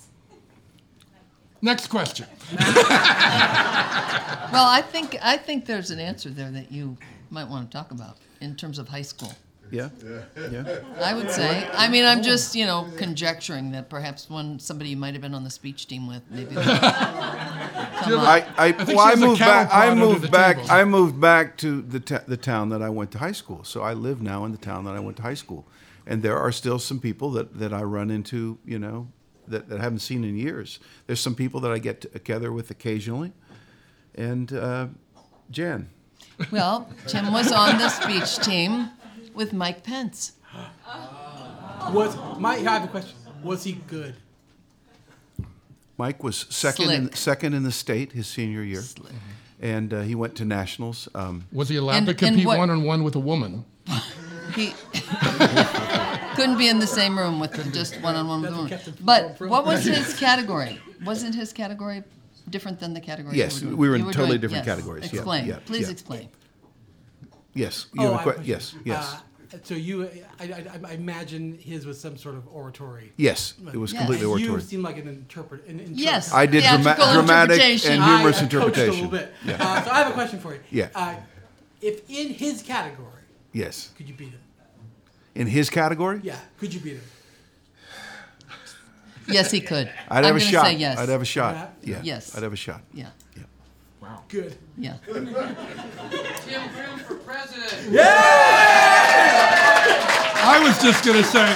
Next 1.63 1.89
question. 1.89 2.27
Well, 4.53 4.65
I 4.65 4.81
think 4.81 5.17
I 5.21 5.37
think 5.37 5.67
there's 5.67 5.91
an 5.91 5.99
answer 5.99 6.31
there 6.31 6.53
that 6.53 6.71
you 6.71 6.97
might 7.31 7.49
want 7.49 7.69
to 7.69 7.77
talk 7.77 7.91
about 7.91 8.17
in 8.41 8.55
terms 8.55 8.79
of 8.79 8.89
high 8.89 9.03
school. 9.03 9.33
Yeah. 9.71 9.89
Yeah. 10.51 10.81
I 11.01 11.15
would 11.15 11.31
say. 11.31 11.69
I 11.73 11.89
mean, 11.89 12.05
I'm 12.05 12.23
just 12.23 12.55
you 12.55 12.67
know 12.67 12.89
conjecturing 12.97 13.73
that 13.73 13.89
perhaps 13.89 14.31
one 14.31 14.59
somebody 14.59 14.91
you 14.91 14.97
might 14.97 15.15
have 15.15 15.23
been 15.23 15.35
on 15.35 15.45
the 15.45 15.51
speech 15.51 15.87
team 15.87 16.07
with 16.07 16.23
maybe. 16.31 16.55
would 16.55 16.65
come 16.65 16.81
up. 16.81 18.29
I, 18.29 18.47
I, 18.57 18.85
well, 18.85 19.01
I 19.01 19.15
moved 19.15 19.41
back. 19.41 19.69
I 19.73 19.95
moved 19.95 20.31
back. 20.31 20.57
table. 20.57 20.71
I 20.71 20.85
moved 20.85 21.21
back 21.21 21.57
to 21.59 21.83
the 21.83 22.01
t- 22.01 22.17
the 22.27 22.37
town 22.37 22.69
that 22.71 22.83
I 22.83 22.91
went 22.91 23.11
to 23.13 23.19
high 23.19 23.33
school. 23.33 23.65
So 23.65 23.83
I 23.83 23.95
live 23.95 24.21
now 24.23 24.45
in 24.45 24.53
the 24.53 24.59
town 24.59 24.85
that 24.85 24.95
I 24.95 25.01
went 25.01 25.17
to 25.19 25.23
high 25.23 25.35
school, 25.35 25.67
and 26.07 26.23
there 26.23 26.39
are 26.39 26.53
still 26.53 26.79
some 26.79 27.01
people 27.01 27.31
that, 27.33 27.59
that 27.59 27.73
I 27.73 27.83
run 27.83 28.11
into. 28.11 28.59
You 28.65 28.79
know, 28.79 29.09
that, 29.49 29.69
that 29.69 29.81
I 29.81 29.83
haven't 29.83 30.01
seen 30.01 30.25
in 30.25 30.37
years. 30.37 30.79
There's 31.07 31.21
some 31.21 31.35
people 31.35 31.61
that 31.61 31.73
I 31.73 31.79
get 31.79 32.01
together 32.13 32.53
with 32.53 32.71
occasionally, 32.71 33.33
and 34.15 34.53
uh, 34.53 34.87
Jan. 35.51 35.91
Well, 36.51 36.91
Tim 37.07 37.33
was 37.33 37.51
on 37.51 37.79
the 37.79 37.89
speech 37.89 38.45
team 38.45 38.91
with 39.37 39.53
Mike 39.53 39.85
Pence. 39.85 40.33
Was 41.93 42.17
my? 42.39 42.55
I 42.57 42.61
have 42.63 42.85
a 42.85 42.89
question. 42.89 43.15
Was 43.45 43.63
he 43.63 43.73
good? 43.87 44.17
Mike 45.99 46.23
was 46.23 46.47
second 46.51 46.91
in, 46.91 47.03
Slick. 47.05 47.17
second 47.17 47.55
in 47.55 47.63
the 47.63 47.73
state 47.73 48.13
his 48.13 48.27
senior 48.27 48.63
year, 48.63 48.83
Slick. 48.83 49.13
and 49.61 49.95
uh, 49.95 50.01
he 50.03 50.15
went 50.15 50.35
to 50.37 50.45
nationals. 50.45 51.09
Um, 51.15 51.45
Was 51.53 51.69
he 51.71 51.77
allowed 51.77 51.97
And- 51.97 52.07
to 52.07 52.11
and 52.11 52.19
compete 52.19 52.47
what- 52.47 52.59
one 52.59 52.71
on 52.71 52.83
one 52.83 53.03
with 53.05 53.15
a 53.15 53.21
woman? 53.21 53.65
He 54.55 54.75
couldn't 56.35 56.59
be 56.59 56.69
in 56.69 56.79
the 56.81 56.87
same 56.87 57.17
room 57.19 57.39
with 57.41 57.53
just 57.73 58.01
one-on-one 58.01 58.43
with 58.43 58.51
That's 58.51 58.51
the 58.51 58.51
what 58.51 58.57
woman. 58.57 58.69
kept 58.71 58.87
him 58.89 58.95
from 58.95 59.07
But 59.07 59.21
going 59.23 59.35
through. 59.37 59.49
what 59.51 59.65
was 59.67 59.85
his 59.97 60.19
category? 60.19 60.81
Wasn't 61.05 61.35
his 61.35 61.53
category 61.53 62.03
different 62.51 62.79
than 62.81 62.93
the 62.95 63.01
category? 63.01 63.37
you 63.37 63.43
Yes, 63.43 63.63
were 63.63 63.75
we 63.77 63.89
were 63.89 63.97
in 63.97 64.03
You 64.07 64.13
totally 64.13 64.29
doing- 64.39 64.41
different 64.43 64.67
yes. 64.67 64.75
categories. 64.77 65.05
Yeah, 65.13 65.19
Explain. 65.21 65.47
yeah, 65.47 65.59
Please 65.67 65.87
yeah. 65.87 65.91
explain. 65.93 66.29
yes, 67.55 67.87
you 67.95 68.03
oh, 68.07 68.13
have 68.13 68.13
a 68.13 68.17
I 68.17 68.21
a 68.21 68.25
que- 68.25 68.33
question. 68.35 68.45
yes, 68.47 68.75
yes, 68.85 69.05
Uh, 69.15 69.19
so 69.63 69.75
you, 69.75 70.09
I, 70.41 70.45
I, 70.45 70.65
I 70.89 70.93
imagine 70.93 71.59
his 71.59 71.87
was 71.87 72.01
some 72.01 72.17
sort 72.17 72.35
of 72.35 72.47
oratory. 72.49 73.13
yes. 73.17 73.55
It 73.73 73.77
was 73.77 73.93
Yes. 73.93 74.01
completely 74.01 74.27
oratory. 74.27 74.43
You 74.45 74.51
oratory. 74.53 74.69
seem 74.69 74.83
like 74.83 74.99
an 74.99 75.09
interpret. 75.09 75.65
An 75.67 75.81
interpreter. 75.81 76.01
Yes. 76.03 76.33
I 76.33 76.47
did 76.47 76.63
drama- 76.65 76.97
dramatic 77.13 77.61
and 77.87 78.03
I, 78.03 78.17
humorous 78.17 78.43
I 78.43 78.49
coached 78.49 78.79
a 78.79 78.91
little 78.91 79.09
bit. 79.09 79.33
Yeah. 79.45 79.57
Uh, 79.61 79.83
so 79.85 79.91
I 79.91 79.99
have 79.99 80.09
a 80.11 80.13
question 80.15 80.39
for 80.41 80.55
you. 80.55 80.61
Yeah. 80.71 80.89
Uh, 80.95 81.17
if 81.81 82.09
in 82.11 82.29
his 82.35 82.63
category, 82.63 83.23
Yes. 83.53 83.91
could 83.97 84.09
you 84.09 84.15
beat 84.15 84.31
him? 84.31 84.41
In 85.35 85.47
his 85.47 85.69
category, 85.71 86.21
Yeah, 86.23 86.39
could 86.59 86.73
you 86.73 86.81
beat 86.81 86.95
him? 86.95 87.03
Yes, 89.29 89.51
he 89.51 89.61
could. 89.61 89.89
I'd 90.09 90.19
I'm 90.19 90.25
have 90.25 90.37
a 90.37 90.39
gonna 90.39 90.51
shot. 90.51 90.67
Say 90.67 90.75
yes. 90.77 90.99
I'd 90.99 91.09
have 91.09 91.23
a 91.23 91.25
shot. 91.25 91.55
Yeah? 91.83 91.97
Yeah. 91.97 92.01
Yes. 92.05 92.37
I'd 92.37 92.43
have 92.43 92.53
a 92.53 92.57
shot. 92.57 92.81
Yeah. 92.95 93.09
Good. 94.29 94.57
Yeah. 94.77 94.97
Tim 95.07 95.23
Grimm 96.75 96.99
for 97.07 97.15
president. 97.17 97.93
Yeah! 97.93 98.03
I 100.49 100.61
was 100.63 100.81
just 100.83 101.05
gonna 101.05 101.23
say, 101.25 101.47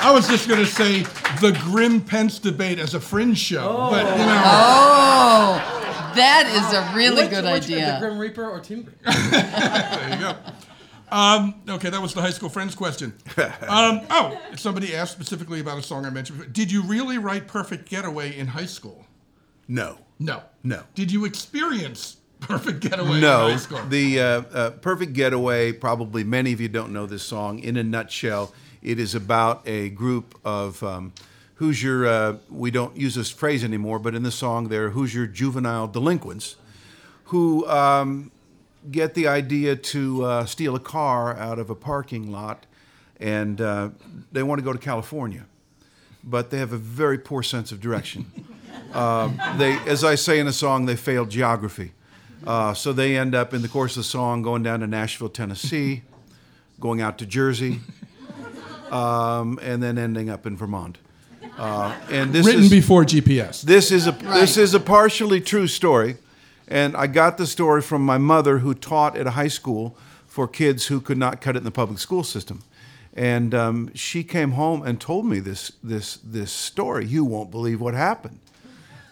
I 0.00 0.10
was 0.12 0.28
just 0.28 0.48
gonna 0.48 0.66
say 0.66 1.02
the 1.40 1.56
Grimm 1.64 2.00
Pence 2.00 2.38
debate 2.38 2.78
as 2.78 2.94
a 2.94 3.00
fringe 3.00 3.38
show, 3.38 3.88
but 3.90 4.04
you 4.04 4.24
know, 4.24 4.42
Oh, 4.44 6.12
that 6.14 6.46
is 6.46 6.72
a 6.72 6.96
really 6.96 7.22
Which- 7.22 7.30
good 7.30 7.44
which- 7.44 7.66
The. 7.66 7.96
Grim 8.00 8.18
Reaper 8.18 8.48
or 8.48 8.60
Tim 8.60 8.82
Grimm? 8.82 8.96
there 9.30 10.10
you 10.10 10.18
go. 10.18 10.36
Um, 11.08 11.54
okay, 11.68 11.88
that 11.90 12.02
was 12.02 12.14
the 12.14 12.20
high 12.20 12.30
school 12.30 12.48
friends 12.48 12.74
question. 12.74 13.12
Um, 13.68 14.00
oh, 14.10 14.40
somebody 14.56 14.94
asked 14.94 15.12
specifically 15.12 15.60
about 15.60 15.78
a 15.78 15.82
song 15.82 16.04
I 16.04 16.10
mentioned. 16.10 16.38
before. 16.38 16.52
Did 16.52 16.72
you 16.72 16.82
really 16.82 17.16
write 17.18 17.46
"Perfect 17.46 17.88
Getaway" 17.88 18.36
in 18.36 18.48
high 18.48 18.66
school? 18.66 19.06
No. 19.68 19.98
No. 20.18 20.42
No. 20.66 20.82
Did 20.94 21.12
you 21.12 21.24
experience 21.24 22.16
"Perfect 22.40 22.80
Getaway" 22.80 23.14
in 23.14 23.20
No, 23.20 23.56
the 23.88 24.20
uh, 24.20 24.24
uh, 24.24 24.70
Perfect 24.70 25.12
Getaway, 25.12 25.72
probably 25.72 26.24
many 26.24 26.52
of 26.52 26.60
you 26.60 26.68
don't 26.68 26.92
know 26.92 27.06
this 27.06 27.22
song. 27.22 27.60
In 27.60 27.76
a 27.76 27.84
nutshell, 27.84 28.52
it 28.82 28.98
is 28.98 29.14
about 29.14 29.62
a 29.66 29.90
group 29.90 30.38
of 30.44 30.82
um, 30.82 31.12
Hoosier, 31.56 32.06
uh, 32.06 32.36
we 32.50 32.70
don't 32.70 32.96
use 32.96 33.14
this 33.14 33.30
phrase 33.30 33.64
anymore, 33.64 33.98
but 33.98 34.14
in 34.14 34.22
the 34.22 34.30
song 34.30 34.68
they're 34.68 34.90
Hoosier 34.90 35.26
juvenile 35.26 35.86
delinquents 35.86 36.56
who 37.24 37.66
um, 37.66 38.30
get 38.90 39.14
the 39.14 39.26
idea 39.26 39.74
to 39.74 40.24
uh, 40.24 40.44
steal 40.46 40.76
a 40.76 40.80
car 40.80 41.36
out 41.36 41.58
of 41.58 41.70
a 41.70 41.74
parking 41.74 42.30
lot 42.30 42.66
and 43.18 43.60
uh, 43.60 43.88
they 44.32 44.42
want 44.42 44.58
to 44.58 44.64
go 44.64 44.72
to 44.72 44.78
California. 44.78 45.46
But 46.22 46.50
they 46.50 46.58
have 46.58 46.72
a 46.72 46.78
very 46.78 47.18
poor 47.18 47.42
sense 47.42 47.72
of 47.72 47.80
direction. 47.80 48.26
Um, 48.92 49.40
they, 49.58 49.78
as 49.86 50.04
I 50.04 50.14
say 50.14 50.38
in 50.38 50.46
the 50.46 50.52
song, 50.52 50.86
they 50.86 50.96
failed 50.96 51.30
geography. 51.30 51.92
Uh, 52.46 52.74
so 52.74 52.92
they 52.92 53.16
end 53.16 53.34
up 53.34 53.52
in 53.52 53.62
the 53.62 53.68
course 53.68 53.92
of 53.92 54.00
the 54.00 54.08
song 54.08 54.42
going 54.42 54.62
down 54.62 54.80
to 54.80 54.86
Nashville, 54.86 55.28
Tennessee, 55.28 56.02
going 56.80 57.00
out 57.00 57.18
to 57.18 57.26
Jersey, 57.26 57.80
um, 58.90 59.58
and 59.62 59.82
then 59.82 59.98
ending 59.98 60.30
up 60.30 60.46
in 60.46 60.56
Vermont. 60.56 60.98
Uh, 61.58 61.96
and 62.10 62.32
this 62.32 62.46
Written 62.46 62.64
is, 62.64 62.70
before 62.70 63.04
GPS. 63.04 63.62
this 63.62 63.90
is 63.90 64.06
a 64.06 64.12
this 64.12 64.56
is 64.56 64.74
a 64.74 64.80
partially 64.80 65.40
true 65.40 65.66
story, 65.66 66.16
and 66.68 66.94
I 66.96 67.06
got 67.06 67.38
the 67.38 67.46
story 67.46 67.80
from 67.80 68.02
my 68.02 68.18
mother, 68.18 68.58
who 68.58 68.74
taught 68.74 69.16
at 69.16 69.26
a 69.26 69.30
high 69.30 69.48
school 69.48 69.96
for 70.26 70.46
kids 70.46 70.86
who 70.86 71.00
could 71.00 71.16
not 71.16 71.40
cut 71.40 71.56
it 71.56 71.60
in 71.60 71.64
the 71.64 71.70
public 71.70 71.98
school 71.98 72.22
system, 72.22 72.62
and 73.14 73.54
um, 73.54 73.90
she 73.94 74.22
came 74.22 74.52
home 74.52 74.82
and 74.82 75.00
told 75.00 75.24
me 75.24 75.40
this 75.40 75.72
this 75.82 76.18
this 76.22 76.52
story. 76.52 77.06
You 77.06 77.24
won't 77.24 77.50
believe 77.50 77.80
what 77.80 77.94
happened, 77.94 78.38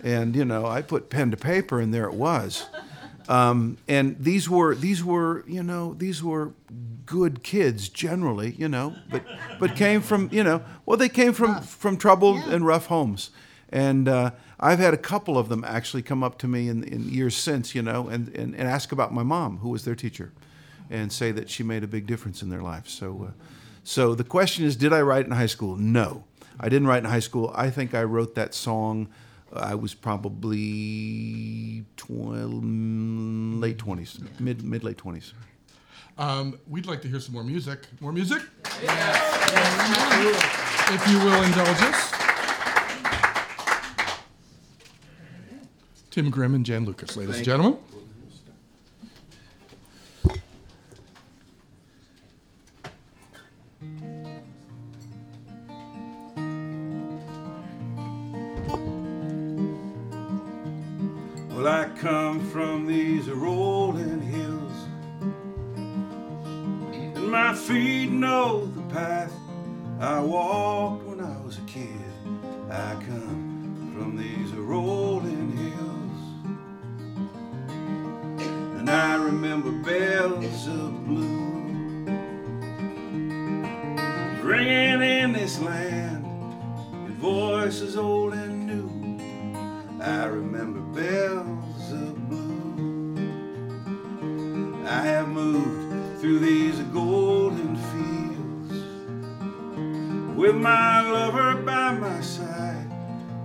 and 0.05 0.37
you 0.37 0.45
know 0.45 0.67
I 0.67 0.83
put 0.83 1.11
pen 1.11 1.33
to 1.33 1.37
paper, 1.37 1.81
and 1.81 1.93
there 1.93 2.05
it 2.05 2.15
was. 2.15 2.67
Um, 3.27 3.79
and 3.89 4.17
these 4.21 4.51
were 4.51 4.75
these 4.75 5.03
were 5.03 5.45
you 5.49 5.63
know 5.63 5.95
these 5.95 6.23
were 6.23 6.53
good 7.07 7.43
kids 7.43 7.91
generally 7.91 8.55
you 8.59 8.67
know 8.67 8.95
but 9.11 9.23
but 9.59 9.77
came 9.77 10.01
from 10.01 10.29
you 10.33 10.43
know 10.43 10.63
well 10.87 10.97
they 10.97 11.09
came 11.09 11.33
from 11.33 11.63
from 11.63 11.97
troubled 11.97 12.39
and 12.45 12.67
rough 12.67 12.87
homes. 12.87 13.31
And 13.71 14.07
uh, 14.07 14.31
I've 14.61 14.79
had 14.79 14.95
a 14.95 14.99
couple 14.99 15.37
of 15.37 15.49
them 15.49 15.65
actually 15.65 16.03
come 16.03 16.23
up 16.23 16.39
to 16.39 16.47
me 16.47 16.69
in, 16.69 16.85
in 16.85 17.09
years 17.09 17.35
since 17.35 17.75
you 17.75 17.83
know 17.83 18.09
and, 18.09 18.29
and, 18.29 18.55
and 18.55 18.69
ask 18.69 18.93
about 18.93 19.13
my 19.13 19.23
mom 19.23 19.59
who 19.59 19.71
was 19.71 19.85
their 19.85 19.97
teacher 19.97 20.33
and 20.91 21.11
say 21.11 21.33
that 21.33 21.49
she 21.49 21.63
made 21.63 21.83
a 21.83 21.89
big 21.89 22.07
difference 22.07 22.43
in 22.43 22.51
their 22.51 22.63
life. 22.63 22.89
So 22.89 23.29
uh, 23.29 23.33
so 23.83 24.15
the 24.15 24.23
question 24.23 24.67
is 24.67 24.77
did 24.77 24.93
I 24.93 25.01
write 25.01 25.25
in 25.25 25.33
high 25.33 25.47
school? 25.47 25.77
No. 25.77 26.25
I 26.61 26.69
didn't 26.69 26.87
write 26.87 26.99
in 26.99 27.11
high 27.11 27.21
school. 27.21 27.53
I 27.55 27.71
think 27.71 27.95
I 27.95 28.05
wrote 28.05 28.35
that 28.35 28.55
song 28.55 29.09
I 29.55 29.75
was 29.77 29.95
probably 29.95 31.85
12, 31.97 32.65
late 33.61 33.79
20s, 33.79 34.41
mid 34.41 34.65
mid 34.65 34.83
late 34.83 34.99
20s. 34.99 35.33
Um, 36.19 36.59
we'd 36.69 36.87
like 36.87 37.03
to 37.03 37.09
hear 37.09 37.21
some 37.21 37.35
more 37.35 37.45
music. 37.45 37.87
More 38.01 38.13
music? 38.13 38.43
If 40.87 41.09
you 41.09 41.19
will 41.19 41.43
indulge 41.43 41.83
us. 41.83 42.13
Tim 46.11 46.31
Grimm 46.31 46.55
and 46.55 46.65
Jan 46.65 46.85
Lucas, 46.85 47.17
ladies 47.17 47.37
and 47.37 47.45
gentlemen. 47.45 47.73
Well, 47.93 48.04
come 62.05 62.39
from 62.51 62.87
these 62.87 63.31
rolling 63.31 64.21
hills, 64.21 64.73
and 66.93 67.31
my 67.31 67.55
feet 67.55 68.11
know 68.11 68.67
the 68.67 68.83
path 68.95 69.33
I 69.99 70.21
walked 70.21 71.05
when 71.05 71.21
I 71.21 71.41
was 71.41 71.57
a 71.57 71.63
kid. 71.63 71.89
I 72.71 72.93
come 73.07 73.91
from 73.97 74.19
these 74.19 74.53
rolling 74.53 75.57
hills, 75.57 76.21
and 78.79 78.91
I 78.91 79.15
remember 79.15 79.71
bells 79.71 80.67
of 80.67 81.07
blue 81.07 82.05
ringing 84.43 85.01
in 85.01 85.33
this 85.33 85.59
land. 85.59 86.27
You 87.09 87.15
voices 87.15 87.97
old 87.97 88.35
and 88.35 88.67
new. 88.67 88.91
I 90.03 90.27
remember 90.27 90.81
bells 90.81 91.54
I 94.87 95.01
have 95.01 95.29
moved 95.29 96.21
through 96.21 96.41
these 96.41 96.79
golden 96.93 97.77
fields 97.77 98.73
with 100.37 100.55
my 100.55 101.01
lover 101.11 101.63
by 101.63 101.93
my 101.95 102.21
side 102.21 102.91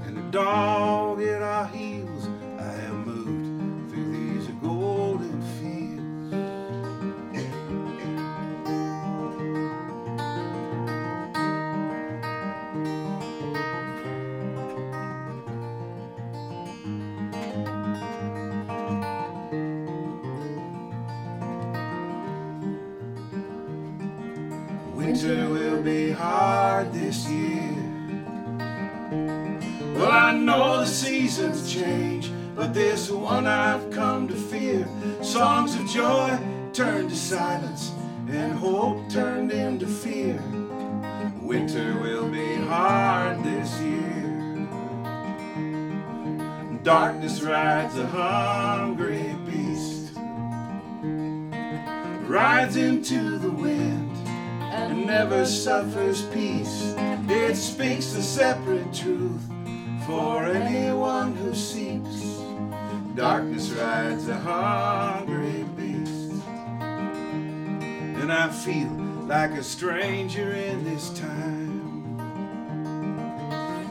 and 0.06 0.18
a 0.18 0.32
dog 0.32 1.22
at 1.22 1.41
our 1.41 1.68
heels. 1.68 2.09
Change, 31.80 32.30
but 32.56 32.74
this 32.74 33.10
one 33.10 33.48
I've 33.48 33.90
come 33.92 34.28
to 34.28 34.36
fear. 34.36 34.88
Songs 35.22 35.76
of 35.76 35.88
joy 35.88 36.38
turned 36.74 37.10
to 37.10 37.16
silence, 37.16 37.94
and 38.28 38.52
hope 38.52 39.10
turned 39.10 39.52
into 39.52 39.88
fear. 39.88 40.42
Winter 41.42 41.98
will 42.02 42.28
be 42.30 42.56
hard 42.56 43.44
this 43.44 43.80
year. 43.80 44.68
Darkness 46.84 47.42
rides 47.42 47.98
a 47.98 48.08
hungry 48.08 49.36
beast, 49.46 50.12
rides 52.28 52.76
into 52.76 53.38
the 53.38 53.52
wind 53.52 54.18
and 54.72 55.06
never 55.06 55.46
suffers 55.46 56.24
peace. 56.34 56.94
It 57.30 57.56
speaks 57.56 58.14
the 58.14 58.22
separate 58.22 58.94
truth 58.94 59.44
for 60.10 60.44
anyone 60.45 61.36
who 61.36 61.53
seeks. 61.53 62.41
Darkness 63.14 63.69
rides 63.69 64.27
a 64.27 64.36
hungry 64.38 65.64
beast, 65.77 66.41
and 68.19 68.31
I 68.31 68.49
feel 68.49 68.90
like 69.27 69.52
a 69.52 69.61
stranger 69.64 70.52
in 70.52 70.84
this 70.84 71.11
time. 71.11 71.77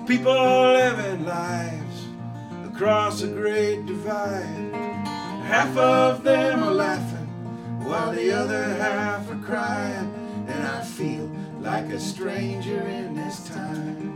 People 0.09 0.33
living 0.73 1.25
lives 1.25 2.07
across 2.67 3.23
a 3.23 3.29
great 3.29 3.87
divide. 3.87 4.73
Half 5.47 5.77
of 5.77 6.25
them 6.25 6.65
are 6.65 6.75
laughing 6.75 7.29
while 7.85 8.11
the 8.13 8.33
other 8.33 8.65
half 8.75 9.31
are 9.31 9.43
crying, 9.47 10.13
and 10.49 10.67
I 10.67 10.83
feel 10.83 11.31
like 11.61 11.87
a 11.91 12.01
stranger 12.01 12.81
in 12.81 13.15
this 13.15 13.49
time. 13.49 14.08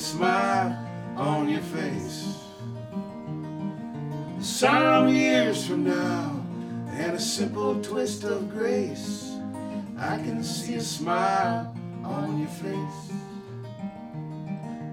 Smile 0.00 0.76
on 1.16 1.48
your 1.48 1.60
face. 1.60 2.34
Some 4.40 5.08
years 5.08 5.66
from 5.66 5.84
now, 5.84 6.42
and 6.92 7.12
a 7.12 7.20
simple 7.20 7.80
twist 7.82 8.24
of 8.24 8.50
grace. 8.50 9.30
I 9.98 10.16
can 10.16 10.42
see 10.42 10.76
a 10.76 10.80
smile 10.80 11.76
on 12.02 12.38
your 12.38 12.48
face. 12.48 13.12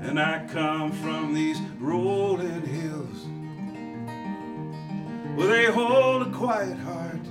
And 0.01 0.19
I 0.19 0.45
come 0.47 0.91
from 0.91 1.33
these 1.33 1.59
rolling 1.79 2.65
hills 2.65 3.25
where 5.37 5.47
they 5.47 5.65
hold 5.71 6.27
a 6.27 6.31
quiet 6.31 6.77
heart, 6.79 7.25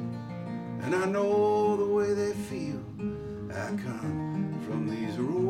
and 0.82 0.94
I 0.94 1.05
know 1.05 1.77
the 1.77 1.93
way 1.93 2.15
they 2.15 2.32
feel. 2.32 2.82
I 3.51 3.69
come 3.77 4.61
from 4.66 4.89
these 4.89 5.19
rolling 5.19 5.45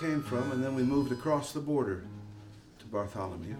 came 0.00 0.22
from, 0.22 0.50
and 0.52 0.64
then 0.64 0.74
we 0.74 0.82
moved 0.82 1.12
across 1.12 1.52
the 1.52 1.60
border 1.60 2.02
to 2.78 2.86
Bartholomew. 2.86 3.54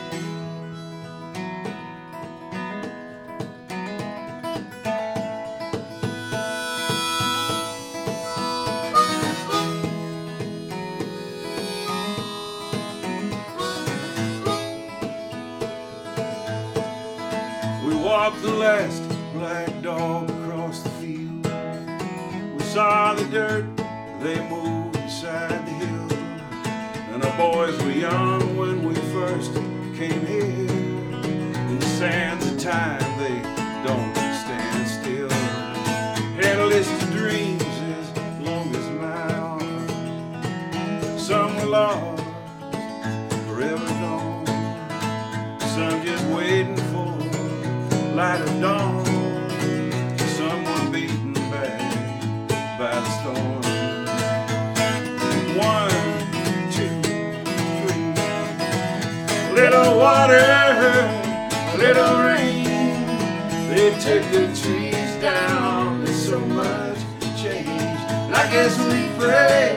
Walked 18.27 18.43
the 18.43 18.51
last 18.51 19.05
black 19.35 19.83
dog 19.83 20.29
across 20.29 20.83
the 20.83 20.89
field. 20.99 21.47
We 22.57 22.65
saw 22.65 23.15
the 23.15 23.25
dirt 23.27 23.67
they 24.21 24.41
moved 24.51 24.95
beside 24.95 25.65
the 25.65 25.71
hill. 25.71 26.13
And 27.13 27.23
our 27.23 27.37
boys 27.39 27.81
were 27.85 27.93
young 27.93 28.57
when 28.57 28.85
we 28.85 28.97
first 29.15 29.55
came 29.97 30.27
here. 30.27 30.43
In 31.71 31.79
the 31.79 31.87
sands 31.87 32.45
of 32.51 32.59
time, 32.59 32.99
they 33.21 33.41
don't 33.87 34.13
stand 34.43 34.89
still. 34.89 35.29
List 36.67 36.91
of 37.01 37.13
dreams 37.13 37.63
as 37.63 38.11
long 38.41 38.75
as 38.75 38.87
my 39.05 39.35
arm. 39.39 39.89
Some 41.17 41.55
were 41.59 41.67
lost, 41.67 42.25
forever 43.47 43.87
gone. 44.03 44.47
Some 45.61 46.05
just 46.05 46.25
waiting 46.27 46.86
light 48.17 48.41
of 48.41 48.61
dawn. 48.63 49.05
Someone 50.39 50.91
beaten 50.91 51.35
back 51.35 52.49
by 52.79 52.95
the 53.05 53.11
storm. 53.17 53.63
One, 55.59 56.03
two, 56.73 56.97
three. 57.83 58.15
Little 59.55 59.99
water, 59.99 60.49
little 61.77 62.17
rain. 62.23 62.65
They 63.69 63.91
took 64.01 64.23
the 64.33 64.47
trees 64.63 65.13
down. 65.21 66.03
There's 66.03 66.29
so 66.31 66.41
much 66.41 66.99
change. 67.37 68.01
I 68.41 68.49
guess 68.51 68.79
we 68.89 69.11
pray, 69.21 69.77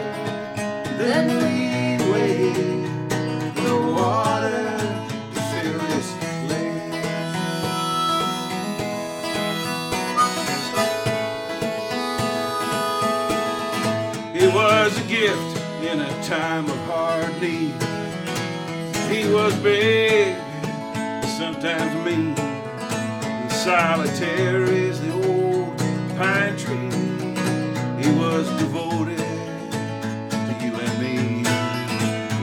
then 0.98 1.26
we 1.44 2.12
wait 2.14 3.54
the 3.56 3.76
water 3.98 4.69
in 15.92 16.02
a 16.02 16.24
time 16.24 16.66
of 16.70 16.78
hard 16.86 17.42
need. 17.42 17.74
He 19.10 19.28
was 19.34 19.56
big, 19.56 20.36
sometimes 21.26 21.96
mean, 22.06 22.38
and 22.38 23.52
solitary 23.52 24.88
as 24.90 25.02
the 25.02 25.12
old 25.12 25.76
pine 26.16 26.56
tree. 26.58 26.92
He 28.04 28.10
was 28.20 28.48
devoted 28.60 29.18
to 29.18 30.54
you 30.62 30.76
and 30.76 30.96
me. 31.02 31.16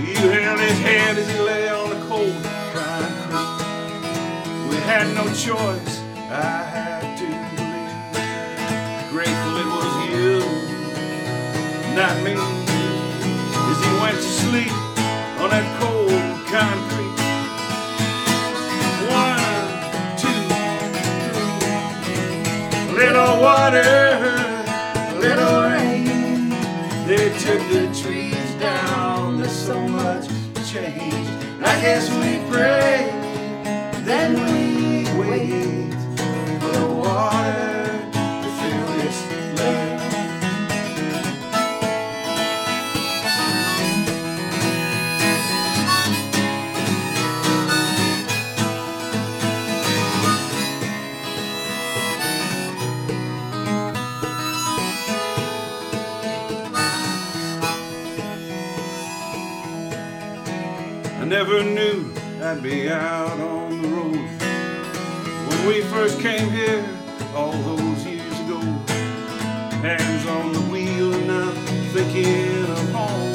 You 0.08 0.28
held 0.28 0.58
his 0.58 0.78
hand 0.80 1.16
as 1.16 1.28
he 1.30 1.38
lay 1.38 1.68
on 1.68 1.90
the 1.90 2.00
cold 2.08 2.42
concrete. 2.74 3.62
We 4.70 4.76
had 4.90 5.06
no 5.14 5.24
choice, 5.34 6.00
I 6.30 6.64
had 6.74 7.16
to 7.20 7.26
believe. 7.54 9.10
Grateful 9.12 9.56
it 9.62 9.68
was 9.76 9.92
you, 10.10 10.40
not 11.94 12.16
me. 12.24 12.55
Went 14.06 14.18
to 14.18 14.22
sleep 14.22 14.72
on 15.40 15.50
that 15.50 15.66
cold 15.80 16.10
concrete. 16.46 17.18
One, 19.10 19.56
two, 20.22 20.40
three. 22.04 22.94
Little 22.94 23.34
water, 23.40 24.14
little 25.18 25.60
rain. 25.60 26.50
They 27.08 27.26
took 27.40 27.58
the 27.68 27.90
trees 28.00 28.54
down. 28.60 29.38
There's 29.38 29.50
so 29.50 29.76
much 29.88 30.28
change. 30.70 31.26
I 31.60 31.74
guess 31.80 32.08
we 32.20 32.38
pray, 32.48 33.10
never 61.56 61.70
knew 61.70 62.12
I'd 62.42 62.62
be 62.62 62.90
out 62.90 63.40
on 63.40 63.80
the 63.80 63.88
road. 63.88 64.28
When 65.48 65.66
we 65.66 65.80
first 65.82 66.20
came 66.20 66.50
here, 66.50 66.84
all 67.34 67.52
those 67.52 68.04
years 68.04 68.40
ago, 68.40 68.60
hands 69.80 70.26
on 70.26 70.52
the 70.52 70.60
wheel 70.72 71.14
I'm 71.14 71.54
thinking 71.94 72.64
of 72.64 72.92
home. 72.92 73.34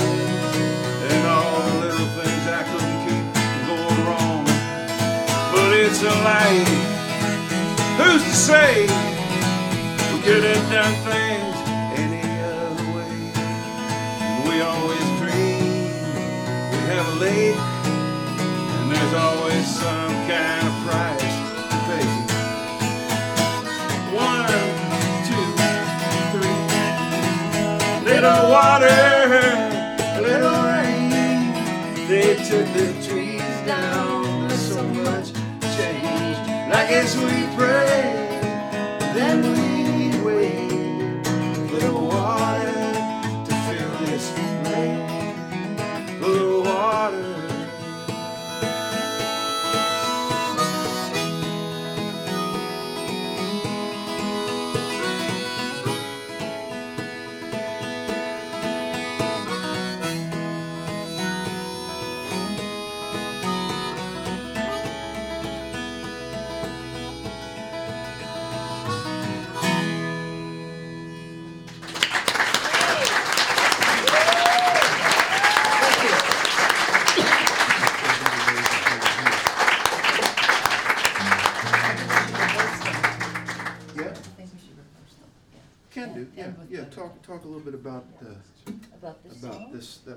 And 1.09 1.27
all 1.27 1.61
the 1.61 1.79
little 1.85 2.07
things 2.19 2.43
I 2.47 2.63
couldn't 2.69 2.99
keep 3.07 3.25
going 3.67 4.01
wrong. 4.05 4.45
But 5.53 5.77
it's 5.77 6.03
a 6.03 6.13
life, 6.23 6.67
who's 7.97 8.23
to 8.23 8.35
say? 8.35 8.81
We 10.13 10.21
could 10.21 10.43
have 10.43 10.71
done 10.71 10.93
things 11.05 11.30
Little 28.21 28.51
water, 28.51 28.85
a 28.85 30.21
little 30.21 30.61
rain. 30.69 31.09
They 32.07 32.35
took 32.35 32.67
the 32.77 32.93
trees 33.03 33.41
down. 33.65 34.47
There's 34.47 34.73
so 34.73 34.83
much 34.83 35.33
change. 35.75 36.37
And 36.45 36.71
I 36.71 36.87
guess 36.87 37.17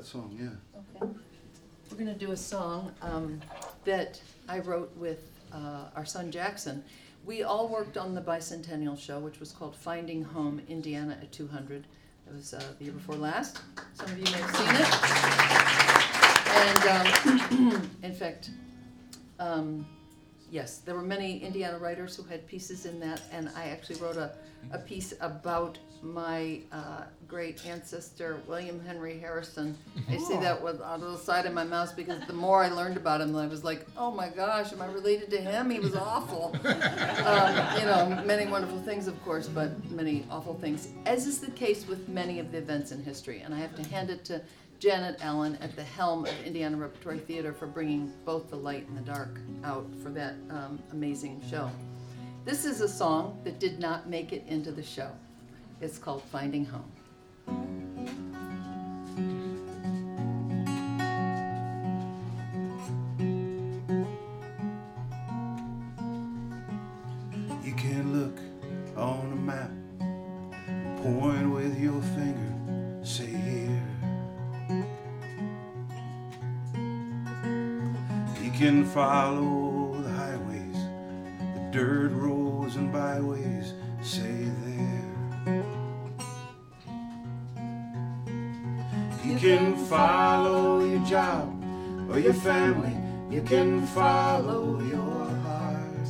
song. 0.04 0.36
Yeah. 0.38 0.48
Okay. 1.02 1.12
We're 1.90 1.98
gonna 1.98 2.14
do 2.14 2.32
a 2.32 2.36
song 2.36 2.92
um, 3.02 3.40
that 3.84 4.20
I 4.48 4.58
wrote 4.58 4.94
with 4.96 5.30
uh, 5.52 5.84
our 5.96 6.04
son 6.04 6.30
Jackson. 6.30 6.84
We 7.24 7.42
all 7.42 7.68
worked 7.68 7.96
on 7.96 8.14
the 8.14 8.20
bicentennial 8.20 8.98
show, 8.98 9.18
which 9.18 9.40
was 9.40 9.52
called 9.52 9.74
Finding 9.74 10.22
Home 10.22 10.60
Indiana 10.68 11.16
at 11.20 11.32
200. 11.32 11.86
It 12.26 12.34
was 12.34 12.52
uh, 12.52 12.62
the 12.78 12.84
year 12.84 12.92
before 12.92 13.16
last. 13.16 13.60
Some 13.94 14.06
of 14.06 14.18
you 14.18 14.24
may 14.24 14.40
have 14.42 14.56
seen 14.56 14.76
it. 14.76 15.14
And 16.54 17.62
um, 17.62 17.90
in 18.02 18.12
fact, 18.12 18.50
um, 19.38 19.86
yes, 20.50 20.78
there 20.78 20.94
were 20.94 21.02
many 21.02 21.38
Indiana 21.38 21.78
writers 21.78 22.16
who 22.16 22.24
had 22.24 22.46
pieces 22.46 22.86
in 22.86 23.00
that, 23.00 23.22
and 23.32 23.50
I 23.56 23.68
actually 23.68 23.96
wrote 24.00 24.16
a, 24.16 24.32
a 24.72 24.78
piece 24.78 25.14
about 25.20 25.78
my 26.04 26.60
uh, 26.70 27.02
great 27.26 27.64
ancestor, 27.66 28.40
William 28.46 28.84
Henry 28.84 29.18
Harrison. 29.18 29.76
I 30.08 30.18
say 30.28 30.38
that 30.40 30.62
with 30.62 30.80
of 30.80 31.00
the 31.00 31.16
side 31.16 31.46
of 31.46 31.52
my 31.52 31.64
mouth 31.64 31.96
because 31.96 32.24
the 32.26 32.32
more 32.32 32.62
I 32.62 32.68
learned 32.68 32.96
about 32.96 33.20
him, 33.20 33.34
I 33.34 33.46
was 33.46 33.64
like, 33.64 33.86
oh 33.96 34.10
my 34.10 34.28
gosh, 34.28 34.72
am 34.72 34.82
I 34.82 34.86
related 34.86 35.30
to 35.30 35.40
him? 35.40 35.70
He 35.70 35.80
was 35.80 35.96
awful. 35.96 36.56
um, 36.64 37.78
you 37.78 37.86
know, 37.86 38.22
many 38.24 38.46
wonderful 38.46 38.80
things, 38.82 39.08
of 39.08 39.22
course, 39.24 39.48
but 39.48 39.90
many 39.90 40.26
awful 40.30 40.54
things, 40.54 40.88
as 41.06 41.26
is 41.26 41.40
the 41.40 41.50
case 41.52 41.86
with 41.86 42.08
many 42.08 42.38
of 42.38 42.52
the 42.52 42.58
events 42.58 42.92
in 42.92 43.02
history. 43.02 43.40
And 43.40 43.54
I 43.54 43.58
have 43.58 43.74
to 43.76 43.88
hand 43.88 44.10
it 44.10 44.24
to 44.26 44.42
Janet 44.78 45.18
Allen 45.22 45.56
at 45.60 45.74
the 45.76 45.84
helm 45.84 46.26
of 46.26 46.32
Indiana 46.44 46.76
Repertory 46.76 47.18
Theater 47.18 47.52
for 47.52 47.66
bringing 47.66 48.12
both 48.24 48.50
the 48.50 48.56
light 48.56 48.86
and 48.88 48.98
the 48.98 49.02
dark 49.02 49.40
out 49.64 49.86
for 50.02 50.10
that 50.10 50.34
um, 50.50 50.78
amazing 50.92 51.40
show. 51.48 51.70
This 52.44 52.66
is 52.66 52.82
a 52.82 52.88
song 52.88 53.40
that 53.44 53.58
did 53.58 53.78
not 53.78 54.08
make 54.08 54.34
it 54.34 54.44
into 54.46 54.70
the 54.70 54.82
show. 54.82 55.10
It's 55.80 55.98
called 55.98 56.22
Finding 56.22 56.64
Home. 56.66 56.92
You 67.64 67.74
can 67.74 68.12
look 68.12 68.38
on 68.96 69.32
a 69.32 69.36
map, 69.36 69.70
point 71.02 71.50
with 71.50 71.78
your 71.78 72.00
finger, 72.00 73.04
say 73.04 73.26
here. 73.26 73.82
You 78.42 78.50
can 78.52 78.84
follow 78.84 80.00
the 80.00 80.10
highways, 80.10 80.76
the 81.54 81.68
dirt 81.72 82.12
roads 82.12 82.76
and 82.76 82.92
byways, 82.92 83.63
can 89.44 89.76
follow 89.76 90.82
your 90.82 91.04
job 91.04 91.52
or 92.10 92.18
your 92.18 92.32
family, 92.32 92.96
you 93.28 93.42
can 93.42 93.86
follow 93.88 94.80
your 94.80 95.26
heart. 95.44 96.08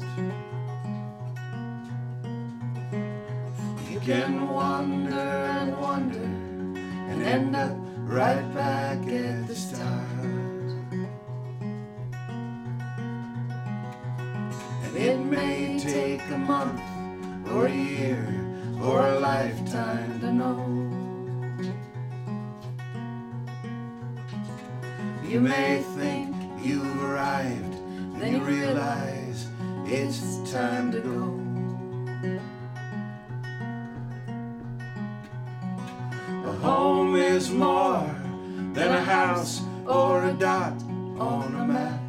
You 3.91 3.99
can 3.99 4.49
wander 4.49 5.19
and 5.59 5.77
wander 5.81 6.29
and 7.11 7.25
end 7.25 7.57
up 7.57 7.77
right 8.07 8.55
back 8.55 8.99
at 9.09 9.49
the 9.49 9.57
start. 9.57 10.07
And 14.85 14.97
it 14.97 15.19
may 15.19 15.77
take 15.81 16.23
a 16.31 16.39
month 16.39 16.81
or 17.51 17.67
a 17.67 17.75
year 17.75 18.29
or 18.81 19.09
a 19.09 19.19
lifetime 19.19 20.21
to 20.21 20.33
know. 20.33 20.84
You 25.35 25.41
may 25.41 25.83
think 25.97 26.33
you've 26.63 27.03
arrived, 27.03 27.75
then 28.21 28.35
you 28.35 28.39
realize 28.45 29.49
it's 29.85 30.49
time 30.53 30.93
to 30.93 31.01
go. 31.01 31.41
A 36.49 36.53
home 36.59 37.17
is 37.17 37.51
more 37.51 38.07
than 38.75 38.95
a 38.95 39.03
house 39.03 39.61
or 39.89 40.23
a 40.23 40.33
dot 40.35 40.81
on 41.19 41.53
a 41.57 41.67
map. 41.67 42.01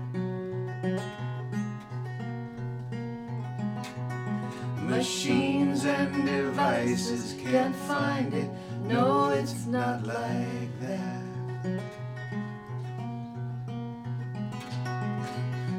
machines 4.88 5.84
and 5.86 6.28
devices 6.28 7.36
can't 7.42 7.76
find 7.76 8.32
it. 8.36 8.50
No, 8.84 9.30
it's 9.30 9.66
not 9.66 10.06
like 10.06 10.80
that. 10.82 11.15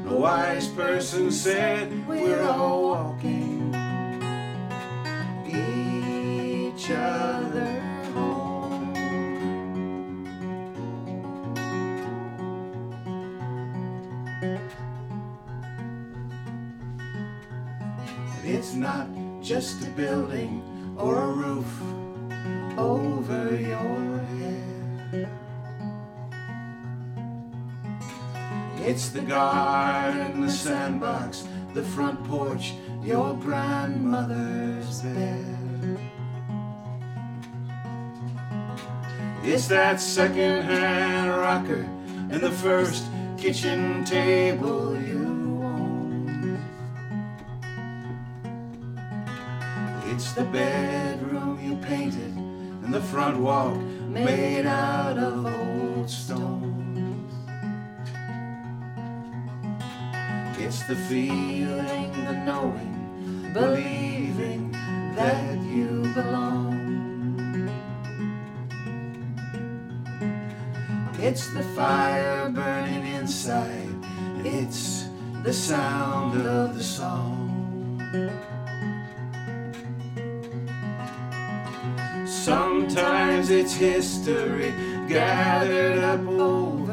A 0.07 0.15
wise 0.15 0.69
person 0.69 1.29
said 1.31 2.07
we're 2.07 2.41
all 2.41 2.81
walking 2.81 3.75
each 5.45 6.89
other 6.91 7.81
home. 8.13 8.95
And 18.37 18.45
it's 18.45 18.73
not 18.73 19.09
just 19.41 19.85
a 19.85 19.89
building 19.91 20.63
or 20.97 21.21
a 21.21 21.27
roof 21.27 21.81
It's 28.87 29.09
the 29.09 29.19
garden, 29.19 30.39
the 30.39 30.49
sandbox, 30.49 31.45
the 31.73 31.83
front 31.83 32.23
porch, 32.23 32.73
your 33.03 33.33
grandmother's 33.35 35.01
bed. 35.01 35.99
It's 39.43 39.67
that 39.67 39.99
second-hand 39.99 41.29
rocker 41.29 41.85
and 42.31 42.39
the 42.39 42.49
first 42.49 43.03
kitchen 43.37 44.05
table 44.05 44.97
you 45.01 45.25
own. 45.65 46.57
It's 50.05 50.31
the 50.31 50.45
bedroom 50.45 51.59
you 51.61 51.75
painted 51.85 52.37
and 52.37 52.93
the 52.93 53.01
front 53.01 53.37
walk 53.37 53.75
made 54.07 54.65
out 54.65 55.17
of 55.17 55.45
old 55.45 56.09
stone. 56.09 56.56
The 60.87 60.95
feeling, 60.95 62.11
the 62.23 62.31
knowing, 62.45 63.51
believing 63.53 64.71
that 65.15 65.57
you 65.63 66.01
belong. 66.13 67.69
It's 71.19 71.49
the 71.53 71.63
fire 71.75 72.49
burning 72.49 73.05
inside. 73.05 73.89
It's 74.45 75.09
the 75.43 75.51
sound 75.51 76.39
of 76.47 76.77
the 76.77 76.83
song. 76.83 77.99
Sometimes 82.25 83.49
it's 83.49 83.73
history 83.73 84.71
gathered 85.09 85.97
up 85.97 86.25
over 86.27 86.86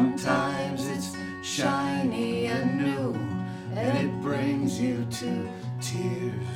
Sometimes 0.00 0.88
it's 0.88 1.14
shiny 1.42 2.46
and 2.46 2.78
new, 2.78 3.12
and 3.76 3.98
it 3.98 4.22
brings 4.22 4.80
you 4.80 5.04
to 5.10 5.46
tears. 5.78 6.46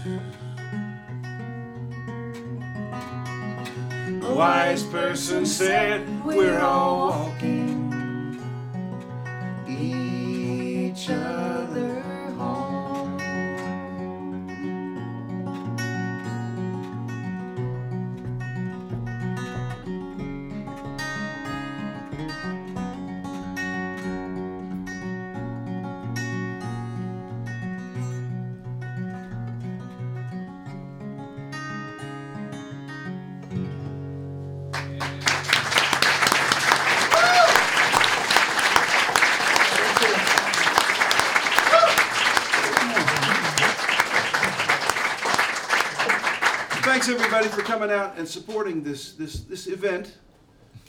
A 4.23 4.35
wise 4.35 4.85
person 4.85 5.45
said, 5.45 6.25
We're 6.25 6.59
all 6.59 7.11
walking 7.11 8.41
each 9.69 11.11
other 11.11 11.54
out 48.15 48.19
and 48.19 48.29
supporting 48.29 48.83
this 48.83 49.13
this 49.13 49.41
this 49.41 49.67
event. 49.67 50.17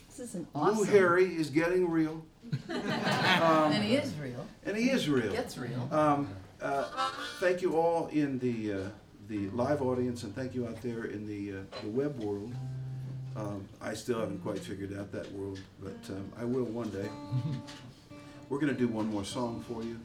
This 0.08 0.20
is 0.20 0.36
an 0.36 0.48
Lou 0.54 0.62
awesome. 0.62 0.88
Harry 0.88 1.26
is 1.36 1.50
getting 1.50 1.90
real, 1.90 2.24
And 2.70 3.84
he 3.84 3.96
is 3.96 4.14
real. 4.16 4.46
and 4.66 4.78
he 4.78 4.90
is 4.90 5.10
real. 5.10 5.32
Gets 5.32 5.58
real. 5.58 5.90
Um, 5.92 6.30
uh, 6.62 6.86
thank 7.40 7.62
you 7.62 7.76
all 7.76 8.08
in 8.08 8.40
the 8.40 8.74
uh, 8.74 8.90
the 9.28 9.50
live 9.50 9.82
audience, 9.82 10.24
and 10.24 10.34
thank 10.36 10.56
you 10.56 10.68
out 10.68 10.82
there 10.82 11.06
in 11.06 11.28
the 11.28 11.60
uh, 11.60 11.82
the 11.84 11.90
web 11.90 12.18
world. 12.20 12.54
Um, 13.36 13.68
I 13.82 13.94
still 13.96 14.20
haven't 14.20 14.42
quite 14.44 14.60
figured 14.60 14.98
out 14.98 15.12
that 15.12 15.30
world, 15.34 15.60
but 15.84 15.98
um, 16.10 16.32
I 16.40 16.46
will 16.46 16.64
one 16.64 16.90
day. 16.90 17.10
We're 18.50 18.60
going 18.60 18.74
to 18.74 18.80
do 18.80 18.88
one 18.88 19.08
more 19.08 19.26
song 19.26 19.66
for 19.68 19.84
you. 19.84 20.00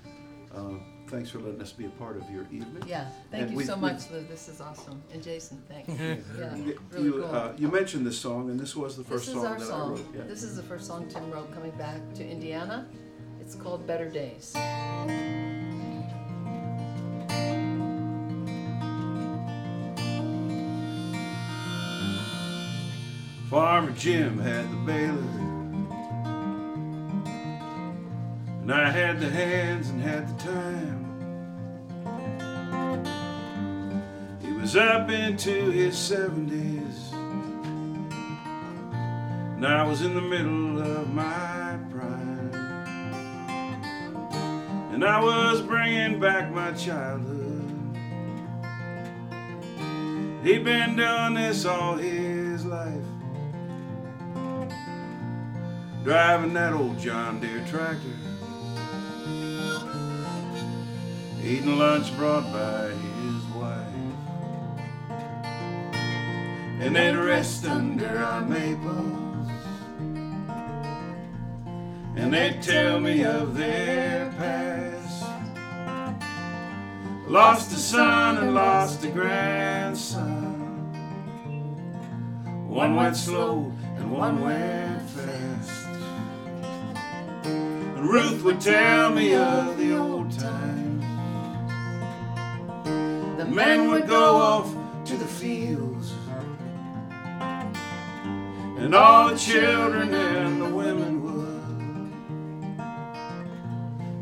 Thanks 1.11 1.28
for 1.31 1.41
letting 1.41 1.61
us 1.61 1.73
be 1.73 1.87
a 1.87 1.89
part 1.91 2.16
of 2.16 2.31
your 2.31 2.45
evening. 2.53 2.85
Yeah. 2.87 3.09
Thank 3.32 3.43
And 3.43 3.51
you 3.51 3.57
we- 3.59 3.65
so 3.65 3.74
much, 3.74 4.09
Lou. 4.12 4.23
This 4.28 4.49
is 4.49 4.61
awesome. 4.61 5.03
And 5.12 5.20
Jason, 5.20 5.61
thanks. 5.69 5.89
Yeah. 5.89 6.55
You, 6.55 6.78
Really 6.93 7.05
you, 7.05 7.12
cool. 7.15 7.24
uh, 7.35 7.53
you 7.57 7.69
mentioned 7.69 8.07
this 8.07 8.16
song, 8.19 8.49
and 8.49 8.61
this 8.61 8.77
was 8.77 8.97
the 8.97 9.03
This 9.03 9.11
first 9.11 9.28
is 9.28 9.35
song 9.35 9.47
our 9.47 9.59
that 9.59 9.65
I 9.65 9.66
song. 9.69 9.91
wrote. 9.91 10.07
Yeah. 10.15 10.23
This 10.23 10.45
is 10.45 10.55
the 10.57 10.62
first 10.62 10.87
song 10.87 11.09
Tim 11.09 11.28
wrote 11.32 11.53
coming 11.53 11.73
back 11.73 12.01
to 12.15 12.24
Indiana. 12.27 12.87
It's 13.41 13.57
called 13.57 13.87
Better 13.89 14.09
Days. 14.09 14.55
Farmer 23.49 23.91
Jim 23.93 24.39
had 24.39 24.70
the 24.70 24.77
baler, 24.87 25.49
and 28.71 28.81
I 28.81 28.91
had 28.91 29.19
the 29.19 29.29
hands 29.29 29.91
and 29.91 30.01
had 30.01 30.29
the 30.29 30.45
time. 30.45 31.07
He 34.41 34.53
was 34.53 34.77
up 34.77 35.11
into 35.11 35.73
his 35.73 35.99
seventies, 35.99 37.11
and 39.55 39.67
I 39.67 39.83
was 39.83 40.03
in 40.03 40.15
the 40.15 40.21
middle 40.21 40.81
of 40.81 41.13
my 41.13 41.81
prime. 41.91 42.55
And 44.93 45.05
I 45.05 45.21
was 45.21 45.61
bringing 45.63 46.21
back 46.21 46.53
my 46.53 46.71
childhood. 46.71 47.73
He'd 50.45 50.63
been 50.63 50.95
doing 50.95 51.35
this 51.35 51.65
all 51.65 51.97
his 51.97 52.65
life 52.65 53.03
driving 56.05 56.55
that 56.55 56.73
old 56.73 56.99
John 56.99 57.41
Deere 57.41 57.65
tractor, 57.69 58.09
eating 61.45 61.79
lunch 61.79 62.15
brought 62.17 62.45
by 62.53 62.89
his 62.89 63.45
wife, 63.55 63.87
and 66.81 66.95
they'd 66.95 67.17
rest 67.17 67.65
under 67.67 68.19
our 68.19 68.43
maples, 68.43 69.49
and 72.17 72.33
they'd 72.33 72.62
tell 72.62 73.01
me 73.01 73.25
of 73.25 73.57
their 73.57 74.33
past. 74.39 75.27
Lost 77.27 77.71
a 77.73 77.77
son 77.77 78.39
and 78.39 78.55
lost 78.55 79.05
a 79.05 79.09
grandson. 79.09 80.51
One 82.69 82.97
went 82.97 83.17
slow 83.17 83.73
and 83.97 84.11
one 84.11 84.41
went 84.41 85.03
fast. 85.11 85.87
And 87.45 88.05
Ruth 88.11 88.43
would 88.43 88.61
tell 88.61 89.11
me 89.11 89.37
of 89.37 89.79
the 89.79 89.97
old 89.97 90.20
Men 93.51 93.89
would 93.90 94.06
go 94.06 94.36
off 94.36 94.74
to 95.06 95.16
the 95.16 95.27
fields. 95.27 96.12
And 98.78 98.94
all 98.94 99.28
the 99.31 99.36
children 99.36 100.14
and 100.14 100.62
the 100.62 100.70
women 100.70 101.22
would 101.22 101.40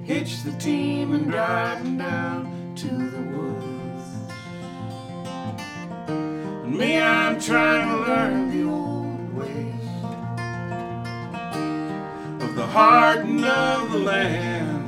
hitch 0.04 0.42
the 0.42 0.52
team 0.52 1.12
and 1.12 1.30
drive 1.30 1.84
down 1.98 2.72
to 2.76 2.88
the 2.88 3.22
woods. 3.36 4.08
And 6.08 6.76
me, 6.76 6.98
I'm 6.98 7.38
trying 7.38 7.88
to 7.88 7.96
learn 8.10 8.50
the 8.50 8.62
old 8.68 9.34
ways 9.36 9.74
of 12.42 12.54
the 12.56 12.66
hardening 12.66 13.44
of 13.44 13.92
the 13.92 13.98
land. 13.98 14.86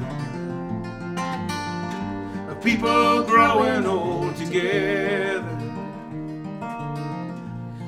Of 2.51 2.65
people 2.65 3.23
growing 3.25 3.87
old 3.87 4.30
together. 4.51 5.47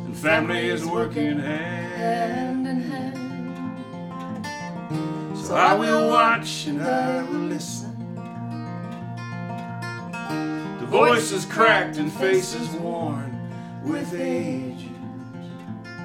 And 0.04 0.16
families 0.16 0.84
working 0.84 1.38
hand 1.38 2.66
in 2.68 2.80
hand. 2.82 3.18
So 5.36 5.56
I 5.56 5.74
will 5.74 6.08
watch 6.08 6.66
and 6.66 6.82
I 6.82 7.22
will 7.24 7.48
listen. 7.48 7.90
The 10.80 10.86
voices 10.86 11.44
cracked 11.46 11.96
and 11.96 12.12
faces 12.12 12.68
worn 12.68 13.36
with 13.82 14.14
age. 14.14 14.86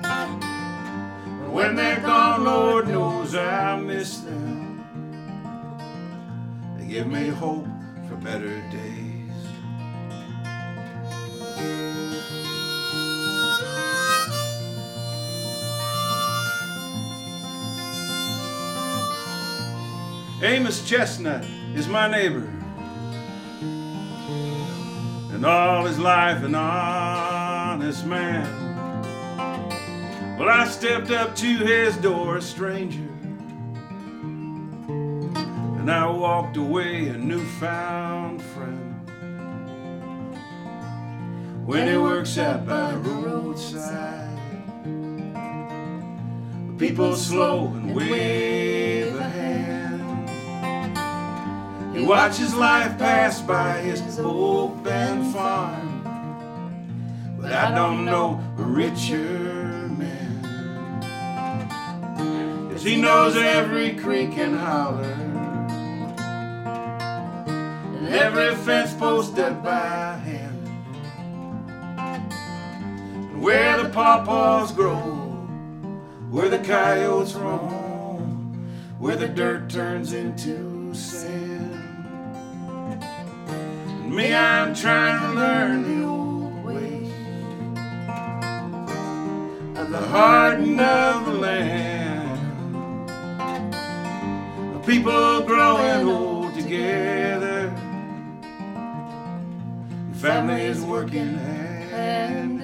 But 0.01 1.51
when 1.51 1.75
they're 1.75 2.01
gone, 2.01 2.43
Lord 2.45 2.87
knows 2.87 3.35
I 3.35 3.75
miss 3.77 4.17
them. 4.21 4.83
They 6.77 6.87
give 6.87 7.05
me 7.07 7.27
hope 7.27 7.67
for 8.09 8.15
better 8.15 8.59
days. 8.71 8.96
Amos 20.39 20.87
Chestnut 20.87 21.43
is 21.73 21.87
my 21.87 22.07
neighbor. 22.07 22.47
And 25.33 25.45
all 25.45 25.85
his 25.85 25.97
life 25.97 26.43
an 26.43 26.55
honest 26.55 28.05
man. 28.05 28.47
Well, 30.37 30.47
I 30.47 30.67
stepped 30.67 31.09
up 31.09 31.35
to 31.37 31.57
his 31.57 31.97
door, 31.97 32.37
a 32.37 32.41
stranger. 32.41 33.09
And 35.79 35.91
I 35.91 36.07
walked 36.09 36.57
away 36.57 37.07
a 37.07 37.17
newfound 37.17 38.41
friend. 38.41 38.86
When 41.67 41.87
he 41.89 41.97
works 41.97 42.37
out 42.37 42.65
by 42.65 42.93
the 42.93 43.09
roadside. 43.09 44.39
People 46.79 47.13
slow 47.13 47.67
and 47.67 47.93
wave 47.93 49.13
a 49.13 49.23
hand. 49.23 50.29
He 51.93 52.05
watches 52.05 52.55
life 52.55 52.97
pass 52.97 53.41
by 53.41 53.79
his 53.81 54.17
open 54.17 55.33
farm. 55.33 56.03
But 57.37 57.51
I 57.51 57.75
don't 57.75 58.05
know 58.05 58.41
a 58.57 58.63
richer 58.63 59.89
man. 59.89 60.39
Cause 62.71 62.81
he 62.81 62.95
knows 62.95 63.35
every 63.35 63.93
creek 63.95 64.37
and 64.37 64.57
holler. 64.57 65.17
And 67.97 68.07
every 68.07 68.55
fence 68.55 68.93
post 68.93 69.37
up 69.37 69.61
by 69.61 70.17
where 73.39 73.83
the 73.83 73.89
pawpaws 73.89 74.71
grow 74.71 75.17
where 76.29 76.49
the 76.49 76.59
coyotes 76.59 77.33
roam, 77.35 78.69
where 78.99 79.15
the 79.15 79.27
dirt 79.27 79.69
turns 79.69 80.11
into 80.11 80.93
sand. 80.93 81.73
And 83.87 84.13
me, 84.13 84.33
I'm 84.33 84.75
trying 84.75 85.21
to 85.21 85.39
learn 85.39 85.83
the 85.83 86.05
old 86.05 86.65
ways 86.65 87.11
of 89.77 89.89
the 89.89 89.99
hardening 89.99 90.79
of 90.79 91.25
the 91.25 91.33
land. 91.33 92.39
Of 94.75 94.85
people 94.85 95.43
growing 95.43 96.07
old 96.07 96.53
together, 96.55 97.73
families 100.13 100.81
working 100.81 101.37
hand. 101.89 102.56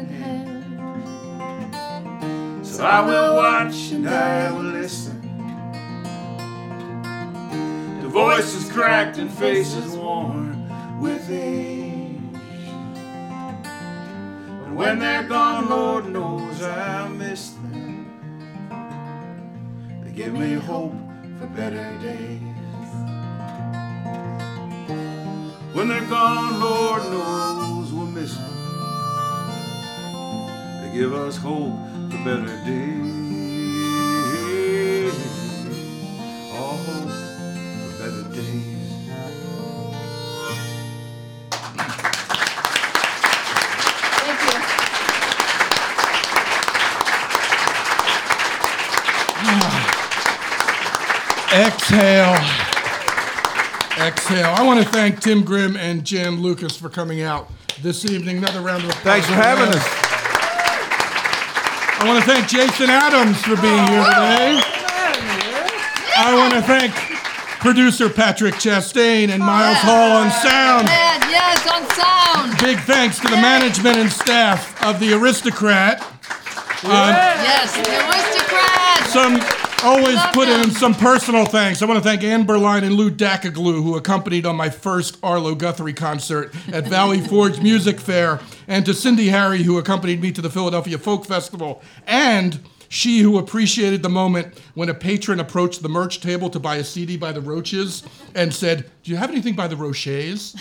So 2.74 2.84
I 2.84 3.02
will 3.06 3.36
watch 3.36 3.92
and 3.92 4.10
I 4.10 4.52
will 4.52 4.64
listen 4.64 5.22
to 8.02 8.08
voices 8.08 8.72
cracked 8.72 9.20
and 9.20 9.32
faces 9.32 9.96
worn 9.96 10.68
with 11.00 11.30
age. 11.30 12.18
And 14.66 14.76
when 14.76 14.98
they're 14.98 15.22
gone, 15.22 15.70
Lord 15.70 16.10
knows 16.10 16.64
I 16.64 17.08
miss 17.10 17.52
them. 17.52 18.10
They 20.04 20.12
give 20.12 20.34
me 20.34 20.54
hope 20.54 20.96
for 21.40 21.46
better 21.56 21.96
days. 22.02 22.42
When 25.76 25.90
they're 25.90 26.10
gone, 26.10 26.60
Lord 26.60 27.04
knows 27.04 27.94
we'll 27.94 28.08
miss 28.08 28.36
them. 28.36 28.50
They 30.82 30.98
give 30.98 31.14
us 31.14 31.38
hope 31.38 31.93
for 32.14 32.24
better 32.26 32.46
days. 32.64 33.02
All 36.54 36.78
hope 36.78 37.10
for 37.10 37.92
better 37.98 38.24
days. 38.36 38.84
Thank 44.20 44.40
you. 44.44 44.60
Exhale. 51.66 52.38
Exhale. 54.08 54.54
I 54.54 54.64
want 54.64 54.84
to 54.84 54.90
thank 54.90 55.20
Tim 55.20 55.44
Grimm 55.44 55.76
and 55.78 56.04
Jan 56.04 56.42
Lucas 56.42 56.78
for 56.78 56.90
coming 56.90 57.22
out 57.24 57.50
this 57.82 58.06
evening. 58.06 58.38
Another 58.38 58.62
round 58.62 58.84
of 58.84 58.90
applause. 58.90 59.04
Thanks 59.04 59.28
for 59.28 59.34
having 59.34 59.74
us. 59.74 60.03
I 62.04 62.06
want 62.06 62.22
to 62.22 62.30
thank 62.30 62.50
Jason 62.50 62.90
Adams 62.90 63.40
for 63.44 63.56
being 63.64 63.88
here 63.88 64.04
oh, 64.04 64.12
today. 64.12 64.60
I 66.20 66.36
want 66.36 66.54
to 66.54 66.62
thank 66.62 66.92
producer 67.64 68.10
Patrick 68.10 68.56
Chastain 68.56 69.30
and 69.30 69.40
Miles 69.42 69.78
Hall 69.78 70.12
on 70.12 70.30
sound. 70.44 70.90
Yes, 71.32 71.64
on 71.64 71.88
sound. 71.96 72.60
Big 72.60 72.78
thanks 72.80 73.20
to 73.22 73.30
the 73.30 73.40
management 73.40 73.96
and 73.96 74.12
staff 74.12 74.84
of 74.84 75.00
the 75.00 75.14
Aristocrat. 75.14 76.02
Uh, 76.84 77.40
yes, 77.40 77.72
the 77.72 77.96
aristocrat. 78.04 79.08
Some 79.08 79.40
always 79.84 80.16
Love 80.16 80.34
put 80.34 80.48
in 80.48 80.72
some 80.72 80.94
personal 80.94 81.46
thanks. 81.46 81.82
I 81.82 81.86
want 81.86 82.02
to 82.02 82.04
thank 82.04 82.24
Ann 82.24 82.46
Berline 82.46 82.84
and 82.84 82.96
Lou 82.96 83.12
Dacaglu, 83.12 83.84
who 83.84 83.96
accompanied 83.96 84.46
on 84.46 84.56
my 84.56 84.70
first 84.70 85.18
Arlo 85.22 85.56
Guthrie 85.56 85.94
concert 85.94 86.54
at 86.72 86.88
Valley 86.88 87.20
Forge 87.28 87.60
Music 87.62 88.00
Fair, 88.00 88.40
and 88.68 88.86
to 88.86 88.94
Cindy 88.94 89.28
Harry, 89.28 89.64
who 89.64 89.78
accompanied 89.78 90.22
me 90.22 90.32
to 90.32 90.42
the 90.42 90.50
Philadelphia 90.50 90.98
Folk 90.98 91.26
Festival, 91.26 91.82
and 92.08 92.60
she 92.88 93.20
who 93.20 93.38
appreciated 93.38 94.04
the 94.04 94.10
moment 94.10 94.58
when 94.76 94.88
a 94.88 94.94
patron 94.94 95.40
approached 95.40 95.82
the 95.82 95.90
merch 95.90 96.22
table 96.22 96.50
to 96.50 96.60
buy 96.60 96.76
a 96.76 96.84
CD 96.84 97.18
by 97.18 97.32
the 97.32 97.42
Roaches 97.42 98.04
and 98.36 98.54
said, 98.54 98.90
Do 99.04 99.12
you 99.12 99.18
have 99.18 99.32
anything 99.32 99.56
by 99.56 99.68
the 99.68 99.76
Rochers? 99.76 100.56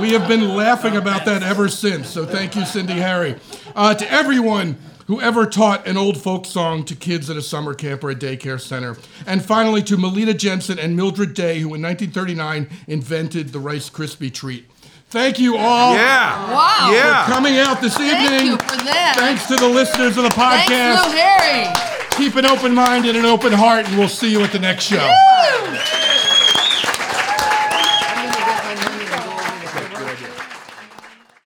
We 0.00 0.12
have 0.12 0.26
been 0.26 0.56
laughing 0.56 0.96
about 0.96 1.24
that 1.24 1.42
ever 1.44 1.68
since. 1.68 2.08
So 2.10 2.26
thank 2.26 2.56
you, 2.56 2.64
Cindy 2.64 2.94
Harry. 2.94 3.36
Uh, 3.76 3.94
to 3.94 4.12
everyone 4.12 4.76
who 5.06 5.20
ever 5.20 5.46
taught 5.46 5.86
an 5.86 5.96
old 5.96 6.20
folk 6.20 6.46
song 6.46 6.84
to 6.84 6.94
kids 6.94 7.28
at 7.30 7.36
a 7.36 7.42
summer 7.42 7.74
camp 7.74 8.02
or 8.04 8.10
a 8.10 8.14
daycare 8.14 8.60
center. 8.60 8.96
And 9.26 9.44
finally, 9.44 9.82
to 9.84 9.96
Malitta 9.96 10.36
Jensen 10.36 10.78
and 10.78 10.96
Mildred 10.96 11.34
Day, 11.34 11.60
who 11.60 11.74
in 11.74 11.82
1939 11.82 12.68
invented 12.88 13.50
the 13.50 13.58
Rice 13.60 13.90
Krispie 13.90 14.32
treat. 14.32 14.66
Thank 15.10 15.38
you 15.38 15.56
all 15.56 15.94
Yeah. 15.94 16.50
Wow. 16.52 17.24
for 17.26 17.32
coming 17.32 17.56
out 17.58 17.80
this 17.80 17.96
Thank 17.96 18.24
evening. 18.32 18.46
you 18.52 18.56
for 18.56 18.76
that. 18.84 19.14
Thanks 19.16 19.46
to 19.46 19.56
the 19.56 19.68
listeners 19.68 20.16
of 20.16 20.24
the 20.24 20.30
podcast. 20.30 21.04
Lou 21.06 21.12
Harry. 21.16 21.68
Keep 22.16 22.36
an 22.36 22.46
open 22.46 22.74
mind 22.74 23.06
and 23.06 23.16
an 23.16 23.24
open 23.24 23.52
heart, 23.52 23.86
and 23.86 23.98
we'll 23.98 24.08
see 24.08 24.30
you 24.30 24.40
at 24.42 24.52
the 24.52 24.58
next 24.58 24.84
show. 24.84 24.96
Woo! 25.06 25.93